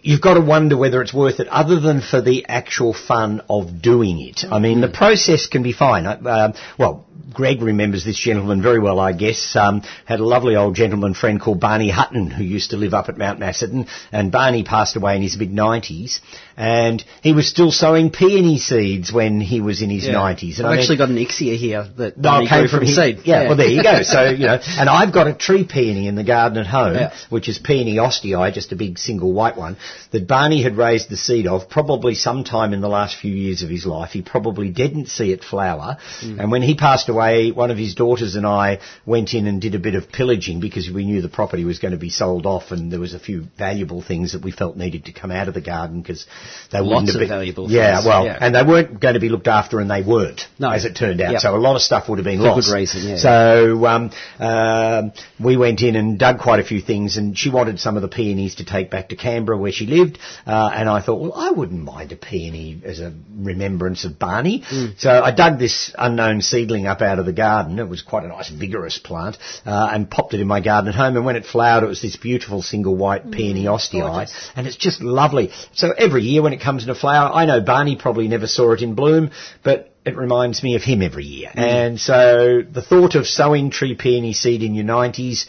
you've 0.00 0.22
got 0.22 0.34
to 0.34 0.40
wonder 0.40 0.74
whether 0.74 1.02
it's 1.02 1.12
worth 1.12 1.38
it 1.38 1.48
other 1.48 1.80
than 1.80 2.00
for 2.00 2.22
the 2.22 2.46
actual 2.48 2.94
fun 2.94 3.42
of 3.50 3.82
doing 3.82 4.20
it. 4.20 4.44
I 4.50 4.58
mean, 4.58 4.80
the 4.80 4.88
process 4.88 5.48
can 5.48 5.62
be 5.62 5.72
fine. 5.72 6.06
Um, 6.06 6.54
well, 6.78 7.04
Greg 7.34 7.60
remembers 7.60 8.06
this 8.06 8.18
gentleman 8.18 8.62
very 8.62 8.78
well, 8.78 8.98
I 8.98 9.12
guess. 9.12 9.54
Um, 9.54 9.82
had 10.06 10.20
a 10.20 10.24
lovely 10.24 10.56
old 10.56 10.74
gentleman 10.74 11.12
friend 11.12 11.38
called 11.38 11.60
Barney 11.60 11.90
Hutton 11.90 12.30
who 12.30 12.42
used 12.42 12.70
to 12.70 12.78
live 12.78 12.94
up 12.94 13.10
at 13.10 13.18
Mount 13.18 13.38
Macedon, 13.38 13.86
and 14.12 14.32
Barney 14.32 14.62
passed 14.62 14.96
away 14.96 15.16
in 15.16 15.22
his 15.22 15.36
mid 15.36 15.50
90s, 15.50 16.20
and 16.56 17.04
he 17.22 17.32
was 17.32 17.48
still 17.48 17.70
sowing 17.70 18.10
peony 18.10 18.58
seeds 18.58 19.12
when 19.12 19.40
he 19.40 19.60
was 19.60 19.82
in 19.82 19.90
his 19.90 20.06
Yeah. 20.06 20.14
90s. 20.14 20.58
And 20.58 20.66
I've 20.66 20.78
I 20.78 20.80
actually 20.80 20.96
got 20.96 21.10
an 21.10 21.16
ixia 21.16 21.56
here 21.56 21.86
that 21.98 22.16
no, 22.16 22.46
came 22.46 22.68
from, 22.68 22.78
from 22.78 22.86
his- 22.86 22.96
seed. 22.96 23.20
Yeah, 23.24 23.48
well 23.48 23.56
there 23.56 23.68
you 23.68 23.82
go. 23.82 24.02
So, 24.02 24.30
you 24.30 24.46
know, 24.46 24.58
and 24.78 24.88
I've 24.88 25.12
got 25.12 25.26
a 25.26 25.34
tree 25.34 25.64
peony 25.64 26.08
in 26.08 26.14
the 26.14 26.24
garden 26.24 26.58
at 26.58 26.66
home, 26.66 26.94
Yeah. 26.94 27.12
which 27.28 27.48
is 27.48 27.58
peony 27.58 27.96
ostii, 27.96 28.52
just 28.54 28.72
a 28.72 28.76
big 28.76 28.98
single 28.98 29.32
white 29.32 29.56
one, 29.56 29.76
that 30.12 30.26
Barney 30.26 30.62
had 30.62 30.76
raised 30.76 31.10
the 31.10 31.16
seed 31.16 31.46
of 31.46 31.68
probably 31.68 32.14
sometime 32.14 32.72
in 32.72 32.80
the 32.80 32.88
last 32.88 33.16
few 33.16 33.32
years 33.34 33.62
of 33.62 33.68
his 33.68 33.84
life. 33.84 34.10
He 34.12 34.22
probably 34.22 34.70
didn't 34.70 35.08
see 35.08 35.32
it 35.32 35.44
flower. 35.44 35.98
Mm. 36.22 36.40
And 36.40 36.50
when 36.50 36.62
he 36.62 36.74
passed 36.74 37.08
away, 37.08 37.50
one 37.52 37.70
of 37.70 37.76
his 37.76 37.94
daughters 37.94 38.34
and 38.34 38.46
I 38.46 38.78
went 39.04 39.34
in 39.34 39.46
and 39.46 39.60
did 39.60 39.74
a 39.74 39.78
bit 39.78 39.94
of 39.94 40.10
pillaging 40.10 40.60
because 40.60 40.90
we 40.90 41.04
knew 41.04 41.20
the 41.20 41.28
property 41.28 41.64
was 41.64 41.78
going 41.78 41.92
to 41.92 41.98
be 41.98 42.10
sold 42.10 42.46
off 42.46 42.70
and 42.70 42.90
there 42.90 43.00
was 43.00 43.12
a 43.14 43.18
few 43.18 43.44
valuable 43.58 44.00
things 44.02 44.32
that 44.32 44.42
we 44.42 44.52
felt 44.52 44.76
needed 44.76 45.04
to 45.06 45.12
come 45.12 45.30
out 45.30 45.48
of 45.48 45.54
the 45.54 45.60
garden 45.60 46.00
because 46.00 46.26
they 46.70 46.80
Lots 46.80 47.14
of 47.14 47.18
been, 47.20 47.28
valuable 47.28 47.70
Yeah, 47.70 47.96
things, 47.96 48.06
well, 48.06 48.24
yeah. 48.26 48.38
and 48.40 48.54
they 48.54 48.62
weren't 48.62 49.00
going 49.00 49.14
to 49.14 49.20
be 49.20 49.28
looked 49.28 49.48
after 49.48 49.80
and 49.80 49.90
they 49.90 50.02
weren't, 50.02 50.42
No. 50.58 50.70
as 50.70 50.84
it 50.84 50.94
turned 50.96 51.20
out. 51.20 51.32
Yep. 51.32 51.40
So 51.40 51.56
a 51.56 51.58
lot 51.58 51.76
of 51.76 51.82
stuff 51.82 52.08
would 52.08 52.18
have 52.18 52.24
been 52.24 52.38
For 52.38 52.44
good 52.54 52.64
lost. 52.66 52.72
reason, 52.74 53.08
yeah. 53.08 53.16
So 53.16 53.86
um, 53.86 54.10
um, 54.38 55.12
we 55.40 55.56
went 55.56 55.82
in 55.82 55.96
and 55.96 56.18
dug 56.18 56.38
quite 56.40 56.60
a 56.60 56.64
few 56.64 56.80
things, 56.80 57.16
and 57.16 57.36
she 57.38 57.50
wanted 57.50 57.80
some 57.80 57.96
of 57.96 58.02
the 58.02 58.08
peonies 58.08 58.56
to 58.56 58.64
take 58.64 58.90
back 58.90 59.08
to 59.10 59.16
Canberra 59.16 59.56
where 59.58 59.72
she 59.72 59.86
lived. 59.86 60.18
Uh, 60.46 60.70
and 60.74 60.88
I 60.88 61.00
thought, 61.00 61.20
well, 61.20 61.32
I 61.34 61.50
wouldn't 61.50 61.82
mind 61.82 62.12
a 62.12 62.16
peony 62.16 62.80
as 62.84 63.00
a 63.00 63.12
remembrance 63.38 64.04
of 64.04 64.18
Barney. 64.18 64.62
Mm. 64.70 64.98
So 64.98 65.10
I 65.10 65.30
dug 65.32 65.58
this 65.58 65.92
unknown 65.98 66.40
seedling 66.42 66.86
up 66.86 67.00
out 67.02 67.18
of 67.18 67.26
the 67.26 67.32
garden. 67.32 67.78
It 67.78 67.88
was 67.88 68.02
quite 68.02 68.24
a 68.24 68.28
nice, 68.28 68.48
vigorous 68.50 68.98
plant, 68.98 69.38
uh, 69.64 69.88
and 69.92 70.10
popped 70.10 70.34
it 70.34 70.40
in 70.40 70.46
my 70.46 70.60
garden 70.60 70.88
at 70.88 70.94
home. 70.94 71.16
And 71.16 71.24
when 71.24 71.36
it 71.36 71.44
flowered, 71.44 71.84
it 71.84 71.88
was 71.88 72.02
this 72.02 72.16
beautiful 72.16 72.62
single 72.62 72.96
white 72.96 73.30
peony 73.30 73.64
gorgeous. 73.64 74.50
and 74.54 74.66
it's 74.66 74.76
just 74.76 75.00
lovely. 75.02 75.50
So 75.72 75.92
every 75.96 76.22
year 76.22 76.35
when 76.42 76.52
it 76.52 76.60
comes 76.60 76.82
into 76.82 76.94
flower, 76.94 77.30
I 77.32 77.46
know 77.46 77.60
Barney 77.60 77.96
probably 77.96 78.28
never 78.28 78.46
saw 78.46 78.72
it 78.72 78.82
in 78.82 78.94
bloom, 78.94 79.30
but 79.62 79.92
it 80.04 80.16
reminds 80.16 80.62
me 80.62 80.76
of 80.76 80.82
him 80.82 81.02
every 81.02 81.24
year. 81.24 81.50
And 81.54 81.98
so 82.00 82.62
the 82.70 82.82
thought 82.82 83.14
of 83.14 83.26
sowing 83.26 83.70
tree 83.70 83.94
peony 83.96 84.32
seed 84.32 84.62
in 84.62 84.74
your 84.74 84.84
90s 84.84 85.46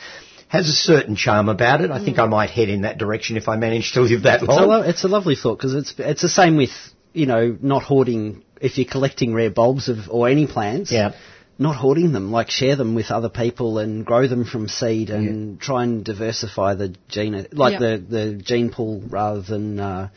has 0.50 0.68
a 0.70 0.72
certain 0.72 1.16
charm 1.16 1.50
about 1.50 1.82
it. 1.82 1.92
I 1.92 2.04
think 2.04 2.20
I 2.20 2.26
might 2.26 2.50
head 2.50 2.70
in 2.70 2.82
that 2.82 2.98
direction 2.98 3.38
if 3.38 3.48
I 3.48 3.56
manage 3.58 3.94
to 3.94 4.02
live 4.02 4.24
that 4.24 4.42
It's 4.42 4.50
a, 4.50 4.56
long. 4.56 4.68
lo- 4.70 4.82
it's 4.82 5.04
a 5.04 5.08
lovely 5.08 5.36
thought 5.36 5.58
because 5.58 5.74
it's 5.76 5.94
it's 5.98 6.22
the 6.22 6.30
same 6.30 6.56
with 6.58 6.70
you 7.14 7.26
know 7.26 7.58
not 7.62 7.84
hoarding 7.84 8.44
if 8.62 8.78
you're 8.78 8.88
collecting 8.90 9.34
rare 9.34 9.52
bulbs 9.52 9.90
of 9.90 9.98
or 10.10 10.30
any 10.30 10.48
plants. 10.48 10.92
Yeah. 10.92 11.14
Not 11.60 11.76
hoarding 11.76 12.12
them, 12.12 12.32
like 12.32 12.52
share 12.52 12.76
them 12.76 12.94
with 12.94 13.10
other 13.10 13.30
people 13.30 13.80
and 13.80 14.06
grow 14.06 14.28
them 14.28 14.46
from 14.46 14.68
seed 14.68 15.10
and 15.10 15.60
try 15.60 15.84
and 15.86 16.06
diversify 16.06 16.76
the 16.76 16.96
gene, 17.08 17.48
like 17.52 17.74
Yeah. 17.74 17.80
the, 17.80 17.98
the 17.98 18.34
gene 18.36 18.72
pool 18.72 19.02
rather 19.10 19.42
than, 19.42 19.80
uh, 19.80 20.10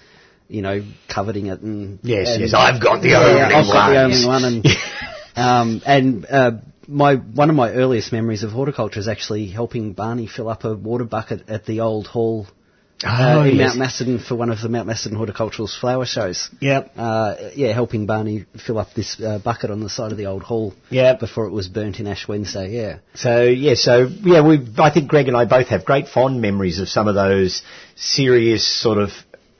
you 0.51 0.63
know, 0.63 0.83
coveting 1.09 1.47
it 1.47 1.61
and. 1.61 1.99
Yes, 2.03 2.29
and- 2.31 2.41
yes, 2.43 2.55
I've 2.55 2.83
got 2.83 3.03
the 3.03 3.09
yeah, 3.11 3.21
only 3.25 3.41
I've 3.43 3.67
got 3.73 3.89
the 3.89 3.95
one. 3.95 4.05
only 4.05 4.27
one 4.27 4.45
and, 4.45 4.67
um, 5.37 5.83
and, 5.87 6.27
uh, 6.27 6.51
my, 6.89 7.15
one 7.15 7.51
of 7.51 7.57
my 7.57 7.71
earliest 7.71 8.13
memories 8.13 8.43
of 8.43 8.51
horticulture 8.51 8.99
is 8.99 9.07
actually 9.07 9.47
helping 9.47 9.93
Barney 9.93 10.27
fill 10.27 10.49
up 10.49 10.65
a 10.65 10.75
water 10.75 11.05
bucket 11.05 11.49
at 11.49 11.65
the 11.65 11.81
old 11.81 12.09
hall 12.09 12.49
uh, 13.05 13.37
Oh, 13.39 13.43
in 13.45 13.57
yes. 13.57 13.69
Mount 13.69 13.79
Macedon 13.79 14.19
for 14.19 14.35
one 14.35 14.51
of 14.51 14.61
the 14.61 14.69
Mount 14.69 14.87
Macedon 14.89 15.17
Horticultural's 15.17 15.75
flower 15.75 16.05
shows. 16.05 16.51
Yep. 16.61 16.93
Uh, 16.97 17.37
yeah, 17.55 17.73
helping 17.73 18.07
Barney 18.07 18.45
fill 18.67 18.79
up 18.79 18.93
this 18.95 19.21
uh, 19.21 19.39
bucket 19.39 19.71
on 19.71 19.81
the 19.81 19.89
side 19.89 20.11
of 20.13 20.19
the 20.19 20.27
old 20.27 20.43
hall. 20.43 20.75
Yep. 20.91 21.21
Before 21.21 21.47
it 21.47 21.51
was 21.53 21.69
burnt 21.69 22.01
in 22.01 22.07
Ash 22.09 22.27
Wednesday. 22.29 22.71
Yeah. 22.73 22.99
So 23.15 23.45
yeah, 23.45 23.75
so 23.75 24.09
yeah, 24.23 24.47
we 24.47 24.59
I 24.77 24.91
think 24.93 25.09
Greg 25.09 25.29
and 25.29 25.37
I 25.37 25.45
both 25.45 25.69
have 25.69 25.85
great 25.85 26.09
fond 26.09 26.43
memories 26.43 26.79
of 26.81 26.89
some 26.89 27.07
of 27.09 27.15
those 27.15 27.63
serious 27.95 28.67
sort 28.67 28.99
of 28.99 29.11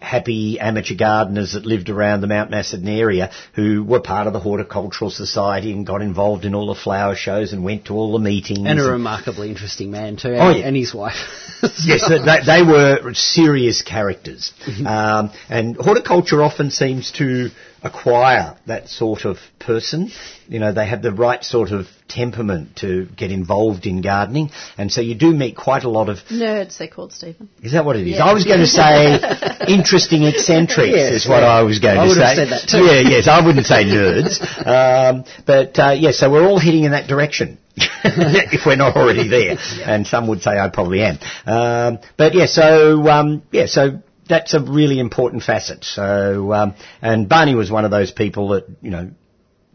happy 0.01 0.59
amateur 0.59 0.95
gardeners 0.95 1.53
that 1.53 1.67
lived 1.67 1.91
around 1.91 2.21
the 2.21 2.27
Mount 2.27 2.51
Macedon 2.51 2.89
area 2.89 3.31
who 3.55 3.85
were 3.85 4.01
part 4.01 4.27
of 4.27 4.33
the 4.33 4.41
horticultural 4.41 5.11
society 5.11 5.73
and 5.73 5.87
got 5.87 6.03
involved 6.03 6.45
in 6.45 6.55
all 6.55 6.67
the 6.67 6.81
flower 6.81 7.15
shows 7.15 7.53
and 7.53 7.63
went 7.63 7.87
to 7.87 7.95
all 7.95 8.13
the 8.13 8.19
meetings. 8.19 8.67
And 8.67 8.81
a 8.81 8.85
remarkably 8.85 9.51
interesting 9.51 9.91
man 9.91 10.17
too. 10.17 10.35
Oh, 10.35 10.51
and, 10.51 10.59
yeah. 10.59 10.67
and 10.67 10.77
his 10.77 10.95
wife. 10.95 11.17
yes, 11.85 12.09
they, 12.09 12.41
they 12.47 12.63
were 12.63 13.13
serious 13.15 13.83
characters. 13.83 14.53
Um, 14.87 15.31
and 15.49 15.77
horticulture 15.77 16.43
often 16.43 16.71
seems 16.71 17.13
to 17.13 17.51
acquire 17.83 18.57
that 18.67 18.89
sort 18.89 19.25
of 19.25 19.39
person. 19.59 20.11
You 20.49 20.59
know, 20.59 20.73
they 20.73 20.87
have 20.87 21.03
the 21.03 21.13
right 21.13 21.43
sort 21.45 21.71
of 21.71 21.87
temperament 22.11 22.77
to 22.77 23.07
get 23.17 23.31
involved 23.31 23.87
in 23.87 24.03
gardening. 24.03 24.51
And 24.77 24.93
so 24.93 25.01
you 25.01 25.15
do 25.15 25.33
meet 25.33 25.57
quite 25.57 25.85
a 25.85 25.89
lot 25.89 26.09
of 26.09 26.19
Nerds, 26.31 26.77
they're 26.77 26.89
called, 26.89 27.13
Stephen. 27.13 27.49
is 27.63 27.73
that 27.73 27.85
what 27.85 27.97
it 27.97 28.07
is? 28.07 28.17
Yeah. 28.19 28.25
I 28.27 28.35
was 28.35 28.45
going 28.45 28.61
to 28.61 28.67
say 28.67 29.21
interesting 29.69 30.25
eccentrics 30.25 30.93
Yes, 30.95 31.13
is 31.23 31.29
what 31.29 31.41
yeah. 31.43 31.49
I 31.49 31.63
was 31.63 31.79
going 31.79 31.97
I 31.99 32.03
to 32.03 32.09
would 32.09 32.17
say. 32.17 32.23
have 32.25 32.37
said 32.37 32.49
that 32.49 32.69
too. 32.69 32.85
Yeah, 32.85 33.01
yes, 33.01 33.29
I 33.29 33.45
wouldn't 33.45 33.67
say 33.67 33.85
nerds. 33.85 34.41
Um, 34.67 35.25
but 35.47 35.79
uh, 35.79 35.91
yeah, 35.99 36.11
so 36.13 36.31
we're 36.31 36.47
all 36.47 36.59
heading 36.59 36.85
in 36.85 36.93
that 36.93 37.07
direction. 37.09 37.59
if 38.05 38.67
we're 38.67 38.77
not 38.77 38.97
already 38.97 39.29
there, 39.29 39.57
and 39.87 40.07
some 40.07 40.27
would 40.29 40.43
say 40.43 40.59
I 40.59 40.69
probably 40.69 41.03
am. 41.03 41.19
Um, 41.47 41.99
but 42.19 42.35
yeah, 42.35 42.47
so 42.47 43.09
um, 43.09 43.43
yeah, 43.53 43.67
so 43.67 44.03
that's 44.29 44.53
a 44.55 44.61
really 44.61 44.99
important 44.99 45.43
facet. 45.43 45.85
So 45.85 46.53
um, 46.53 46.75
and 47.01 47.29
Barney 47.29 47.55
was 47.55 47.71
one 47.71 47.85
of 47.87 47.91
those 47.91 48.11
people 48.11 48.49
that 48.51 48.67
you 48.83 48.91
know 48.91 49.11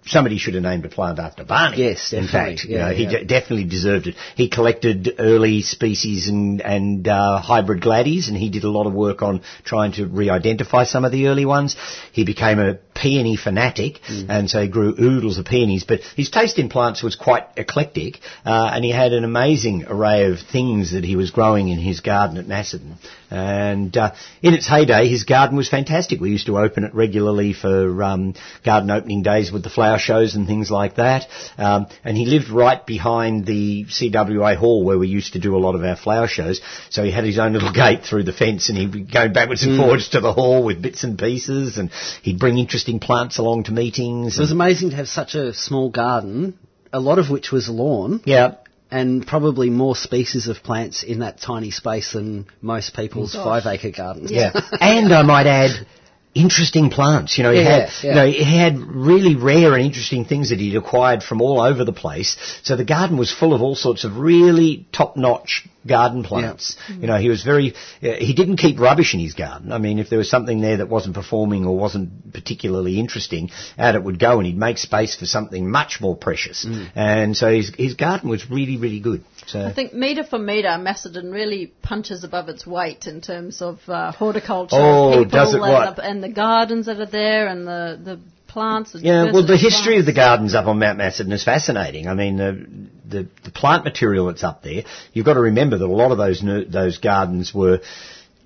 somebody 0.05 0.37
should 0.37 0.53
have 0.53 0.63
named 0.63 0.85
a 0.85 0.89
plant 0.89 1.19
after 1.19 1.43
Barney. 1.43 1.77
Yes, 1.77 2.13
in 2.13 2.25
definitely. 2.25 2.55
fact, 2.57 2.65
you 2.69 2.75
Yeah, 2.77 2.93
he 2.93 3.03
yeah. 3.03 3.09
de- 3.09 3.25
definitely 3.25 3.65
deserved 3.65 4.07
it. 4.07 4.15
He 4.35 4.49
collected 4.49 5.15
early 5.19 5.61
species 5.61 6.27
and 6.27 6.61
and 6.61 7.07
uh, 7.07 7.39
hybrid 7.41 7.81
gladdies, 7.81 8.27
and 8.29 8.37
he 8.37 8.49
did 8.49 8.63
a 8.63 8.69
lot 8.69 8.87
of 8.87 8.93
work 8.93 9.21
on 9.21 9.41
trying 9.63 9.93
to 9.93 10.05
re-identify 10.07 10.83
some 10.85 11.05
of 11.05 11.11
the 11.11 11.27
early 11.27 11.45
ones. 11.45 11.75
He 12.11 12.23
became 12.23 12.59
a 12.59 12.75
peony 12.93 13.35
fanatic, 13.35 13.99
Mm. 14.09 14.25
and 14.29 14.49
so 14.49 14.61
he 14.61 14.67
grew 14.67 14.95
oodles 14.99 15.37
of 15.37 15.45
peonies. 15.45 15.83
But 15.83 16.01
his 16.15 16.29
taste 16.29 16.59
in 16.59 16.69
plants 16.69 17.01
was 17.03 17.15
quite 17.15 17.45
eclectic, 17.57 18.19
uh, 18.45 18.69
and 18.73 18.85
he 18.85 18.91
had 18.91 19.11
an 19.13 19.23
amazing 19.23 19.85
array 19.87 20.25
of 20.31 20.39
things 20.39 20.91
that 20.91 21.03
he 21.03 21.15
was 21.15 21.31
growing 21.31 21.69
in 21.69 21.79
his 21.79 21.99
garden 22.01 22.37
at 22.37 22.47
Macedon. 22.47 22.95
And 23.29 23.95
uh, 23.97 24.13
in 24.41 24.53
its 24.53 24.67
heyday, 24.67 25.07
his 25.07 25.23
garden 25.23 25.57
was 25.57 25.69
fantastic. 25.69 26.19
We 26.19 26.31
used 26.31 26.45
to 26.47 26.57
open 26.57 26.83
it 26.83 26.93
regularly 26.93 27.53
for 27.53 28.03
um, 28.03 28.35
garden 28.63 28.91
opening 28.91 29.23
days 29.23 29.51
with 29.51 29.63
the 29.63 29.69
flower 29.69 29.97
shows 29.97 30.35
and 30.35 30.47
things 30.47 30.69
like 30.69 30.95
that. 30.95 31.27
Um, 31.57 31.87
and 32.03 32.15
he 32.17 32.25
lived 32.25 32.49
right 32.49 32.85
behind 32.85 33.45
the 33.45 33.85
CWA 33.85 34.55
hall 34.55 34.83
where 34.83 34.97
we 34.97 35.07
used 35.07 35.33
to 35.33 35.39
do 35.39 35.55
a 35.55 35.59
lot 35.59 35.75
of 35.75 35.83
our 35.83 35.95
flower 35.95 36.27
shows. 36.27 36.61
So 36.89 37.03
he 37.03 37.11
had 37.11 37.23
his 37.23 37.39
own 37.39 37.53
little 37.53 37.73
gate 37.73 38.03
through 38.03 38.23
the 38.23 38.33
fence, 38.33 38.69
and 38.69 38.77
he'd 38.77 38.91
be 38.91 39.01
going 39.01 39.33
backwards 39.33 39.63
and 39.63 39.77
forwards 39.77 40.09
to 40.09 40.19
the 40.19 40.33
hall 40.33 40.63
with 40.63 40.81
bits 40.81 41.03
and 41.03 41.17
pieces, 41.17 41.77
and 41.77 41.91
he'd 42.21 42.39
bring 42.39 42.57
interesting 42.57 42.99
plants 42.99 43.37
along 43.37 43.63
to 43.65 43.71
meetings. 43.71 44.37
it 44.37 44.41
was 44.41 44.51
amazing 44.51 44.91
to 44.91 44.95
have 44.95 45.07
such 45.07 45.35
a 45.35 45.53
small 45.53 45.89
garden, 45.89 46.57
a 46.93 46.99
lot 46.99 47.19
of 47.19 47.29
which 47.29 47.51
was 47.51 47.69
lawn. 47.69 48.21
yeah. 48.25 48.55
And 48.91 49.25
probably 49.25 49.69
more 49.69 49.95
species 49.95 50.47
of 50.47 50.57
plants 50.57 51.03
in 51.03 51.19
that 51.19 51.39
tiny 51.39 51.71
space 51.71 52.13
than 52.13 52.45
most 52.61 52.95
people's 52.95 53.35
oh, 53.35 53.43
five 53.43 53.65
acre 53.65 53.91
gardens. 53.91 54.31
Yeah. 54.31 54.51
and 54.79 55.11
I 55.13 55.23
might 55.23 55.47
add, 55.47 55.87
interesting 56.35 56.89
plants. 56.89 57.37
You 57.37 57.45
know, 57.45 57.51
he 57.51 57.61
Yeah, 57.61 57.79
had, 57.79 57.89
yeah. 58.03 58.09
you 58.09 58.15
know, 58.15 58.27
he 58.27 58.57
had 58.57 58.77
really 58.77 59.35
rare 59.35 59.73
and 59.73 59.83
interesting 59.83 60.25
things 60.25 60.49
that 60.49 60.59
he'd 60.59 60.75
acquired 60.75 61.23
from 61.23 61.41
all 61.41 61.61
over 61.61 61.85
the 61.85 61.93
place. 61.93 62.35
So 62.63 62.75
the 62.75 62.83
garden 62.83 63.17
was 63.17 63.31
full 63.31 63.53
of 63.53 63.61
all 63.61 63.75
sorts 63.75 64.03
of 64.03 64.17
really 64.17 64.85
top-notch 64.91 65.67
garden 65.87 66.23
plants. 66.23 66.77
You 66.89 67.07
know, 67.07 67.17
he 67.17 67.29
was 67.29 67.43
very, 67.43 67.73
uh, 68.01 68.13
he 68.13 68.33
didn't 68.33 68.57
keep 68.57 68.79
rubbish 68.79 69.13
in 69.13 69.19
his 69.19 69.33
garden. 69.33 69.71
I 69.71 69.77
mean, 69.77 69.99
if 69.99 70.09
there 70.09 70.17
was 70.17 70.29
something 70.29 70.59
there 70.59 70.77
that 70.77 70.89
wasn't 70.89 71.15
performing 71.15 71.65
or 71.65 71.77
wasn't 71.77 72.33
particularly 72.33 72.99
interesting, 72.99 73.51
out 73.77 73.95
it 73.95 74.03
would 74.03 74.19
go 74.19 74.37
and 74.37 74.45
he'd 74.47 74.57
make 74.57 74.77
space 74.77 75.15
for 75.15 75.25
something 75.25 75.69
much 75.69 76.01
more 76.01 76.17
precious. 76.17 76.65
Mm. 76.65 76.89
And 76.95 77.37
so 77.37 77.51
his, 77.51 77.71
his 77.77 77.93
garden 77.93 78.29
was 78.29 78.49
really, 78.49 78.77
really 78.77 78.99
good. 78.99 79.23
So. 79.47 79.63
I 79.63 79.71
think 79.73 79.93
metre 79.93 80.23
for 80.23 80.39
metre, 80.39 80.75
Macedon 80.79 81.31
really 81.31 81.67
punches 81.83 82.23
above 82.23 82.49
its 82.49 82.65
weight 82.65 83.05
in 83.05 83.21
terms 83.21 83.61
of 83.61 83.79
uh, 83.87 84.11
horticulture, 84.11 84.75
Oh, 84.79 85.11
people 85.11 85.25
does 85.25 85.53
it 85.53 85.61
and, 85.61 85.71
what? 85.71 85.95
The, 85.97 86.03
and 86.03 86.23
the 86.27 86.33
gardens 86.33 86.87
that 86.87 86.99
are 86.99 87.05
there 87.05 87.47
and 87.47 87.67
the, 87.67 87.99
the 88.03 88.19
plants. 88.47 88.95
Yeah, 88.95 89.31
well, 89.31 89.45
the 89.45 89.57
history 89.57 89.99
of 89.99 90.05
the 90.05 90.13
gardens 90.13 90.55
up 90.55 90.65
on 90.65 90.79
Mount 90.79 90.97
Macedon 90.97 91.31
is 91.31 91.43
fascinating. 91.43 92.07
I 92.07 92.13
mean, 92.13 92.37
the, 92.37 92.67
the, 93.07 93.29
the 93.43 93.51
plant 93.51 93.83
material 93.83 94.27
that's 94.27 94.43
up 94.43 94.63
there, 94.63 94.83
you've 95.13 95.25
got 95.25 95.35
to 95.35 95.41
remember 95.41 95.77
that 95.77 95.85
a 95.85 95.87
lot 95.87 96.11
of 96.11 96.17
those 96.17 96.41
those 96.69 96.97
gardens 96.97 97.53
were 97.53 97.81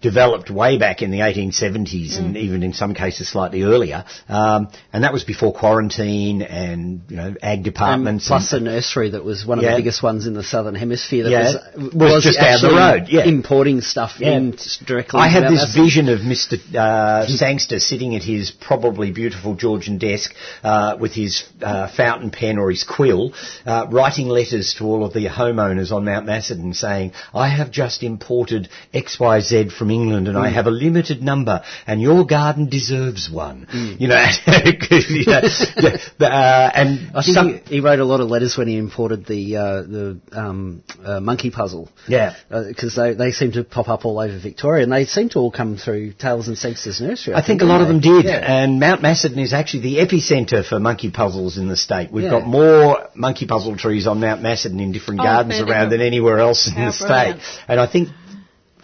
developed 0.02 0.50
way 0.50 0.78
back 0.78 1.02
in 1.02 1.12
the 1.12 1.20
1870s 1.20 2.18
and 2.18 2.38
even 2.38 2.64
in 2.64 2.74
some 2.74 2.94
cases 2.94 3.28
slightly 3.30 3.64
earlier. 3.64 4.06
Um, 4.28 4.70
and 4.94 5.04
that 5.04 5.12
was 5.14 5.24
before 5.24 5.54
quarantine 5.54 6.42
and, 6.42 7.02
you 7.10 7.18
know, 7.18 7.36
ag 7.42 7.64
departments. 7.64 8.28
plus 8.28 8.54
and, 8.54 8.68
a 8.68 8.72
nursery 8.72 9.10
that 9.12 9.24
was 9.24 9.46
one 9.46 9.58
of 9.60 9.64
Yeah. 9.64 9.72
the 9.72 9.78
biggest 9.78 10.02
ones 10.02 10.26
in 10.26 10.34
the 10.34 10.44
southern 10.44 10.76
hemisphere 10.76 11.24
that 11.26 11.32
Yeah. 11.32 11.54
was, 11.78 11.94
Was 11.94 12.24
just 12.24 12.40
down 12.40 12.62
the 12.62 12.70
road, 12.70 13.08
yeah. 13.10 13.24
importing 13.26 13.82
stuff 13.82 14.16
Yeah. 14.20 14.32
in 14.38 14.58
directly. 14.86 15.20
I 15.20 15.28
had 15.28 15.52
this 15.52 15.74
vision 15.76 16.08
of 16.10 16.22
Mr. 16.22 16.58
Uh, 16.76 17.28
Sangster 17.28 17.80
sitting 17.80 18.16
at 18.16 18.24
his 18.24 18.52
probably 18.52 19.12
beautiful 19.12 19.56
Georgian 19.56 19.98
desk 19.98 20.34
uh, 20.64 20.96
with 21.00 21.14
his 21.14 21.44
uh, 21.62 21.88
fountain 21.90 22.30
pen 22.30 22.58
or 22.58 22.70
his 22.70 22.84
quill, 22.84 23.34
uh, 23.66 23.86
writing 23.90 24.30
letters 24.30 24.76
to 24.76 24.86
all 24.86 25.04
of 25.04 25.14
the 25.14 25.26
homeowners 25.28 25.92
on 25.92 26.06
Mount 26.06 26.26
Macedon 26.26 26.74
saying, 26.74 27.12
I 27.34 27.50
have 27.50 27.70
just 27.72 28.04
imported 28.04 28.70
XYZ 28.94 29.72
from 29.72 29.89
England 29.91 30.28
and 30.28 30.38
Mm. 30.38 30.41
I 30.45 30.49
have 30.49 30.68
a 30.68 30.72
limited 30.72 31.22
number 31.24 31.61
and 31.88 32.02
your 32.02 32.26
garden 32.26 32.68
deserves 32.70 33.30
one. 33.30 33.68
Mm. 33.74 33.99
You 34.02 34.07
know, 34.07 34.16
'cause, 34.45 35.10
you 35.10 35.26
know, 35.26 35.41
the- 35.41 35.99
the, 36.18 36.28
uh, 36.34 36.72
and 36.74 37.11
I 37.16 37.22
think 37.22 37.36
some, 37.36 37.53
he, 37.68 37.76
he 37.76 37.80
wrote 37.80 37.99
a 37.99 38.06
lot 38.06 38.20
of 38.22 38.30
letters 38.30 38.57
when 38.57 38.68
he 38.68 38.78
imported 38.78 39.26
the 39.26 39.57
uh, 39.57 39.82
the 39.82 40.20
um, 40.34 40.84
uh, 41.03 41.20
monkey 41.20 41.49
puzzle. 41.49 41.90
Yeah. 42.07 42.34
because 42.49 42.95
they 42.95 43.14
they 43.14 43.32
seem 43.32 43.52
to 43.53 43.64
pop 43.64 43.90
up 43.90 44.06
all 44.06 44.20
over 44.20 44.38
Victoria, 44.38 44.84
and 44.84 44.91
they 44.91 45.06
seem 45.06 45.30
to 45.30 45.40
all 45.40 45.52
come 45.52 45.78
through 45.78 46.14
Taylor's 46.14 46.48
and 46.48 46.57
Sangster's 46.57 47.02
nursery. 47.02 47.34
I 47.36 47.41
think 47.45 47.61
a 47.61 47.66
lot 47.66 47.82
of 47.82 47.88
them 47.88 47.99
did. 47.99 48.26
Yeah. 48.26 48.38
and 48.64 48.80
Mount 48.80 49.02
Macedon 49.02 49.40
is 49.40 49.53
actually 49.53 49.82
the 49.82 49.95
epicentre 49.98 50.64
for 50.66 50.80
monkey 50.80 51.10
puzzles 51.11 51.57
in 51.57 51.68
the 51.68 51.76
state. 51.78 52.11
We've 52.11 52.24
Yeah. 52.26 52.32
got 52.32 52.48
more 52.48 53.07
monkey 53.16 53.45
puzzle 53.45 53.76
trees 53.78 54.07
on 54.07 54.20
Mount 54.20 54.41
Macedon 54.41 54.80
in 54.80 54.91
different 54.91 55.20
Oh, 55.22 55.24
gardens 55.24 55.60
around 55.60 55.90
than 55.90 56.02
anywhere 56.02 56.40
else 56.40 56.68
in 56.68 56.74
How 56.74 56.86
the 56.88 56.91
state. 56.94 57.36
And 57.68 57.80
I 57.80 57.86
think, 57.88 58.10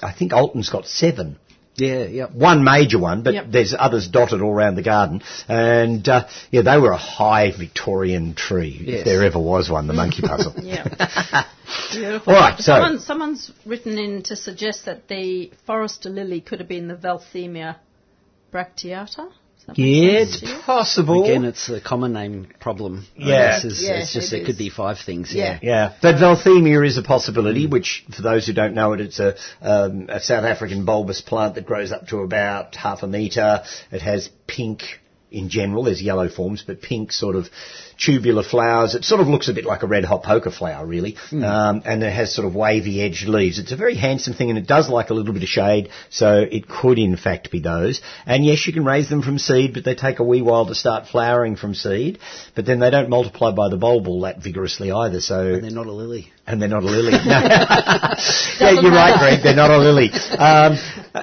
I 0.05 0.13
think 0.17 0.33
Alton's 0.33 0.69
got 0.69 0.85
seven. 0.85 1.37
yeah, 1.77 2.03
yeah. 2.05 2.27
One 2.27 2.63
major 2.63 2.99
one, 2.99 3.23
but 3.23 3.33
Yep. 3.33 3.45
there's 3.51 3.73
others 3.77 4.07
dotted 4.07 4.41
all 4.41 4.51
around 4.53 4.75
the 4.75 4.81
garden. 4.83 5.21
And 5.49 6.07
uh, 6.07 6.27
yeah, 6.51 6.61
they 6.61 6.77
were 6.77 6.91
a 6.91 6.97
high 6.97 7.51
Victorian 7.51 8.33
tree, 8.35 8.77
Yes. 8.85 8.99
if 8.99 9.05
there 9.05 9.23
ever 9.23 9.39
was 9.39 9.69
one, 9.69 9.87
the 9.87 9.93
monkey 9.93 10.21
puzzle. 10.31 10.53
Yeah. 10.61 10.85
Beautiful. 11.91 12.33
All 12.33 12.39
right, 12.39 12.57
so- 12.59 12.63
Someone, 12.73 12.99
someone's 12.99 13.51
written 13.65 13.97
in 13.97 14.23
to 14.23 14.35
suggest 14.35 14.85
that 14.85 15.07
the 15.09 15.51
forester 15.65 16.09
lily 16.09 16.39
could 16.41 16.59
have 16.59 16.69
been 16.69 16.87
the 16.87 16.95
Veltheimia 16.95 17.75
bracteata. 18.53 19.31
Does 19.67 19.75
that 19.77 19.81
Yeah, 19.81 20.19
it's 20.19 20.39
to 20.41 20.59
possible. 20.65 21.23
Again, 21.23 21.43
it's 21.45 21.69
a 21.69 21.81
common 21.81 22.13
name 22.13 22.47
problem. 22.59 23.05
I 23.19 23.23
Yeah. 23.23 23.51
guess, 23.51 23.65
is- 23.65 23.83
Yeah, 23.83 23.93
it's 23.95 24.13
just 24.13 24.31
it 24.33 24.41
it, 24.41 24.45
could 24.45 24.57
be 24.57 24.69
five 24.69 24.99
things. 24.99 25.33
Yeah. 25.33 25.59
Yeah, 25.59 25.59
Yeah, 25.61 25.91
but 26.01 26.15
Veltheimia 26.15 26.85
is 26.85 26.97
a 26.97 27.01
possibility, 27.01 27.65
which, 27.65 28.05
for 28.15 28.21
those 28.21 28.45
who 28.45 28.53
don't 28.53 28.75
know 28.75 28.93
it, 28.93 29.01
it's 29.01 29.19
a, 29.19 29.35
um, 29.61 30.05
a 30.09 30.19
South 30.19 30.45
African 30.45 30.85
bulbous 30.85 31.21
plant 31.21 31.55
that 31.55 31.65
grows 31.65 31.91
up 31.91 32.07
to 32.09 32.19
about 32.19 32.75
half 32.75 33.01
a 33.03 33.07
metre. 33.07 33.63
It 33.91 34.01
has 34.01 34.29
pink 34.47 34.83
in 35.31 35.49
general. 35.49 35.83
There's 35.83 36.01
yellow 36.01 36.29
forms, 36.29 36.63
but 36.65 36.81
pink 36.81 37.11
sort 37.11 37.35
of 37.35 37.49
tubular 37.97 38.43
flowers. 38.43 38.95
It 38.95 39.03
sort 39.05 39.21
of 39.21 39.27
looks 39.27 39.47
a 39.49 39.53
bit 39.53 39.65
like 39.65 39.83
a 39.83 39.87
red 39.87 40.05
hot 40.05 40.23
poker 40.23 40.51
flower, 40.51 40.85
really. 40.85 41.17
Um, 41.31 41.81
and 41.85 42.03
it 42.03 42.11
has 42.13 42.33
sort 42.33 42.47
of 42.47 42.55
wavy 42.55 43.01
edged 43.01 43.27
leaves. 43.27 43.59
It's 43.59 43.71
a 43.71 43.75
very 43.75 43.95
handsome 43.95 44.33
thing, 44.33 44.49
and 44.49 44.57
it 44.59 44.67
does 44.67 44.89
like 44.89 45.09
a 45.09 45.13
little 45.13 45.33
bit 45.33 45.43
of 45.43 45.49
shade, 45.49 45.89
so 46.09 46.39
it 46.39 46.67
could 46.67 46.97
in 46.99 47.17
fact 47.17 47.51
be 47.51 47.59
those. 47.59 48.01
And 48.25 48.45
yes, 48.45 48.65
you 48.67 48.73
can 48.73 48.85
raise 48.85 49.09
them 49.09 49.21
from 49.21 49.37
seed, 49.39 49.73
but 49.73 49.83
they 49.85 49.95
take 49.95 50.19
a 50.19 50.23
wee 50.23 50.41
while 50.41 50.65
to 50.67 50.75
start 50.75 51.07
flowering 51.07 51.55
from 51.55 51.73
seed. 51.75 52.19
But 52.55 52.65
then 52.65 52.79
they 52.79 52.89
don't 52.89 53.09
multiply 53.09 53.51
by 53.51 53.69
the 53.69 53.77
bulb 53.77 54.07
all 54.07 54.21
that 54.21 54.41
vigorously 54.41 54.91
either. 54.91 55.21
So 55.21 55.53
and 55.53 55.63
they're 55.63 55.71
not 55.71 55.87
a 55.87 55.91
lily. 55.91 56.31
and 56.47 56.61
they're 56.61 56.69
not 56.69 56.83
a 56.83 56.87
lily. 56.87 57.13
No. 57.25 57.41
yeah, 58.59 58.71
you're 58.81 58.91
right, 58.91 59.17
Greg. 59.19 59.43
They're 59.43 59.55
not 59.55 59.71
a 59.71 59.77
lily. 59.77 60.09
Um, 60.11 60.77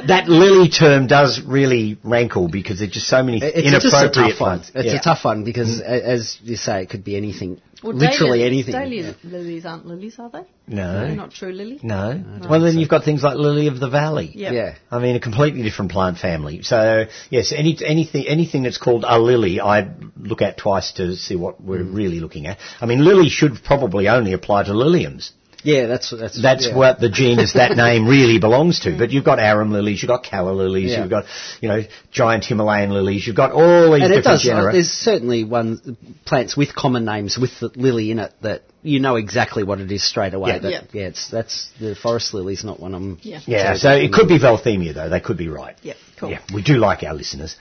that 0.09 0.25
lily 0.29 0.69
term 0.69 1.07
does 1.07 1.41
really 1.43 1.99
rankle 2.03 2.49
because 2.49 2.79
there's 2.79 2.91
just 2.93 3.07
so 3.09 3.23
many 3.23 3.39
It's 3.43 3.57
inappropriate 3.57 3.83
just 3.83 4.17
a 4.17 4.31
tough 4.31 4.41
one. 4.41 4.51
ones. 4.59 4.71
It's 4.75 4.87
Yeah. 4.87 4.99
a 4.99 5.03
tough 5.03 5.25
one 5.25 5.45
because, 5.45 5.81
a- 5.81 6.09
as 6.09 6.39
you 6.43 6.57
say, 6.63 6.83
it 6.83 6.91
could 6.91 7.05
be 7.05 7.17
anything. 7.17 7.61
Well, 7.83 7.95
literally 7.95 8.39
dahlia- 8.39 8.47
anything. 8.47 8.73
Dahlia 8.73 9.17
lilies 9.25 9.67
aren't 9.67 9.87
lilies, 9.87 10.19
are 10.19 10.31
they? 10.31 10.45
No. 10.69 11.01
They're 11.01 11.17
not 11.17 11.33
true 11.33 11.53
lily. 11.53 11.81
No. 11.83 12.23
Well, 12.49 12.61
then 12.61 12.79
you've 12.79 12.89
got 12.89 13.05
things 13.05 13.23
like 13.23 13.37
lily 13.37 13.67
of 13.67 13.81
the 13.81 13.89
valley. 13.89 14.31
Yep. 14.35 14.53
Yeah. 14.53 14.75
I 14.91 14.99
mean, 15.01 15.17
a 15.17 15.21
completely 15.21 15.63
different 15.63 15.91
plant 15.91 16.19
family. 16.19 16.63
So 16.63 17.07
yes, 17.31 17.53
any 17.53 17.77
anything 17.85 18.27
anything 18.27 18.63
that's 18.63 18.79
called 18.79 19.05
a 19.07 19.19
lily, 19.19 19.61
I 19.61 19.91
look 20.17 20.43
at 20.43 20.59
twice 20.59 20.93
to 20.93 21.17
see 21.17 21.37
what 21.37 21.61
we're 21.61 21.85
mm. 21.85 21.95
really 21.95 22.21
looking 22.21 22.47
at. 22.47 22.59
I 22.81 22.87
mean, 22.87 23.05
lily 23.05 23.29
should 23.29 23.63
probably 23.65 24.09
only 24.09 24.33
apply 24.33 24.65
to 24.65 24.73
liliums. 24.73 25.33
Yeah, 25.65 25.87
that's 25.87 26.11
that's 26.11 26.41
That's 26.43 26.67
yeah. 26.67 26.77
what 26.77 26.99
the 26.99 27.09
genus 27.09 27.53
that 27.55 27.77
name 27.77 28.07
really 28.09 28.39
belongs 28.39 28.81
to. 28.81 28.97
But 28.99 29.11
you've 29.11 29.25
got 29.25 29.39
arum 29.39 29.71
lilies, 29.73 30.03
you've 30.03 30.09
got 30.09 30.25
calla 30.25 30.51
lilies, 30.51 30.91
Yeah. 30.91 31.01
you've 31.03 31.11
got 31.11 31.25
you 31.61 31.69
know 31.69 31.83
giant 32.11 32.45
Himalayan 32.45 32.91
lilies, 32.91 33.27
you've 33.27 33.37
got 33.37 33.53
all 33.53 33.93
these 33.93 34.03
and 34.03 34.13
it 34.13 34.17
different 34.17 34.25
does. 34.25 34.47
uh, 34.49 34.51
genera. 34.51 34.73
There's 34.73 34.91
certainly 34.91 35.45
one 35.45 35.97
plants 36.25 36.57
with 36.57 36.75
common 36.75 37.05
names 37.05 37.39
with 37.39 37.51
the 37.61 37.71
lily 37.77 38.11
in 38.11 38.19
it 38.19 38.33
that 38.43 38.63
you 38.83 38.99
know 38.99 39.15
exactly 39.17 39.63
what 39.63 39.79
it 39.81 39.93
is 39.93 40.03
straight 40.03 40.35
away. 40.35 40.51
Yeah. 40.51 40.59
But 40.61 40.71
Yeah. 40.73 40.81
yeah, 40.93 41.07
it's 41.07 41.29
that's 41.31 41.71
the 41.81 41.95
forest 41.95 42.35
lily's 42.35 42.65
not 42.65 42.81
one 42.81 42.95
I'm. 42.95 43.19
Yeah. 43.23 43.41
yeah, 43.47 43.77
so 43.77 43.93
it 43.93 44.13
could 44.13 44.29
be 44.29 44.39
Veltheimia 44.41 44.95
though. 44.95 45.09
They 45.09 45.21
could 45.21 45.37
be 45.37 45.49
right. 45.49 45.77
Yep, 45.83 45.97
cool. 46.19 46.31
Yeah, 46.31 46.41
we 46.53 46.63
do 46.63 46.75
like 46.79 47.03
our 47.05 47.15
listeners. 47.15 47.57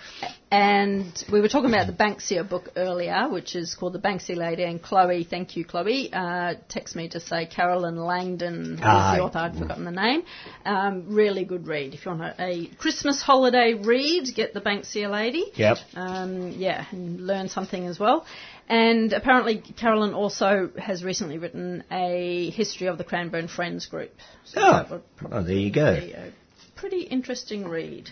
And 0.52 1.24
we 1.32 1.40
were 1.40 1.48
talking 1.48 1.70
about 1.70 1.88
the 1.88 1.94
Banksia 1.94 2.48
book 2.48 2.72
earlier, 2.76 3.30
which 3.30 3.56
is 3.56 3.74
called 3.74 3.94
The 3.94 4.00
Banksia 4.00 4.36
Lady. 4.36 4.64
And 4.64 4.82
Chloe, 4.84 5.24
thank 5.24 5.56
you, 5.56 5.64
Chloe, 5.64 6.12
uh, 6.12 6.56
text 6.68 6.94
me 6.94 7.08
to 7.10 7.22
say 7.22 7.46
Carolyn 7.46 7.96
Landon 7.96 8.74
is 8.74 8.80
Ah, 8.84 9.16
the 9.16 9.24
author. 9.24 9.38
I'd 9.40 9.56
forgotten 9.58 9.86
the 9.86 9.92
name. 9.92 10.24
Um, 10.66 11.06
really 11.08 11.46
good 11.46 11.68
read. 11.68 11.94
If 11.94 12.06
you 12.06 12.12
want 12.12 12.36
a, 12.38 12.68
Christmas 12.78 13.22
holiday 13.22 13.76
read, 13.76 14.28
get 14.36 14.54
The 14.54 14.60
Banksia 14.60 15.10
Lady. 15.10 15.46
Yep. 15.56 15.78
Um, 15.96 16.50
yeah, 16.52 16.86
and 16.92 17.26
learn 17.26 17.48
something 17.48 17.86
as 17.88 17.98
well. 17.98 18.26
And 18.68 19.14
apparently, 19.14 19.64
Carolyn 19.78 20.14
also 20.14 20.70
has 20.78 21.02
recently 21.02 21.38
written 21.38 21.86
a 21.90 22.50
history 22.50 22.88
of 22.88 22.98
the 22.98 23.06
Cranbourne 23.06 23.48
Friends 23.48 23.86
group. 23.86 24.12
So 24.44 24.60
Oh. 24.62 24.72
that 24.74 24.90
would 24.92 25.16
probably 25.16 25.38
Oh, 25.40 25.44
there 25.44 25.56
you 25.56 25.72
go. 25.72 25.96
be 25.98 26.12
a 26.12 26.32
pretty 26.76 27.04
interesting 27.04 27.70
read. 27.70 28.10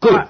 Good. 0.00 0.10
All 0.12 0.18
right. 0.18 0.28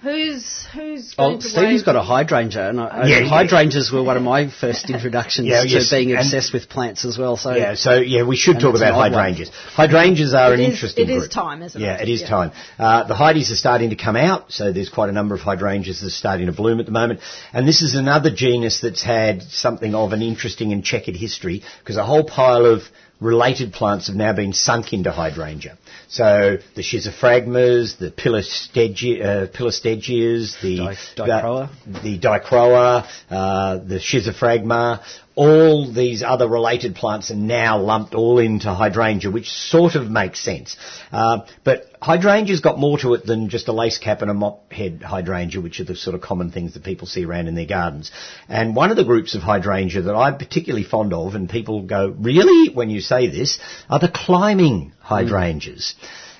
Who's 0.00 0.64
who's 0.72 1.14
going 1.14 1.38
Oh, 1.38 1.40
to 1.40 1.42
Stephen's 1.48 1.82
got 1.82 1.96
a 1.96 2.02
hydrangea, 2.02 2.68
and 2.68 2.80
I, 2.80 2.84
Yeah, 3.08 3.16
and 3.16 3.26
yeah. 3.26 3.28
hydrangeas 3.30 3.90
were 3.90 4.04
one 4.04 4.16
of 4.16 4.22
my 4.22 4.48
first 4.48 4.88
introductions 4.94 5.48
Yeah, 5.48 5.62
to 5.62 5.68
yes, 5.68 5.90
being 5.90 6.10
and- 6.12 6.20
obsessed 6.20 6.52
with 6.52 6.68
plants 6.68 7.04
as 7.04 7.18
well. 7.18 7.36
So 7.36 7.52
Yeah, 7.56 7.74
so 7.74 7.94
yeah, 7.96 8.22
we 8.22 8.36
should 8.36 8.60
talk 8.60 8.76
about 8.76 8.92
odd 8.92 8.96
one. 8.96 9.12
hydrangeas. 9.12 9.48
Hydrangeas 9.74 10.34
are 10.34 10.52
It 10.54 10.60
an 10.60 10.66
is- 10.66 10.74
interesting 10.74 11.10
it 11.10 11.12
is 11.12 11.22
group. 11.22 11.30
time, 11.32 11.62
isn't 11.62 11.82
it? 11.82 11.84
yeah, 11.84 11.94
it? 11.96 12.08
it 12.08 12.12
is 12.12 12.20
Yeah. 12.20 12.28
time. 12.28 12.52
Uh, 12.78 13.02
the 13.04 13.14
hydies 13.14 13.50
are 13.50 13.56
starting 13.56 13.90
to 13.90 13.96
come 13.96 14.14
out, 14.14 14.52
so 14.52 14.70
there's 14.70 14.88
quite 14.88 15.08
a 15.08 15.12
number 15.12 15.34
of 15.34 15.40
hydrangeas 15.40 16.00
that 16.00 16.06
are 16.06 16.10
starting 16.10 16.46
to 16.46 16.52
bloom 16.52 16.78
at 16.78 16.86
the 16.86 16.92
moment. 16.92 17.18
And 17.52 17.66
this 17.66 17.82
is 17.82 17.96
another 17.96 18.30
genus 18.30 18.78
that's 18.80 19.02
had 19.02 19.42
something 19.50 19.96
of 19.96 20.12
an 20.12 20.22
interesting 20.22 20.72
and 20.72 20.84
checkered 20.84 21.16
history 21.16 21.64
because 21.80 21.96
a 21.96 22.04
whole 22.04 22.22
pile 22.22 22.66
of 22.66 22.82
related 23.20 23.72
plants 23.72 24.06
have 24.06 24.14
now 24.14 24.32
been 24.32 24.52
sunk 24.52 24.92
into 24.92 25.10
hydrangea. 25.10 25.76
So 26.10 26.56
the 26.74 26.80
schizophragmas, 26.82 27.98
the 27.98 28.10
pilostegi- 28.10 29.22
uh, 29.22 29.46
pilostegias, 29.48 30.58
the 30.62 30.76
Di- 30.78 30.96
dichroa. 31.16 31.68
the 31.86 32.18
dichroa, 32.18 33.06
uh, 33.30 33.76
the 33.76 33.96
schizophragma, 33.96 35.02
all 35.38 35.92
these 35.92 36.24
other 36.24 36.48
related 36.48 36.96
plants 36.96 37.30
are 37.30 37.36
now 37.36 37.78
lumped 37.78 38.12
all 38.12 38.40
into 38.40 38.74
hydrangea, 38.74 39.30
which 39.30 39.48
sort 39.48 39.94
of 39.94 40.10
makes 40.10 40.40
sense. 40.40 40.76
Uh, 41.12 41.46
but 41.62 41.92
hydrangea's 42.02 42.60
got 42.60 42.76
more 42.76 42.98
to 42.98 43.14
it 43.14 43.24
than 43.24 43.48
just 43.48 43.68
a 43.68 43.72
lace 43.72 43.98
cap 43.98 44.20
and 44.20 44.32
a 44.32 44.34
mop 44.34 44.72
head 44.72 45.00
hydrangea, 45.00 45.60
which 45.60 45.78
are 45.78 45.84
the 45.84 45.94
sort 45.94 46.16
of 46.16 46.20
common 46.20 46.50
things 46.50 46.74
that 46.74 46.82
people 46.82 47.06
see 47.06 47.24
around 47.24 47.46
in 47.46 47.54
their 47.54 47.66
gardens. 47.66 48.10
And 48.48 48.74
one 48.74 48.90
of 48.90 48.96
the 48.96 49.04
groups 49.04 49.36
of 49.36 49.42
hydrangea 49.42 50.02
that 50.02 50.16
I'm 50.16 50.38
particularly 50.38 50.82
fond 50.84 51.12
of, 51.12 51.36
and 51.36 51.48
people 51.48 51.82
go, 51.82 52.08
really, 52.08 52.74
when 52.74 52.90
you 52.90 53.00
say 53.00 53.28
this, 53.28 53.60
are 53.88 54.00
the 54.00 54.10
climbing 54.12 54.92
hydrangeas. 54.98 55.94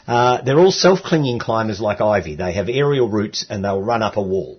Uh, 0.08 0.42
they're 0.42 0.58
all 0.58 0.72
self-clinging 0.72 1.38
climbers 1.38 1.80
like 1.80 2.00
ivy. 2.00 2.34
They 2.34 2.54
have 2.54 2.68
aerial 2.68 3.08
roots 3.08 3.46
and 3.48 3.64
they'll 3.64 3.80
run 3.80 4.02
up 4.02 4.16
a 4.16 4.22
wall. 4.22 4.58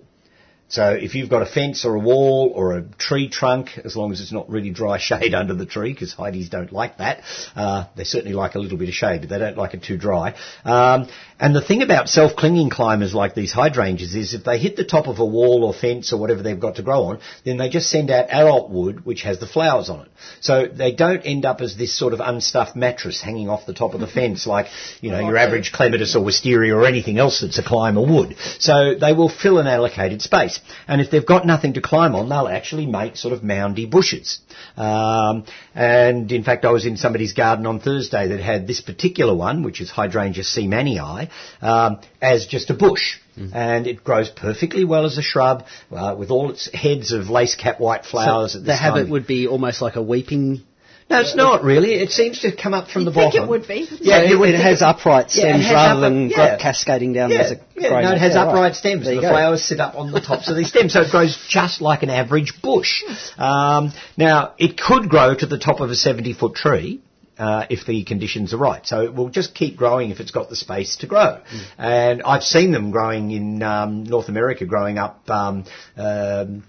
So 0.70 0.90
if 0.92 1.16
you've 1.16 1.28
got 1.28 1.42
a 1.42 1.46
fence 1.46 1.84
or 1.84 1.96
a 1.96 1.98
wall 1.98 2.52
or 2.54 2.78
a 2.78 2.82
tree 2.82 3.28
trunk, 3.28 3.70
as 3.84 3.96
long 3.96 4.12
as 4.12 4.20
it's 4.20 4.32
not 4.32 4.48
really 4.48 4.70
dry 4.70 4.98
shade 5.00 5.34
under 5.34 5.52
the 5.54 5.66
tree, 5.66 5.92
because 5.92 6.14
hydies 6.14 6.48
don't 6.48 6.72
like 6.72 6.98
that. 6.98 7.22
Uh, 7.54 7.86
they 7.96 8.04
certainly 8.04 8.34
like 8.34 8.54
a 8.54 8.60
little 8.60 8.78
bit 8.78 8.88
of 8.88 8.94
shade, 8.94 9.20
but 9.20 9.28
they 9.30 9.38
don't 9.38 9.58
like 9.58 9.74
it 9.74 9.82
too 9.82 9.98
dry. 9.98 10.34
Um, 10.64 11.08
and 11.40 11.54
the 11.54 11.62
thing 11.62 11.80
about 11.82 12.08
self-clinging 12.08 12.68
climbers 12.68 13.14
like 13.14 13.34
these 13.34 13.50
hydrangeas 13.50 14.14
is 14.14 14.34
if 14.34 14.44
they 14.44 14.58
hit 14.58 14.76
the 14.76 14.84
top 14.84 15.06
of 15.06 15.18
a 15.18 15.24
wall 15.24 15.64
or 15.64 15.72
fence 15.72 16.12
or 16.12 16.18
whatever 16.18 16.42
they've 16.42 16.60
got 16.60 16.76
to 16.76 16.82
grow 16.82 17.04
on, 17.04 17.20
then 17.44 17.56
they 17.56 17.70
just 17.70 17.88
send 17.90 18.10
out 18.10 18.26
adult 18.30 18.70
wood 18.70 19.06
which 19.06 19.22
has 19.22 19.40
the 19.40 19.46
flowers 19.46 19.88
on 19.88 20.02
it. 20.02 20.08
So 20.40 20.66
they 20.66 20.92
don't 20.92 21.22
end 21.22 21.46
up 21.46 21.62
as 21.62 21.76
this 21.76 21.98
sort 21.98 22.12
of 22.12 22.20
unstuffed 22.20 22.76
mattress 22.76 23.22
hanging 23.22 23.48
off 23.48 23.64
the 23.64 23.72
top 23.72 23.94
of 23.94 24.00
the 24.00 24.06
fence 24.18 24.46
like, 24.46 24.66
you 25.00 25.10
know, 25.10 25.20
your 25.20 25.38
average 25.38 25.72
clematis 25.72 26.14
or 26.14 26.22
wisteria 26.22 26.76
or 26.76 26.84
anything 26.84 27.18
else 27.18 27.40
that's 27.40 27.58
a 27.58 27.62
climber 27.62 28.02
would. 28.02 28.36
So 28.58 28.94
they 28.94 29.14
will 29.14 29.30
fill 29.30 29.58
an 29.58 29.66
allocated 29.66 30.20
space. 30.20 30.60
And 30.86 31.00
if 31.00 31.10
they've 31.10 31.24
got 31.24 31.46
nothing 31.46 31.72
to 31.74 31.80
climb 31.80 32.14
on, 32.14 32.28
they'll 32.28 32.48
actually 32.48 32.84
make 32.84 33.16
sort 33.16 33.32
of 33.32 33.42
moundy 33.42 33.86
bushes. 33.86 34.40
Um, 34.76 35.44
and 35.74 36.30
in 36.32 36.44
fact, 36.44 36.64
I 36.64 36.70
was 36.70 36.86
in 36.86 36.96
somebody's 36.96 37.32
garden 37.32 37.66
on 37.66 37.80
Thursday 37.80 38.28
that 38.28 38.40
had 38.40 38.66
this 38.66 38.80
particular 38.80 39.34
one, 39.34 39.62
which 39.62 39.80
is 39.80 39.90
Hydrangea 39.90 40.44
seemannii, 40.44 41.30
um, 41.60 42.00
as 42.20 42.46
just 42.46 42.70
a 42.70 42.74
bush. 42.74 43.18
Mm. 43.38 43.54
And 43.54 43.86
it 43.86 44.02
grows 44.04 44.28
perfectly 44.28 44.84
well 44.84 45.06
as 45.06 45.16
a 45.16 45.22
shrub, 45.22 45.64
uh, 45.90 46.14
with 46.18 46.30
all 46.30 46.50
its 46.50 46.68
heads 46.74 47.12
of 47.12 47.30
lace 47.30 47.54
cap 47.54 47.80
white 47.80 48.04
flowers. 48.04 48.52
So 48.52 48.60
the 48.60 48.76
habit 48.76 49.08
would 49.08 49.26
be 49.26 49.46
almost 49.46 49.80
like 49.80 49.96
a 49.96 50.02
weeping 50.02 50.62
no, 51.10 51.20
it's 51.20 51.34
not 51.34 51.64
really. 51.64 51.94
It 51.94 52.10
seems 52.10 52.40
to 52.42 52.54
come 52.54 52.72
up 52.72 52.88
from 52.88 53.02
You'd 53.02 53.10
the 53.10 53.14
bottom. 53.14 53.32
Think 53.32 53.44
it 53.44 53.48
would 53.48 53.66
be. 53.66 53.88
Yeah, 54.00 54.20
it, 54.22 54.40
it, 54.40 54.60
has 54.60 54.80
upright 54.80 55.30
stems 55.30 55.64
yeah, 55.64 55.72
rather 55.72 56.00
than 56.00 56.30
yeah. 56.30 56.56
cascading 56.56 57.12
down. 57.12 57.30
Yeah, 57.30 57.50
yeah 57.74 58.00
no, 58.00 58.12
it 58.12 58.18
has 58.18 58.36
upright 58.36 58.54
right. 58.54 58.74
stems. 58.74 59.06
The 59.06 59.16
go. 59.16 59.28
flowers 59.28 59.64
sit 59.64 59.80
up 59.80 59.96
on 59.96 60.12
the 60.12 60.20
tops 60.20 60.48
of 60.48 60.56
these 60.56 60.68
stems, 60.68 60.92
so 60.92 61.02
it 61.02 61.10
grows 61.10 61.36
just 61.48 61.80
like 61.80 62.04
an 62.04 62.10
average 62.10 62.62
bush. 62.62 63.02
Um, 63.36 63.92
now, 64.16 64.54
it 64.56 64.78
could 64.78 65.08
grow 65.08 65.34
to 65.34 65.46
the 65.46 65.58
top 65.58 65.80
of 65.80 65.90
a 65.90 65.94
70-foot 65.94 66.54
tree. 66.54 67.00
Uh, 67.36 67.64
if 67.70 67.86
the 67.86 68.04
conditions 68.04 68.52
are 68.52 68.58
right. 68.58 68.86
So 68.86 69.00
it 69.00 69.14
will 69.14 69.30
just 69.30 69.54
keep 69.54 69.78
growing 69.78 70.10
if 70.10 70.20
it's 70.20 70.30
got 70.30 70.50
the 70.50 70.56
space 70.56 70.96
to 70.96 71.06
grow. 71.06 71.40
Mm. 71.40 71.64
And 71.78 72.22
I've 72.22 72.42
seen 72.42 72.70
them 72.70 72.90
growing 72.90 73.30
in 73.30 73.62
um, 73.62 74.04
North 74.04 74.28
America, 74.28 74.66
growing 74.66 74.98
up 74.98 75.22
um, 75.30 75.64
um 75.96 76.64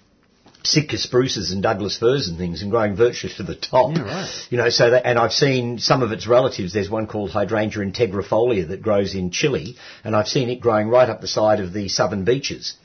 Sitka 0.64 0.98
spruces 0.98 1.52
and 1.52 1.64
Douglas 1.64 1.98
firs 1.98 2.28
and 2.28 2.38
things 2.38 2.62
and 2.62 2.70
growing 2.70 2.96
virtually 2.96 3.34
to 3.38 3.44
the 3.44 3.56
top. 3.56 3.96
Yeah, 3.96 4.04
right. 4.04 4.48
You 4.50 4.58
know, 4.58 4.70
so 4.70 4.92
that, 4.92 5.06
and 5.06 5.18
I've 5.18 5.34
seen 5.34 5.80
some 5.80 6.04
of 6.04 6.12
its 6.12 6.28
relatives. 6.28 6.74
There's 6.74 6.90
one 6.90 7.08
called 7.08 7.32
Hydrangea 7.32 7.84
integrifolia 7.84 8.68
that 8.70 8.82
grows 8.82 9.16
in 9.16 9.32
Chile, 9.32 9.76
and 10.04 10.16
I've 10.16 10.28
seen 10.28 10.50
it 10.50 10.60
growing 10.60 10.88
right 10.90 11.10
up 11.10 11.22
the 11.22 11.28
side 11.28 11.60
of 11.60 11.74
the 11.74 11.88
southern 11.90 12.26
beeches 12.26 12.76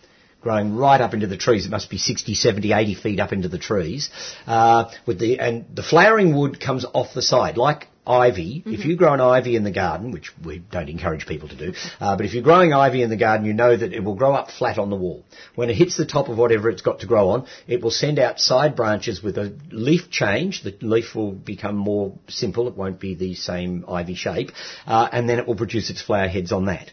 growing 0.47 0.77
right 0.77 1.01
up 1.01 1.13
into 1.13 1.27
the 1.27 1.37
trees. 1.37 1.67
It 1.67 1.71
must 1.71 1.91
be 1.91 1.99
60, 1.99 2.35
70, 2.35 2.73
80 2.73 2.95
feet 2.95 3.19
up 3.19 3.33
into 3.33 3.49
the 3.49 3.59
trees. 3.59 4.11
Uh, 4.47 4.93
with 5.05 5.19
the 5.19 5.41
and 5.41 5.65
the 5.75 5.83
flowering 5.83 6.37
wood 6.37 6.61
comes 6.61 6.85
off 6.85 7.15
the 7.15 7.23
side, 7.23 7.57
like 7.57 7.89
ivy, 8.07 8.61
mm-hmm. 8.61 8.73
if 8.73 8.85
you 8.85 8.97
grow 8.97 9.13
an 9.13 9.21
ivy 9.21 9.57
in 9.57 9.65
the 9.65 9.71
garden, 9.71 10.13
which 10.13 10.33
we 10.45 10.59
don't 10.59 10.89
encourage 10.89 11.27
people 11.27 11.49
to 11.49 11.57
do, 11.57 11.75
uh, 12.01 12.17
but 12.17 12.25
if 12.25 12.35
you're 12.35 12.43
growing 12.43 12.73
ivy 12.73 13.03
in 13.03 13.11
the 13.11 13.17
garden, 13.17 13.47
you 13.47 13.53
know 13.53 13.77
that 13.77 13.93
it 13.93 14.05
will 14.05 14.15
grow 14.15 14.35
up 14.35 14.51
flat 14.51 14.79
on 14.79 14.91
the 14.91 14.97
wall. 14.97 15.25
When 15.55 15.71
it 15.71 15.77
hits 15.77 15.97
the 15.97 16.07
top 16.07 16.29
of 16.29 16.39
whatever 16.39 16.71
it's 16.71 16.83
got 16.83 17.01
to 17.01 17.07
grow 17.07 17.31
on, 17.31 17.47
it 17.67 17.83
will 17.83 17.91
send 17.91 18.19
out 18.19 18.39
side 18.41 18.77
branches 18.77 19.23
with 19.23 19.39
a 19.39 19.57
leaf 19.71 20.11
change. 20.11 20.63
The 20.63 20.77
leaf 20.81 21.15
will 21.15 21.33
become 21.33 21.77
more 21.77 22.13
simple. 22.29 22.69
It 22.69 22.77
won't 22.77 23.01
be 23.01 23.15
the 23.15 23.35
same 23.35 23.85
ivy 23.89 24.15
shape, 24.15 24.51
uh, 24.87 25.09
and 25.11 25.29
then 25.29 25.39
it 25.39 25.47
will 25.47 25.57
produce 25.57 25.91
its 25.91 26.03
flower 26.03 26.29
heads 26.29 26.53
on 26.53 26.67
that. 26.67 26.91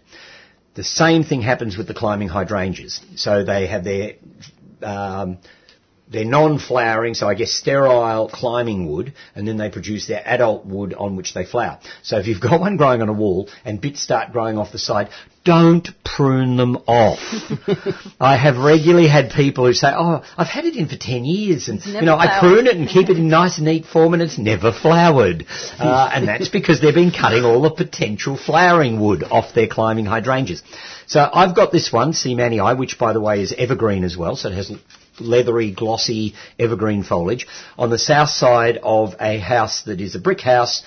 The 0.75 0.83
same 0.83 1.23
thing 1.23 1.43
happens 1.43 1.77
with 1.77 1.87
the 1.87 1.93
climbing 1.93 2.29
hydrangeas. 2.29 2.99
So 3.15 3.43
they 3.43 3.67
have 3.67 3.83
their 3.83 4.13
um, 4.81 5.37
they're 6.09 6.25
non-flowering, 6.25 7.13
so 7.13 7.27
I 7.27 7.33
guess 7.33 7.51
sterile 7.51 8.29
climbing 8.31 8.91
wood, 8.91 9.13
and 9.35 9.47
then 9.47 9.57
they 9.57 9.69
produce 9.69 10.07
their 10.07 10.21
adult 10.25 10.65
wood 10.65 10.93
on 10.93 11.15
which 11.15 11.33
they 11.33 11.45
flower. 11.45 11.79
So 12.03 12.17
if 12.19 12.27
you've 12.27 12.41
got 12.41 12.59
one 12.59 12.77
growing 12.77 13.01
on 13.01 13.09
a 13.09 13.13
wall 13.13 13.49
and 13.65 13.81
bits 13.81 14.01
start 14.01 14.31
growing 14.31 14.57
off 14.57 14.71
the 14.71 14.79
side, 14.79 15.09
don't 15.45 15.87
prune 16.05 16.55
them 16.55 16.77
off. 16.87 17.19
I 18.19 18.37
have 18.37 18.57
regularly 18.57 19.07
had 19.07 19.31
people 19.31 19.65
who 19.65 19.73
say, 19.73 19.91
"Oh, 19.93 20.23
I've 20.37 20.47
had 20.47 20.65
it 20.65 20.75
in 20.75 20.87
for 20.87 20.95
ten 20.95 21.25
years, 21.25 21.67
and 21.67 21.85
you 21.85 21.93
know, 21.93 22.15
flowered. 22.15 22.29
I 22.29 22.39
prune 22.39 22.67
it 22.67 22.77
and 22.77 22.87
keep 22.87 23.09
it 23.09 23.17
in 23.17 23.27
nice 23.27 23.59
neat 23.59 23.85
form, 23.85 24.13
and 24.13 24.21
it's 24.21 24.37
never 24.37 24.71
flowered." 24.71 25.45
Uh, 25.77 26.09
and 26.13 26.27
that's 26.27 26.49
because 26.49 26.79
they've 26.79 26.93
been 26.93 27.11
cutting 27.11 27.43
all 27.43 27.61
the 27.61 27.71
potential 27.71 28.37
flowering 28.37 29.01
wood 29.01 29.23
off 29.23 29.53
their 29.53 29.67
climbing 29.67 30.05
hydrangeas. 30.05 30.63
So 31.07 31.27
I've 31.31 31.55
got 31.55 31.71
this 31.71 31.91
one, 31.91 32.13
Seemannii, 32.13 32.77
which 32.77 32.97
by 32.97 33.11
the 33.11 33.21
way 33.21 33.41
is 33.41 33.53
evergreen 33.57 34.05
as 34.05 34.15
well, 34.15 34.37
so 34.37 34.49
it 34.49 34.55
has 34.55 34.71
leathery, 35.19 35.71
glossy 35.71 36.33
evergreen 36.57 37.03
foliage. 37.03 37.47
On 37.77 37.89
the 37.89 37.97
south 37.97 38.29
side 38.29 38.79
of 38.81 39.15
a 39.19 39.37
house 39.37 39.83
that 39.83 40.01
is 40.01 40.15
a 40.15 40.19
brick 40.19 40.41
house 40.41 40.83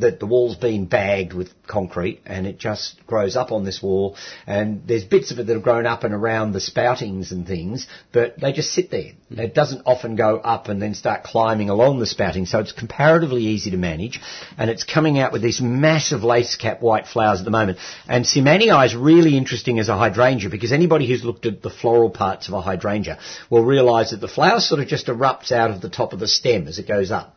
that 0.00 0.20
the 0.20 0.26
wall's 0.26 0.56
been 0.56 0.86
bagged 0.86 1.32
with 1.32 1.50
concrete 1.66 2.20
and 2.26 2.46
it 2.46 2.58
just 2.58 3.04
grows 3.06 3.36
up 3.36 3.52
on 3.52 3.64
this 3.64 3.82
wall 3.82 4.16
and 4.46 4.86
there's 4.86 5.04
bits 5.04 5.30
of 5.30 5.38
it 5.38 5.46
that 5.46 5.54
have 5.54 5.62
grown 5.62 5.86
up 5.86 6.04
and 6.04 6.14
around 6.14 6.52
the 6.52 6.60
spoutings 6.60 7.32
and 7.32 7.46
things, 7.46 7.86
but 8.12 8.38
they 8.40 8.52
just 8.52 8.72
sit 8.72 8.90
there. 8.90 9.12
Mm. 9.32 9.38
It 9.38 9.54
doesn't 9.54 9.82
often 9.86 10.16
go 10.16 10.36
up 10.36 10.68
and 10.68 10.80
then 10.80 10.94
start 10.94 11.24
climbing 11.24 11.70
along 11.70 11.98
the 11.98 12.06
spouting, 12.06 12.46
so 12.46 12.60
it's 12.60 12.72
comparatively 12.72 13.42
easy 13.42 13.70
to 13.70 13.76
manage 13.76 14.20
and 14.58 14.70
it's 14.70 14.84
coming 14.84 15.18
out 15.18 15.32
with 15.32 15.42
these 15.42 15.60
massive 15.60 16.22
lace 16.22 16.56
cap 16.56 16.80
white 16.80 17.06
flowers 17.06 17.40
at 17.40 17.44
the 17.44 17.50
moment. 17.50 17.78
And 18.08 18.24
Seemannii 18.24 18.84
is 18.84 18.94
really 18.94 19.36
interesting 19.36 19.78
as 19.78 19.88
a 19.88 19.96
hydrangea 19.96 20.50
because 20.50 20.72
anybody 20.72 21.06
who's 21.08 21.24
looked 21.24 21.46
at 21.46 21.62
the 21.62 21.70
floral 21.70 22.10
parts 22.10 22.48
of 22.48 22.54
a 22.54 22.60
hydrangea 22.60 23.18
will 23.50 23.64
realise 23.64 24.10
that 24.10 24.20
the 24.20 24.28
flower 24.28 24.60
sort 24.60 24.80
of 24.80 24.88
just 24.88 25.06
erupts 25.06 25.52
out 25.52 25.70
of 25.70 25.80
the 25.80 25.90
top 25.90 26.12
of 26.12 26.20
the 26.20 26.28
stem 26.28 26.68
as 26.68 26.78
it 26.78 26.86
goes 26.86 27.10
up. 27.10 27.36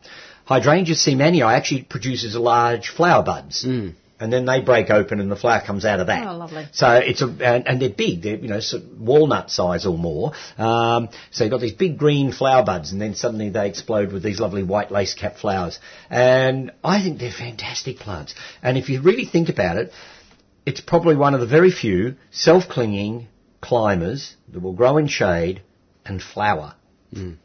Hydrangea 0.50 0.96
seemannii 0.96 1.48
actually 1.48 1.82
produces 1.84 2.34
large 2.34 2.88
flower 2.88 3.22
buds. 3.22 3.64
Mm. 3.64 3.94
And 4.18 4.32
then 4.32 4.44
they 4.44 4.60
break 4.60 4.90
open 4.90 5.20
and 5.20 5.30
the 5.30 5.36
flower 5.36 5.62
comes 5.64 5.84
out 5.84 6.00
of 6.00 6.08
that. 6.08 6.26
Oh, 6.26 6.36
lovely. 6.36 6.66
So 6.72 6.92
it's 6.92 7.22
a, 7.22 7.26
and, 7.26 7.66
and 7.68 7.80
they're 7.80 7.88
big. 7.88 8.22
They're, 8.22 8.36
you 8.36 8.48
know, 8.48 8.60
sort 8.60 8.82
of 8.82 9.00
walnut 9.00 9.50
size 9.50 9.86
or 9.86 9.96
more. 9.96 10.32
Um, 10.58 11.08
so 11.30 11.44
you've 11.44 11.52
got 11.52 11.60
these 11.60 11.72
big 11.72 11.96
green 11.96 12.32
flower 12.32 12.64
buds 12.64 12.90
and 12.92 13.00
then 13.00 13.14
suddenly 13.14 13.48
they 13.48 13.68
explode 13.68 14.12
with 14.12 14.22
these 14.24 14.40
lovely 14.40 14.64
white 14.64 14.90
lace 14.90 15.14
cap 15.14 15.36
flowers. 15.36 15.78
And 16.10 16.72
I 16.82 17.00
think 17.00 17.20
they're 17.20 17.30
fantastic 17.30 17.98
plants. 17.98 18.34
And 18.60 18.76
if 18.76 18.90
you 18.90 19.00
really 19.00 19.24
think 19.24 19.48
about 19.48 19.76
it, 19.78 19.92
it's 20.66 20.80
probably 20.80 21.16
one 21.16 21.32
of 21.32 21.40
the 21.40 21.46
very 21.46 21.70
few 21.70 22.16
self-clinging 22.32 23.28
climbers 23.60 24.36
that 24.52 24.60
will 24.60 24.74
grow 24.74 24.98
in 24.98 25.06
shade 25.06 25.62
and 26.04 26.20
flower. 26.20 26.74
Mm. 27.14 27.36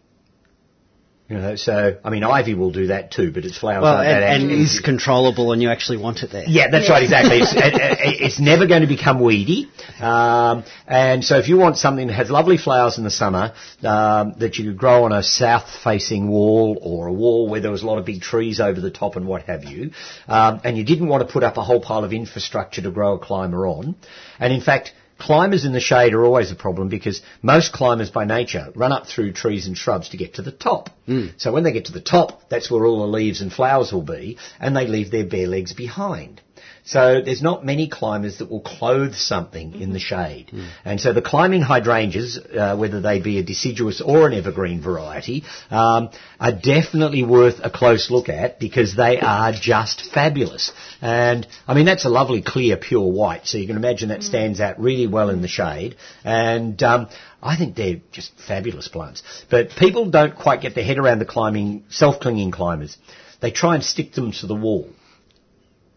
You 1.27 1.37
know, 1.39 1.55
so 1.55 1.97
I 2.03 2.11
mean, 2.11 2.23
ivy 2.23 2.53
will 2.53 2.69
do 2.69 2.87
that 2.87 3.11
too, 3.11 3.31
but 3.31 3.45
its 3.45 3.57
flowers 3.57 3.81
well, 3.81 3.95
like 3.95 4.07
and, 4.07 4.43
and 4.43 4.51
is 4.51 4.79
controllable, 4.79 5.53
and 5.53 5.61
you 5.61 5.71
actually 5.71 5.97
want 5.97 6.21
it 6.21 6.31
there. 6.31 6.43
Yeah, 6.45 6.69
that's 6.69 6.87
yeah. 6.87 6.93
right, 6.93 7.03
exactly. 7.03 7.37
It's, 7.39 7.53
it, 7.55 8.21
it's, 8.21 8.39
never 8.39 8.67
going 8.67 8.83
to 8.83 8.87
become 8.87 9.19
weedy, 9.19 9.67
um, 9.99 10.63
and 10.85 11.23
so 11.23 11.39
if 11.39 11.47
you 11.47 11.57
want 11.57 11.77
something 11.77 12.05
that 12.07 12.13
has 12.13 12.29
lovely 12.29 12.57
flowers 12.57 12.99
in 12.99 13.03
the 13.03 13.09
summer 13.09 13.55
um, 13.81 14.35
that 14.37 14.57
you 14.57 14.65
could 14.65 14.77
grow 14.77 15.05
on 15.05 15.13
a 15.13 15.23
south-facing 15.23 16.29
wall 16.29 16.77
or 16.79 17.07
a 17.07 17.13
wall 17.13 17.49
where 17.49 17.59
there 17.59 17.71
was 17.71 17.81
a 17.81 17.87
lot 17.87 17.97
of 17.97 18.05
big 18.05 18.21
trees 18.21 18.59
over 18.59 18.79
the 18.79 18.91
top 18.91 19.15
and 19.15 19.25
what 19.25 19.41
have 19.43 19.63
you, 19.63 19.89
um, 20.27 20.61
and 20.63 20.77
you 20.77 20.85
didn't 20.85 21.07
want 21.07 21.27
to 21.27 21.33
put 21.33 21.41
up 21.41 21.57
a 21.57 21.63
whole 21.63 21.81
pile 21.81 22.03
of 22.03 22.13
infrastructure 22.13 22.83
to 22.83 22.91
grow 22.91 23.15
a 23.15 23.19
climber 23.19 23.65
on, 23.65 23.95
and 24.39 24.53
in 24.53 24.61
fact 24.61 24.93
Climbers 25.17 25.63
in 25.63 25.71
the 25.71 25.79
shade 25.79 26.13
are 26.13 26.25
always 26.25 26.51
a 26.51 26.55
problem 26.55 26.89
because 26.89 27.21
most 27.41 27.71
climbers 27.71 28.09
by 28.09 28.25
nature 28.25 28.71
run 28.75 28.91
up 28.91 29.07
through 29.07 29.31
trees 29.31 29.65
and 29.65 29.77
shrubs 29.77 30.09
to 30.09 30.17
get 30.17 30.35
to 30.35 30.41
the 30.41 30.51
top. 30.51 30.89
Mm. 31.07 31.33
So 31.37 31.53
when 31.53 31.63
they 31.63 31.71
get 31.71 31.85
to 31.85 31.93
the 31.93 32.01
top, 32.01 32.49
that's 32.49 32.69
where 32.69 32.85
all 32.85 32.99
the 32.99 33.17
leaves 33.17 33.41
and 33.41 33.51
flowers 33.51 33.93
will 33.93 34.01
be, 34.01 34.37
and 34.59 34.75
they 34.75 34.87
leave 34.87 35.11
their 35.11 35.25
bare 35.25 35.47
legs 35.47 35.73
behind. 35.73 36.41
So 36.85 37.19
there's 37.19 37.41
not 37.41 37.65
many 37.65 37.87
climbers 37.87 38.37
that 38.37 38.49
will 38.49 38.61
clothe 38.61 39.15
something 39.15 39.81
in 39.81 39.91
the 39.91 39.99
shade. 39.99 40.51
Mm. 40.53 40.69
And 40.85 41.01
so 41.01 41.13
the 41.13 41.21
climbing 41.21 41.63
hydrangeas, 41.63 42.37
uh, 42.37 42.77
whether 42.77 43.01
they 43.01 43.19
be 43.19 43.39
a 43.39 43.43
deciduous 43.43 44.01
or 44.01 44.27
an 44.27 44.33
evergreen 44.33 44.81
variety, 44.81 45.45
um, 45.71 46.11
are 46.39 46.51
definitely 46.51 47.23
worth 47.23 47.59
a 47.63 47.71
close 47.71 48.11
look 48.11 48.29
at 48.29 48.59
because 48.59 48.95
they 48.95 49.19
are 49.19 49.51
just 49.51 50.11
fabulous. 50.13 50.71
And 51.01 51.47
I 51.67 51.73
mean, 51.73 51.85
that's 51.85 52.05
a 52.05 52.09
lovely 52.09 52.43
clear 52.43 52.77
pure 52.77 53.11
white. 53.11 53.47
So 53.47 53.57
you 53.57 53.65
can 53.65 53.77
imagine 53.77 54.09
that 54.09 54.21
stands 54.21 54.59
out 54.59 54.79
really 54.79 55.07
well 55.07 55.31
in 55.31 55.41
the 55.41 55.47
shade. 55.47 55.95
And, 56.23 56.81
um, 56.83 57.09
I 57.41 57.57
think 57.57 57.75
they're 57.75 58.01
just 58.11 58.31
fabulous 58.47 58.87
plants. 58.87 59.23
But 59.49 59.71
people 59.71 60.09
don't 60.09 60.35
quite 60.35 60.61
get 60.61 60.75
their 60.75 60.83
head 60.83 60.99
around 60.99 61.17
the 61.17 61.25
climbing, 61.25 61.85
self-clinging 61.89 62.51
climbers. 62.51 62.95
They 63.41 63.51
try 63.51 63.75
and 63.75 63.83
stick 63.83 64.13
them 64.13 64.31
to 64.33 64.47
the 64.47 64.55
wall 64.55 64.89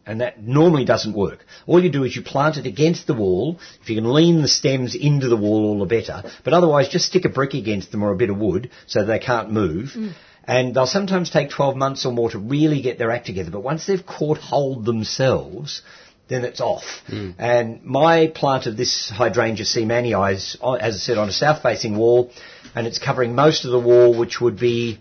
and 0.08 0.22
that 0.22 0.42
normally 0.42 0.86
doesn't 0.86 1.12
work. 1.12 1.44
All 1.66 1.82
you 1.82 1.90
do 1.90 2.02
is 2.02 2.16
you 2.16 2.22
plant 2.22 2.56
it 2.56 2.66
against 2.66 3.06
the 3.06 3.12
wall. 3.14 3.60
If 3.82 3.90
you 3.90 3.94
can 3.94 4.10
lean 4.10 4.40
the 4.40 4.48
stems 4.48 4.94
into 4.94 5.28
the 5.28 5.36
wall, 5.36 5.66
all 5.66 5.78
the 5.80 5.84
better. 5.84 6.22
But 6.44 6.54
otherwise, 6.54 6.88
just 6.88 7.06
stick 7.06 7.26
a 7.26 7.28
brick 7.28 7.52
against 7.52 7.92
them 7.92 8.02
or 8.02 8.10
a 8.10 8.16
bit 8.16 8.30
of 8.30 8.38
wood 8.38 8.70
so 8.86 9.04
they 9.04 9.18
can't 9.18 9.52
move. 9.52 9.90
Mm. 9.94 10.14
And 10.44 10.74
they'll 10.74 10.86
sometimes 10.86 11.28
take 11.28 11.50
12 11.50 11.76
months 11.76 12.06
or 12.06 12.12
more 12.12 12.30
to 12.30 12.38
really 12.38 12.80
get 12.80 12.96
their 12.96 13.10
act 13.10 13.26
together. 13.26 13.50
But 13.50 13.60
once 13.60 13.86
they've 13.86 14.04
caught 14.04 14.38
hold 14.38 14.86
themselves, 14.86 15.82
then 16.28 16.42
it's 16.46 16.62
off. 16.62 17.02
Mm. 17.08 17.34
And 17.38 17.84
my 17.84 18.28
plant 18.28 18.66
of 18.66 18.78
this 18.78 19.10
hydrangea 19.10 19.66
seemannii 19.66 20.32
is, 20.32 20.56
as 20.80 20.94
I 20.94 20.98
said, 20.98 21.18
on 21.18 21.28
a 21.28 21.32
south-facing 21.32 21.98
wall, 21.98 22.30
and 22.74 22.86
it's 22.86 22.98
covering 22.98 23.34
most 23.34 23.66
of 23.66 23.72
the 23.72 23.80
wall, 23.80 24.18
which 24.18 24.40
would 24.40 24.58
be 24.58 25.00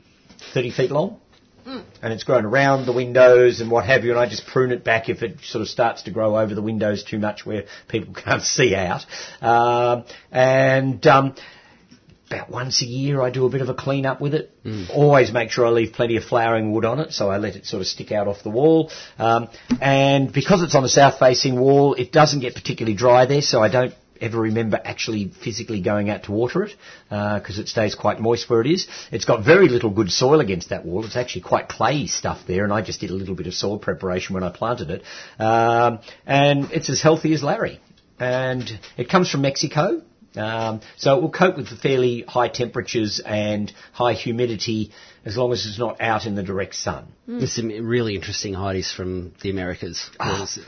30 0.54 0.72
feet 0.72 0.92
long. 0.92 1.22
Mm. 1.68 1.84
And 2.02 2.14
it's 2.14 2.24
grown 2.24 2.46
around 2.46 2.86
the 2.86 2.94
windows 2.94 3.60
and 3.60 3.70
what 3.70 3.86
have 3.86 4.06
you, 4.06 4.12
and 4.12 4.20
I 4.20 4.30
just 4.30 4.48
prune 4.48 4.72
it 4.72 4.86
back 4.86 5.10
if 5.10 5.22
it 5.22 5.42
sort 5.44 5.62
of 5.62 5.68
starts 5.68 6.04
to 6.04 6.12
grow 6.12 6.38
over 6.38 6.56
the 6.56 6.62
windows 6.62 7.04
too 7.04 7.20
much 7.20 7.46
where 7.46 7.66
people 7.90 8.14
can't 8.26 8.42
see 8.42 8.74
out. 8.74 9.06
Um, 9.42 10.06
and 10.32 11.06
um, 11.06 11.36
about 12.30 12.50
once 12.50 12.82
a 12.82 12.86
year 12.86 13.22
I 13.22 13.32
do 13.32 13.46
a 13.46 13.50
bit 13.50 13.62
of 13.62 13.68
a 13.68 13.74
clean 13.74 14.06
up 14.06 14.22
with 14.22 14.34
it. 14.34 14.52
Mm. 14.64 14.90
Always 14.94 15.34
make 15.34 15.52
sure 15.52 15.66
I 15.66 15.70
leave 15.72 15.92
plenty 15.92 16.16
of 16.16 16.24
flowering 16.24 16.72
wood 16.72 16.86
on 16.86 17.02
it, 17.02 17.12
so 17.12 17.30
I 17.30 17.38
let 17.38 17.58
it 17.58 17.66
sort 17.66 17.82
of 17.82 17.88
stick 17.88 18.14
out 18.14 18.30
off 18.30 18.44
the 18.44 18.50
wall. 18.50 18.90
Um, 19.20 19.50
and 19.82 20.32
because 20.32 20.64
it's 20.64 20.76
on 20.76 20.86
a 20.86 20.90
south 20.90 21.20
facing 21.20 21.60
wall, 21.60 21.96
it 21.96 22.14
doesn't 22.14 22.40
get 22.40 22.56
particularly 22.56 22.96
dry 22.96 23.26
there, 23.26 23.42
so 23.42 23.62
I 23.62 23.68
don't 23.68 23.94
ever 24.22 24.40
remember 24.40 24.80
actually 24.84 25.32
physically 25.44 25.82
going 25.82 26.10
out 26.10 26.24
to 26.24 26.32
water 26.32 26.64
it 26.64 26.76
because 27.10 27.60
it 27.60 27.68
stays 27.68 27.96
quite 27.96 28.20
moist 28.20 28.50
where 28.50 28.62
it 28.62 28.68
is. 28.68 28.88
It's 29.12 29.26
got 29.26 29.44
very 29.44 29.70
little 29.70 29.90
good 29.90 30.12
soil 30.12 30.40
against 30.40 30.70
that 30.70 30.86
wall. 30.86 31.06
It's 31.06 31.16
actually 31.16 31.42
quite 31.42 31.70
clayey 31.70 32.08
stuff 32.08 32.42
there, 32.48 32.64
and 32.64 32.74
I 32.74 32.82
just 32.82 33.00
did 33.00 33.10
a 33.10 33.16
little 33.16 33.36
bit 33.36 33.48
of 33.48 33.54
soil 33.54 33.80
preparation 33.80 34.34
when 34.34 34.44
I 34.44 34.50
planted 34.50 34.90
it. 34.90 35.04
Um, 35.40 36.00
and 36.26 36.72
it's 36.72 36.90
as 36.90 37.02
healthy 37.02 37.34
as 37.34 37.44
Larry. 37.44 37.80
And 38.20 38.68
it 38.98 39.10
comes 39.10 39.30
from 39.30 39.42
Mexico. 39.42 40.02
Um, 40.36 40.82
so 40.98 41.18
it 41.18 41.22
will 41.22 41.32
cope 41.32 41.58
with 41.58 41.70
the 41.70 41.76
fairly 41.76 42.22
high 42.28 42.50
temperatures 42.50 43.20
and 43.26 43.72
high 43.92 44.14
humidity 44.14 44.92
as 45.26 45.36
long 45.36 45.52
as 45.52 45.66
it's 45.66 45.80
not 45.80 46.00
out 46.00 46.26
in 46.26 46.36
the 46.36 46.44
direct 46.44 46.76
sun. 46.76 47.08
There's 47.40 47.54
some 47.54 47.68
really 47.68 48.16
interesting 48.16 48.54
hydies 48.54 48.94
from 48.94 49.34
the 49.42 49.50
Americas. 49.50 50.10
There's 50.20 50.60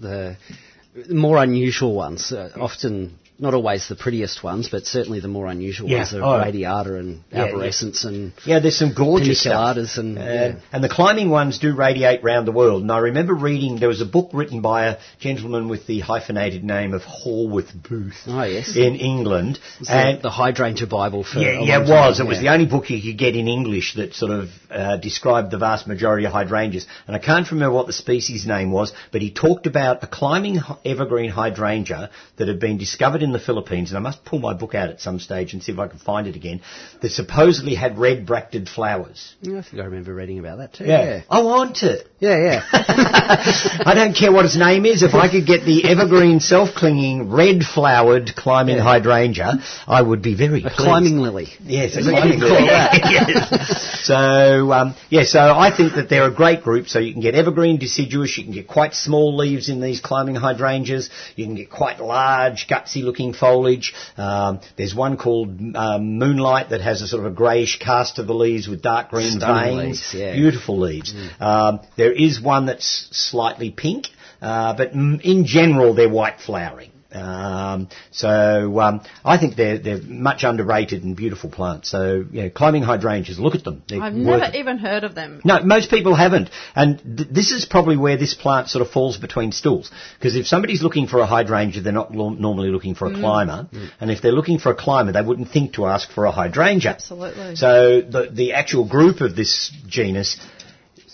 the 0.00 0.36
more 1.08 1.42
unusual 1.42 1.94
ones, 1.94 2.32
uh, 2.32 2.50
often 2.56 3.18
not 3.40 3.54
always 3.54 3.86
the 3.88 3.94
prettiest 3.94 4.42
ones, 4.42 4.68
but 4.68 4.84
certainly 4.86 5.20
the 5.20 5.28
more 5.28 5.46
unusual 5.46 5.88
Yeah. 5.88 5.98
ones 5.98 6.14
are 6.14 6.22
Oh. 6.24 6.38
radiata 6.38 6.96
and 6.96 7.20
Yeah, 7.32 7.46
yeah. 7.56 8.08
and 8.08 8.32
Yeah, 8.44 8.58
there's 8.58 8.76
some 8.76 8.92
gorgeous 8.94 9.40
stuff. 9.40 9.76
And- 9.96 10.18
Uh, 10.18 10.22
yeah. 10.22 10.52
and 10.72 10.82
the 10.82 10.88
climbing 10.88 11.30
ones 11.30 11.58
do 11.58 11.72
radiate 11.72 12.24
round 12.24 12.48
the 12.48 12.52
world. 12.52 12.82
And 12.82 12.90
I 12.90 12.98
remember 12.98 13.34
reading 13.34 13.76
there 13.78 13.88
was 13.88 14.00
a 14.00 14.06
book 14.06 14.30
written 14.32 14.60
by 14.60 14.86
a 14.86 14.96
gentleman 15.20 15.68
with 15.68 15.86
the 15.86 16.00
hyphenated 16.00 16.64
name 16.64 16.94
of 16.94 17.04
Haworth 17.04 17.72
Booth 17.88 18.22
Oh, 18.26 18.42
yes. 18.42 18.74
in 18.74 18.96
England. 18.96 19.60
And 19.88 20.18
the, 20.18 20.22
the 20.22 20.30
hydrangea 20.30 20.88
Bible 20.88 21.22
for 21.22 21.38
yeah, 21.38 21.60
yeah, 21.60 21.76
it 21.82 21.88
was. 21.88 22.18
time, 22.18 22.26
It 22.26 22.28
was 22.28 22.40
the 22.40 22.48
only 22.48 22.66
book 22.66 22.90
you 22.90 23.00
could 23.00 23.18
get 23.18 23.36
in 23.36 23.46
English 23.46 23.94
that 23.94 24.14
sort 24.14 24.32
of 24.32 24.48
uh, 24.70 24.96
described 24.96 25.52
the 25.52 25.58
vast 25.58 25.86
majority 25.86 26.26
of 26.26 26.32
hydrangeas. 26.32 26.86
And 27.06 27.14
I 27.14 27.20
can't 27.20 27.48
remember 27.52 27.74
what 27.74 27.86
the 27.86 27.92
species 27.92 28.46
name 28.46 28.72
was, 28.72 28.92
but 29.12 29.22
he 29.22 29.30
talked 29.30 29.66
about 29.66 30.02
a 30.02 30.06
climbing 30.08 30.60
evergreen 30.84 31.30
hydrangea 31.30 32.10
that 32.36 32.48
had 32.48 32.58
been 32.58 32.78
discovered 32.78 33.22
in 33.22 33.27
the 33.32 33.38
Philippines. 33.40 33.90
And 33.90 33.98
I 33.98 34.00
must 34.00 34.24
pull 34.24 34.38
my 34.38 34.54
book 34.54 34.74
out 34.74 34.88
at 34.88 35.00
some 35.00 35.18
stage 35.18 35.52
and 35.52 35.62
see 35.62 35.72
if 35.72 35.78
I 35.78 35.88
can 35.88 35.98
find 35.98 36.26
it 36.26 36.36
again. 36.36 36.60
That 37.02 37.10
supposedly 37.10 37.74
had 37.74 37.98
red 37.98 38.26
bracted 38.26 38.68
flowers. 38.68 39.34
Yeah, 39.40 39.58
I 39.58 39.62
think 39.62 39.80
I 39.82 39.84
remember 39.86 40.14
reading 40.14 40.38
about 40.38 40.58
that 40.58 40.74
too. 40.74 40.84
Yeah. 40.84 41.04
Yeah, 41.04 41.22
I 41.30 41.42
want 41.42 41.82
it. 41.82 42.08
yeah, 42.18 42.36
yeah. 42.36 42.62
I 42.72 43.92
don't 43.94 44.14
care 44.14 44.32
what 44.32 44.44
its 44.44 44.56
name 44.56 44.84
is. 44.86 45.02
If 45.02 45.14
I 45.14 45.30
could 45.30 45.46
get 45.46 45.64
the 45.64 45.84
evergreen, 45.88 46.40
self-clinging, 46.40 47.30
red-flowered 47.30 48.34
climbing 48.36 48.78
hydrangea, 48.78 49.54
I 49.86 50.02
would 50.02 50.22
be 50.22 50.34
very 50.34 50.60
a 50.60 50.62
pleased. 50.64 50.76
climbing 50.76 51.18
lily. 51.18 51.48
Yes, 51.62 51.96
a 51.96 52.02
climbing 52.02 52.40
lily. 52.40 52.66
that? 52.66 52.98
Yes. 53.08 53.87
So, 54.08 54.72
um, 54.72 54.94
yeah, 55.10 55.24
so 55.24 55.38
I 55.38 55.70
think 55.76 55.94
that 55.96 56.08
they're 56.08 56.26
a 56.26 56.34
great 56.34 56.62
group. 56.62 56.88
So 56.88 56.98
you 56.98 57.12
can 57.12 57.20
get 57.20 57.34
evergreen 57.34 57.78
deciduous, 57.78 58.38
you 58.38 58.44
can 58.44 58.54
get 58.54 58.66
quite 58.66 58.94
small 58.94 59.36
leaves 59.36 59.68
in 59.68 59.82
these 59.82 60.00
climbing 60.00 60.34
hydrangeas, 60.34 61.10
you 61.36 61.44
can 61.44 61.54
get 61.54 61.70
quite 61.70 62.00
large, 62.00 62.68
gutsy-looking 62.68 63.34
foliage. 63.34 63.92
Um, 64.16 64.60
there's 64.78 64.94
one 64.94 65.18
called 65.18 65.60
um, 65.76 66.18
Moonlight 66.18 66.70
that 66.70 66.80
has 66.80 67.02
a 67.02 67.06
sort 67.06 67.26
of 67.26 67.32
a 67.32 67.34
greyish 67.34 67.78
cast 67.80 68.16
to 68.16 68.22
the 68.22 68.32
leaves 68.32 68.66
with 68.66 68.80
dark 68.80 69.10
green 69.10 69.32
Stunning 69.32 69.76
veins. 69.76 69.86
leaves, 69.86 70.14
yeah. 70.14 70.32
Beautiful 70.34 70.78
leaves. 70.78 71.14
Um, 71.38 71.80
there 71.98 72.12
is 72.12 72.40
one 72.40 72.64
that's 72.64 73.08
slightly 73.12 73.70
pink, 73.70 74.06
uh, 74.40 74.74
but 74.74 74.94
mm, 74.94 75.20
in 75.20 75.44
general 75.44 75.92
they're 75.92 76.08
white 76.08 76.40
flowering. 76.40 76.92
Um, 77.10 77.88
so 78.10 78.80
um, 78.80 79.00
I 79.24 79.38
think 79.38 79.56
they're 79.56 79.78
they're 79.78 80.02
much 80.02 80.44
underrated 80.44 81.04
and 81.04 81.16
beautiful 81.16 81.48
plants. 81.48 81.90
So 81.90 82.26
yeah, 82.30 82.50
climbing 82.50 82.82
hydrangeas, 82.82 83.38
look 83.38 83.54
at 83.54 83.64
them. 83.64 83.82
They're 83.88 84.02
I've 84.02 84.12
never 84.12 84.44
it. 84.44 84.56
even 84.56 84.76
heard 84.76 85.04
of 85.04 85.14
them. 85.14 85.40
No, 85.42 85.62
most 85.62 85.90
people 85.90 86.14
haven't. 86.14 86.50
And 86.74 86.98
th- 86.98 87.28
this 87.30 87.50
is 87.50 87.64
probably 87.64 87.96
where 87.96 88.18
this 88.18 88.34
plant 88.34 88.68
sort 88.68 88.86
of 88.86 88.92
falls 88.92 89.16
between 89.16 89.52
stools. 89.52 89.90
Because 90.18 90.36
if 90.36 90.46
somebody's 90.46 90.82
looking 90.82 91.06
for 91.06 91.20
a 91.20 91.26
hydrangea, 91.26 91.82
they're 91.82 91.92
not 91.92 92.14
lo- 92.14 92.30
normally 92.30 92.68
looking 92.68 92.94
for 92.94 93.06
a 93.06 93.14
climber. 93.14 93.68
And 94.00 94.10
if 94.10 94.20
they're 94.20 94.32
looking 94.32 94.58
for 94.58 94.70
a 94.70 94.74
climber, 94.74 95.12
they 95.12 95.22
wouldn't 95.22 95.48
think 95.50 95.74
to 95.74 95.86
ask 95.86 96.10
for 96.10 96.26
a 96.26 96.30
hydrangea. 96.30 96.90
Absolutely. 96.90 97.56
So 97.56 98.02
the, 98.02 98.28
the 98.30 98.52
actual 98.52 98.86
group 98.86 99.22
of 99.22 99.34
this 99.34 99.72
genus 99.86 100.38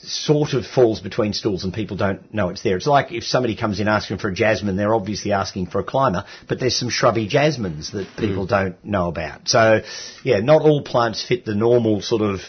sort 0.07 0.55
of 0.55 0.67
falls 0.67 1.01
between 1.01 1.33
stools 1.33 1.65
and 1.65 1.73
people 1.73 1.97
don't 1.97 2.33
know 2.33 2.49
it's 2.51 2.63
there. 2.63 2.77
It's 2.77 2.87
like 2.87 3.13
if 3.13 3.25
somebody 3.25 3.57
comes 3.57 3.81
in 3.81 3.89
asking 3.89 4.19
for 4.19 4.29
a 4.29 4.35
jasmine, 4.35 4.77
they're 4.77 4.95
obviously 4.95 5.33
asking 5.33 5.67
for 5.67 5.81
a 5.81 5.85
climber, 5.85 6.25
but 6.49 6.61
there's 6.61 6.77
some 6.77 6.89
shrubby 6.89 7.27
jasmines 7.27 7.93
that 7.93 8.07
mm. 8.07 8.17
people 8.17 8.47
don't 8.47 8.83
know 8.85 9.09
about. 9.09 9.49
So, 9.49 9.81
yeah, 10.23 10.41
not 10.41 10.63
all 10.63 10.83
plants 10.83 11.27
fit 11.27 11.45
the 11.45 11.55
normal 11.55 12.03
sort 12.03 12.23
of 12.23 12.41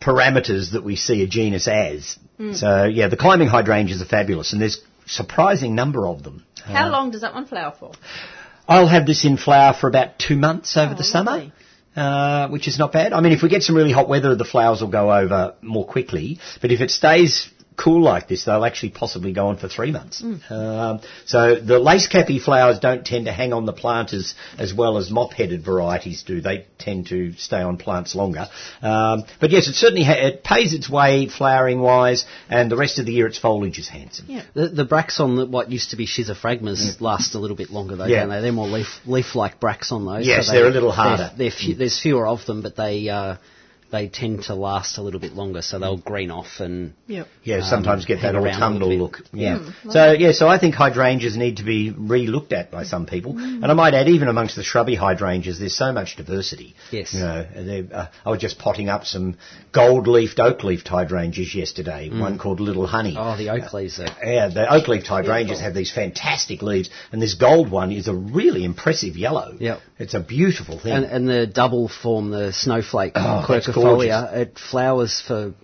parameters 0.00 0.72
that 0.72 0.84
we 0.84 0.96
see 0.96 1.22
a 1.22 1.26
genus 1.26 1.68
as. 1.68 2.18
Mm. 2.38 2.54
So, 2.54 2.84
yeah, 2.84 3.08
the 3.08 3.16
climbing 3.16 3.48
hydrangeas 3.48 4.02
are 4.02 4.06
fabulous 4.06 4.52
and 4.52 4.60
there's 4.60 4.80
surprising 5.06 5.74
number 5.74 6.06
of 6.06 6.22
them. 6.22 6.44
How 6.64 6.86
uh, 6.86 6.90
long 6.90 7.10
does 7.10 7.20
that 7.20 7.34
one 7.34 7.46
flower 7.46 7.74
for? 7.78 7.92
I'll 8.66 8.88
have 8.88 9.06
this 9.06 9.24
in 9.24 9.36
flower 9.36 9.74
for 9.74 9.88
about 9.88 10.18
two 10.18 10.36
months 10.36 10.76
over 10.76 10.94
Oh, 10.94 10.96
the 10.96 11.04
summer. 11.04 11.30
lovely. 11.30 11.52
Uh, 11.96 12.48
which 12.48 12.66
is 12.66 12.76
not 12.76 12.90
bad. 12.90 13.12
I 13.12 13.20
mean, 13.20 13.30
if 13.30 13.42
we 13.42 13.48
get 13.48 13.62
some 13.62 13.76
really 13.76 13.92
hot 13.92 14.08
weather, 14.08 14.34
the 14.34 14.44
flowers 14.44 14.80
will 14.80 14.88
go 14.88 15.12
over 15.12 15.54
more 15.62 15.86
quickly. 15.86 16.40
But 16.60 16.72
if 16.72 16.80
it 16.80 16.90
stays 16.90 17.48
cool 17.76 18.02
like 18.02 18.28
this, 18.28 18.44
they'll 18.44 18.64
actually 18.64 18.90
possibly 18.90 19.32
go 19.32 19.48
on 19.48 19.56
for 19.56 19.68
three 19.68 19.90
months. 19.90 20.22
Um, 20.22 21.00
so 21.26 21.56
the 21.60 21.78
lace 21.78 22.06
cappy 22.06 22.38
flowers 22.38 22.78
don't 22.78 23.04
tend 23.04 23.26
to 23.26 23.32
hang 23.32 23.52
on 23.52 23.66
the 23.66 23.72
plant 23.72 24.12
as, 24.12 24.34
as 24.58 24.72
well 24.72 24.96
as 24.96 25.10
mop-headed 25.10 25.64
varieties 25.64 26.22
do. 26.22 26.40
They 26.40 26.66
tend 26.78 27.08
to 27.08 27.32
stay 27.32 27.60
on 27.62 27.76
plants 27.76 28.14
longer. 28.14 28.46
Um, 28.80 29.24
but 29.40 29.50
yes, 29.50 29.66
it 29.68 29.74
certainly 29.74 30.04
ha- 30.04 30.12
it 30.28 30.44
pays 30.44 30.72
its 30.72 30.88
way 30.88 31.28
flowering 31.28 31.80
wise, 31.80 32.24
and 32.48 32.70
the 32.70 32.76
rest 32.76 32.98
of 32.98 33.06
the 33.06 33.12
year 33.12 33.26
its 33.26 33.38
foliage 33.38 33.78
is 33.78 33.88
handsome. 33.88 34.26
Yeah. 34.28 34.42
The, 34.54 34.68
the 34.68 34.84
bracts 34.84 35.18
on 35.18 35.36
the, 35.36 35.46
what 35.46 35.70
used 35.70 35.90
to 35.90 35.96
be 35.96 36.06
schizophragmas 36.06 37.00
last 37.00 37.34
a 37.34 37.38
little 37.38 37.56
bit 37.56 37.70
longer 37.70 37.96
though, 37.96 38.06
Yeah. 38.06 38.20
don't 38.20 38.30
they? 38.30 38.40
They're 38.40 38.52
more 38.52 38.68
leaf, 38.68 38.86
leaf-like 39.06 39.58
bracts 39.60 39.90
on 39.92 40.04
those. 40.06 40.26
Yes, 40.26 40.46
they- 40.48 40.54
they're 40.58 40.68
a 40.68 40.70
little 40.70 40.92
harder. 40.92 41.30
They're, 41.36 41.50
they're 41.50 41.50
few, 41.50 41.74
there's 41.74 42.00
fewer 42.00 42.26
of 42.26 42.44
them, 42.46 42.62
but 42.62 42.76
they 42.76 43.08
uh, 43.08 43.36
they 43.94 44.08
tend 44.08 44.42
to 44.44 44.54
last 44.54 44.98
a 44.98 45.02
little 45.02 45.20
bit 45.20 45.34
longer, 45.34 45.62
so 45.62 45.78
they'll 45.78 45.96
green 45.96 46.30
off 46.30 46.58
and 46.58 46.94
Yep. 47.06 47.28
Yeah, 47.44 47.56
um, 47.56 47.62
sometimes 47.62 48.04
get 48.06 48.16
that 48.22 48.34
hang 48.34 48.36
around 48.36 48.46
a 48.46 48.56
autumnal 48.56 48.88
little 48.88 49.04
look. 49.04 49.18
bit. 49.18 49.40
Yeah. 49.40 49.70
so 49.88 50.12
yeah, 50.12 50.32
so 50.32 50.48
I 50.48 50.58
think 50.58 50.74
hydrangeas 50.74 51.36
need 51.36 51.58
to 51.58 51.64
be 51.64 51.90
re-looked 51.96 52.52
at 52.52 52.70
by 52.70 52.82
some 52.84 53.06
people, 53.06 53.38
and 53.38 53.64
I 53.64 53.74
might 53.74 53.94
add 53.94 54.08
even 54.08 54.28
amongst 54.28 54.56
the 54.56 54.64
shrubby 54.64 54.96
hydrangeas, 54.96 55.58
there's 55.58 55.76
so 55.76 55.92
much 55.92 56.16
diversity. 56.16 56.74
Yes. 56.90 57.14
You 57.14 57.20
know, 57.20 57.88
uh, 57.92 58.06
I 58.26 58.30
was 58.30 58.40
just 58.40 58.58
potting 58.58 58.88
up 58.88 59.04
some 59.04 59.36
gold-leafed, 59.72 60.40
oak-leafed 60.40 60.88
hydrangeas 60.88 61.54
yesterday. 61.54 62.10
One 62.10 62.38
called 62.38 62.60
Little 62.60 62.86
Honey. 62.86 63.16
Oh, 63.18 63.36
the 63.36 63.50
oak 63.50 63.72
leaves 63.72 64.00
are 64.00 64.08
Yeah, 64.24 64.48
the 64.48 64.72
oak-leafed 64.72 65.06
hydrangeas 65.06 65.60
have 65.60 65.74
these 65.74 65.92
fantastic 65.92 66.62
leaves, 66.62 66.90
and 67.12 67.22
this 67.22 67.34
gold 67.34 67.70
one 67.70 67.92
is 67.92 68.08
a 68.08 68.14
really 68.14 68.64
impressive 68.64 69.16
yellow. 69.16 69.56
Yep. 69.58 69.80
It's 69.98 70.14
a 70.14 70.20
beautiful 70.20 70.80
thing. 70.80 70.92
And, 70.92 71.04
and 71.04 71.28
the 71.28 71.46
double 71.46 71.88
form, 71.88 72.30
the 72.30 72.52
snowflake 72.52 73.12
Oh, 73.14 73.44
that's 73.84 74.04
quercifolia, 74.04 74.36
it 74.36 74.58
flowers 74.70 75.20
for 75.26 75.54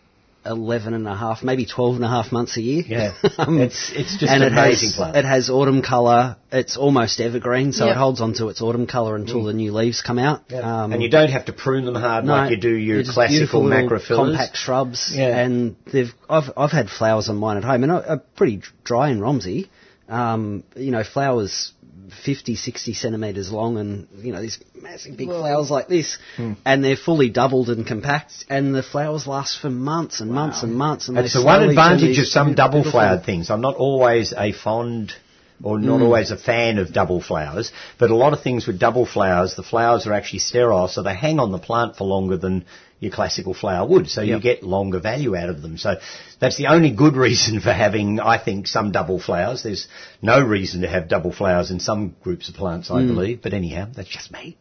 11 0.47 0.95
and 0.95 1.07
a 1.07 1.15
half, 1.15 1.43
maybe 1.43 1.67
12 1.67 1.97
and 1.97 2.05
a 2.05 2.09
half 2.09 2.33
months 2.33 2.57
a 2.57 2.63
year. 2.63 2.83
Yeah. 2.87 3.13
Um, 3.39 3.59
It's- 3.59 3.93
it's 3.95 4.17
just 4.17 4.33
and 4.33 4.43
an 4.43 4.53
it 4.55 4.59
amazing 4.59 4.89
has, 4.89 4.97
plant. 4.97 5.17
It 5.17 5.25
has 5.27 5.51
autumn 5.51 5.83
colour. 5.83 6.37
It's 6.51 6.79
almost 6.79 7.21
evergreen, 7.21 7.73
so 7.73 7.85
Yep. 7.87 7.95
it 7.95 7.99
holds 7.99 8.21
on 8.23 8.33
to 8.35 8.49
its 8.49 8.63
autumn 8.63 8.87
colour 8.87 9.17
until 9.17 9.45
the 9.45 9.53
new 9.53 9.73
leaves 9.73 10.01
come 10.01 10.19
out. 10.19 10.49
Mm. 10.49 10.53
Yeah. 10.53 10.83
Um, 10.85 10.93
and 10.95 11.03
you 11.03 11.11
don't 11.11 11.29
have 11.31 11.45
to 11.47 11.53
prune 11.53 11.85
them 11.85 11.95
hard 11.95 12.25
like 12.25 12.51
you 12.53 12.57
do 12.57 12.75
your 12.75 13.03
they're 13.03 13.13
classical 13.13 13.61
beautiful 13.61 13.65
little 13.65 13.89
macrophyllas. 13.91 14.17
compact 14.33 14.57
shrubs. 14.57 15.13
Yeah. 15.15 15.39
And 15.39 15.77
they've 15.93 16.13
I've 16.29 16.51
I've 16.57 16.73
had 16.73 16.89
flowers 16.89 17.29
on 17.29 17.37
mine 17.37 17.59
at 17.59 17.65
home, 17.65 17.83
and 17.83 17.93
are, 17.93 18.05
are 18.07 18.19
pretty 18.37 18.63
dry 18.83 19.11
in 19.11 19.21
Romsey. 19.21 19.69
Um, 20.09 20.65
you 20.75 20.91
know, 20.91 21.05
flowers 21.05 21.73
50, 22.11 22.55
60 22.57 22.95
centimetres 22.95 23.51
long, 23.51 23.79
and 23.79 24.07
you 24.23 24.33
know 24.33 24.41
these 24.41 24.59
massive 24.75 25.17
big 25.17 25.29
flowers 25.29 25.71
like 25.71 25.89
this, 25.89 26.19
Hmm. 26.37 26.53
and 26.65 26.85
they're 26.85 26.97
fully 26.97 27.29
doubled 27.31 27.71
and 27.71 27.87
compact, 27.87 28.45
and 28.49 28.75
the 28.75 28.83
flowers 28.83 29.27
last 29.27 29.59
for 29.61 29.71
months 29.71 30.21
and 30.21 30.31
months 30.31 30.63
and 30.63 30.75
months. 30.75 31.09
And 31.09 31.17
That's 31.17 31.35
the 31.35 31.43
one 31.43 31.63
advantage 31.63 32.19
of 32.19 32.27
some 32.27 32.55
double 32.55 32.83
flowered 32.85 33.25
things. 33.25 33.51
I'm 33.51 33.61
not 33.61 33.77
always 33.77 34.33
a 34.37 34.53
fond 34.53 35.15
or 35.63 35.79
not 35.79 36.01
Mm. 36.01 36.05
always 36.05 36.31
a 36.31 36.37
fan 36.39 36.79
of 36.79 36.91
double 36.93 37.21
flowers, 37.21 37.71
but 37.99 38.11
a 38.11 38.17
lot 38.17 38.33
of 38.33 38.41
things 38.41 38.67
with 38.67 38.79
double 38.79 39.05
flowers, 39.05 39.55
the 39.57 39.63
flowers 39.63 40.07
are 40.07 40.13
actually 40.15 40.39
sterile, 40.39 40.89
so 40.89 41.03
they 41.03 41.15
hang 41.15 41.39
on 41.39 41.53
the 41.53 41.59
plant 41.59 41.97
for 41.97 42.05
longer 42.05 42.37
than 42.39 42.65
your 43.01 43.11
classical 43.11 43.55
flower 43.55 43.89
would, 43.89 44.09
so 44.09 44.21
you 44.21 44.39
get 44.41 44.63
longer 44.63 45.01
value 45.01 45.35
out 45.35 45.49
of 45.49 45.63
them. 45.63 45.79
So 45.79 45.97
that's 46.39 46.57
the 46.57 46.67
only 46.67 46.91
good 46.91 47.17
reason 47.27 47.61
for 47.61 47.73
having, 47.73 48.21
I 48.21 48.39
think, 48.43 48.67
some 48.67 48.93
double 48.93 49.19
flowers. 49.19 49.63
There's 49.63 49.89
no 50.23 50.41
reason 50.41 50.83
to 50.83 50.89
have 50.89 51.09
double 51.09 51.33
flowers 51.33 51.71
in 51.71 51.81
some 51.81 52.15
groups 52.23 52.49
of 52.49 52.55
plants, 52.55 52.91
Mm. 52.91 52.95
I 53.03 53.07
believe, 53.07 53.43
but 53.43 53.55
anyhow, 53.55 53.89
that's 53.95 54.09
just 54.09 54.31
me. 54.31 54.57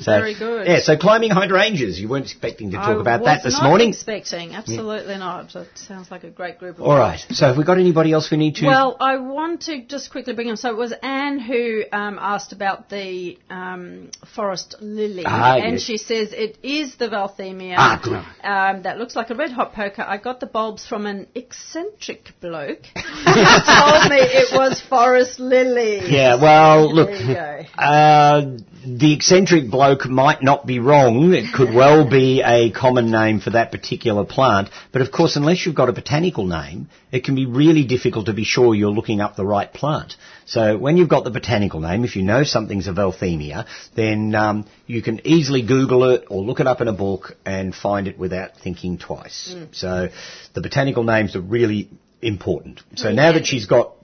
So, 0.00 0.10
very 0.12 0.34
good. 0.38 0.66
Yeah, 0.66 0.80
so 0.80 0.96
climbing 0.96 1.30
hydrangeas. 1.30 1.98
You 1.98 2.08
weren't 2.08 2.26
expecting 2.26 2.70
to 2.72 2.76
talk 2.76 2.98
I 2.98 3.00
about 3.00 3.24
that 3.24 3.42
this 3.42 3.54
not 3.54 3.68
morning. 3.68 3.88
expecting, 3.88 4.54
absolutely 4.54 5.16
not. 5.16 5.54
It 5.54 5.68
sounds 5.76 6.10
like 6.10 6.24
a 6.24 6.30
great 6.30 6.58
group 6.58 6.76
of 6.78 6.82
All 6.84 6.96
right. 6.98 7.18
So 7.30 7.46
have 7.46 7.56
we 7.56 7.64
got 7.64 7.78
anybody 7.78 8.12
else 8.12 8.30
we 8.30 8.36
need 8.36 8.56
to? 8.56 8.66
Well, 8.66 8.96
I 9.00 9.16
want 9.18 9.62
to 9.62 9.82
just 9.82 10.10
quickly 10.10 10.34
bring 10.34 10.50
up. 10.50 10.58
So 10.58 10.70
it 10.70 10.76
was 10.76 10.92
Anne 11.02 11.38
who 11.38 11.84
um, 11.92 12.18
asked 12.20 12.52
about 12.52 12.90
the 12.90 13.38
um, 13.50 14.10
forest 14.34 14.76
lily, 14.80 15.24
Ah, 15.26 15.56
and 15.56 15.74
yes. 15.74 15.82
she 15.82 15.96
says 15.96 16.32
it 16.32 16.58
is 16.62 16.96
the 16.96 17.08
Veltheimia. 17.08 17.74
Ah. 17.78 18.70
Um, 18.74 18.82
that 18.82 18.98
looks 18.98 19.16
like 19.16 19.30
a 19.30 19.34
red 19.34 19.50
hot 19.52 19.72
poker. 19.72 20.02
I 20.06 20.18
got 20.18 20.40
the 20.40 20.46
bulbs 20.46 20.86
from 20.86 21.06
an 21.06 21.26
eccentric 21.34 22.32
bloke 22.40 22.84
who 22.94 23.02
told 23.34 24.10
me 24.10 24.18
it 24.20 24.54
was 24.54 24.80
forest 24.80 25.40
lily. 25.40 26.00
yeah, 26.10 26.40
well, 26.40 26.92
look, 26.94 27.08
There 27.10 27.60
you 27.60 27.66
go. 27.74 27.82
uh, 27.82 28.40
the 28.86 29.13
eccentric 29.14 29.70
bloke 29.70 30.06
might 30.06 30.42
not 30.42 30.66
be 30.66 30.78
wrong. 30.78 31.32
It 31.32 31.54
could 31.54 31.72
well 31.72 32.08
be 32.08 32.42
a 32.42 32.70
common 32.70 33.10
name 33.10 33.40
for 33.40 33.50
that 33.50 33.72
particular 33.72 34.24
plant. 34.24 34.68
But 34.92 35.02
of 35.02 35.10
course, 35.10 35.36
unless 35.36 35.64
you've 35.64 35.74
got 35.74 35.88
a 35.88 35.92
botanical 35.92 36.46
name, 36.46 36.88
it 37.10 37.24
can 37.24 37.34
be 37.34 37.46
really 37.46 37.84
difficult 37.84 38.26
to 38.26 38.32
be 38.32 38.44
sure 38.44 38.74
you're 38.74 38.90
looking 38.90 39.20
up 39.20 39.36
the 39.36 39.46
right 39.46 39.72
plant. 39.72 40.16
So 40.46 40.76
when 40.76 40.96
you've 40.96 41.08
got 41.08 41.24
the 41.24 41.30
botanical 41.30 41.80
name, 41.80 42.04
if 42.04 42.16
you 42.16 42.22
know 42.22 42.44
something's 42.44 42.86
a 42.88 42.92
Veltheimia, 42.92 43.66
then 43.94 44.34
um, 44.34 44.66
you 44.86 45.00
can 45.00 45.26
easily 45.26 45.62
Google 45.62 46.10
it 46.10 46.24
or 46.28 46.42
look 46.42 46.60
it 46.60 46.66
up 46.66 46.80
in 46.80 46.88
a 46.88 46.92
book 46.92 47.36
and 47.46 47.74
find 47.74 48.08
it 48.08 48.18
without 48.18 48.56
thinking 48.56 48.98
twice. 48.98 49.54
So 49.72 50.08
the 50.52 50.60
botanical 50.60 51.04
names 51.04 51.36
are 51.36 51.40
really 51.40 51.88
important. 52.20 52.82
So 52.96 53.12
now 53.12 53.32
that 53.32 53.46
she's 53.46 53.66
got 53.66 53.94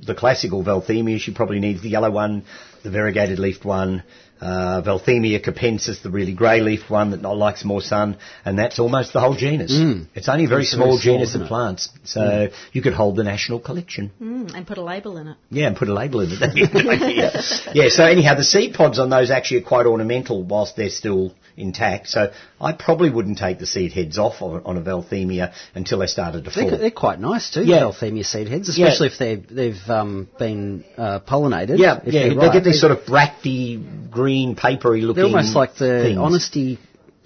the 0.00 0.14
classical 0.14 0.62
Veltheimia, 0.62 1.18
she 1.18 1.32
probably 1.32 1.58
needs 1.58 1.82
the 1.82 1.88
yellow 1.88 2.10
one, 2.10 2.44
the 2.82 2.90
variegated 2.90 3.38
leafed 3.38 3.64
one, 3.64 4.02
uh, 4.40 4.82
Veltheimia 4.82 5.42
capensis, 5.42 6.02
the 6.02 6.10
really 6.10 6.34
grey 6.34 6.60
leaf 6.60 6.90
one 6.90 7.10
that 7.12 7.22
not 7.22 7.36
likes 7.36 7.64
more 7.64 7.80
sun, 7.80 8.18
and 8.44 8.58
that's 8.58 8.78
almost 8.78 9.12
the 9.12 9.20
whole 9.20 9.34
genus. 9.34 9.72
It's 10.14 10.28
only 10.28 10.44
a 10.44 10.48
very 10.48 10.62
It's 10.62 10.72
small 10.72 10.86
very 10.88 10.98
small, 10.98 11.14
genus 11.14 11.30
isn't 11.30 11.42
of 11.42 11.48
plants, 11.48 11.90
so 12.04 12.48
you 12.72 12.82
could 12.82 12.92
hold 12.92 13.16
the 13.16 13.24
national 13.24 13.60
collection. 13.60 14.10
Mm, 14.20 14.54
and 14.54 14.66
put 14.66 14.78
a 14.78 14.82
label 14.82 15.16
in 15.18 15.28
it. 15.28 15.36
Yeah, 15.50 15.68
and 15.68 15.76
put 15.76 15.88
a 15.88 15.94
label 15.94 16.20
in 16.20 16.32
it. 16.32 16.40
That'd 16.40 16.54
be 16.54 16.64
a 16.64 16.68
good 16.68 16.86
idea. 16.86 17.42
Yeah, 17.72 17.88
so 17.88 18.04
anyhow, 18.04 18.34
the 18.34 18.44
seed 18.44 18.74
pods 18.74 18.98
on 18.98 19.10
those 19.10 19.30
actually 19.30 19.60
are 19.60 19.66
quite 19.66 19.86
ornamental 19.86 20.42
whilst 20.42 20.76
they're 20.76 20.90
still 20.90 21.34
intact. 21.56 22.08
So 22.08 22.32
I 22.60 22.72
probably 22.72 23.10
wouldn't 23.10 23.38
take 23.38 23.58
the 23.58 23.66
seed 23.66 23.92
heads 23.92 24.18
off 24.18 24.42
on, 24.42 24.62
on 24.64 24.76
a 24.76 24.80
Veltheimia 24.80 25.52
until 25.74 25.98
they 26.00 26.06
started 26.06 26.44
to 26.44 26.50
They're, 26.50 26.70
fall. 26.70 26.78
they're 26.78 26.90
quite 26.90 27.18
nice 27.20 27.50
too, 27.50 27.64
Yeah. 27.64 27.80
the 27.80 27.86
Veltheimia 27.92 28.24
seed 28.24 28.48
heads, 28.48 28.68
especially 28.68 29.06
if 29.08 29.18
they've, 29.18 29.46
they've 29.48 29.88
um, 29.90 30.28
been 30.38 30.84
uh, 30.98 31.20
pollinated. 31.20 31.78
Yeah, 31.78 32.00
yeah, 32.04 32.12
they're 32.12 32.28
they 32.30 32.36
right. 32.36 32.52
get 32.52 32.64
these 32.64 32.80
sort 32.80 32.92
of 32.92 33.00
bracty, 33.06 34.10
green, 34.10 34.54
papery 34.56 35.00
looking. 35.02 35.22
They're 35.22 35.30
almost 35.32 35.54
like 35.56 35.74
the 35.76 36.02
things. 36.04 36.18
honesty 36.18 36.78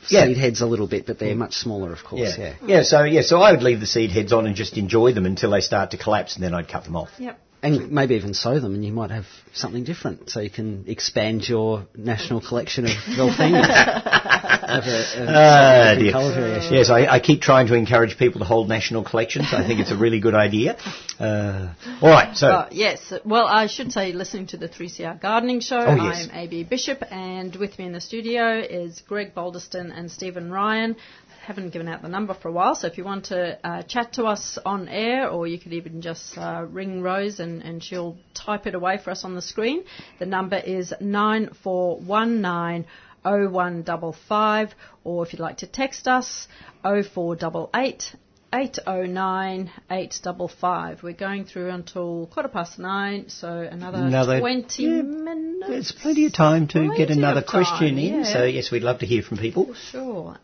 Yeah. 0.09 0.27
seed 0.27 0.37
heads 0.39 0.61
a 0.61 0.67
little 0.67 0.87
bit, 0.87 1.07
but 1.07 1.19
they're 1.19 1.35
much 1.35 1.55
smaller, 1.57 1.93
of 1.93 2.05
course. 2.05 2.37
Yeah. 2.39 2.55
Yeah. 2.63 2.77
yeah, 2.77 2.83
so 2.83 3.03
yeah, 3.05 3.23
so 3.23 3.41
I 3.41 3.51
would 3.53 3.63
leave 3.63 3.81
the 3.81 3.87
seed 3.87 4.11
heads 4.11 4.33
on 4.33 4.47
and 4.47 4.55
just 4.57 4.77
enjoy 4.79 5.13
them 5.13 5.27
until 5.27 5.51
they 5.51 5.61
start 5.61 5.91
to 5.91 5.99
collapse, 5.99 6.37
and 6.37 6.45
then 6.45 6.55
I'd 6.55 6.69
cut 6.69 6.85
them 6.85 6.97
off. 6.97 7.11
Yep. 7.19 7.39
And 7.63 7.93
maybe 7.93 8.15
even 8.15 8.33
sow 8.33 8.59
them, 8.59 8.75
and 8.75 8.83
you 8.83 8.93
might 8.93 9.11
have 9.11 9.27
something 9.53 9.85
different, 9.85 10.31
so 10.31 10.41
you 10.41 10.49
can 10.49 10.85
expand 10.89 11.47
your 11.47 11.87
national 11.95 12.41
collection 12.41 12.87
of 12.87 12.91
Veltheimia. 13.19 13.67
have 13.67 14.85
a, 14.85 15.05
a 15.19 15.27
Ah, 15.29 15.95
different 15.95 16.01
dear. 16.01 16.13
colour 16.13 16.35
variation. 16.35 16.73
Yes, 16.75 16.89
I, 16.89 17.07
I 17.07 17.21
keep 17.21 17.43
trying 17.43 17.67
to 17.67 17.75
encourage 17.75 18.17
people 18.17 18.39
to 18.39 18.47
hold 18.47 18.69
national 18.71 19.05
collections. 19.05 19.49
I 19.53 19.67
think 19.67 19.79
it's 19.81 19.91
a 19.91 19.97
really 19.97 20.21
good 20.21 20.35
idea. 20.35 20.79
Uh, 21.19 21.75
all 22.01 22.09
right, 22.09 22.35
so 22.35 22.47
Uh, 22.49 22.69
yes. 22.73 23.13
Well, 23.27 23.47
I 23.47 23.67
should 23.67 23.93
say, 23.93 24.13
listening 24.13 24.47
to 24.49 24.57
the 24.57 24.69
3CR 24.69 25.21
Gardening 25.21 25.61
Show. 25.61 25.81
Oh, 25.81 25.97
yes. 25.97 26.29
I'm 26.33 26.39
AB 26.39 26.65
Bishop, 26.65 27.03
and 27.11 27.55
with 27.57 27.79
me 27.79 27.85
in 27.87 27.93
the 27.93 28.01
studio 28.01 28.59
is 28.59 29.03
Greg 29.07 29.35
Balderston 29.35 29.91
and 29.97 30.11
Stephen 30.11 30.51
Ryan. 30.51 30.97
Haven't 31.47 31.71
given 31.71 31.89
out 31.89 32.03
the 32.03 32.09
number 32.09 32.35
for 32.35 32.49
a 32.49 32.53
while, 32.53 32.75
so 32.75 32.87
if 32.87 32.99
you 32.99 33.05
want 33.05 33.27
to 33.27 33.59
uh, 33.67 33.83
chat 33.83 34.13
to 34.15 34.25
us 34.25 34.59
on 34.65 34.89
air, 34.89 35.29
or 35.29 35.47
you 35.47 35.59
could 35.59 35.73
even 35.73 36.01
just 36.03 36.37
uh, 36.39 36.65
ring 36.69 37.03
Rose 37.03 37.41
and, 37.41 37.63
and 37.63 37.83
she'll 37.83 38.17
type 38.35 38.67
it 38.67 38.75
away 38.75 38.99
for 39.03 39.11
us 39.11 39.25
on 39.25 39.35
the 39.35 39.43
screen. 39.43 39.83
The 40.19 40.27
number 40.27 40.57
is 40.59 40.93
nine 41.01 41.51
four 41.63 41.99
one 41.99 42.41
nine. 42.41 42.87
0155 43.23 44.71
or 45.05 45.27
if 45.27 45.35
you'd 45.35 45.41
like 45.41 45.59
to 45.59 45.67
text 45.67 46.09
us 46.09 46.49
0488 46.83 48.17
809 48.53 49.71
855. 49.91 51.03
We're 51.03 51.13
going 51.13 51.45
through 51.45 51.69
until 51.71 52.27
quarter 52.33 52.49
past 52.49 52.79
nine, 52.79 53.29
so 53.29 53.49
another, 53.61 53.99
Another- 53.99 54.41
20 54.41 54.83
yeah, 54.83 55.03
minutes. 55.03 55.69
there's 55.69 55.93
plenty 55.93 56.27
of 56.27 56.33
time 56.33 56.67
to 56.69 56.73
Plenty 56.81 56.97
get 56.97 57.11
another 57.11 57.41
of 57.41 57.47
time, 57.47 57.65
question 57.65 57.99
in. 57.99 58.15
yeah. 58.21 58.33
So 58.33 58.45
yes, 58.45 58.71
we'd 58.71 58.83
love 58.83 59.01
to 59.01 59.07
hear 59.07 59.23
from 59.23 59.37
people. 59.39 59.75
Sure. 59.75 60.37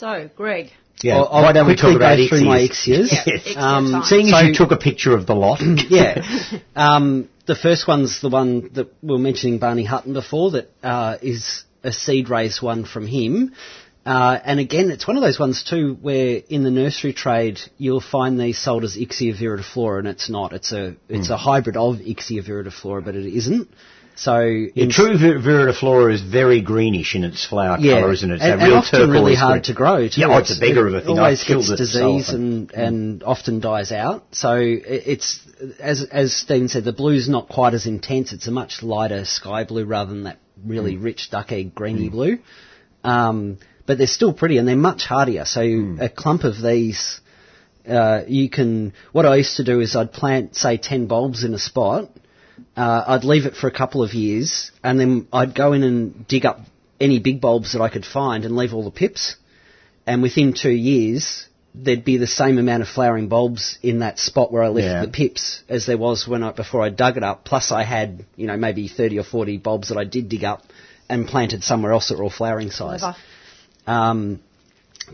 So, 0.00 0.30
Greg. 0.34 0.70
Yeah, 1.02 1.16
I'll- 1.18 1.28
I'll 1.30 1.42
why 1.42 1.52
don't 1.52 1.66
we 1.66 1.74
quickly 1.74 1.90
talk 1.92 1.96
about 1.96 2.16
go 2.16 2.28
through 2.28 2.44
my 2.44 2.58
Ixias? 2.60 3.10
Ixias. 3.10 3.26
Yeah, 3.26 3.32
Yes. 3.44 3.56
Um, 3.56 3.90
time. 3.92 4.02
Seeing 4.04 4.26
as 4.28 4.32
So- 4.32 4.40
you 4.46 4.54
took 4.54 4.70
a 4.72 4.76
picture 4.78 5.14
of 5.14 5.26
the 5.26 5.34
lot, 5.34 5.60
yeah. 5.90 6.22
Um, 6.76 7.28
the 7.44 7.54
first 7.54 7.86
one's 7.86 8.20
the 8.22 8.30
one 8.30 8.70
that 8.74 8.88
we 9.02 9.12
were 9.12 9.18
mentioning 9.18 9.58
Barney 9.58 9.84
Hutton 9.84 10.14
before 10.14 10.52
that 10.52 10.70
uh, 10.82 11.16
is 11.20 11.64
a 11.84 11.92
seed 11.92 12.30
raised 12.30 12.62
one 12.62 12.84
from 12.84 13.06
him. 13.06 13.52
Uh, 14.06 14.38
and 14.42 14.58
again, 14.58 14.90
it's 14.90 15.06
one 15.06 15.18
of 15.18 15.22
those 15.22 15.38
ones 15.38 15.62
too 15.62 15.98
where 16.00 16.40
in 16.48 16.62
the 16.62 16.70
nursery 16.70 17.12
trade 17.12 17.60
you'll 17.76 18.00
find 18.00 18.40
these 18.40 18.58
sold 18.58 18.84
as 18.84 18.96
Ixia 18.96 19.38
viridiflora 19.38 19.98
and 19.98 20.08
it's 20.08 20.30
not. 20.30 20.54
It's 20.54 20.72
a 20.72 20.94
it's 21.10 21.28
a 21.28 21.36
hybrid 21.36 21.76
of 21.76 21.96
Ixia 21.96 22.42
viridiflora, 22.42 23.04
but 23.04 23.14
it 23.14 23.26
isn't. 23.26 23.68
So 24.16 24.40
Yeah, 24.74 24.86
true 24.90 25.16
vir- 25.16 25.38
viridiflora 25.38 26.12
is 26.12 26.20
very 26.20 26.60
greenish 26.60 27.14
in 27.14 27.24
its 27.24 27.44
flower 27.46 27.78
yeah, 27.80 28.00
colour, 28.00 28.12
isn't 28.12 28.30
it? 28.30 28.34
It's 28.34 28.44
and, 28.44 28.60
a 28.60 28.64
and 28.64 28.72
often 28.74 29.10
really 29.10 29.34
hard 29.34 29.62
green. 29.62 29.62
to 29.64 29.72
grow 29.74 30.08
too. 30.08 30.20
Yeah, 30.20 30.26
oh, 30.28 30.38
it's 30.38 30.54
a 30.56 30.60
beggar 30.60 30.86
of 30.86 30.94
a 30.94 31.00
thing. 31.00 31.16
It 31.16 31.18
always 31.18 31.42
gets 31.44 31.74
disease 31.74 32.28
and, 32.28 32.70
and 32.72 33.22
often 33.22 33.60
dies 33.60 33.92
out. 33.92 34.24
So 34.32 34.56
it, 34.56 34.82
it's 35.06 35.40
as 35.78 36.02
as 36.04 36.34
Stephen 36.36 36.68
said, 36.68 36.84
the 36.84 36.92
blue's 36.92 37.28
not 37.30 37.48
quite 37.48 37.72
as 37.72 37.86
intense. 37.86 38.32
It's 38.34 38.46
a 38.46 38.50
much 38.50 38.82
lighter 38.82 39.24
sky 39.24 39.64
blue 39.64 39.84
rather 39.86 40.10
than 40.10 40.24
that 40.24 40.38
really 40.66 40.96
Mm. 40.96 41.02
rich 41.04 41.30
duck 41.30 41.52
egg 41.52 41.74
greeny 41.74 42.10
blue. 42.10 42.38
Um, 43.02 43.56
but 43.86 43.96
they're 43.96 44.06
still 44.06 44.34
pretty 44.34 44.58
and 44.58 44.68
they're 44.68 44.76
much 44.76 45.04
hardier. 45.06 45.46
So 45.46 45.60
Mm. 45.62 46.00
a 46.02 46.08
clump 46.10 46.44
of 46.44 46.60
these. 46.60 47.20
Uh, 47.88 48.22
you 48.28 48.50
can. 48.50 48.92
What 49.12 49.24
I 49.24 49.36
used 49.36 49.56
to 49.56 49.64
do 49.64 49.80
is 49.80 49.96
I'd 49.96 50.12
plant, 50.12 50.54
say, 50.54 50.76
ten 50.76 51.06
bulbs 51.06 51.42
in 51.44 51.54
a 51.54 51.58
spot, 51.58 52.10
uh, 52.80 53.04
I'd 53.12 53.24
leave 53.24 53.44
it 53.46 53.54
for 53.60 53.66
a 53.66 53.70
couple 53.80 54.02
of 54.02 54.14
years, 54.14 54.70
and 54.82 54.98
then 54.98 55.28
I'd 55.32 55.54
go 55.54 55.72
in 55.74 55.82
and 55.82 56.26
dig 56.26 56.46
up 56.46 56.60
any 56.98 57.18
big 57.18 57.40
bulbs 57.40 57.72
that 57.72 57.82
I 57.82 57.88
could 57.90 58.06
find 58.06 58.44
and 58.44 58.56
leave 58.56 58.72
all 58.74 58.84
the 58.84 58.90
pips. 59.02 59.36
And 60.06 60.22
within 60.22 60.54
two 60.54 60.70
years, 60.92 61.46
there'd 61.74 62.04
be 62.04 62.16
the 62.16 62.26
same 62.26 62.58
amount 62.58 62.82
of 62.82 62.88
flowering 62.88 63.28
bulbs 63.28 63.78
in 63.82 63.98
that 64.00 64.18
spot 64.18 64.50
where 64.52 64.62
I 64.62 64.68
left 64.68 64.86
Yeah. 64.86 65.04
the 65.04 65.12
pips 65.12 65.62
as 65.68 65.84
there 65.86 65.98
was 65.98 66.26
when 66.26 66.42
I 66.42 66.52
before 66.52 66.82
I 66.82 66.88
dug 66.88 67.16
it 67.18 67.22
up. 67.22 67.44
Plus, 67.44 67.70
I 67.70 67.82
had 67.84 68.24
you 68.36 68.46
know 68.46 68.56
maybe 68.56 68.88
thirty 68.88 69.18
or 69.18 69.24
forty 69.24 69.58
bulbs 69.58 69.88
that 69.90 69.98
I 69.98 70.04
did 70.04 70.28
dig 70.30 70.44
up 70.44 70.62
and 71.08 71.28
planted 71.28 71.62
somewhere 71.62 71.92
else 71.92 72.08
that 72.08 72.16
were 72.18 72.24
all 72.24 72.30
flowering 72.30 72.70
size. 72.70 73.02
Um, 73.86 74.40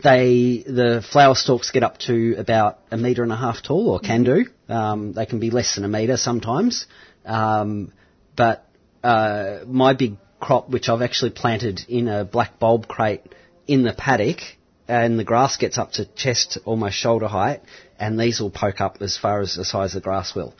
they 0.03 0.63
the 0.65 1.03
flower 1.11 1.35
stalks 1.35 1.71
get 1.71 1.83
up 1.83 1.97
to 2.07 2.35
about 2.37 2.79
a 2.91 2.97
metre 2.97 3.23
and 3.23 3.31
a 3.31 3.35
half 3.37 3.61
tall, 3.61 3.89
or 3.89 3.99
can 3.99 4.23
do. 4.23 4.45
Um, 4.69 5.13
they 5.13 5.25
can 5.25 5.39
be 5.39 5.49
less 5.49 5.75
than 5.75 5.83
a 5.85 5.87
metre 5.87 6.17
sometimes. 6.17 6.85
Um, 7.27 7.91
but 8.35 8.65
uh, 9.03 9.59
my 9.67 9.93
big 9.93 10.17
crop, 10.39 10.69
which 10.69 10.89
I've 10.89 11.01
actually 11.01 11.31
planted 11.31 11.81
in 11.87 12.07
a 12.07 12.25
black 12.25 12.59
bulb 12.59 12.87
crate 12.87 13.21
in 13.67 13.83
the 13.83 13.93
paddock, 13.93 14.39
and 14.87 15.19
the 15.19 15.23
grass 15.23 15.57
gets 15.57 15.77
up 15.77 15.91
to 15.93 16.05
chest, 16.05 16.57
almost 16.65 16.95
shoulder 16.95 17.27
height, 17.27 17.61
and 17.99 18.19
these 18.19 18.39
will 18.39 18.49
poke 18.49 18.79
up 18.79 18.97
as 19.01 19.17
far 19.17 19.41
as 19.41 19.55
the 19.55 19.65
size 19.65 19.95
of 19.95 20.01
the 20.01 20.05
grass 20.05 20.33
will, 20.33 20.53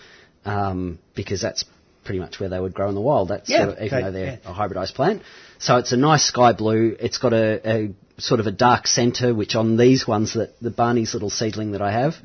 um, 0.45 0.99
because 1.15 1.41
that's 1.41 1.63
pretty 2.03 2.19
much 2.19 2.39
where 2.39 2.49
they 2.49 2.59
would 2.59 2.73
grow 2.73 2.89
in 2.89 2.95
the 2.95 3.01
wild. 3.01 3.29
That's 3.29 3.49
Yeah, 3.49 3.65
sort 3.65 3.77
of, 3.77 3.83
even 3.83 3.97
okay, 3.97 4.03
though 4.05 4.11
they're 4.11 4.39
yeah. 4.43 4.51
a 4.51 4.53
hybridized 4.53 4.95
plant. 4.95 5.21
So 5.59 5.77
it's 5.77 5.91
a 5.91 5.97
nice 5.97 6.25
sky 6.25 6.53
blue. 6.53 6.95
It's 6.99 7.17
got 7.17 7.33
a, 7.33 7.69
a 7.69 7.93
sort 8.17 8.39
of 8.39 8.47
a 8.47 8.51
dark 8.51 8.87
centre, 8.87 9.33
which 9.33 9.55
on 9.55 9.77
these 9.77 10.07
ones 10.07 10.33
that 10.33 10.59
the 10.61 10.71
Barney's 10.71 11.13
little 11.13 11.29
seedling 11.29 11.71
that 11.71 11.81
I 11.81 11.91
have 11.91 12.15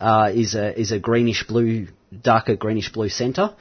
uh, 0.00 0.30
is 0.34 0.54
a 0.54 0.78
is 0.78 0.92
a 0.92 0.98
greenish 0.98 1.46
blue, 1.46 1.88
darker 2.22 2.56
greenish 2.56 2.92
blue 2.92 3.08
centre. 3.08 3.54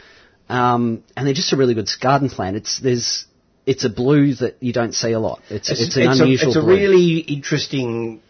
Um, 0.49 1.03
and 1.15 1.27
they're 1.27 1.33
just 1.33 1.53
a 1.53 1.57
really 1.57 1.75
good 1.75 1.89
garden 2.01 2.29
plant. 2.29 2.57
It's 2.57 2.79
there's 2.79 3.25
it's 3.65 3.85
a 3.85 3.89
blue 3.89 4.33
that 4.35 4.57
you 4.61 4.73
don't 4.73 4.93
see 4.93 5.11
a 5.11 5.19
lot. 5.19 5.41
It's 5.49 5.69
it's, 5.69 5.95
an 5.95 6.07
a, 6.07 6.11
unusual 6.11 6.49
it's 6.49 6.57
a 6.57 6.61
blue. 6.61 6.75
really 6.75 7.17
interesting 7.19 8.21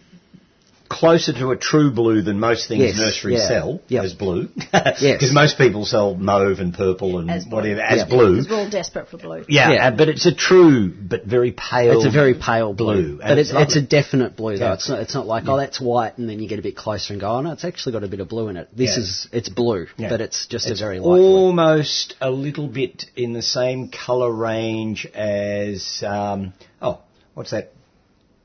closer 0.90 1.32
to 1.34 1.52
a 1.52 1.56
true 1.58 1.92
blue 1.92 2.22
than 2.24 2.40
most 2.40 2.68
things 2.68 2.82
Yes, 2.84 2.98
nurseries 2.98 3.40
yeah. 3.40 3.48
sell 3.48 3.82
Yep. 3.88 4.04
as 4.04 4.14
blue. 4.14 4.50
Yes. 4.74 5.02
Because 5.20 5.34
most 5.34 5.58
people 5.58 5.86
sell 5.86 6.16
mauve 6.16 6.60
and 6.60 6.74
purple 6.74 7.20
and 7.20 7.30
As 7.30 7.46
whatever 7.46 7.80
as 7.82 8.00
Yeah. 8.00 8.06
blue. 8.06 8.36
Because 8.38 8.50
we're 8.50 8.58
all 8.58 8.70
desperate 8.70 9.08
for 9.08 9.18
blue. 9.18 9.46
Yeah, 9.48 9.72
Yeah. 9.72 9.88
uh, 9.88 9.92
but 9.92 10.10
it's 10.10 10.26
a 10.26 10.34
true 10.34 10.92
but 10.92 11.26
very 11.26 11.52
pale. 11.52 11.96
It's 11.98 12.06
a 12.06 12.10
very 12.12 12.34
pale 12.34 12.74
blue, 12.74 13.04
blue, 13.04 13.18
but 13.20 13.30
and 13.32 13.40
it's, 13.40 13.52
it's 13.52 13.60
it's 13.62 13.76
a 13.76 13.82
definite 13.82 14.36
blue 14.36 14.58
though. 14.58 14.66
Yeah. 14.66 14.74
It's 14.74 14.90
not. 14.90 15.00
It's 15.00 15.14
not 15.14 15.28
like 15.28 15.44
oh 15.48 15.58
that's 15.58 15.80
white, 15.80 16.18
and 16.18 16.28
then 16.30 16.40
you 16.40 16.50
get 16.50 16.60
a 16.60 16.64
bit 16.64 16.76
closer 16.76 17.14
and 17.14 17.22
go 17.22 17.30
oh 17.30 17.42
no, 17.42 17.52
it's 17.52 17.64
actually 17.66 17.92
got 17.94 18.04
a 18.04 18.08
bit 18.08 18.20
of 18.20 18.28
blue 18.30 18.48
in 18.50 18.58
it. 18.58 18.70
This 18.76 18.96
Yeah. 18.98 19.04
is 19.04 19.28
it's 19.32 19.50
blue, 19.50 19.88
Yeah. 19.98 20.10
but 20.10 20.22
it's 20.22 20.48
just 20.48 20.68
It's 20.68 20.80
a 20.82 20.84
very 20.84 21.00
light 21.00 21.06
blue. 21.06 21.36
almost 21.38 22.16
a 22.20 22.32
little 22.32 22.68
bit 22.68 23.06
in 23.16 23.34
the 23.34 23.42
same 23.44 23.90
colour 23.90 24.32
range 24.32 25.06
as 25.14 26.04
um, 26.06 26.54
oh, 26.82 27.00
what's 27.36 27.52
that 27.52 27.74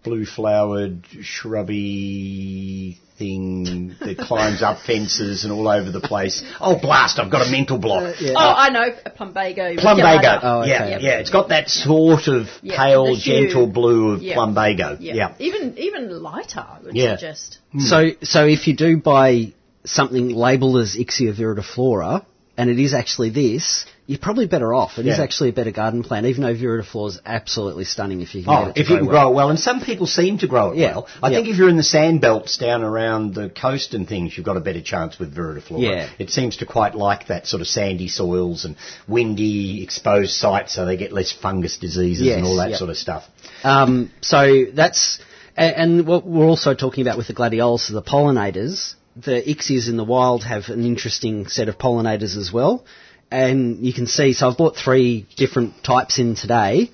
blue 0.05 0.24
flowered 0.26 1.05
shrubby 1.22 2.98
thing 3.18 3.94
that 4.01 4.18
climbs 4.18 4.60
up 4.62 4.81
fences 4.81 5.44
and 5.44 5.52
all 5.52 5.68
over 5.68 5.90
the 5.90 6.01
place? 6.01 6.43
Oh, 6.60 6.78
blast! 6.78 7.18
I've 7.18 7.31
got 7.31 7.47
a 7.47 7.51
mental 7.51 7.78
block. 7.78 8.02
Uh, 8.02 8.12
yeah. 8.20 8.32
Oh, 8.32 8.36
oh, 8.36 8.55
I 8.56 8.68
know, 8.70 8.82
a 9.05 9.10
plumbago. 9.10 9.76
Plumbago. 9.78 10.05
regulator. 10.05 10.40
Oh, 10.43 10.60
okay. 10.60 10.70
yeah, 10.70 10.86
Yep. 10.89 11.01
yeah. 11.02 11.18
It's 11.20 11.31
got 11.31 11.48
that 11.48 11.68
sort 11.68 12.28
of 12.28 12.48
Yeah, 12.62 12.76
pale, 12.76 13.06
hue. 13.14 13.16
gentle 13.47 13.66
blue 13.66 14.12
of 14.12 14.22
Yeah. 14.22 14.35
plumbago. 14.36 14.97
Yeah. 15.01 15.14
Yeah. 15.14 15.35
Even 15.39 15.78
even 15.78 16.22
lighter, 16.22 16.60
I 16.60 16.78
would 16.85 16.94
Yeah. 16.97 17.16
suggest. 17.16 17.59
Hmm. 17.72 17.81
So 17.81 18.10
so 18.22 18.47
if 18.47 18.66
you 18.68 18.74
do 18.76 18.97
buy 18.98 19.52
something 19.85 20.28
labelled 20.35 20.78
as 20.78 20.94
Ixia 20.97 21.35
viridiflora, 21.35 22.24
and 22.56 22.70
it 22.70 22.78
is 22.78 22.94
actually 22.94 23.31
this, 23.31 23.85
you're 24.06 24.18
probably 24.18 24.47
better 24.47 24.72
off. 24.74 24.98
It 24.98 25.06
is 25.06 25.18
Yeah. 25.18 25.24
actually 25.24 25.48
a 25.48 25.52
better 25.52 25.70
garden 25.72 26.02
plant, 26.05 26.26
even 26.26 26.43
though 26.44 26.55
viridiflora 26.55 27.09
is 27.09 27.20
absolutely 27.26 27.85
stunning 27.85 28.20
if 28.20 28.35
you 28.35 28.44
can 28.44 28.52
get 28.52 28.68
Oh, 28.68 28.72
if 28.76 28.90
you 28.90 28.97
can 28.98 29.06
well. 29.06 29.14
grow 29.14 29.31
it 29.31 29.35
well, 29.35 29.51
and 29.51 29.59
some 29.59 29.81
people 29.81 30.06
seem 30.06 30.39
to 30.39 30.47
grow 30.47 30.70
it 30.72 30.76
Yeah, 30.78 30.93
well. 30.93 31.09
I 31.22 31.31
yeah. 31.31 31.36
think 31.39 31.48
if 31.48 31.56
you're 31.56 31.68
in 31.70 31.76
the 31.76 31.82
sand 31.82 32.20
belts 32.20 32.56
down 32.59 32.82
around 32.85 33.35
the 33.35 33.48
coast 33.48 33.94
and 33.94 34.06
things, 34.09 34.36
you've 34.36 34.47
got 34.47 34.56
a 34.56 34.60
better 34.60 34.82
chance 34.82 35.18
with 35.18 35.35
viridiflora. 35.35 35.81
Yeah. 35.81 36.09
It 36.18 36.31
seems 36.31 36.59
to 36.59 36.66
quite 36.66 36.94
like 36.94 37.26
that 37.28 37.47
sort 37.47 37.60
of 37.60 37.66
sandy 37.66 38.09
soils 38.09 38.64
and 38.64 38.76
windy, 39.09 39.82
exposed 39.82 40.32
sites, 40.32 40.74
so 40.74 40.85
they 40.85 40.97
get 40.97 41.12
less 41.12 41.32
fungus 41.32 41.76
diseases 41.78 42.26
Yes, 42.26 42.36
and 42.36 42.47
all 42.47 42.56
that 42.56 42.70
yep. 42.70 42.78
sort 42.78 42.90
of 42.90 42.97
stuff. 42.98 43.24
Um, 43.64 44.10
so 44.20 44.66
that's, 44.74 45.18
and, 45.56 46.06
what 46.06 46.26
we're 46.26 46.47
also 46.47 46.74
talking 46.74 47.02
about 47.02 47.16
with 47.16 47.26
the 47.26 47.35
gladiols, 47.35 47.90
the 47.90 48.02
pollinators. 48.02 48.94
The 49.16 49.43
ixias 49.43 49.89
in 49.89 49.97
the 49.97 50.05
wild 50.05 50.45
have 50.45 50.69
an 50.69 50.85
interesting 50.85 51.47
set 51.49 51.69
of 51.69 51.78
pollinators 51.78 52.36
as 52.36 52.53
well. 52.53 52.85
And 53.31 53.85
you 53.85 53.93
can 53.93 54.07
see, 54.07 54.32
so 54.32 54.49
I've 54.49 54.57
bought 54.57 54.77
three 54.77 55.27
different 55.36 55.82
types 55.82 56.19
in 56.19 56.35
today. 56.35 56.91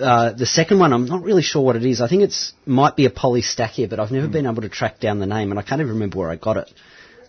Uh, 0.00 0.32
the 0.32 0.46
second 0.46 0.78
one, 0.78 0.92
I'm 0.92 1.06
not 1.06 1.22
really 1.22 1.42
sure 1.42 1.62
what 1.62 1.76
it 1.76 1.84
is. 1.84 2.00
I 2.00 2.08
think 2.08 2.22
it's 2.22 2.52
might 2.66 2.96
be 2.96 3.06
a 3.06 3.10
polystachya, 3.10 3.88
but 3.88 4.00
I've 4.00 4.10
never 4.10 4.28
been 4.28 4.46
able 4.46 4.62
to 4.62 4.68
track 4.68 5.00
down 5.00 5.18
the 5.18 5.26
name, 5.26 5.50
and 5.50 5.58
I 5.58 5.62
can't 5.62 5.80
even 5.80 5.94
remember 5.94 6.18
where 6.18 6.30
I 6.30 6.36
got 6.36 6.56
it. 6.56 6.72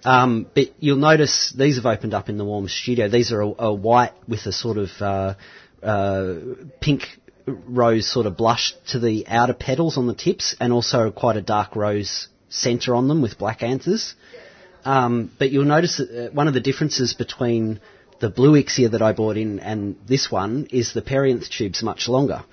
Um, 0.03 0.47
but 0.53 0.65
you'll 0.79 0.97
notice 0.97 1.53
these 1.57 1.75
have 1.77 1.85
opened 1.85 2.13
up 2.13 2.29
in 2.29 2.37
the 2.37 2.45
warm 2.45 2.67
studio. 2.67 3.09
These 3.09 3.31
are 3.31 3.41
a, 3.41 3.53
a 3.59 3.73
white 3.73 4.13
with 4.27 4.45
a 4.45 4.51
sort 4.51 4.77
of 4.77 4.89
uh, 5.01 5.35
uh, 5.83 6.35
pink 6.81 7.03
rose 7.45 8.11
sort 8.11 8.25
of 8.25 8.37
blush 8.37 8.73
to 8.89 8.99
the 8.99 9.27
outer 9.27 9.53
petals 9.53 9.97
on 9.97 10.07
the 10.07 10.13
tips, 10.13 10.55
and 10.59 10.73
also 10.73 11.11
quite 11.11 11.37
a 11.37 11.41
dark 11.41 11.75
rose 11.75 12.27
centre 12.49 12.95
on 12.95 13.07
them 13.07 13.21
with 13.21 13.37
black 13.37 13.63
anthers. 13.63 14.15
Um, 14.87 15.31
but 15.39 15.51
you'll 15.51 15.65
notice 15.65 15.97
that 15.97 16.09
uh, 16.27 16.31
one 16.31 16.47
of 16.47 16.53
the 16.53 16.61
differences 16.61 17.13
between 17.13 17.79
the 18.19 18.29
blue 18.29 18.53
ixia 18.61 18.89
that 18.91 19.01
I 19.01 19.11
bought 19.13 19.37
in 19.37 19.59
and 19.59 19.95
this 20.07 20.31
one 20.31 20.67
is 20.71 20.93
the 20.93 21.01
perianth 21.01 21.49
tube's 21.49 21.83
much 21.83 22.07
longer. 22.07 22.43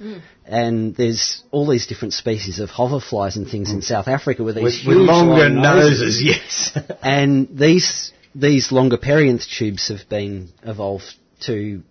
And 0.44 0.94
there's 0.94 1.43
all 1.52 1.66
these 1.66 1.86
different 1.86 2.12
species 2.12 2.59
of 2.59 2.69
hoverflies 2.70 3.36
and 3.36 3.48
things 3.48 3.70
in 3.70 3.81
South 3.82 4.09
Africa 4.09 4.43
with 4.43 4.56
these 4.56 4.65
With, 4.65 4.74
huge 4.74 4.86
with 4.89 4.97
longer 4.98 5.48
long 5.48 5.62
noses, 5.62 6.20
yes. 6.32 6.77
and 7.02 7.48
these 7.56 8.12
these 8.35 8.73
longer 8.73 8.98
perianth 8.98 9.47
tubes 9.59 9.89
have 9.89 10.06
been 10.09 10.51
evolved 10.65 11.11
to, 11.47 11.82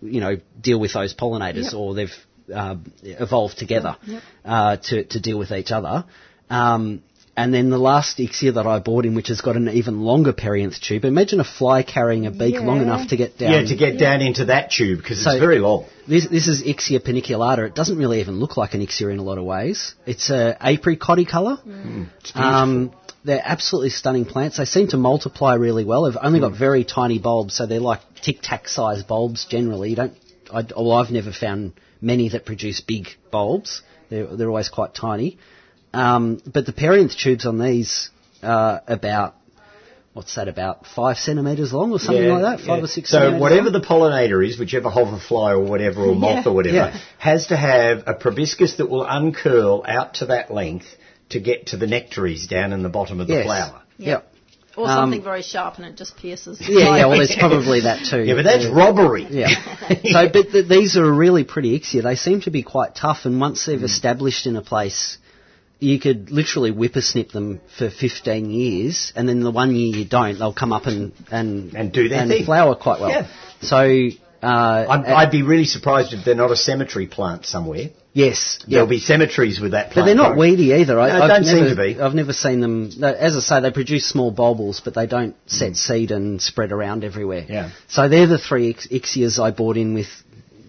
you 0.00 0.20
know, 0.20 0.36
deal 0.68 0.78
with 0.80 0.92
those 0.94 1.12
pollinators, 1.14 1.64
Yep. 1.72 1.74
or 1.74 1.94
they've 1.94 2.18
uh, 2.54 2.76
evolved 3.02 3.58
together 3.58 3.96
Yep. 4.06 4.22
uh, 4.44 4.76
to 4.88 5.04
to 5.04 5.20
deal 5.20 5.38
with 5.38 5.50
each 5.50 5.72
other. 5.72 6.04
Um, 6.48 7.02
and 7.42 7.52
then 7.54 7.70
the 7.70 7.78
last 7.78 8.18
Ixia 8.18 8.54
that 8.54 8.66
I 8.66 8.78
bought 8.78 9.04
in, 9.06 9.14
which 9.14 9.28
has 9.28 9.40
got 9.40 9.56
an 9.56 9.68
even 9.68 10.00
longer 10.02 10.32
perianth 10.32 10.80
tube. 10.80 11.04
Imagine 11.04 11.40
a 11.40 11.44
fly 11.44 11.82
carrying 11.82 12.26
a 12.26 12.30
beak 12.30 12.56
long 12.60 12.80
enough 12.82 13.08
to 13.08 13.16
get 13.16 13.38
down. 13.38 13.52
yeah, 13.52 13.62
to 13.68 13.76
get 13.76 13.98
down 13.98 14.20
into 14.20 14.46
that 14.46 14.70
tube, 14.70 14.98
because 14.98 15.22
So- 15.24 15.30
it's 15.32 15.40
very 15.40 15.58
long. 15.58 15.84
This, 16.08 16.26
this 16.28 16.48
is 16.48 16.62
Ixia 16.62 17.00
paniculata. 17.00 17.66
It 17.66 17.74
doesn't 17.74 17.96
really 17.96 18.20
even 18.20 18.40
look 18.40 18.56
like 18.56 18.74
an 18.74 18.80
Ixia 18.86 19.12
in 19.12 19.18
a 19.18 19.22
lot 19.22 19.38
of 19.38 19.44
ways. 19.44 19.94
It's 20.06 20.28
a 20.30 20.56
apricotty 20.60 21.26
colour. 21.28 21.58
Um, 22.34 22.92
they're 23.24 23.42
absolutely 23.44 23.90
stunning 23.90 24.24
plants. 24.24 24.56
They 24.56 24.64
seem 24.64 24.88
to 24.88 24.96
multiply 24.96 25.54
really 25.54 25.84
well. 25.84 26.04
They've 26.04 26.16
only 26.20 26.40
got 26.40 26.52
very 26.58 26.84
tiny 26.84 27.18
bulbs, 27.18 27.54
so 27.54 27.66
they're 27.66 27.80
like 27.80 28.00
tic 28.22 28.38
tac 28.42 28.66
size 28.68 29.02
bulbs 29.02 29.46
generally. 29.46 29.90
You 29.90 29.96
don't. 29.96 30.14
I, 30.52 30.64
well, 30.76 30.92
I've 30.92 31.10
never 31.10 31.30
found 31.32 31.74
many 32.00 32.30
that 32.30 32.44
produce 32.44 32.80
big 32.80 33.08
bulbs. 33.30 33.82
They're, 34.08 34.26
they're 34.36 34.48
always 34.48 34.68
quite 34.68 34.94
tiny. 34.94 35.38
Um, 35.92 36.40
but 36.52 36.66
the 36.66 36.72
perianth 36.72 37.16
tubes 37.16 37.46
on 37.46 37.58
these 37.58 38.10
are 38.42 38.82
about 38.86 39.34
what's 40.12 40.34
that? 40.36 40.48
About 40.48 40.86
five 40.86 41.16
centimetres 41.18 41.72
long 41.72 41.92
or 41.92 41.98
something 41.98 42.24
Yeah, 42.24 42.34
like 42.38 42.58
that. 42.58 42.66
Five 42.66 42.78
yeah. 42.78 42.84
or 42.84 42.86
six. 42.86 43.10
So 43.10 43.38
whatever 43.38 43.70
long. 43.70 43.80
the 43.80 43.86
pollinator 43.86 44.46
is, 44.46 44.58
whichever 44.58 44.88
hoverfly 44.90 45.52
or 45.52 45.60
whatever, 45.60 46.02
or 46.02 46.14
moth 46.26 46.44
Yeah. 46.46 46.50
or 46.50 46.54
whatever, 46.54 46.76
Yeah. 46.76 46.98
has 47.18 47.48
to 47.48 47.56
have 47.56 48.04
a 48.06 48.14
proboscis 48.14 48.76
that 48.76 48.88
will 48.88 49.04
uncurl 49.04 49.84
out 49.86 50.14
to 50.14 50.26
that 50.26 50.52
length 50.52 50.86
to 51.30 51.40
get 51.40 51.66
to 51.68 51.76
the 51.76 51.86
nectaries 51.86 52.46
down 52.46 52.72
in 52.72 52.82
the 52.82 52.88
bottom 52.88 53.20
of 53.20 53.26
the 53.28 53.34
Yes. 53.34 53.44
flower. 53.44 53.80
Yep. 53.98 54.26
Or 54.76 54.88
Um, 54.88 54.96
something 54.96 55.22
very 55.22 55.42
sharp 55.42 55.76
and 55.78 55.84
it 55.86 55.96
just 55.96 56.16
pierces. 56.16 56.58
Yeah, 56.60 56.96
yeah. 56.96 57.06
Well, 57.06 57.18
there's 57.18 57.34
probably 57.38 57.80
that 57.80 58.04
too. 58.06 58.22
Yeah, 58.22 58.34
but 58.34 58.44
that's 58.44 58.66
robbery. 58.66 59.26
Yeah. 59.28 59.48
so, 60.12 60.28
but 60.28 60.52
th- 60.52 60.68
these 60.68 60.96
are 60.96 61.12
really 61.12 61.42
pretty 61.44 61.78
ixia. 61.78 62.02
They 62.04 62.14
seem 62.14 62.40
to 62.42 62.50
be 62.50 62.62
quite 62.62 62.94
tough, 62.94 63.26
and 63.26 63.40
once 63.40 63.66
they've 63.66 63.82
established 63.82 64.46
in 64.46 64.54
a 64.56 64.62
place, 64.62 65.18
you 65.80 65.98
could 65.98 66.30
literally 66.30 66.70
whippersnip 66.70 67.30
them 67.32 67.60
for 67.78 67.90
15 67.90 68.50
years, 68.50 69.12
and 69.16 69.28
then 69.28 69.40
the 69.40 69.50
one 69.50 69.74
year 69.74 69.96
you 69.98 70.04
don't, 70.04 70.38
they'll 70.38 70.52
come 70.54 70.72
up 70.72 70.86
and 70.86 71.12
and 71.30 71.74
And 71.74 71.92
do 71.92 72.08
their 72.08 72.20
and 72.20 72.30
thing. 72.30 72.44
flower 72.44 72.74
quite 72.74 73.00
well. 73.00 73.10
Yeah. 73.10 73.26
So, 73.62 73.78
uh, 74.42 74.86
I'd, 74.88 75.04
I'd 75.06 75.30
be 75.30 75.42
really 75.42 75.64
surprised 75.66 76.12
if 76.14 76.24
they're 76.24 76.34
not 76.34 76.50
a 76.50 76.56
cemetery 76.56 77.06
plant 77.06 77.44
somewhere. 77.44 77.90
yes, 78.14 78.58
There'll 78.66 78.86
yeah. 78.86 78.90
be 78.90 78.98
cemeteries 78.98 79.60
with 79.60 79.72
that 79.72 79.90
plant. 79.90 79.94
But 79.96 80.04
they're 80.06 80.14
not 80.14 80.34
growing. 80.34 80.56
weedy 80.56 80.72
either. 80.74 80.98
I, 80.98 81.18
No, 81.18 81.28
don't 81.28 81.44
seem 81.44 81.64
never, 81.64 81.68
to 81.70 81.94
be. 81.94 82.00
I've 82.00 82.14
never 82.14 82.32
seen 82.32 82.60
them. 82.60 82.90
As 83.02 83.36
I 83.36 83.40
say, 83.40 83.60
they 83.60 83.70
produce 83.70 84.08
small 84.08 84.32
bulbils, 84.34 84.82
but 84.82 84.94
they 84.94 85.06
don't 85.06 85.36
set 85.46 85.76
seed 85.76 86.10
and 86.10 86.40
spread 86.40 86.72
around 86.72 87.04
everywhere. 87.04 87.44
Yeah. 87.48 87.70
So 87.88 88.08
they're 88.08 88.26
the 88.26 88.38
three 88.38 88.70
ix- 88.70 88.86
ixias 88.88 89.38
I 89.38 89.50
bought 89.50 89.76
in 89.76 89.92
with 89.94 90.08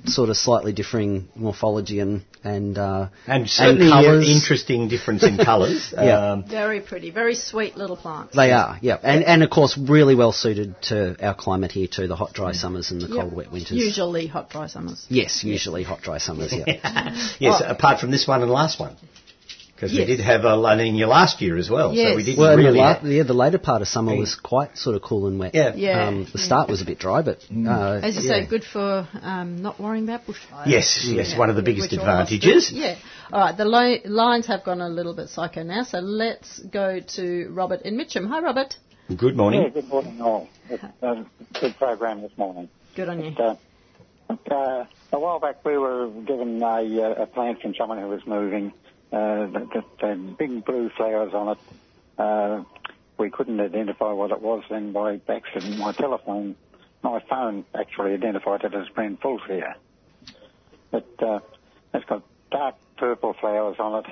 sort 0.05 0.29
of 0.29 0.37
slightly 0.37 0.73
differing 0.73 1.27
morphology 1.35 1.99
and 1.99 2.23
and 2.43 2.77
uh, 2.77 3.07
And 3.27 3.47
certainly 3.49 3.85
an 3.85 3.91
colours. 3.91 4.27
interesting 4.29 4.87
difference 4.87 5.23
in 5.23 5.37
colours. 5.51 5.93
Yeah. 5.93 6.31
Um, 6.31 6.43
Very 6.47 6.81
pretty, 6.81 7.11
very 7.11 7.35
sweet 7.35 7.77
little 7.77 7.95
plants. 7.95 8.35
They 8.35 8.51
are, 8.51 8.79
yeah, 8.81 8.97
and 9.03 9.23
and 9.23 9.43
of 9.43 9.49
course 9.49 9.77
really 9.77 10.15
well 10.15 10.31
suited 10.31 10.75
to 10.83 11.15
our 11.23 11.35
climate 11.35 11.71
here 11.71 11.87
too. 11.87 12.07
The 12.07 12.15
hot, 12.15 12.33
dry 12.33 12.53
summers 12.53 12.91
and 12.91 13.01
the 13.01 13.07
Yep. 13.07 13.17
cold, 13.19 13.33
wet 13.35 13.51
winters. 13.51 13.77
Usually 13.77 14.27
hot, 14.27 14.49
dry 14.49 14.67
summers. 14.67 15.05
Yes, 15.09 15.43
usually 15.43 15.83
hot, 15.83 16.01
dry 16.01 16.17
summers. 16.17 16.51
Yeah. 16.53 16.65
yes, 17.39 17.61
Oh. 17.63 17.69
apart 17.69 17.99
from 17.99 18.09
this 18.11 18.27
one 18.27 18.41
and 18.41 18.49
the 18.49 18.53
last 18.55 18.79
one. 18.79 18.95
Because 19.81 19.93
Yes. 19.97 20.07
we 20.07 20.15
did 20.17 20.23
have 20.23 20.43
a 20.43 20.55
La 20.55 20.75
Nina 20.75 21.07
last 21.07 21.41
year 21.41 21.57
as 21.57 21.67
well. 21.67 21.89
So 21.95 22.15
we 22.15 22.23
didn't 22.23 22.37
Well, 22.37 22.55
really... 22.55 22.73
the, 22.73 22.77
la- 22.77 22.93
have- 22.99 23.03
yeah, 23.03 23.23
the 23.23 23.33
later 23.33 23.57
part 23.57 23.81
of 23.81 23.87
summer 23.87 24.15
was 24.15 24.35
quite 24.35 24.77
sort 24.77 24.95
of 24.95 25.01
cool 25.01 25.25
and 25.25 25.39
wet. 25.39 25.55
Yeah. 25.55 25.73
Yeah. 25.75 26.07
Um, 26.07 26.27
the 26.31 26.37
start 26.37 26.69
was 26.69 26.83
a 26.83 26.85
bit 26.85 26.99
dry, 26.99 27.23
but 27.23 27.39
uh, 27.51 27.99
As 28.03 28.15
you 28.15 28.21
yeah. 28.21 28.43
say, 28.43 28.45
good 28.45 28.63
for 28.63 29.07
um, 29.23 29.59
not 29.63 29.79
worrying 29.79 30.03
about 30.03 30.27
bushfires. 30.27 30.67
Yes, 30.67 31.03
yes, 31.09 31.35
one 31.35 31.49
of 31.49 31.55
the 31.55 31.63
biggest 31.63 31.89
Which 31.89 31.99
all 31.99 32.05
of 32.05 32.19
advantages. 32.29 32.71
Yeah. 32.71 32.95
All 33.33 33.39
right, 33.39 33.57
the 33.57 33.65
li- 33.65 34.01
lines 34.05 34.45
have 34.45 34.63
gone 34.63 34.81
a 34.81 34.89
little 34.89 35.15
bit 35.15 35.29
psycho 35.29 35.63
now, 35.63 35.81
so 35.83 35.97
let's 35.97 36.59
go 36.59 36.99
to 37.15 37.47
Robert 37.49 37.81
in 37.81 37.97
Mitcham. 37.97 38.27
Hi, 38.27 38.39
Robert. 38.39 38.75
Good 39.17 39.35
morning. 39.35 39.63
Yeah, 39.63 39.69
good 39.69 39.87
morning 39.87 40.21
all. 40.21 40.47
It's 40.69 40.83
a 41.01 41.25
good 41.59 41.75
program 41.77 42.21
this 42.21 42.37
morning. 42.37 42.69
Good 42.95 43.09
on 43.09 43.23
you. 43.23 43.31
Uh, 43.35 43.55
uh, 44.29 44.85
a 45.11 45.19
while 45.19 45.39
back 45.39 45.65
we 45.65 45.75
were 45.75 46.07
given 46.27 46.61
a, 46.61 46.67
uh, 47.01 47.23
a 47.23 47.25
plant 47.25 47.61
from 47.63 47.73
someone 47.75 47.97
who 47.99 48.07
was 48.07 48.21
moving 48.27 48.71
uh, 49.11 49.47
that, 49.51 49.67
that 49.73 50.07
had 50.07 50.37
big 50.37 50.65
blue 50.65 50.89
flowers 50.95 51.33
on 51.33 51.49
it. 51.49 51.57
Uh, 52.17 52.63
we 53.17 53.29
couldn't 53.29 53.59
identify 53.59 54.11
what 54.11 54.31
it 54.31 54.41
was 54.41 54.63
then 54.69 54.93
by 54.93 55.19
accident 55.29 55.77
my 55.77 55.91
telephone, 55.93 56.55
my 57.03 57.19
phone 57.29 57.65
actually 57.77 58.13
identified 58.13 58.63
it 58.63 58.73
as 58.73 58.87
Brent 58.95 59.21
Fulfear. 59.21 59.75
But 60.91 61.07
uh, 61.19 61.39
it's 61.93 62.05
got 62.05 62.23
dark 62.51 62.75
purple 62.97 63.35
flowers 63.39 63.77
on 63.79 64.03
it 64.03 64.11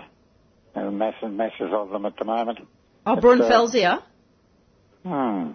and 0.76 0.98
masses, 0.98 1.30
masses 1.32 1.72
of 1.72 1.90
them 1.90 2.06
at 2.06 2.18
the 2.18 2.26
moment. 2.26 2.60
Oh, 3.06 3.16
But, 3.16 3.24
Brunfelsia. 3.24 4.04
Hmm. 5.04 5.52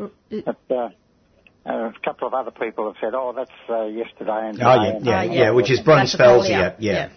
Uh, 0.00 0.06
But 0.30 0.58
uh, 0.70 0.88
a 1.66 1.92
couple 2.04 2.28
of 2.28 2.34
other 2.34 2.50
people 2.50 2.86
have 2.86 2.96
said, 3.00 3.14
"Oh, 3.14 3.32
that's 3.36 3.50
uh, 3.68 3.84
yesterday 3.84 4.48
and 4.48 4.62
Oh, 4.62 4.74
yeah, 4.74 4.88
and 4.96 5.06
yeah, 5.06 5.18
Ah, 5.18 5.22
yeah, 5.22 5.32
yeah. 5.32 5.50
which 5.50 5.70
is 5.70 5.82
That's 5.84 6.14
a 6.14 6.18
Brunfelsia, 6.18 6.48
foliar. 6.48 6.74
yeah. 6.78 7.08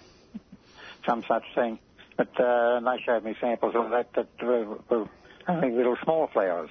Some 1.06 1.24
such 1.28 1.44
thing." 1.56 1.80
but 2.18 2.40
uh, 2.40 2.78
and 2.78 2.86
they 2.86 3.02
showed 3.04 3.24
me 3.24 3.36
samples 3.40 3.74
of 3.76 3.90
that 3.90 4.14
that 4.14 4.28
were, 4.44 4.78
were 4.90 5.10
only 5.48 5.72
little 5.72 5.98
small 6.04 6.28
flowers. 6.28 6.70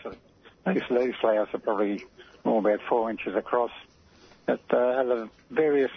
These, 0.66 0.82
these 0.90 1.14
flowers 1.20 1.48
are 1.52 1.58
probably 1.58 2.04
more 2.44 2.60
about 2.60 2.80
four 2.88 3.10
inches 3.10 3.34
across. 3.34 3.70
But 4.46 4.60
uh, 4.72 4.76
are 4.76 5.06
there 5.06 5.28
various 5.50 5.90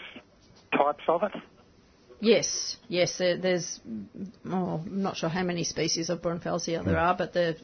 types 0.75 1.03
of 1.07 1.23
it? 1.23 1.31
Yes, 2.19 2.77
yes. 2.87 3.17
There, 3.17 3.37
there's, 3.37 3.79
oh, 4.49 4.81
I'm 4.85 5.01
not 5.01 5.17
sure 5.17 5.29
how 5.29 5.43
many 5.43 5.63
species 5.65 6.09
of 6.09 6.21
Brunfelsia 6.21 6.83
there 6.83 6.97
are, 6.97 7.15
but 7.15 7.33
there 7.33 7.55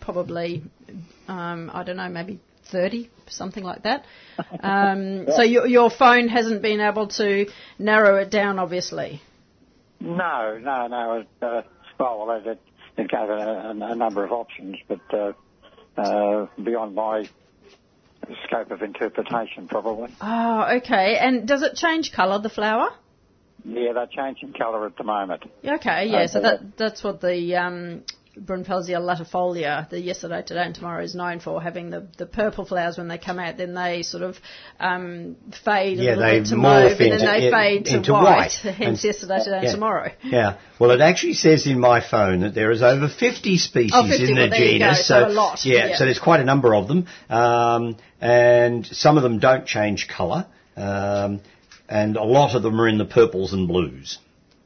probably, 0.00 0.62
um, 1.26 1.70
I 1.74 1.82
don't 1.82 1.96
know, 1.96 2.08
maybe 2.08 2.38
30, 2.66 3.10
something 3.26 3.64
like 3.64 3.82
that. 3.82 4.04
Um, 4.62 5.26
so 5.34 5.42
your, 5.42 5.66
your 5.66 5.90
phone 5.90 6.28
hasn't 6.28 6.62
been 6.62 6.80
able 6.80 7.08
to 7.08 7.46
narrow 7.78 8.16
it 8.16 8.30
down, 8.30 8.60
obviously. 8.60 9.20
No, 10.00 10.58
no, 10.58 10.86
no. 10.86 11.24
Uh, 11.42 11.62
well, 11.98 12.42
it, 12.44 12.60
it 12.96 13.10
gave 13.10 13.28
a, 13.28 13.74
a, 13.74 13.94
number 13.94 14.24
of 14.24 14.32
options, 14.32 14.76
but 14.86 15.00
uh, 15.12 15.32
uh, 16.00 16.46
beyond 16.62 16.94
my 16.94 17.28
scope 18.46 18.70
of 18.70 18.82
interpretation, 18.82 19.68
probably. 19.68 20.14
Oh, 20.20 20.76
okay. 20.78 21.16
And 21.18 21.46
does 21.46 21.62
it 21.62 21.74
change 21.74 22.12
colour, 22.12 22.38
the 22.40 22.50
flower? 22.50 22.90
Yeah, 23.64 23.92
they're 23.92 24.06
changing 24.06 24.52
colour 24.52 24.86
at 24.86 24.96
the 24.96 25.04
moment. 25.04 25.42
Okay, 25.64 26.06
yeah. 26.06 26.26
So 26.26 26.40
that 26.40 26.76
that's 26.76 27.02
what 27.02 27.20
the 27.20 27.56
um, 27.56 28.04
Brunfelsia 28.44 28.98
latifolia, 29.00 29.88
the 29.90 30.00
yesterday, 30.00 30.42
today, 30.42 30.62
and 30.64 30.74
tomorrow 30.74 31.02
is 31.02 31.14
known 31.14 31.40
for 31.40 31.60
having 31.62 31.90
the, 31.90 32.06
the 32.16 32.26
purple 32.26 32.64
flowers 32.64 32.96
when 32.98 33.08
they 33.08 33.18
come 33.18 33.38
out. 33.38 33.56
Then 33.56 33.74
they 33.74 34.02
sort 34.02 34.22
of 34.22 34.36
um, 34.80 35.36
fade 35.64 35.98
yeah, 35.98 36.14
a 36.14 36.16
little 36.16 36.40
bit 36.40 36.46
to 36.48 36.56
mauve, 36.56 37.00
and 37.00 37.12
then 37.12 37.18
they 37.20 37.44
yeah, 37.46 37.50
fade 37.50 37.84
to 37.86 37.96
into 37.96 38.12
white. 38.12 38.22
white. 38.24 38.52
Hence 38.62 38.80
And- 38.80 39.04
yesterday, 39.04 39.38
today, 39.38 39.50
yeah. 39.50 39.68
and 39.68 39.74
tomorrow. 39.74 40.12
Yeah. 40.22 40.58
Well, 40.78 40.90
it 40.92 41.00
actually 41.00 41.34
says 41.34 41.66
in 41.66 41.80
my 41.80 42.00
phone 42.00 42.40
that 42.40 42.54
there 42.54 42.70
is 42.70 42.82
over 42.82 43.08
50 43.08 43.58
species 43.58 43.92
Oh, 43.94 44.06
50, 44.08 44.22
in 44.28 44.34
the 44.34 44.40
well, 44.42 44.50
there 44.50 44.60
you 44.64 44.78
go, 44.78 44.84
genus. 44.86 45.06
so 45.08 45.26
a 45.26 45.28
lot, 45.28 45.64
Yeah, 45.64 45.88
yeah. 45.88 45.96
so 45.96 46.04
there's 46.04 46.18
quite 46.20 46.40
a 46.40 46.44
number 46.44 46.74
of 46.74 46.86
them. 46.88 47.06
Um, 47.28 47.96
and 48.20 48.86
some 48.86 49.16
of 49.16 49.22
them 49.22 49.38
don't 49.38 49.66
change 49.66 50.08
colour. 50.08 50.46
Um, 50.76 51.40
and 51.88 52.16
a 52.16 52.22
lot 52.22 52.54
of 52.54 52.62
them 52.62 52.80
are 52.80 52.86
in 52.88 52.98
the 52.98 53.04
purples 53.04 53.52
and 53.52 53.66
blues. 53.66 54.18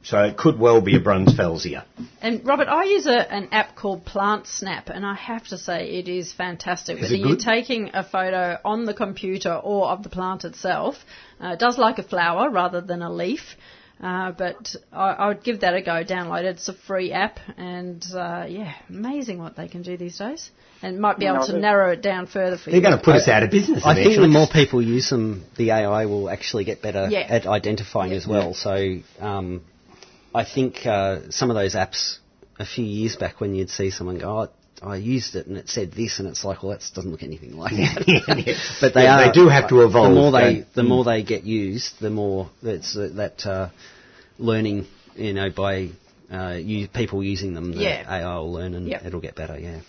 So 0.03 0.19
it 0.19 0.35
could 0.35 0.59
well 0.59 0.81
be 0.81 0.97
a 0.97 0.99
Brunfelsia. 0.99 1.85
And 2.21 2.45
Robert, 2.45 2.67
I 2.67 2.83
use 2.83 3.05
a, 3.07 3.31
an 3.31 3.49
app 3.53 3.75
called 3.75 4.05
Plant 4.05 4.47
Snap, 4.47 4.89
and 4.89 5.05
I 5.05 5.15
have 5.15 5.47
to 5.47 5.57
say 5.57 5.91
it 5.91 6.09
is 6.09 6.33
fantastic. 6.33 6.97
Is 6.97 7.03
Whether 7.03 7.15
you're 7.15 7.37
taking 7.37 7.91
a 7.93 8.03
photo 8.03 8.57
on 8.65 8.83
the 8.85 8.93
computer 8.93 9.53
or 9.53 9.87
of 9.87 10.03
the 10.03 10.09
plant 10.09 10.43
itself, 10.43 10.95
uh, 11.41 11.53
it 11.53 11.59
does 11.59 11.77
like 11.77 11.99
a 11.99 12.03
flower 12.03 12.49
rather 12.49 12.81
than 12.81 13.01
a 13.01 13.11
leaf. 13.11 13.55
Uh, 14.01 14.31
but 14.31 14.75
I, 14.91 15.11
I 15.11 15.27
would 15.29 15.43
give 15.43 15.61
that 15.61 15.75
a 15.75 15.81
go. 15.81 16.03
Download 16.03 16.41
it. 16.41 16.57
It's 16.57 16.67
a 16.67 16.73
free 16.73 17.13
app, 17.13 17.39
and 17.55 18.03
uh, 18.13 18.45
yeah, 18.49 18.73
amazing 18.89 19.39
what 19.39 19.55
they 19.55 19.69
can 19.69 19.83
do 19.83 19.95
these 19.95 20.17
days. 20.17 20.51
And 20.81 20.99
might 20.99 21.17
be 21.17 21.27
able 21.27 21.39
No, 21.39 21.47
to 21.47 21.59
narrow 21.59 21.91
it 21.93 22.01
down 22.01 22.27
further 22.27 22.57
for 22.57 22.69
you. 22.69 22.73
They're 22.73 22.89
going 22.89 22.99
to 22.99 23.03
put 23.03 23.15
us 23.15 23.29
out 23.29 23.43
of 23.43 23.51
business 23.51 23.85
I 23.85 23.93
think 23.95 24.19
the 24.19 24.27
more 24.27 24.47
people 24.51 24.81
use 24.81 25.09
them, 25.09 25.45
the 25.55 25.71
AI 25.71 26.05
will 26.07 26.29
actually 26.29 26.65
get 26.65 26.81
better 26.81 27.07
Yeah. 27.09 27.19
at 27.21 27.47
identifying 27.47 28.11
as 28.11 28.27
well. 28.27 28.53
So 28.53 28.97
um, 29.21 29.61
I 30.33 30.43
think 30.45 30.85
uh, 30.85 31.29
some 31.29 31.49
of 31.49 31.55
those 31.55 31.75
apps 31.75 32.17
a 32.59 32.65
few 32.65 32.85
years 32.85 33.15
back 33.15 33.39
when 33.41 33.55
you'd 33.55 33.69
see 33.69 33.89
someone 33.91 34.19
go, 34.19 34.49
oh, 34.81 34.87
I 34.89 34.97
used 34.97 35.35
it 35.35 35.47
and 35.47 35.57
it 35.57 35.69
said 35.69 35.91
this, 35.93 36.19
and 36.19 36.27
it's 36.27 36.43
like, 36.43 36.61
well, 36.63 36.71
that 36.73 36.83
doesn't 36.93 37.09
look 37.09 37.23
anything 37.23 37.55
like 37.57 37.71
that. 37.75 38.03
Yeah, 38.07 38.35
yeah. 38.35 38.57
But 38.81 38.93
they 38.93 39.03
Yeah, 39.03 39.19
are. 39.19 39.25
they 39.25 39.31
do 39.31 39.47
have 39.47 39.69
to 39.69 39.81
evolve, 39.81 40.09
The 40.09 40.15
more 40.15 40.31
they, 40.31 40.53
don't- 40.55 40.73
the 40.73 40.81
Mm. 40.81 40.87
more 40.87 41.03
they 41.03 41.23
get 41.23 41.43
used, 41.43 41.99
the 41.99 42.09
more 42.09 42.49
it's 42.61 42.95
uh, 42.97 43.09
that 43.15 43.45
uh, 43.45 43.69
learning, 44.39 44.87
you 45.15 45.33
know, 45.33 45.49
by 45.49 45.89
uh, 46.31 46.57
you, 46.59 46.87
people 46.87 47.23
using 47.23 47.53
them, 47.53 47.71
the 47.73 47.83
Yeah. 47.83 48.05
AI 48.09 48.37
will 48.37 48.51
learn 48.53 48.73
and 48.73 48.87
Yep. 48.87 49.05
it'll 49.05 49.21
get 49.21 49.35
better. 49.35 49.57
Yeah. 49.59 49.79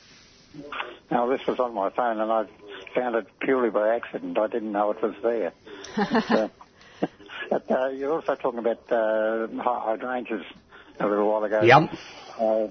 Now, 1.10 1.26
this 1.26 1.40
was 1.46 1.58
on 1.58 1.74
my 1.74 1.90
phone, 1.90 2.20
and 2.20 2.30
I 2.30 2.44
found 2.94 3.14
it 3.16 3.26
purely 3.40 3.70
by 3.70 3.94
accident. 3.96 4.38
I 4.38 4.46
didn't 4.46 4.72
know 4.72 4.90
it 4.90 5.02
was 5.02 5.14
there. 5.22 5.52
So- 6.28 6.50
but 7.50 7.70
uh, 7.70 7.88
you're 7.88 8.12
also 8.12 8.34
talking 8.34 8.58
about 8.58 8.90
uh, 8.90 9.46
hydrangeas 9.62 10.44
a 11.00 11.06
little 11.06 11.28
while 11.28 11.44
ago. 11.44 11.62
Yep. 11.62 11.90
Uh, 12.38 12.66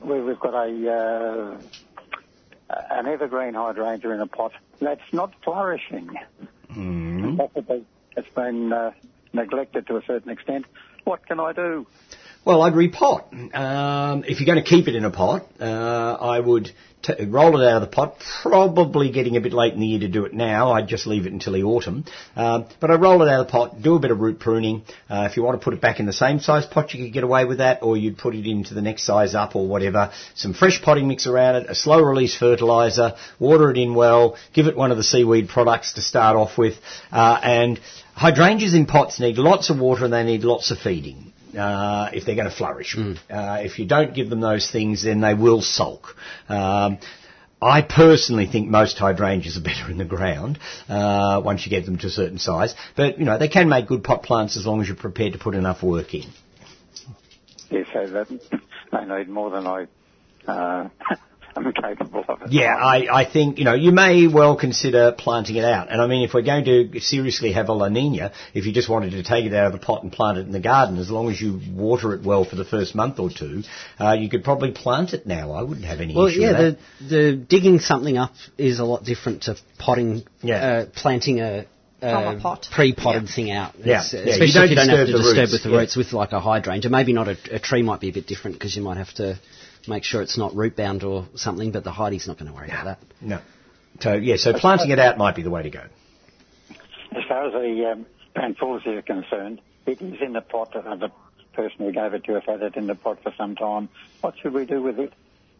we, 0.00 0.20
we've 0.20 0.40
got 0.40 0.54
a 0.54 0.92
uh, 0.92 1.58
an 2.90 3.06
evergreen 3.06 3.54
hydrangea 3.54 4.10
in 4.10 4.20
a 4.20 4.26
pot 4.26 4.52
that's 4.80 5.12
not 5.12 5.32
flourishing. 5.44 6.10
Mm. 6.70 7.36
Possibly 7.36 7.84
it's 8.16 8.28
been 8.34 8.72
uh, 8.72 8.92
neglected 9.32 9.86
to 9.88 9.96
a 9.96 10.02
certain 10.06 10.30
extent. 10.30 10.66
What 11.04 11.26
can 11.26 11.40
I 11.40 11.52
do? 11.52 11.86
Well, 12.44 12.62
I'd 12.62 12.72
repot. 12.72 13.54
Um, 13.54 14.24
if 14.24 14.40
you're 14.40 14.46
going 14.46 14.62
to 14.62 14.68
keep 14.68 14.88
it 14.88 14.96
in 14.96 15.04
a 15.04 15.10
pot, 15.10 15.46
uh, 15.60 16.16
I 16.20 16.40
would 16.40 16.72
t- 17.02 17.24
roll 17.24 17.60
it 17.60 17.66
out 17.66 17.82
of 17.82 17.82
the 17.82 17.94
pot. 17.94 18.16
Probably 18.42 19.10
getting 19.10 19.36
a 19.36 19.40
bit 19.40 19.52
late 19.52 19.74
in 19.74 19.80
the 19.80 19.86
year 19.86 20.00
to 20.00 20.08
do 20.08 20.24
it 20.24 20.32
now. 20.32 20.72
I'd 20.72 20.88
just 20.88 21.06
leave 21.06 21.26
it 21.26 21.32
until 21.32 21.52
the 21.52 21.62
autumn. 21.64 22.04
Um, 22.36 22.66
but 22.80 22.90
I'd 22.90 23.00
roll 23.00 23.22
it 23.22 23.28
out 23.28 23.40
of 23.40 23.46
the 23.46 23.50
pot, 23.50 23.82
do 23.82 23.94
a 23.94 23.98
bit 23.98 24.10
of 24.10 24.20
root 24.20 24.38
pruning. 24.38 24.82
Uh, 25.10 25.28
if 25.30 25.36
you 25.36 25.42
want 25.42 25.60
to 25.60 25.64
put 25.64 25.74
it 25.74 25.80
back 25.80 26.00
in 26.00 26.06
the 26.06 26.12
same 26.12 26.40
size 26.40 26.66
pot, 26.66 26.94
you 26.94 27.04
could 27.04 27.12
get 27.12 27.24
away 27.24 27.44
with 27.44 27.58
that, 27.58 27.82
or 27.82 27.96
you'd 27.96 28.18
put 28.18 28.34
it 28.34 28.46
into 28.46 28.74
the 28.74 28.82
next 28.82 29.04
size 29.04 29.34
up 29.34 29.56
or 29.56 29.66
whatever. 29.66 30.12
Some 30.34 30.54
fresh 30.54 30.80
potting 30.82 31.08
mix 31.08 31.26
around 31.26 31.56
it, 31.56 31.70
a 31.70 31.74
slow 31.74 32.00
release 32.00 32.36
fertilizer, 32.36 33.14
water 33.38 33.70
it 33.70 33.78
in 33.78 33.94
well, 33.94 34.36
give 34.52 34.66
it 34.66 34.76
one 34.76 34.90
of 34.90 34.96
the 34.96 35.04
seaweed 35.04 35.48
products 35.48 35.94
to 35.94 36.02
start 36.02 36.36
off 36.36 36.56
with, 36.56 36.74
uh, 37.10 37.38
and 37.42 37.80
hydrangeas 38.14 38.74
in 38.74 38.86
pots 38.86 39.20
need 39.20 39.38
lots 39.38 39.70
of 39.70 39.78
water 39.78 40.04
and 40.04 40.12
they 40.12 40.24
need 40.24 40.44
lots 40.44 40.70
of 40.70 40.78
feeding 40.78 41.31
uh, 41.56 42.10
if 42.12 42.24
they're 42.24 42.34
going 42.36 42.50
to 42.50 42.54
flourish. 42.54 42.96
Uh, 42.96 43.16
if 43.60 43.78
you 43.78 43.86
don't 43.86 44.14
give 44.14 44.30
them 44.30 44.40
those 44.40 44.70
things, 44.70 45.04
then 45.04 45.20
they 45.20 45.34
will 45.34 45.62
sulk. 45.62 46.14
Um, 46.48 46.98
I 47.60 47.82
personally 47.82 48.46
think 48.46 48.68
most 48.68 48.98
hydrangeas 48.98 49.56
are 49.56 49.60
better 49.64 49.90
in 49.90 49.98
the 49.98 50.04
ground 50.04 50.58
uh, 50.88 51.40
once 51.44 51.64
you 51.64 51.70
get 51.70 51.86
them 51.86 51.96
to 51.98 52.08
a 52.08 52.10
certain 52.10 52.38
size. 52.38 52.74
But 52.96 53.18
you 53.18 53.24
know 53.24 53.38
they 53.38 53.48
can 53.48 53.68
make 53.68 53.86
good 53.86 54.02
pot 54.02 54.22
plants 54.24 54.56
as 54.56 54.66
long 54.66 54.80
as 54.80 54.88
you're 54.88 54.96
prepared 54.96 55.34
to 55.34 55.38
put 55.38 55.54
enough 55.54 55.82
work 55.82 56.14
in. 56.14 56.24
Yes, 57.70 57.86
so 57.92 58.06
that 58.06 58.28
they 58.92 59.04
need 59.04 59.28
more 59.28 59.50
than 59.50 59.66
I 59.66 59.86
uh, 60.46 60.88
am 61.56 61.72
capable 61.72 62.24
of. 62.28 62.42
It. 62.42 62.52
Yeah, 62.52 62.74
I, 62.76 63.06
I 63.22 63.24
think, 63.30 63.58
you 63.58 63.64
know, 63.64 63.74
you 63.74 63.92
may 63.92 64.26
well 64.26 64.56
consider 64.56 65.12
planting 65.12 65.56
it 65.56 65.64
out. 65.64 65.90
And 65.90 66.00
I 66.00 66.06
mean, 66.06 66.22
if 66.22 66.34
we're 66.34 66.42
going 66.42 66.64
to 66.64 67.00
seriously 67.00 67.52
have 67.52 67.68
a 67.68 67.72
La 67.72 67.88
Nina, 67.88 68.32
if 68.54 68.66
you 68.66 68.72
just 68.72 68.88
wanted 68.88 69.10
to 69.12 69.22
take 69.22 69.44
it 69.46 69.54
out 69.54 69.66
of 69.66 69.72
the 69.72 69.78
pot 69.78 70.02
and 70.02 70.12
plant 70.12 70.38
it 70.38 70.46
in 70.46 70.52
the 70.52 70.60
garden, 70.60 70.98
as 70.98 71.10
long 71.10 71.30
as 71.30 71.40
you 71.40 71.60
water 71.74 72.14
it 72.14 72.22
well 72.24 72.44
for 72.44 72.56
the 72.56 72.64
first 72.64 72.94
month 72.94 73.18
or 73.18 73.30
two, 73.30 73.62
uh, 74.00 74.12
you 74.12 74.28
could 74.28 74.44
probably 74.44 74.72
plant 74.72 75.12
it 75.12 75.26
now. 75.26 75.52
I 75.52 75.62
wouldn't 75.62 75.86
have 75.86 76.00
any 76.00 76.14
Well, 76.14 76.26
issue 76.26 76.40
yeah, 76.40 76.58
with 76.58 76.58
that. 76.58 77.08
the, 77.08 77.16
the 77.16 77.36
digging 77.36 77.78
something 77.80 78.16
up 78.18 78.32
is 78.58 78.78
a 78.78 78.84
lot 78.84 79.04
different 79.04 79.42
to 79.44 79.56
potting, 79.78 80.24
Yeah. 80.42 80.56
uh, 80.56 80.86
planting 80.94 81.40
a, 81.40 81.66
From 82.00 82.36
a 82.36 82.40
pot. 82.40 82.66
pre-potted 82.74 83.28
thing 83.28 83.50
out. 83.52 83.74
Yeah, 83.78 84.00
It's, 84.00 84.12
yeah, 84.12 84.20
uh, 84.20 84.22
you 84.24 84.30
Especially 84.32 84.64
if 84.64 84.70
you 84.70 84.76
don't 84.76 84.88
have 84.88 85.06
to 85.06 85.12
disturb 85.12 85.12
the 85.12 85.18
disturb 85.18 85.36
roots, 85.38 85.52
with 85.52 85.62
the 85.62 85.70
yeah. 85.70 85.78
roots 85.78 85.96
with 85.96 86.12
like 86.12 86.32
a 86.32 86.40
hydrangea. 86.40 86.90
Maybe 86.90 87.12
not 87.12 87.28
a, 87.28 87.36
a 87.52 87.58
tree 87.60 87.82
might 87.82 88.00
be 88.00 88.08
a 88.08 88.12
bit 88.12 88.26
different 88.26 88.56
because 88.58 88.74
you 88.74 88.82
might 88.82 88.96
have 88.96 89.12
to 89.14 89.38
make 89.86 90.04
sure 90.04 90.22
it's 90.22 90.38
not 90.38 90.54
root 90.54 90.76
bound 90.76 91.04
or 91.04 91.26
something, 91.34 91.72
but 91.72 91.84
the 91.84 91.90
hydie's 91.90 92.26
not 92.26 92.38
going 92.38 92.50
to 92.50 92.54
worry 92.54 92.68
about 92.68 92.84
that. 92.84 92.98
No. 93.20 93.40
So, 94.00 94.14
yeah, 94.14 94.36
so 94.36 94.52
planting 94.52 94.90
it 94.90 94.98
out 94.98 95.18
might 95.18 95.36
be 95.36 95.42
the 95.42 95.50
way 95.50 95.62
to 95.62 95.70
go. 95.70 95.84
As 97.14 97.24
far 97.28 97.46
as 97.46 97.52
the 97.52 97.92
um, 97.92 98.06
Panfulsia 98.34 98.98
is 98.98 99.04
concerned, 99.04 99.60
it 99.86 100.00
is 100.00 100.20
in 100.20 100.32
the 100.32 100.40
pot. 100.40 100.74
Uh, 100.74 100.96
the 100.96 101.10
person 101.52 101.78
who 101.78 101.92
gave 101.92 102.14
it 102.14 102.24
to 102.24 102.36
us 102.36 102.44
had 102.46 102.62
it 102.62 102.76
in 102.76 102.86
the 102.86 102.94
pot 102.94 103.22
for 103.22 103.32
some 103.36 103.54
time. 103.54 103.88
What 104.20 104.34
should 104.38 104.54
we 104.54 104.64
do 104.64 104.82
with 104.82 104.98
it? 104.98 105.12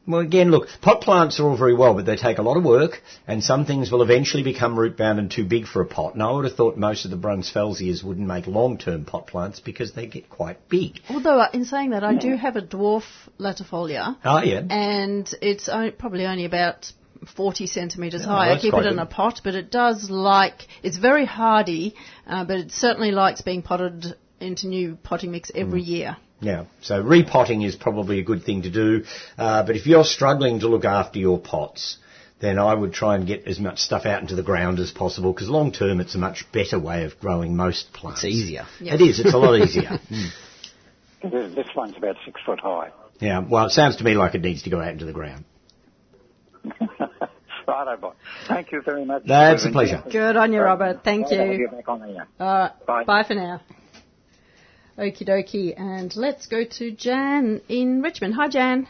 Well, 0.07 0.21
again, 0.21 0.51
look, 0.51 0.67
pot 0.81 1.01
plants 1.01 1.39
are 1.39 1.45
all 1.49 1.57
very 1.57 1.75
well, 1.75 1.95
but 1.95 2.07
they 2.07 2.17
take 2.17 2.39
a 2.39 2.43
lot 2.43 2.57
of 2.57 2.65
work, 2.65 3.03
and 3.29 3.43
some 3.43 3.65
things 3.67 3.93
will 3.93 4.03
eventually 4.03 4.43
become 4.43 4.77
root 4.77 4.97
bound 4.97 5.21
and 5.21 5.31
too 5.31 5.45
big 5.45 5.67
for 5.67 5.81
a 5.81 5.87
pot. 5.87 6.15
And 6.15 6.23
I 6.23 6.31
would 6.33 6.45
have 6.45 6.55
thought 6.57 6.77
most 6.77 7.05
of 7.05 7.13
the 7.13 7.17
Brunfelsias 7.17 8.03
wouldn't 8.03 8.27
make 8.27 8.49
long-term 8.49 9.05
pot 9.05 9.29
plants 9.29 9.61
because 9.61 9.93
they 9.93 10.07
get 10.07 10.29
quite 10.29 10.69
big. 10.69 10.99
Although, 11.09 11.39
uh, 11.39 11.49
in 11.53 11.65
saying 11.65 11.91
that, 11.91 12.03
I 12.03 12.15
do 12.17 12.35
have 12.37 12.57
a 12.57 12.63
dwarf 12.63 13.05
latifolia, 13.39 14.17
Oh, 14.25 14.43
yeah. 14.43 14.63
and 14.71 15.33
it's 15.41 15.69
o- 15.69 15.93
probably 15.93 16.27
only 16.27 16.47
about 16.47 16.93
40 17.37 17.67
centimetres 17.67 18.23
Oh, 18.25 18.29
high. 18.31 18.53
I 18.55 18.59
keep 18.59 18.75
it 18.75 18.87
in 18.87 18.99
a 18.99 19.07
pot, 19.07 19.43
but 19.45 19.55
it 19.55 19.71
does 19.71 20.11
like, 20.11 20.67
it's 20.83 20.97
very 20.99 21.25
hardy, 21.25 21.95
uh, 22.27 22.45
but 22.45 22.57
it 22.59 22.73
certainly 22.73 23.13
likes 23.13 23.43
being 23.43 23.63
potted 23.63 24.17
into 24.41 24.67
new 24.67 24.97
potting 25.05 25.31
mix 25.31 25.53
every 25.55 25.83
Mm. 25.83 25.87
year. 25.87 26.17
Yeah, 26.43 26.65
so 26.81 27.01
repotting 27.01 27.63
is 27.63 27.77
probably 27.77 28.19
a 28.19 28.25
good 28.25 28.43
thing 28.45 28.63
to 28.63 28.71
do. 28.71 29.05
Uh, 29.39 29.65
but 29.65 29.77
if 29.77 29.87
you're 29.87 30.05
struggling 30.05 30.59
to 30.61 30.69
look 30.69 30.85
after 30.85 31.21
your 31.21 31.39
pots, 31.39 31.99
then 32.41 32.59
I 32.59 32.75
would 32.75 32.93
try 32.93 33.15
and 33.15 33.25
get 33.25 33.47
as 33.47 33.61
much 33.61 33.79
stuff 33.79 34.05
out 34.07 34.21
into 34.21 34.35
the 34.35 34.43
ground 34.43 34.81
as 34.81 34.91
possible 34.91 35.33
because 35.33 35.49
long 35.49 35.71
term 35.71 36.01
it's 36.01 36.17
a 36.17 36.19
much 36.19 36.45
better 36.53 36.81
way 36.81 37.05
of 37.05 37.19
growing 37.21 37.55
most 37.55 37.93
plants. 37.93 38.25
It's 38.25 38.35
easier. 38.35 38.67
Yeah. 38.81 38.95
It 38.95 39.01
is. 39.03 39.21
It's 39.21 39.33
a 39.33 39.39
lot 39.39 39.59
easier. 39.59 40.01
Mm. 40.11 41.31
This 41.31 41.55
this 41.55 41.69
one's 41.77 41.97
about 41.97 42.17
six 42.25 42.41
foot 42.45 42.59
high. 42.59 42.91
Yeah. 43.21 43.45
Well, 43.49 43.67
it 43.67 43.71
sounds 43.71 43.95
to 43.99 44.05
me 44.05 44.15
like 44.15 44.35
it 44.35 44.41
needs 44.43 44.65
to 44.65 44.71
go 44.71 44.81
out 44.81 44.89
into 44.89 45.05
the 45.05 45.13
ground. 45.13 45.45
Righto, 47.69 47.97
boy. 47.97 48.13
Thank 48.49 48.73
you 48.73 48.83
very 48.83 49.05
much. 49.05 49.23
That's 49.25 49.65
a 49.65 49.71
pleasure. 49.71 50.03
Good 50.11 50.37
on 50.37 50.53
you, 50.53 50.61
Robert. 50.61 51.05
Thank 51.05 51.27
I'll 51.27 51.47
you. 51.47 51.59
get 51.59 51.71
back 51.71 51.89
on 51.89 52.01
there. 52.01 52.27
All 52.41 52.47
right. 52.47 52.87
Bye. 52.87 53.05
Bye 53.05 53.23
for 53.23 53.35
now. 53.35 53.61
Okie 55.03 55.27
dokie. 55.27 55.75
And 55.77 56.15
let's 56.15 56.47
go 56.47 56.65
to 56.65 56.93
Jan 56.93 57.61
in 57.69 58.03
Richmond. 58.03 58.35
Hi, 58.35 58.47
Jan. 58.47 58.87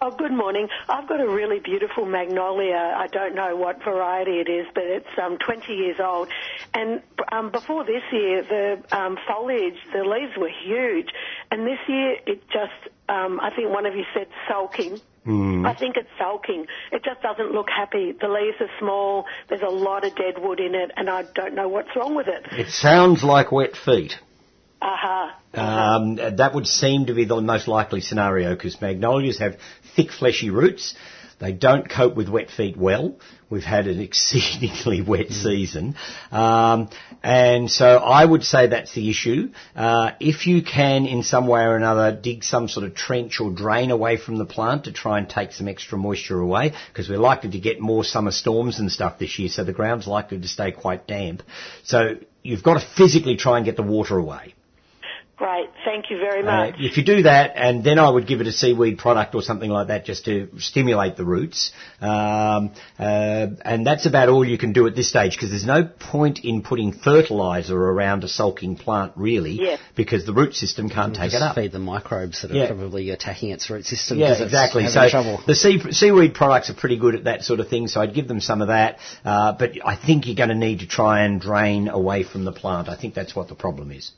Oh, 0.00 0.10
good 0.10 0.32
morning. 0.32 0.66
I've 0.88 1.06
got 1.06 1.20
a 1.20 1.28
really 1.28 1.60
beautiful 1.60 2.06
magnolia. 2.06 2.94
I 2.96 3.06
don't 3.06 3.34
know 3.34 3.54
what 3.54 3.84
variety 3.84 4.40
it 4.40 4.48
is, 4.48 4.66
but 4.74 4.84
it's 4.84 5.14
um, 5.22 5.36
20 5.38 5.72
years 5.74 5.96
old. 6.00 6.28
And 6.72 7.02
um, 7.30 7.50
before 7.50 7.84
this 7.84 8.02
year, 8.10 8.42
the 8.42 8.96
um, 8.96 9.18
foliage, 9.28 9.76
the 9.92 10.02
leaves 10.04 10.32
were 10.38 10.50
huge. 10.64 11.08
And 11.50 11.66
this 11.66 11.78
year, 11.86 12.16
it 12.26 12.42
just, 12.48 12.88
um, 13.10 13.38
I 13.38 13.54
think 13.54 13.70
one 13.70 13.84
of 13.84 13.94
you 13.94 14.04
said 14.14 14.28
sulking. 14.48 15.00
Hmm. 15.24 15.66
I 15.66 15.74
think 15.74 15.96
it's 15.96 16.08
sulking. 16.18 16.66
It 16.90 17.04
just 17.04 17.20
doesn't 17.20 17.52
look 17.52 17.68
happy. 17.68 18.12
The 18.18 18.26
leaves 18.26 18.56
are 18.58 18.70
small. 18.80 19.26
There's 19.50 19.62
a 19.62 19.70
lot 19.70 20.04
of 20.04 20.16
dead 20.16 20.38
wood 20.38 20.60
in 20.60 20.74
it, 20.74 20.90
and 20.96 21.10
I 21.10 21.24
don't 21.34 21.54
know 21.54 21.68
what's 21.68 21.94
wrong 21.94 22.14
with 22.16 22.26
it. 22.26 22.46
It 22.58 22.70
sounds 22.70 23.22
like 23.22 23.52
wet 23.52 23.76
feet. 23.76 24.18
Aha. 24.82 25.38
Um, 25.54 26.16
that 26.16 26.54
would 26.54 26.66
seem 26.66 27.06
to 27.06 27.14
be 27.14 27.24
the 27.24 27.40
most 27.40 27.68
likely 27.68 28.00
scenario 28.00 28.54
because 28.54 28.80
magnolias 28.80 29.38
have 29.38 29.56
thick, 29.94 30.10
fleshy 30.10 30.50
roots. 30.50 30.94
They 31.38 31.52
don't 31.52 31.88
cope 31.88 32.16
with 32.16 32.28
wet 32.28 32.50
feet 32.50 32.76
well. 32.76 33.16
We've 33.48 33.62
had 33.62 33.86
an 33.86 34.00
exceedingly 34.08 35.02
wet 35.02 35.30
season. 35.30 35.94
Um, 36.32 36.88
and 37.22 37.70
so 37.70 37.96
I 37.96 38.24
would 38.24 38.42
say 38.42 38.68
that's 38.68 38.92
the 38.94 39.08
issue. 39.08 39.50
Uh, 39.76 40.12
if 40.18 40.48
you 40.48 40.62
can, 40.62 41.06
in 41.06 41.22
some 41.22 41.46
way 41.46 41.62
or 41.62 41.76
another, 41.76 42.12
dig 42.12 42.42
some 42.42 42.66
sort 42.68 42.86
of 42.86 42.94
trench 42.94 43.40
or 43.40 43.50
drain 43.50 43.92
away 43.92 44.16
from 44.16 44.36
the 44.36 44.44
plant 44.44 44.84
to 44.84 44.92
try 44.92 45.18
and 45.18 45.28
take 45.28 45.52
some 45.52 45.68
extra 45.68 45.96
moisture 45.96 46.40
away, 46.40 46.72
because 46.88 47.08
we're 47.08 47.18
likely 47.18 47.50
to 47.50 47.60
get 47.60 47.80
more 47.80 48.02
summer 48.04 48.32
storms 48.32 48.80
and 48.80 48.90
stuff 48.90 49.18
this 49.18 49.38
year, 49.38 49.48
so 49.48 49.62
the 49.62 49.72
ground's 49.72 50.06
likely 50.08 50.40
to 50.40 50.48
stay 50.48 50.72
quite 50.72 51.06
damp. 51.06 51.42
So 51.84 52.16
you've 52.42 52.62
got 52.62 52.80
to 52.80 52.86
physically 52.96 53.36
try 53.36 53.58
and 53.58 53.64
get 53.64 53.76
the 53.76 53.82
water 53.82 54.16
away. 54.16 54.54
Great. 55.42 55.70
Thank 55.84 56.08
you 56.08 56.18
very 56.18 56.42
Uh, 56.42 56.66
much. 56.66 56.74
if 56.78 56.96
you 56.96 57.02
do 57.02 57.24
that, 57.24 57.54
and 57.56 57.82
then 57.82 57.98
I 57.98 58.08
would 58.08 58.28
give 58.28 58.40
it 58.40 58.46
a 58.46 58.52
seaweed 58.52 58.98
product 58.98 59.34
or 59.34 59.42
something 59.42 59.68
like 59.68 59.88
that 59.88 60.04
just 60.04 60.24
to 60.26 60.48
stimulate 60.58 61.16
the 61.16 61.24
roots. 61.24 61.72
Um, 62.00 62.70
uh, 62.96 63.48
and 63.64 63.84
that's 63.84 64.06
about 64.06 64.28
all 64.28 64.44
you 64.44 64.56
can 64.56 64.72
do 64.72 64.86
at 64.86 64.94
this 64.94 65.08
stage 65.08 65.32
because 65.34 65.50
there's 65.50 65.66
no 65.66 65.82
point 65.82 66.44
in 66.44 66.62
putting 66.62 66.92
fertiliser 66.92 67.76
around 67.76 68.22
a 68.22 68.28
sulking 68.28 68.76
plant 68.76 69.14
really 69.16 69.54
Yeah. 69.60 69.78
because 69.96 70.24
the 70.26 70.32
root 70.32 70.54
system 70.54 70.88
can't 70.88 71.12
take 71.16 71.32
Just 71.32 71.42
it 71.42 71.48
up. 71.48 71.56
feed 71.56 71.72
the 71.72 71.80
microbes 71.80 72.42
that 72.42 72.52
are 72.52 72.54
Yeah. 72.54 72.66
probably 72.68 73.10
attacking 73.10 73.50
its 73.50 73.68
root 73.68 73.84
system. 73.84 74.18
Yeah, 74.20 74.28
'cause 74.28 74.42
it's 74.42 74.52
exactly. 74.52 74.84
having 74.84 74.94
So 74.94 75.08
trouble. 75.10 75.40
the 75.44 75.56
sea, 75.56 75.82
seaweed 75.90 76.34
products 76.34 76.70
are 76.70 76.74
pretty 76.74 76.98
good 76.98 77.16
at 77.16 77.24
that 77.24 77.44
sort 77.44 77.58
of 77.58 77.66
thing. 77.66 77.88
So 77.88 78.00
I'd 78.00 78.14
give 78.14 78.28
them 78.28 78.40
some 78.40 78.62
of 78.62 78.68
that. 78.68 79.00
Uh, 79.24 79.50
but 79.50 79.72
I 79.84 79.96
think 79.96 80.28
you're 80.28 80.36
going 80.36 80.50
to 80.50 80.54
need 80.54 80.78
to 80.80 80.86
try 80.86 81.24
and 81.24 81.40
drain 81.40 81.88
away 81.88 82.22
from 82.22 82.44
the 82.44 82.52
plant. 82.52 82.88
I 82.88 82.94
think 82.94 83.14
that's 83.14 83.34
what 83.34 83.48
the 83.48 83.56
problem 83.56 83.90
is. 83.90 84.12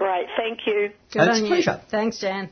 Great. 0.00 0.28
Thank 0.34 0.60
you. 0.66 0.92
Good 1.12 1.20
That's 1.20 1.40
on 1.40 1.44
you. 1.44 1.48
pleasure. 1.48 1.78
Thanks, 1.90 2.20
Jan. 2.20 2.48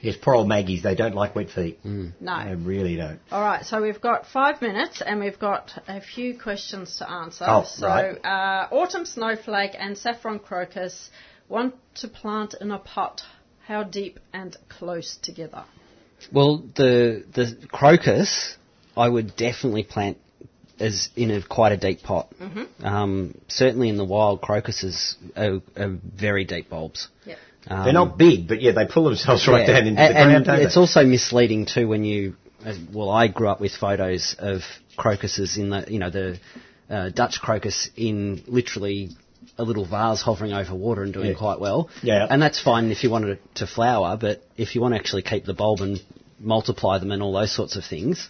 Yes, 0.00 0.16
poor 0.20 0.34
old 0.34 0.48
Maggies. 0.48 0.82
They 0.82 0.96
don't 0.96 1.14
like 1.14 1.36
wet 1.36 1.48
feet. 1.48 1.78
Hmm. 1.84 2.08
No. 2.20 2.44
They 2.44 2.56
really 2.56 2.96
don't. 2.96 3.20
All 3.30 3.40
right, 3.40 3.64
so 3.64 3.80
we've 3.80 4.00
got 4.00 4.26
five 4.26 4.60
minutes 4.60 5.00
and 5.00 5.20
we've 5.20 5.38
got 5.38 5.80
a 5.86 6.00
few 6.00 6.36
questions 6.36 6.96
to 6.96 7.08
answer. 7.08 7.44
Oh, 7.46 7.64
so, 7.64 7.86
right. 7.86 8.18
uh, 8.24 8.74
autumn 8.74 9.06
snowflake 9.06 9.76
and 9.78 9.96
saffron 9.96 10.40
crocus 10.40 11.08
want 11.48 11.76
to 11.94 12.08
plant 12.08 12.56
in 12.60 12.72
a 12.72 12.80
pot. 12.80 13.22
How 13.64 13.84
deep 13.84 14.18
and 14.32 14.56
close 14.68 15.16
together? 15.22 15.62
Well, 16.32 16.64
the 16.74 17.24
the 17.32 17.56
crocus, 17.70 18.56
I 18.96 19.08
would 19.08 19.36
definitely 19.36 19.84
plant 19.84 20.18
as 20.80 21.10
in 21.16 21.30
a 21.30 21.42
quite 21.42 21.72
a 21.72 21.76
deep 21.76 22.02
pot. 22.02 22.32
Mm-hmm. 22.40 22.84
Um, 22.84 23.38
certainly 23.48 23.88
in 23.88 23.96
the 23.96 24.04
wild, 24.04 24.40
crocuses 24.40 25.16
are, 25.36 25.60
are 25.76 25.98
very 26.16 26.44
deep 26.44 26.68
bulbs. 26.68 27.08
Yep. 27.26 27.38
Um, 27.68 27.84
They're 27.84 27.92
not 27.92 28.18
big, 28.18 28.48
but 28.48 28.60
yeah, 28.60 28.72
they 28.72 28.86
pull 28.86 29.04
themselves 29.04 29.46
right 29.46 29.66
yeah. 29.68 29.74
down 29.78 29.86
into 29.86 30.04
A- 30.04 30.08
the 30.08 30.14
ground. 30.14 30.32
And 30.36 30.44
don't 30.44 30.60
it's 30.62 30.74
they? 30.74 30.80
also 30.80 31.04
misleading 31.04 31.66
too 31.66 31.86
when 31.86 32.04
you, 32.04 32.34
well, 32.92 33.10
I 33.10 33.28
grew 33.28 33.48
up 33.48 33.60
with 33.60 33.72
photos 33.72 34.34
of 34.38 34.62
crocuses 34.96 35.56
in 35.58 35.70
the, 35.70 35.84
you 35.88 35.98
know, 36.00 36.10
the 36.10 36.40
uh, 36.90 37.10
Dutch 37.10 37.40
crocus 37.40 37.88
in 37.96 38.42
literally 38.46 39.10
a 39.58 39.62
little 39.64 39.86
vase 39.86 40.22
hovering 40.22 40.52
over 40.52 40.74
water 40.74 41.02
and 41.02 41.12
doing 41.12 41.28
Yeah. 41.32 41.38
quite 41.38 41.60
well. 41.60 41.88
Yeah. 42.02 42.26
And 42.28 42.42
that's 42.42 42.60
fine 42.60 42.90
if 42.90 43.04
you 43.04 43.10
wanted 43.10 43.30
it 43.30 43.54
to 43.56 43.66
flower, 43.66 44.16
but 44.20 44.42
if 44.56 44.74
you 44.74 44.80
want 44.80 44.94
to 44.94 44.98
actually 44.98 45.22
keep 45.22 45.44
the 45.44 45.54
bulb 45.54 45.80
and 45.80 46.02
multiply 46.40 46.98
them 46.98 47.12
and 47.12 47.22
all 47.22 47.32
those 47.32 47.54
sorts 47.54 47.76
of 47.76 47.84
things, 47.84 48.28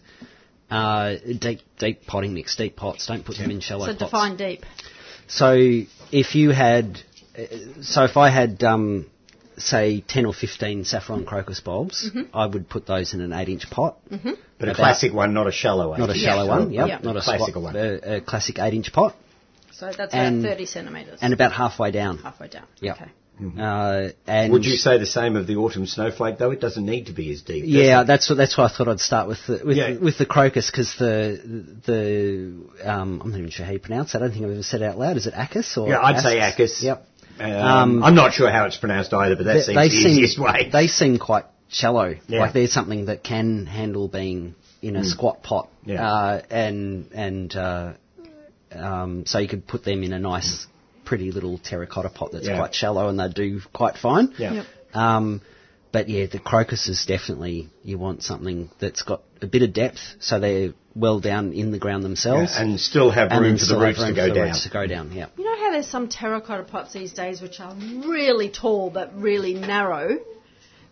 uh, 0.72 1.16
deep, 1.38 1.60
deep 1.78 2.06
potting 2.06 2.32
mix, 2.34 2.56
deep 2.56 2.76
pots. 2.76 3.06
Don't 3.06 3.24
put 3.24 3.36
them 3.38 3.50
in 3.50 3.60
shallow 3.60 3.86
pots. 3.86 3.98
So 3.98 4.06
define 4.06 4.36
deep. 4.36 4.64
So 5.28 5.54
if 6.22 6.34
you 6.34 6.50
had, 6.50 6.98
uh, 7.38 7.42
so 7.82 8.04
if 8.04 8.16
I 8.16 8.28
had, 8.30 8.62
um, 8.64 9.06
say, 9.56 10.00
10 10.00 10.26
or 10.26 10.32
15 10.34 10.84
saffron 10.84 11.24
crocus 11.24 11.60
bulbs, 11.60 12.10
Mm-hmm. 12.10 12.36
I 12.36 12.46
would 12.46 12.68
put 12.68 12.86
those 12.86 13.14
in 13.14 13.20
an 13.20 13.32
8 13.32 13.48
inch 13.48 13.70
pot. 13.70 13.98
but 14.58 14.68
a 14.68 14.74
classic 14.74 15.12
one, 15.12 15.34
not 15.34 15.46
a 15.46 15.52
shallow 15.52 15.90
one. 15.90 16.00
Not 16.00 16.10
a 16.10 16.14
shallow 16.14 16.46
one, 16.48 16.72
yep. 16.72 16.88
Yeah. 16.88 16.98
Not 17.02 17.16
a 17.16 17.20
Classical 17.20 17.48
squat, 17.48 17.74
one. 17.74 17.76
A, 17.76 18.16
a 18.16 18.20
classic 18.20 18.58
8 18.58 18.74
inch 18.74 18.92
pot. 18.92 19.14
So 19.72 19.86
that's 19.96 20.14
And- 20.14 20.40
about 20.44 20.52
30 20.52 20.66
centimetres. 20.66 21.18
And 21.22 21.32
about 21.32 21.52
halfway 21.52 21.90
down. 21.90 22.18
halfway 22.18 22.48
down. 22.48 22.66
Yep. 22.80 22.96
Okay. 22.96 23.10
Uh, 23.58 24.08
and 24.26 24.52
Would 24.52 24.64
you 24.64 24.76
say 24.76 24.98
the 24.98 25.06
same 25.06 25.36
of 25.36 25.46
the 25.46 25.56
autumn 25.56 25.86
snowflake 25.86 26.38
though? 26.38 26.50
It 26.50 26.60
doesn't 26.60 26.84
need 26.84 27.06
to 27.06 27.12
be 27.12 27.32
as 27.32 27.42
deep. 27.42 27.64
Yeah, 27.66 28.02
it? 28.02 28.06
that's 28.06 28.28
what 28.28 28.36
that's 28.36 28.56
why 28.56 28.64
I 28.64 28.68
thought 28.68 28.88
I'd 28.88 29.00
start 29.00 29.28
with 29.28 29.38
the 29.46 29.60
with, 29.64 29.76
Yeah. 29.76 29.96
with 29.96 30.18
the 30.18 30.26
crocus 30.26 30.70
because 30.70 30.94
the 30.98 31.40
the 31.86 32.88
um, 32.88 33.20
I'm 33.22 33.30
not 33.30 33.38
even 33.38 33.50
sure 33.50 33.66
how 33.66 33.72
you 33.72 33.78
pronounce 33.80 34.14
it. 34.14 34.18
I 34.18 34.20
don't 34.20 34.32
think 34.32 34.44
I've 34.44 34.52
ever 34.52 34.62
said 34.62 34.82
it 34.82 34.86
out 34.86 34.98
loud. 34.98 35.16
Is 35.16 35.26
it 35.26 35.34
Acis 35.34 35.76
or? 35.76 35.88
Yeah, 35.88 36.00
I'd 36.00 36.20
say 36.20 36.38
Acis? 36.38 36.60
Acis. 36.60 36.82
Yep. 36.82 37.06
Um, 37.40 37.50
Um, 37.52 38.04
I'm 38.04 38.14
not 38.14 38.32
sure 38.34 38.50
how 38.50 38.66
it's 38.66 38.76
pronounced 38.76 39.12
either, 39.12 39.36
but 39.36 39.44
that 39.44 39.54
they, 39.54 39.60
seems 39.62 39.76
they 39.76 39.88
the 39.88 39.94
seem 39.96 40.10
easiest 40.12 40.38
way. 40.38 40.68
they 40.72 40.86
seem 40.86 41.18
quite 41.18 41.44
shallow. 41.68 42.14
Yeah. 42.28 42.40
Like 42.40 42.52
they're 42.52 42.66
something 42.66 43.06
that 43.06 43.24
can 43.24 43.66
handle 43.66 44.08
being 44.08 44.54
in 44.82 44.96
a 44.96 45.04
squat 45.04 45.42
pot. 45.42 45.68
Yeah. 45.84 46.06
Uh, 46.06 46.42
and 46.50 47.10
and 47.12 47.56
uh, 47.56 47.92
um, 48.72 49.24
so 49.26 49.38
you 49.38 49.48
could 49.48 49.66
put 49.66 49.84
them 49.84 50.02
in 50.02 50.12
a 50.12 50.18
nice, 50.18 50.66
pretty 51.12 51.30
little 51.30 51.58
terracotta 51.58 52.08
pot 52.08 52.32
that's 52.32 52.46
Yeah. 52.48 52.56
quite 52.56 52.74
shallow, 52.74 53.08
and 53.10 53.20
they 53.20 53.28
do 53.28 53.60
quite 53.74 53.96
fine. 53.98 54.32
Yeah. 54.38 54.52
Yep. 54.54 54.66
Um, 54.94 55.40
but 55.92 56.08
yeah, 56.08 56.24
the 56.24 56.38
crocus 56.38 56.88
is 56.88 57.04
definitely 57.04 57.68
you 57.84 57.98
want 57.98 58.22
something 58.22 58.70
that's 58.78 59.02
got 59.02 59.20
a 59.42 59.46
bit 59.46 59.60
of 59.62 59.74
depth, 59.74 60.00
so 60.20 60.40
they're 60.40 60.72
well 60.94 61.20
down 61.20 61.52
in 61.52 61.70
the 61.70 61.78
ground 61.78 62.02
themselves, 62.02 62.52
Yeah, 62.54 62.62
and 62.62 62.80
still 62.80 63.10
have 63.10 63.30
and 63.30 63.42
room 63.44 63.58
for 63.58 63.66
the 63.66 63.78
roots 63.78 64.02
to 64.02 64.14
go 64.14 64.32
down. 64.32 64.46
roots 64.46 64.62
to 64.62 64.70
go 64.70 64.86
down. 64.86 65.12
Yeah. 65.12 65.26
You 65.36 65.44
know 65.44 65.56
how 65.62 65.70
there's 65.72 65.86
some 65.86 66.08
terracotta 66.08 66.62
pots 66.62 66.94
these 66.94 67.12
days 67.12 67.42
which 67.42 67.60
are 67.60 67.74
really 68.16 68.48
tall 68.48 68.88
but 68.88 69.14
really 69.14 69.52
narrow? 69.52 70.18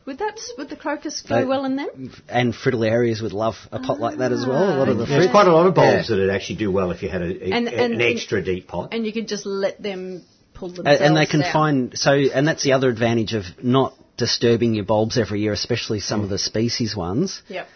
Would 0.07 0.19
that 0.19 0.41
would 0.59 0.69
the 0.71 0.77
crocus 0.77 1.23
go 1.29 1.37
They- 1.37 1.45
well 1.45 1.65
in 1.65 1.77
them? 1.77 2.11
And 2.29 2.55
fritillarias 2.55 3.21
would 3.23 3.33
love 3.33 3.55
a 3.71 3.79
pot 3.81 4.01
like 4.01 4.19
that 4.19 4.33
as 4.33 4.47
well. 4.47 4.77
A 4.77 4.79
lot 4.79 4.89
of 4.89 4.97
the 4.99 5.05
There's 5.05 5.25
fruit. 5.27 5.31
quite 5.31 5.47
a 5.47 5.53
lot 5.53 5.67
of 5.67 5.75
bulbs 5.75 6.09
Yeah. 6.09 6.17
that 6.17 6.21
would 6.23 6.31
actually 6.31 6.57
do 6.57 6.71
well 6.71 6.91
if 6.91 7.03
you 7.03 7.09
had 7.11 7.23
a, 7.23 7.27
a- 7.27 7.53
And- 7.53 7.69
an 7.69 7.93
and- 7.93 8.03
extra 8.03 8.43
deep 8.43 8.67
pot. 8.67 8.89
And 8.93 9.05
you 9.07 9.13
could 9.13 9.29
just 9.29 9.45
let 9.47 9.81
them 9.83 10.23
pull 10.55 10.71
A- 10.71 10.75
themselves 10.75 11.01
and 11.03 11.17
they 11.17 11.27
can 11.27 11.41
down. 11.41 11.53
find 11.53 11.99
so 11.99 12.13
and 12.13 12.49
that's 12.49 12.63
the 12.63 12.73
other 12.73 12.89
advantage 12.89 13.35
of 13.35 13.45
not 13.63 13.95
disturbing 14.17 14.75
your 14.75 14.85
bulbs 14.85 15.17
every 15.17 15.41
year 15.41 15.53
especially 15.53 16.01
some 16.01 16.23
of 16.23 16.29
the 16.29 16.39
species 16.39 16.95
ones 16.95 17.41
Yep. 17.49 17.67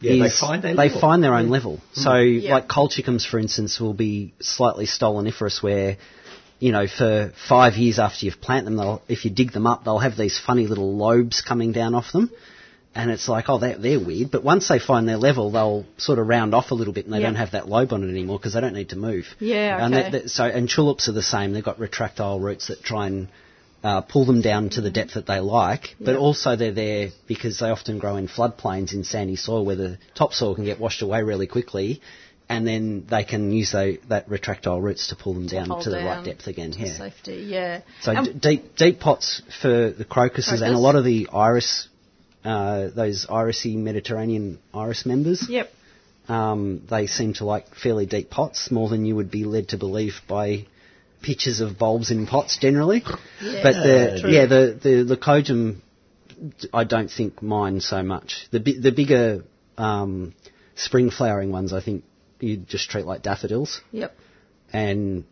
yeah, 0.00 0.22
they 0.24 0.30
find 0.30 0.62
their 0.62 0.76
they 0.76 0.88
find 0.88 1.24
their 1.24 1.34
own 1.34 1.46
mm. 1.48 1.50
level 1.50 1.80
so 1.94 2.10
mm. 2.10 2.42
Yeah. 2.42 2.54
like 2.54 2.68
colchicums 2.68 3.26
for 3.26 3.40
instance 3.40 3.80
will 3.80 3.94
be 3.94 4.34
slightly 4.40 4.86
stoloniferous 4.86 5.60
where 5.62 5.96
you 6.58 6.72
know 6.72 6.86
for 6.86 7.32
five 7.48 7.74
years 7.74 7.98
after 7.98 8.26
you've 8.26 8.40
planted 8.40 8.66
them 8.66 8.76
they'll 8.76 9.02
if 9.08 9.24
you 9.24 9.30
dig 9.30 9.52
them 9.52 9.66
up 9.66 9.84
they'll 9.84 9.98
have 9.98 10.16
these 10.16 10.38
funny 10.38 10.66
little 10.66 10.96
lobes 10.96 11.40
coming 11.40 11.72
down 11.72 11.94
off 11.94 12.12
them 12.12 12.30
and 12.94 13.10
it's 13.12 13.28
like, 13.28 13.44
oh, 13.48 13.58
they're, 13.58 13.78
they're 13.78 14.00
weird. 14.04 14.30
But 14.32 14.42
once 14.42 14.66
they 14.68 14.80
find 14.80 15.06
their 15.08 15.18
level, 15.18 15.52
they'll 15.52 15.84
sort 15.98 16.18
of 16.18 16.26
round 16.26 16.52
off 16.52 16.72
a 16.72 16.74
little 16.74 16.92
bit, 16.92 17.04
and 17.04 17.14
they 17.14 17.18
Yeah. 17.18 17.26
don't 17.26 17.36
have 17.36 17.52
that 17.52 17.68
lobe 17.68 17.92
on 17.92 18.02
it 18.02 18.08
anymore 18.10 18.38
because 18.38 18.54
they 18.54 18.60
don't 18.60 18.72
need 18.74 18.88
to 18.88 18.96
move. 18.96 19.26
Yeah, 19.38 19.84
And 19.84 19.94
okay. 19.94 20.02
that- 20.10 20.12
that- 20.22 20.30
so, 20.30 20.44
and 20.44 20.68
tulips 20.68 21.06
are 21.08 21.12
the 21.12 21.22
same. 21.22 21.52
They've 21.52 21.62
got 21.62 21.78
retractile 21.78 22.40
roots 22.40 22.68
that 22.68 22.82
try 22.82 23.06
and 23.06 23.28
uh, 23.84 24.00
pull 24.00 24.24
them 24.24 24.40
down 24.40 24.70
to 24.70 24.80
the 24.80 24.90
depth 24.90 25.14
that 25.14 25.26
they 25.26 25.38
like. 25.38 25.94
But 26.00 26.16
also 26.16 26.56
they're 26.56 26.72
there 26.72 27.10
because 27.28 27.60
they 27.60 27.68
often 27.70 27.98
grow 28.00 28.16
in 28.16 28.26
floodplains 28.26 28.92
in 28.92 29.04
sandy 29.04 29.36
soil 29.36 29.64
where 29.64 29.76
the 29.76 29.98
topsoil 30.16 30.56
can 30.56 30.64
get 30.64 30.80
washed 30.80 31.02
away 31.02 31.22
really 31.22 31.46
quickly. 31.46 32.00
And 32.50 32.66
then 32.66 33.04
they 33.10 33.24
can 33.24 33.52
use 33.52 33.72
tho- 33.72 33.98
that 34.08 34.28
retractile 34.30 34.80
roots 34.82 35.08
to 35.08 35.16
pull 35.16 35.34
them 35.34 35.46
down 35.48 35.68
hold 35.68 35.82
to 35.84 35.90
the 35.90 35.96
down 35.96 36.06
right 36.06 36.24
depth 36.24 36.46
again. 36.46 36.72
to 36.72 36.78
Yeah. 36.80 36.96
Safety, 36.96 37.44
yeah. 37.46 37.80
So 38.00 38.14
Um, 38.16 38.24
d- 38.24 38.32
deep 38.32 38.76
deep 38.76 39.00
pots 39.00 39.42
for 39.60 39.90
the 39.90 40.04
crocuses 40.04 40.62
and 40.62 40.74
a 40.74 40.78
lot 40.78 40.96
of 40.96 41.04
the 41.04 41.28
iris, 41.32 41.88
uh, 42.46 42.88
those 42.94 43.26
irisy 43.26 43.76
Mediterranean 43.76 44.58
iris 44.72 45.04
members. 45.04 45.46
Yep. 45.48 45.70
Um, 46.28 46.82
they 46.88 47.06
seem 47.06 47.34
to 47.34 47.44
like 47.44 47.74
fairly 47.74 48.06
deep 48.06 48.30
pots 48.30 48.70
more 48.70 48.88
than 48.88 49.04
you 49.04 49.14
would 49.16 49.30
be 49.30 49.44
led 49.44 49.68
to 49.68 49.76
believe 49.76 50.20
by 50.26 50.66
pictures 51.22 51.60
of 51.60 51.78
bulbs 51.78 52.10
in 52.10 52.26
pots 52.26 52.56
generally. 52.58 53.02
Yeah, 53.42 53.62
but 53.62 53.72
the 53.74 54.18
true. 54.22 54.30
yeah 54.30 54.46
the 54.46 54.78
the 54.80 55.16
leucojum, 55.16 55.80
I 56.72 56.84
don't 56.84 57.10
think 57.10 57.42
mine 57.42 57.80
so 57.80 58.02
much. 58.02 58.46
The 58.52 58.60
bi- 58.60 58.78
the 58.80 58.92
bigger 58.92 59.44
um, 59.76 60.34
spring 60.76 61.10
flowering 61.10 61.50
ones, 61.52 61.72
I 61.72 61.80
think 61.82 62.04
you 62.40 62.56
just 62.58 62.90
treat 62.90 63.04
like 63.06 63.22
daffodils 63.22 63.80
Yep. 63.92 64.14
and 64.72 65.24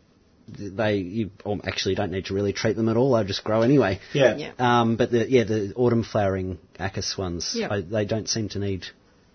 they 0.48 0.96
you 0.98 1.30
actually 1.64 1.94
don't 1.96 2.12
need 2.12 2.26
to 2.26 2.34
really 2.34 2.52
treat 2.52 2.76
them 2.76 2.88
at 2.88 2.96
all. 2.96 3.12
They 3.16 3.24
just 3.24 3.42
grow 3.42 3.62
anyway. 3.62 3.98
Yeah. 4.12 4.36
Yeah. 4.36 4.52
Um, 4.58 4.96
but 4.96 5.10
the, 5.10 5.28
yeah, 5.28 5.44
the 5.44 5.72
autumn 5.74 6.04
flowering 6.04 6.58
Acis 6.78 7.18
ones, 7.18 7.54
Yeah. 7.56 7.68
I, 7.72 7.80
they 7.80 8.04
don't 8.04 8.28
seem 8.28 8.48
to 8.50 8.58
need 8.60 8.86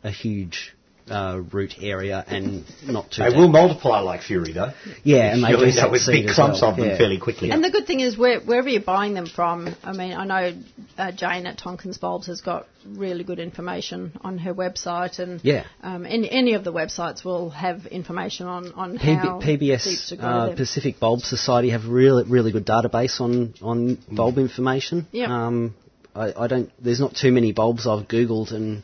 a 0.04 0.10
huge 0.12 0.74
uh, 1.12 1.38
root 1.52 1.76
area 1.82 2.24
and 2.28 2.64
not 2.86 3.12
too. 3.12 3.24
They 3.24 3.30
deep. 3.30 3.38
will 3.38 3.48
multiply 3.50 4.00
like 4.00 4.22
fury, 4.22 4.54
though. 4.54 4.72
Yeah, 5.04 5.34
and 5.34 5.44
they 5.44 5.50
You'll 5.50 5.60
do 5.60 5.66
end 5.66 5.80
up 5.80 5.92
with 5.92 6.06
big 6.08 6.28
clumps 6.30 6.62
well. 6.62 6.72
of 6.72 6.78
them 6.78 6.88
Yeah. 6.90 6.98
fairly 6.98 7.20
quickly. 7.20 7.52
And 7.52 7.64
the 7.64 7.70
good 7.72 7.86
thing 7.88 8.00
is, 8.00 8.18
where, 8.18 8.40
wherever 8.40 8.70
you're 8.70 8.82
buying 8.82 9.14
them 9.14 9.26
from, 9.26 9.76
I 9.84 9.94
mean, 9.94 10.14
I 10.14 10.26
know 10.26 10.54
uh, 10.98 11.12
Jane 11.12 11.46
at 11.46 11.58
Tonkins 11.58 12.00
Bulbs 12.00 12.28
has 12.28 12.42
got 12.42 12.68
really 12.86 13.24
good 13.24 13.40
information 13.40 14.12
on 14.22 14.38
her 14.40 14.54
website, 14.54 15.20
and 15.20 15.40
Yeah. 15.44 15.66
um, 15.84 16.06
any, 16.06 16.30
any 16.32 16.54
of 16.54 16.64
the 16.64 16.74
websites 16.74 17.24
will 17.24 17.50
have 17.52 17.86
information 17.86 18.48
on, 18.48 18.72
on 18.74 18.98
PB, 18.98 19.18
how 19.18 19.40
PBS 19.40 20.10
to 20.10 20.22
uh. 20.26 20.56
Pacific 20.56 21.00
Bulb 21.00 21.20
Society 21.22 21.70
have 21.70 21.86
really 21.86 22.24
really 22.24 22.52
good 22.52 22.66
database 22.66 23.20
on 23.22 23.54
on 23.62 23.98
bulb 24.12 24.38
information. 24.38 25.06
Yeah. 25.12 25.28
Um, 25.48 25.76
I, 26.16 26.34
I 26.36 26.48
don't. 26.48 26.70
There's 26.84 27.00
not 27.00 27.16
too 27.16 27.32
many 27.32 27.52
bulbs 27.52 27.86
I've 27.88 28.08
googled, 28.08 28.52
and 28.52 28.84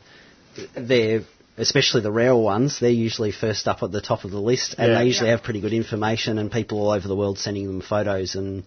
they're 0.76 1.22
especially 1.58 2.00
the 2.02 2.10
rare 2.12 2.34
ones. 2.36 2.78
They're 2.80 2.90
usually 2.90 3.32
first 3.32 3.68
up 3.68 3.82
at 3.82 3.92
the 3.92 4.00
top 4.00 4.24
of 4.24 4.30
the 4.30 4.40
list, 4.40 4.74
and 4.78 4.92
Yeah. 4.92 4.98
they 4.98 5.06
usually 5.06 5.28
Yeah. 5.28 5.36
have 5.36 5.42
pretty 5.42 5.60
good 5.60 5.72
information, 5.72 6.38
and 6.38 6.50
people 6.50 6.78
all 6.80 6.90
over 6.90 7.06
the 7.06 7.16
world 7.16 7.38
sending 7.38 7.66
them 7.66 7.80
photos 7.80 8.34
and 8.34 8.62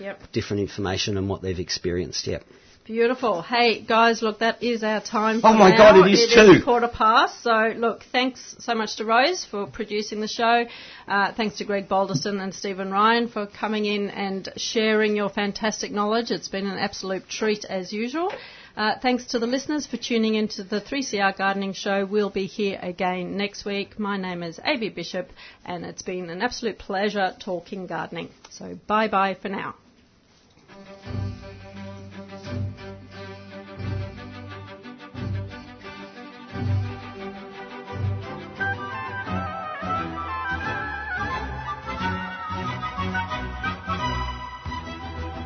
Yep. 0.00 0.32
different 0.32 0.60
information 0.62 1.16
and 1.18 1.28
what 1.28 1.42
they've 1.42 1.60
experienced. 1.60 2.26
Yep. 2.26 2.44
Beautiful. 2.86 3.42
Hey 3.42 3.80
guys, 3.82 4.20
look, 4.20 4.40
that 4.40 4.62
is 4.62 4.82
our 4.82 5.00
time. 5.00 5.40
Oh 5.44 5.52
my 5.52 5.70
now. 5.70 5.76
God, 5.92 6.08
it 6.08 6.12
is 6.12 6.22
It 6.22 6.34
too. 6.34 6.62
quarter 6.64 6.88
past. 6.88 7.40
So 7.42 7.72
look, 7.76 8.02
thanks 8.10 8.56
so 8.58 8.74
much 8.74 8.96
to 8.96 9.04
Rose 9.04 9.44
for 9.44 9.66
producing 9.66 10.20
the 10.20 10.26
show. 10.26 10.64
Uh, 11.06 11.30
thanks 11.32 11.58
to 11.58 11.64
Greg 11.64 11.88
Balderson 11.88 12.40
and 12.40 12.52
Stephen 12.52 12.90
Ryan 12.90 13.28
for 13.28 13.46
coming 13.46 13.84
in 13.84 14.10
and 14.10 14.48
sharing 14.56 15.14
your 15.14 15.28
fantastic 15.28 15.92
knowledge. 15.92 16.30
It's 16.32 16.48
been 16.48 16.66
an 16.66 16.78
absolute 16.78 17.28
treat 17.28 17.64
as 17.66 17.92
usual. 17.92 18.32
Uh, 18.76 18.94
thanks 19.02 19.26
to 19.26 19.38
the 19.38 19.46
listeners 19.46 19.86
for 19.86 19.96
tuning 19.96 20.34
into 20.36 20.62
the 20.62 20.80
3CR 20.80 21.36
Gardening 21.36 21.72
Show. 21.72 22.06
We'll 22.06 22.30
be 22.30 22.46
here 22.46 22.78
again 22.80 23.36
next 23.36 23.64
week. 23.64 23.98
My 23.98 24.16
name 24.16 24.42
is 24.42 24.60
AB 24.64 24.90
Bishop, 24.90 25.30
and 25.64 25.84
it's 25.84 26.02
been 26.02 26.30
an 26.30 26.40
absolute 26.40 26.78
pleasure 26.78 27.34
talking 27.40 27.86
gardening. 27.86 28.30
So 28.50 28.78
bye 28.86 29.08
bye 29.08 29.34
for 29.34 29.48
now. 29.48 29.74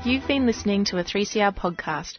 You've 0.04 0.28
been 0.28 0.44
listening 0.44 0.84
to 0.86 0.98
a 0.98 1.04
3CR 1.04 1.56
podcast 1.56 2.18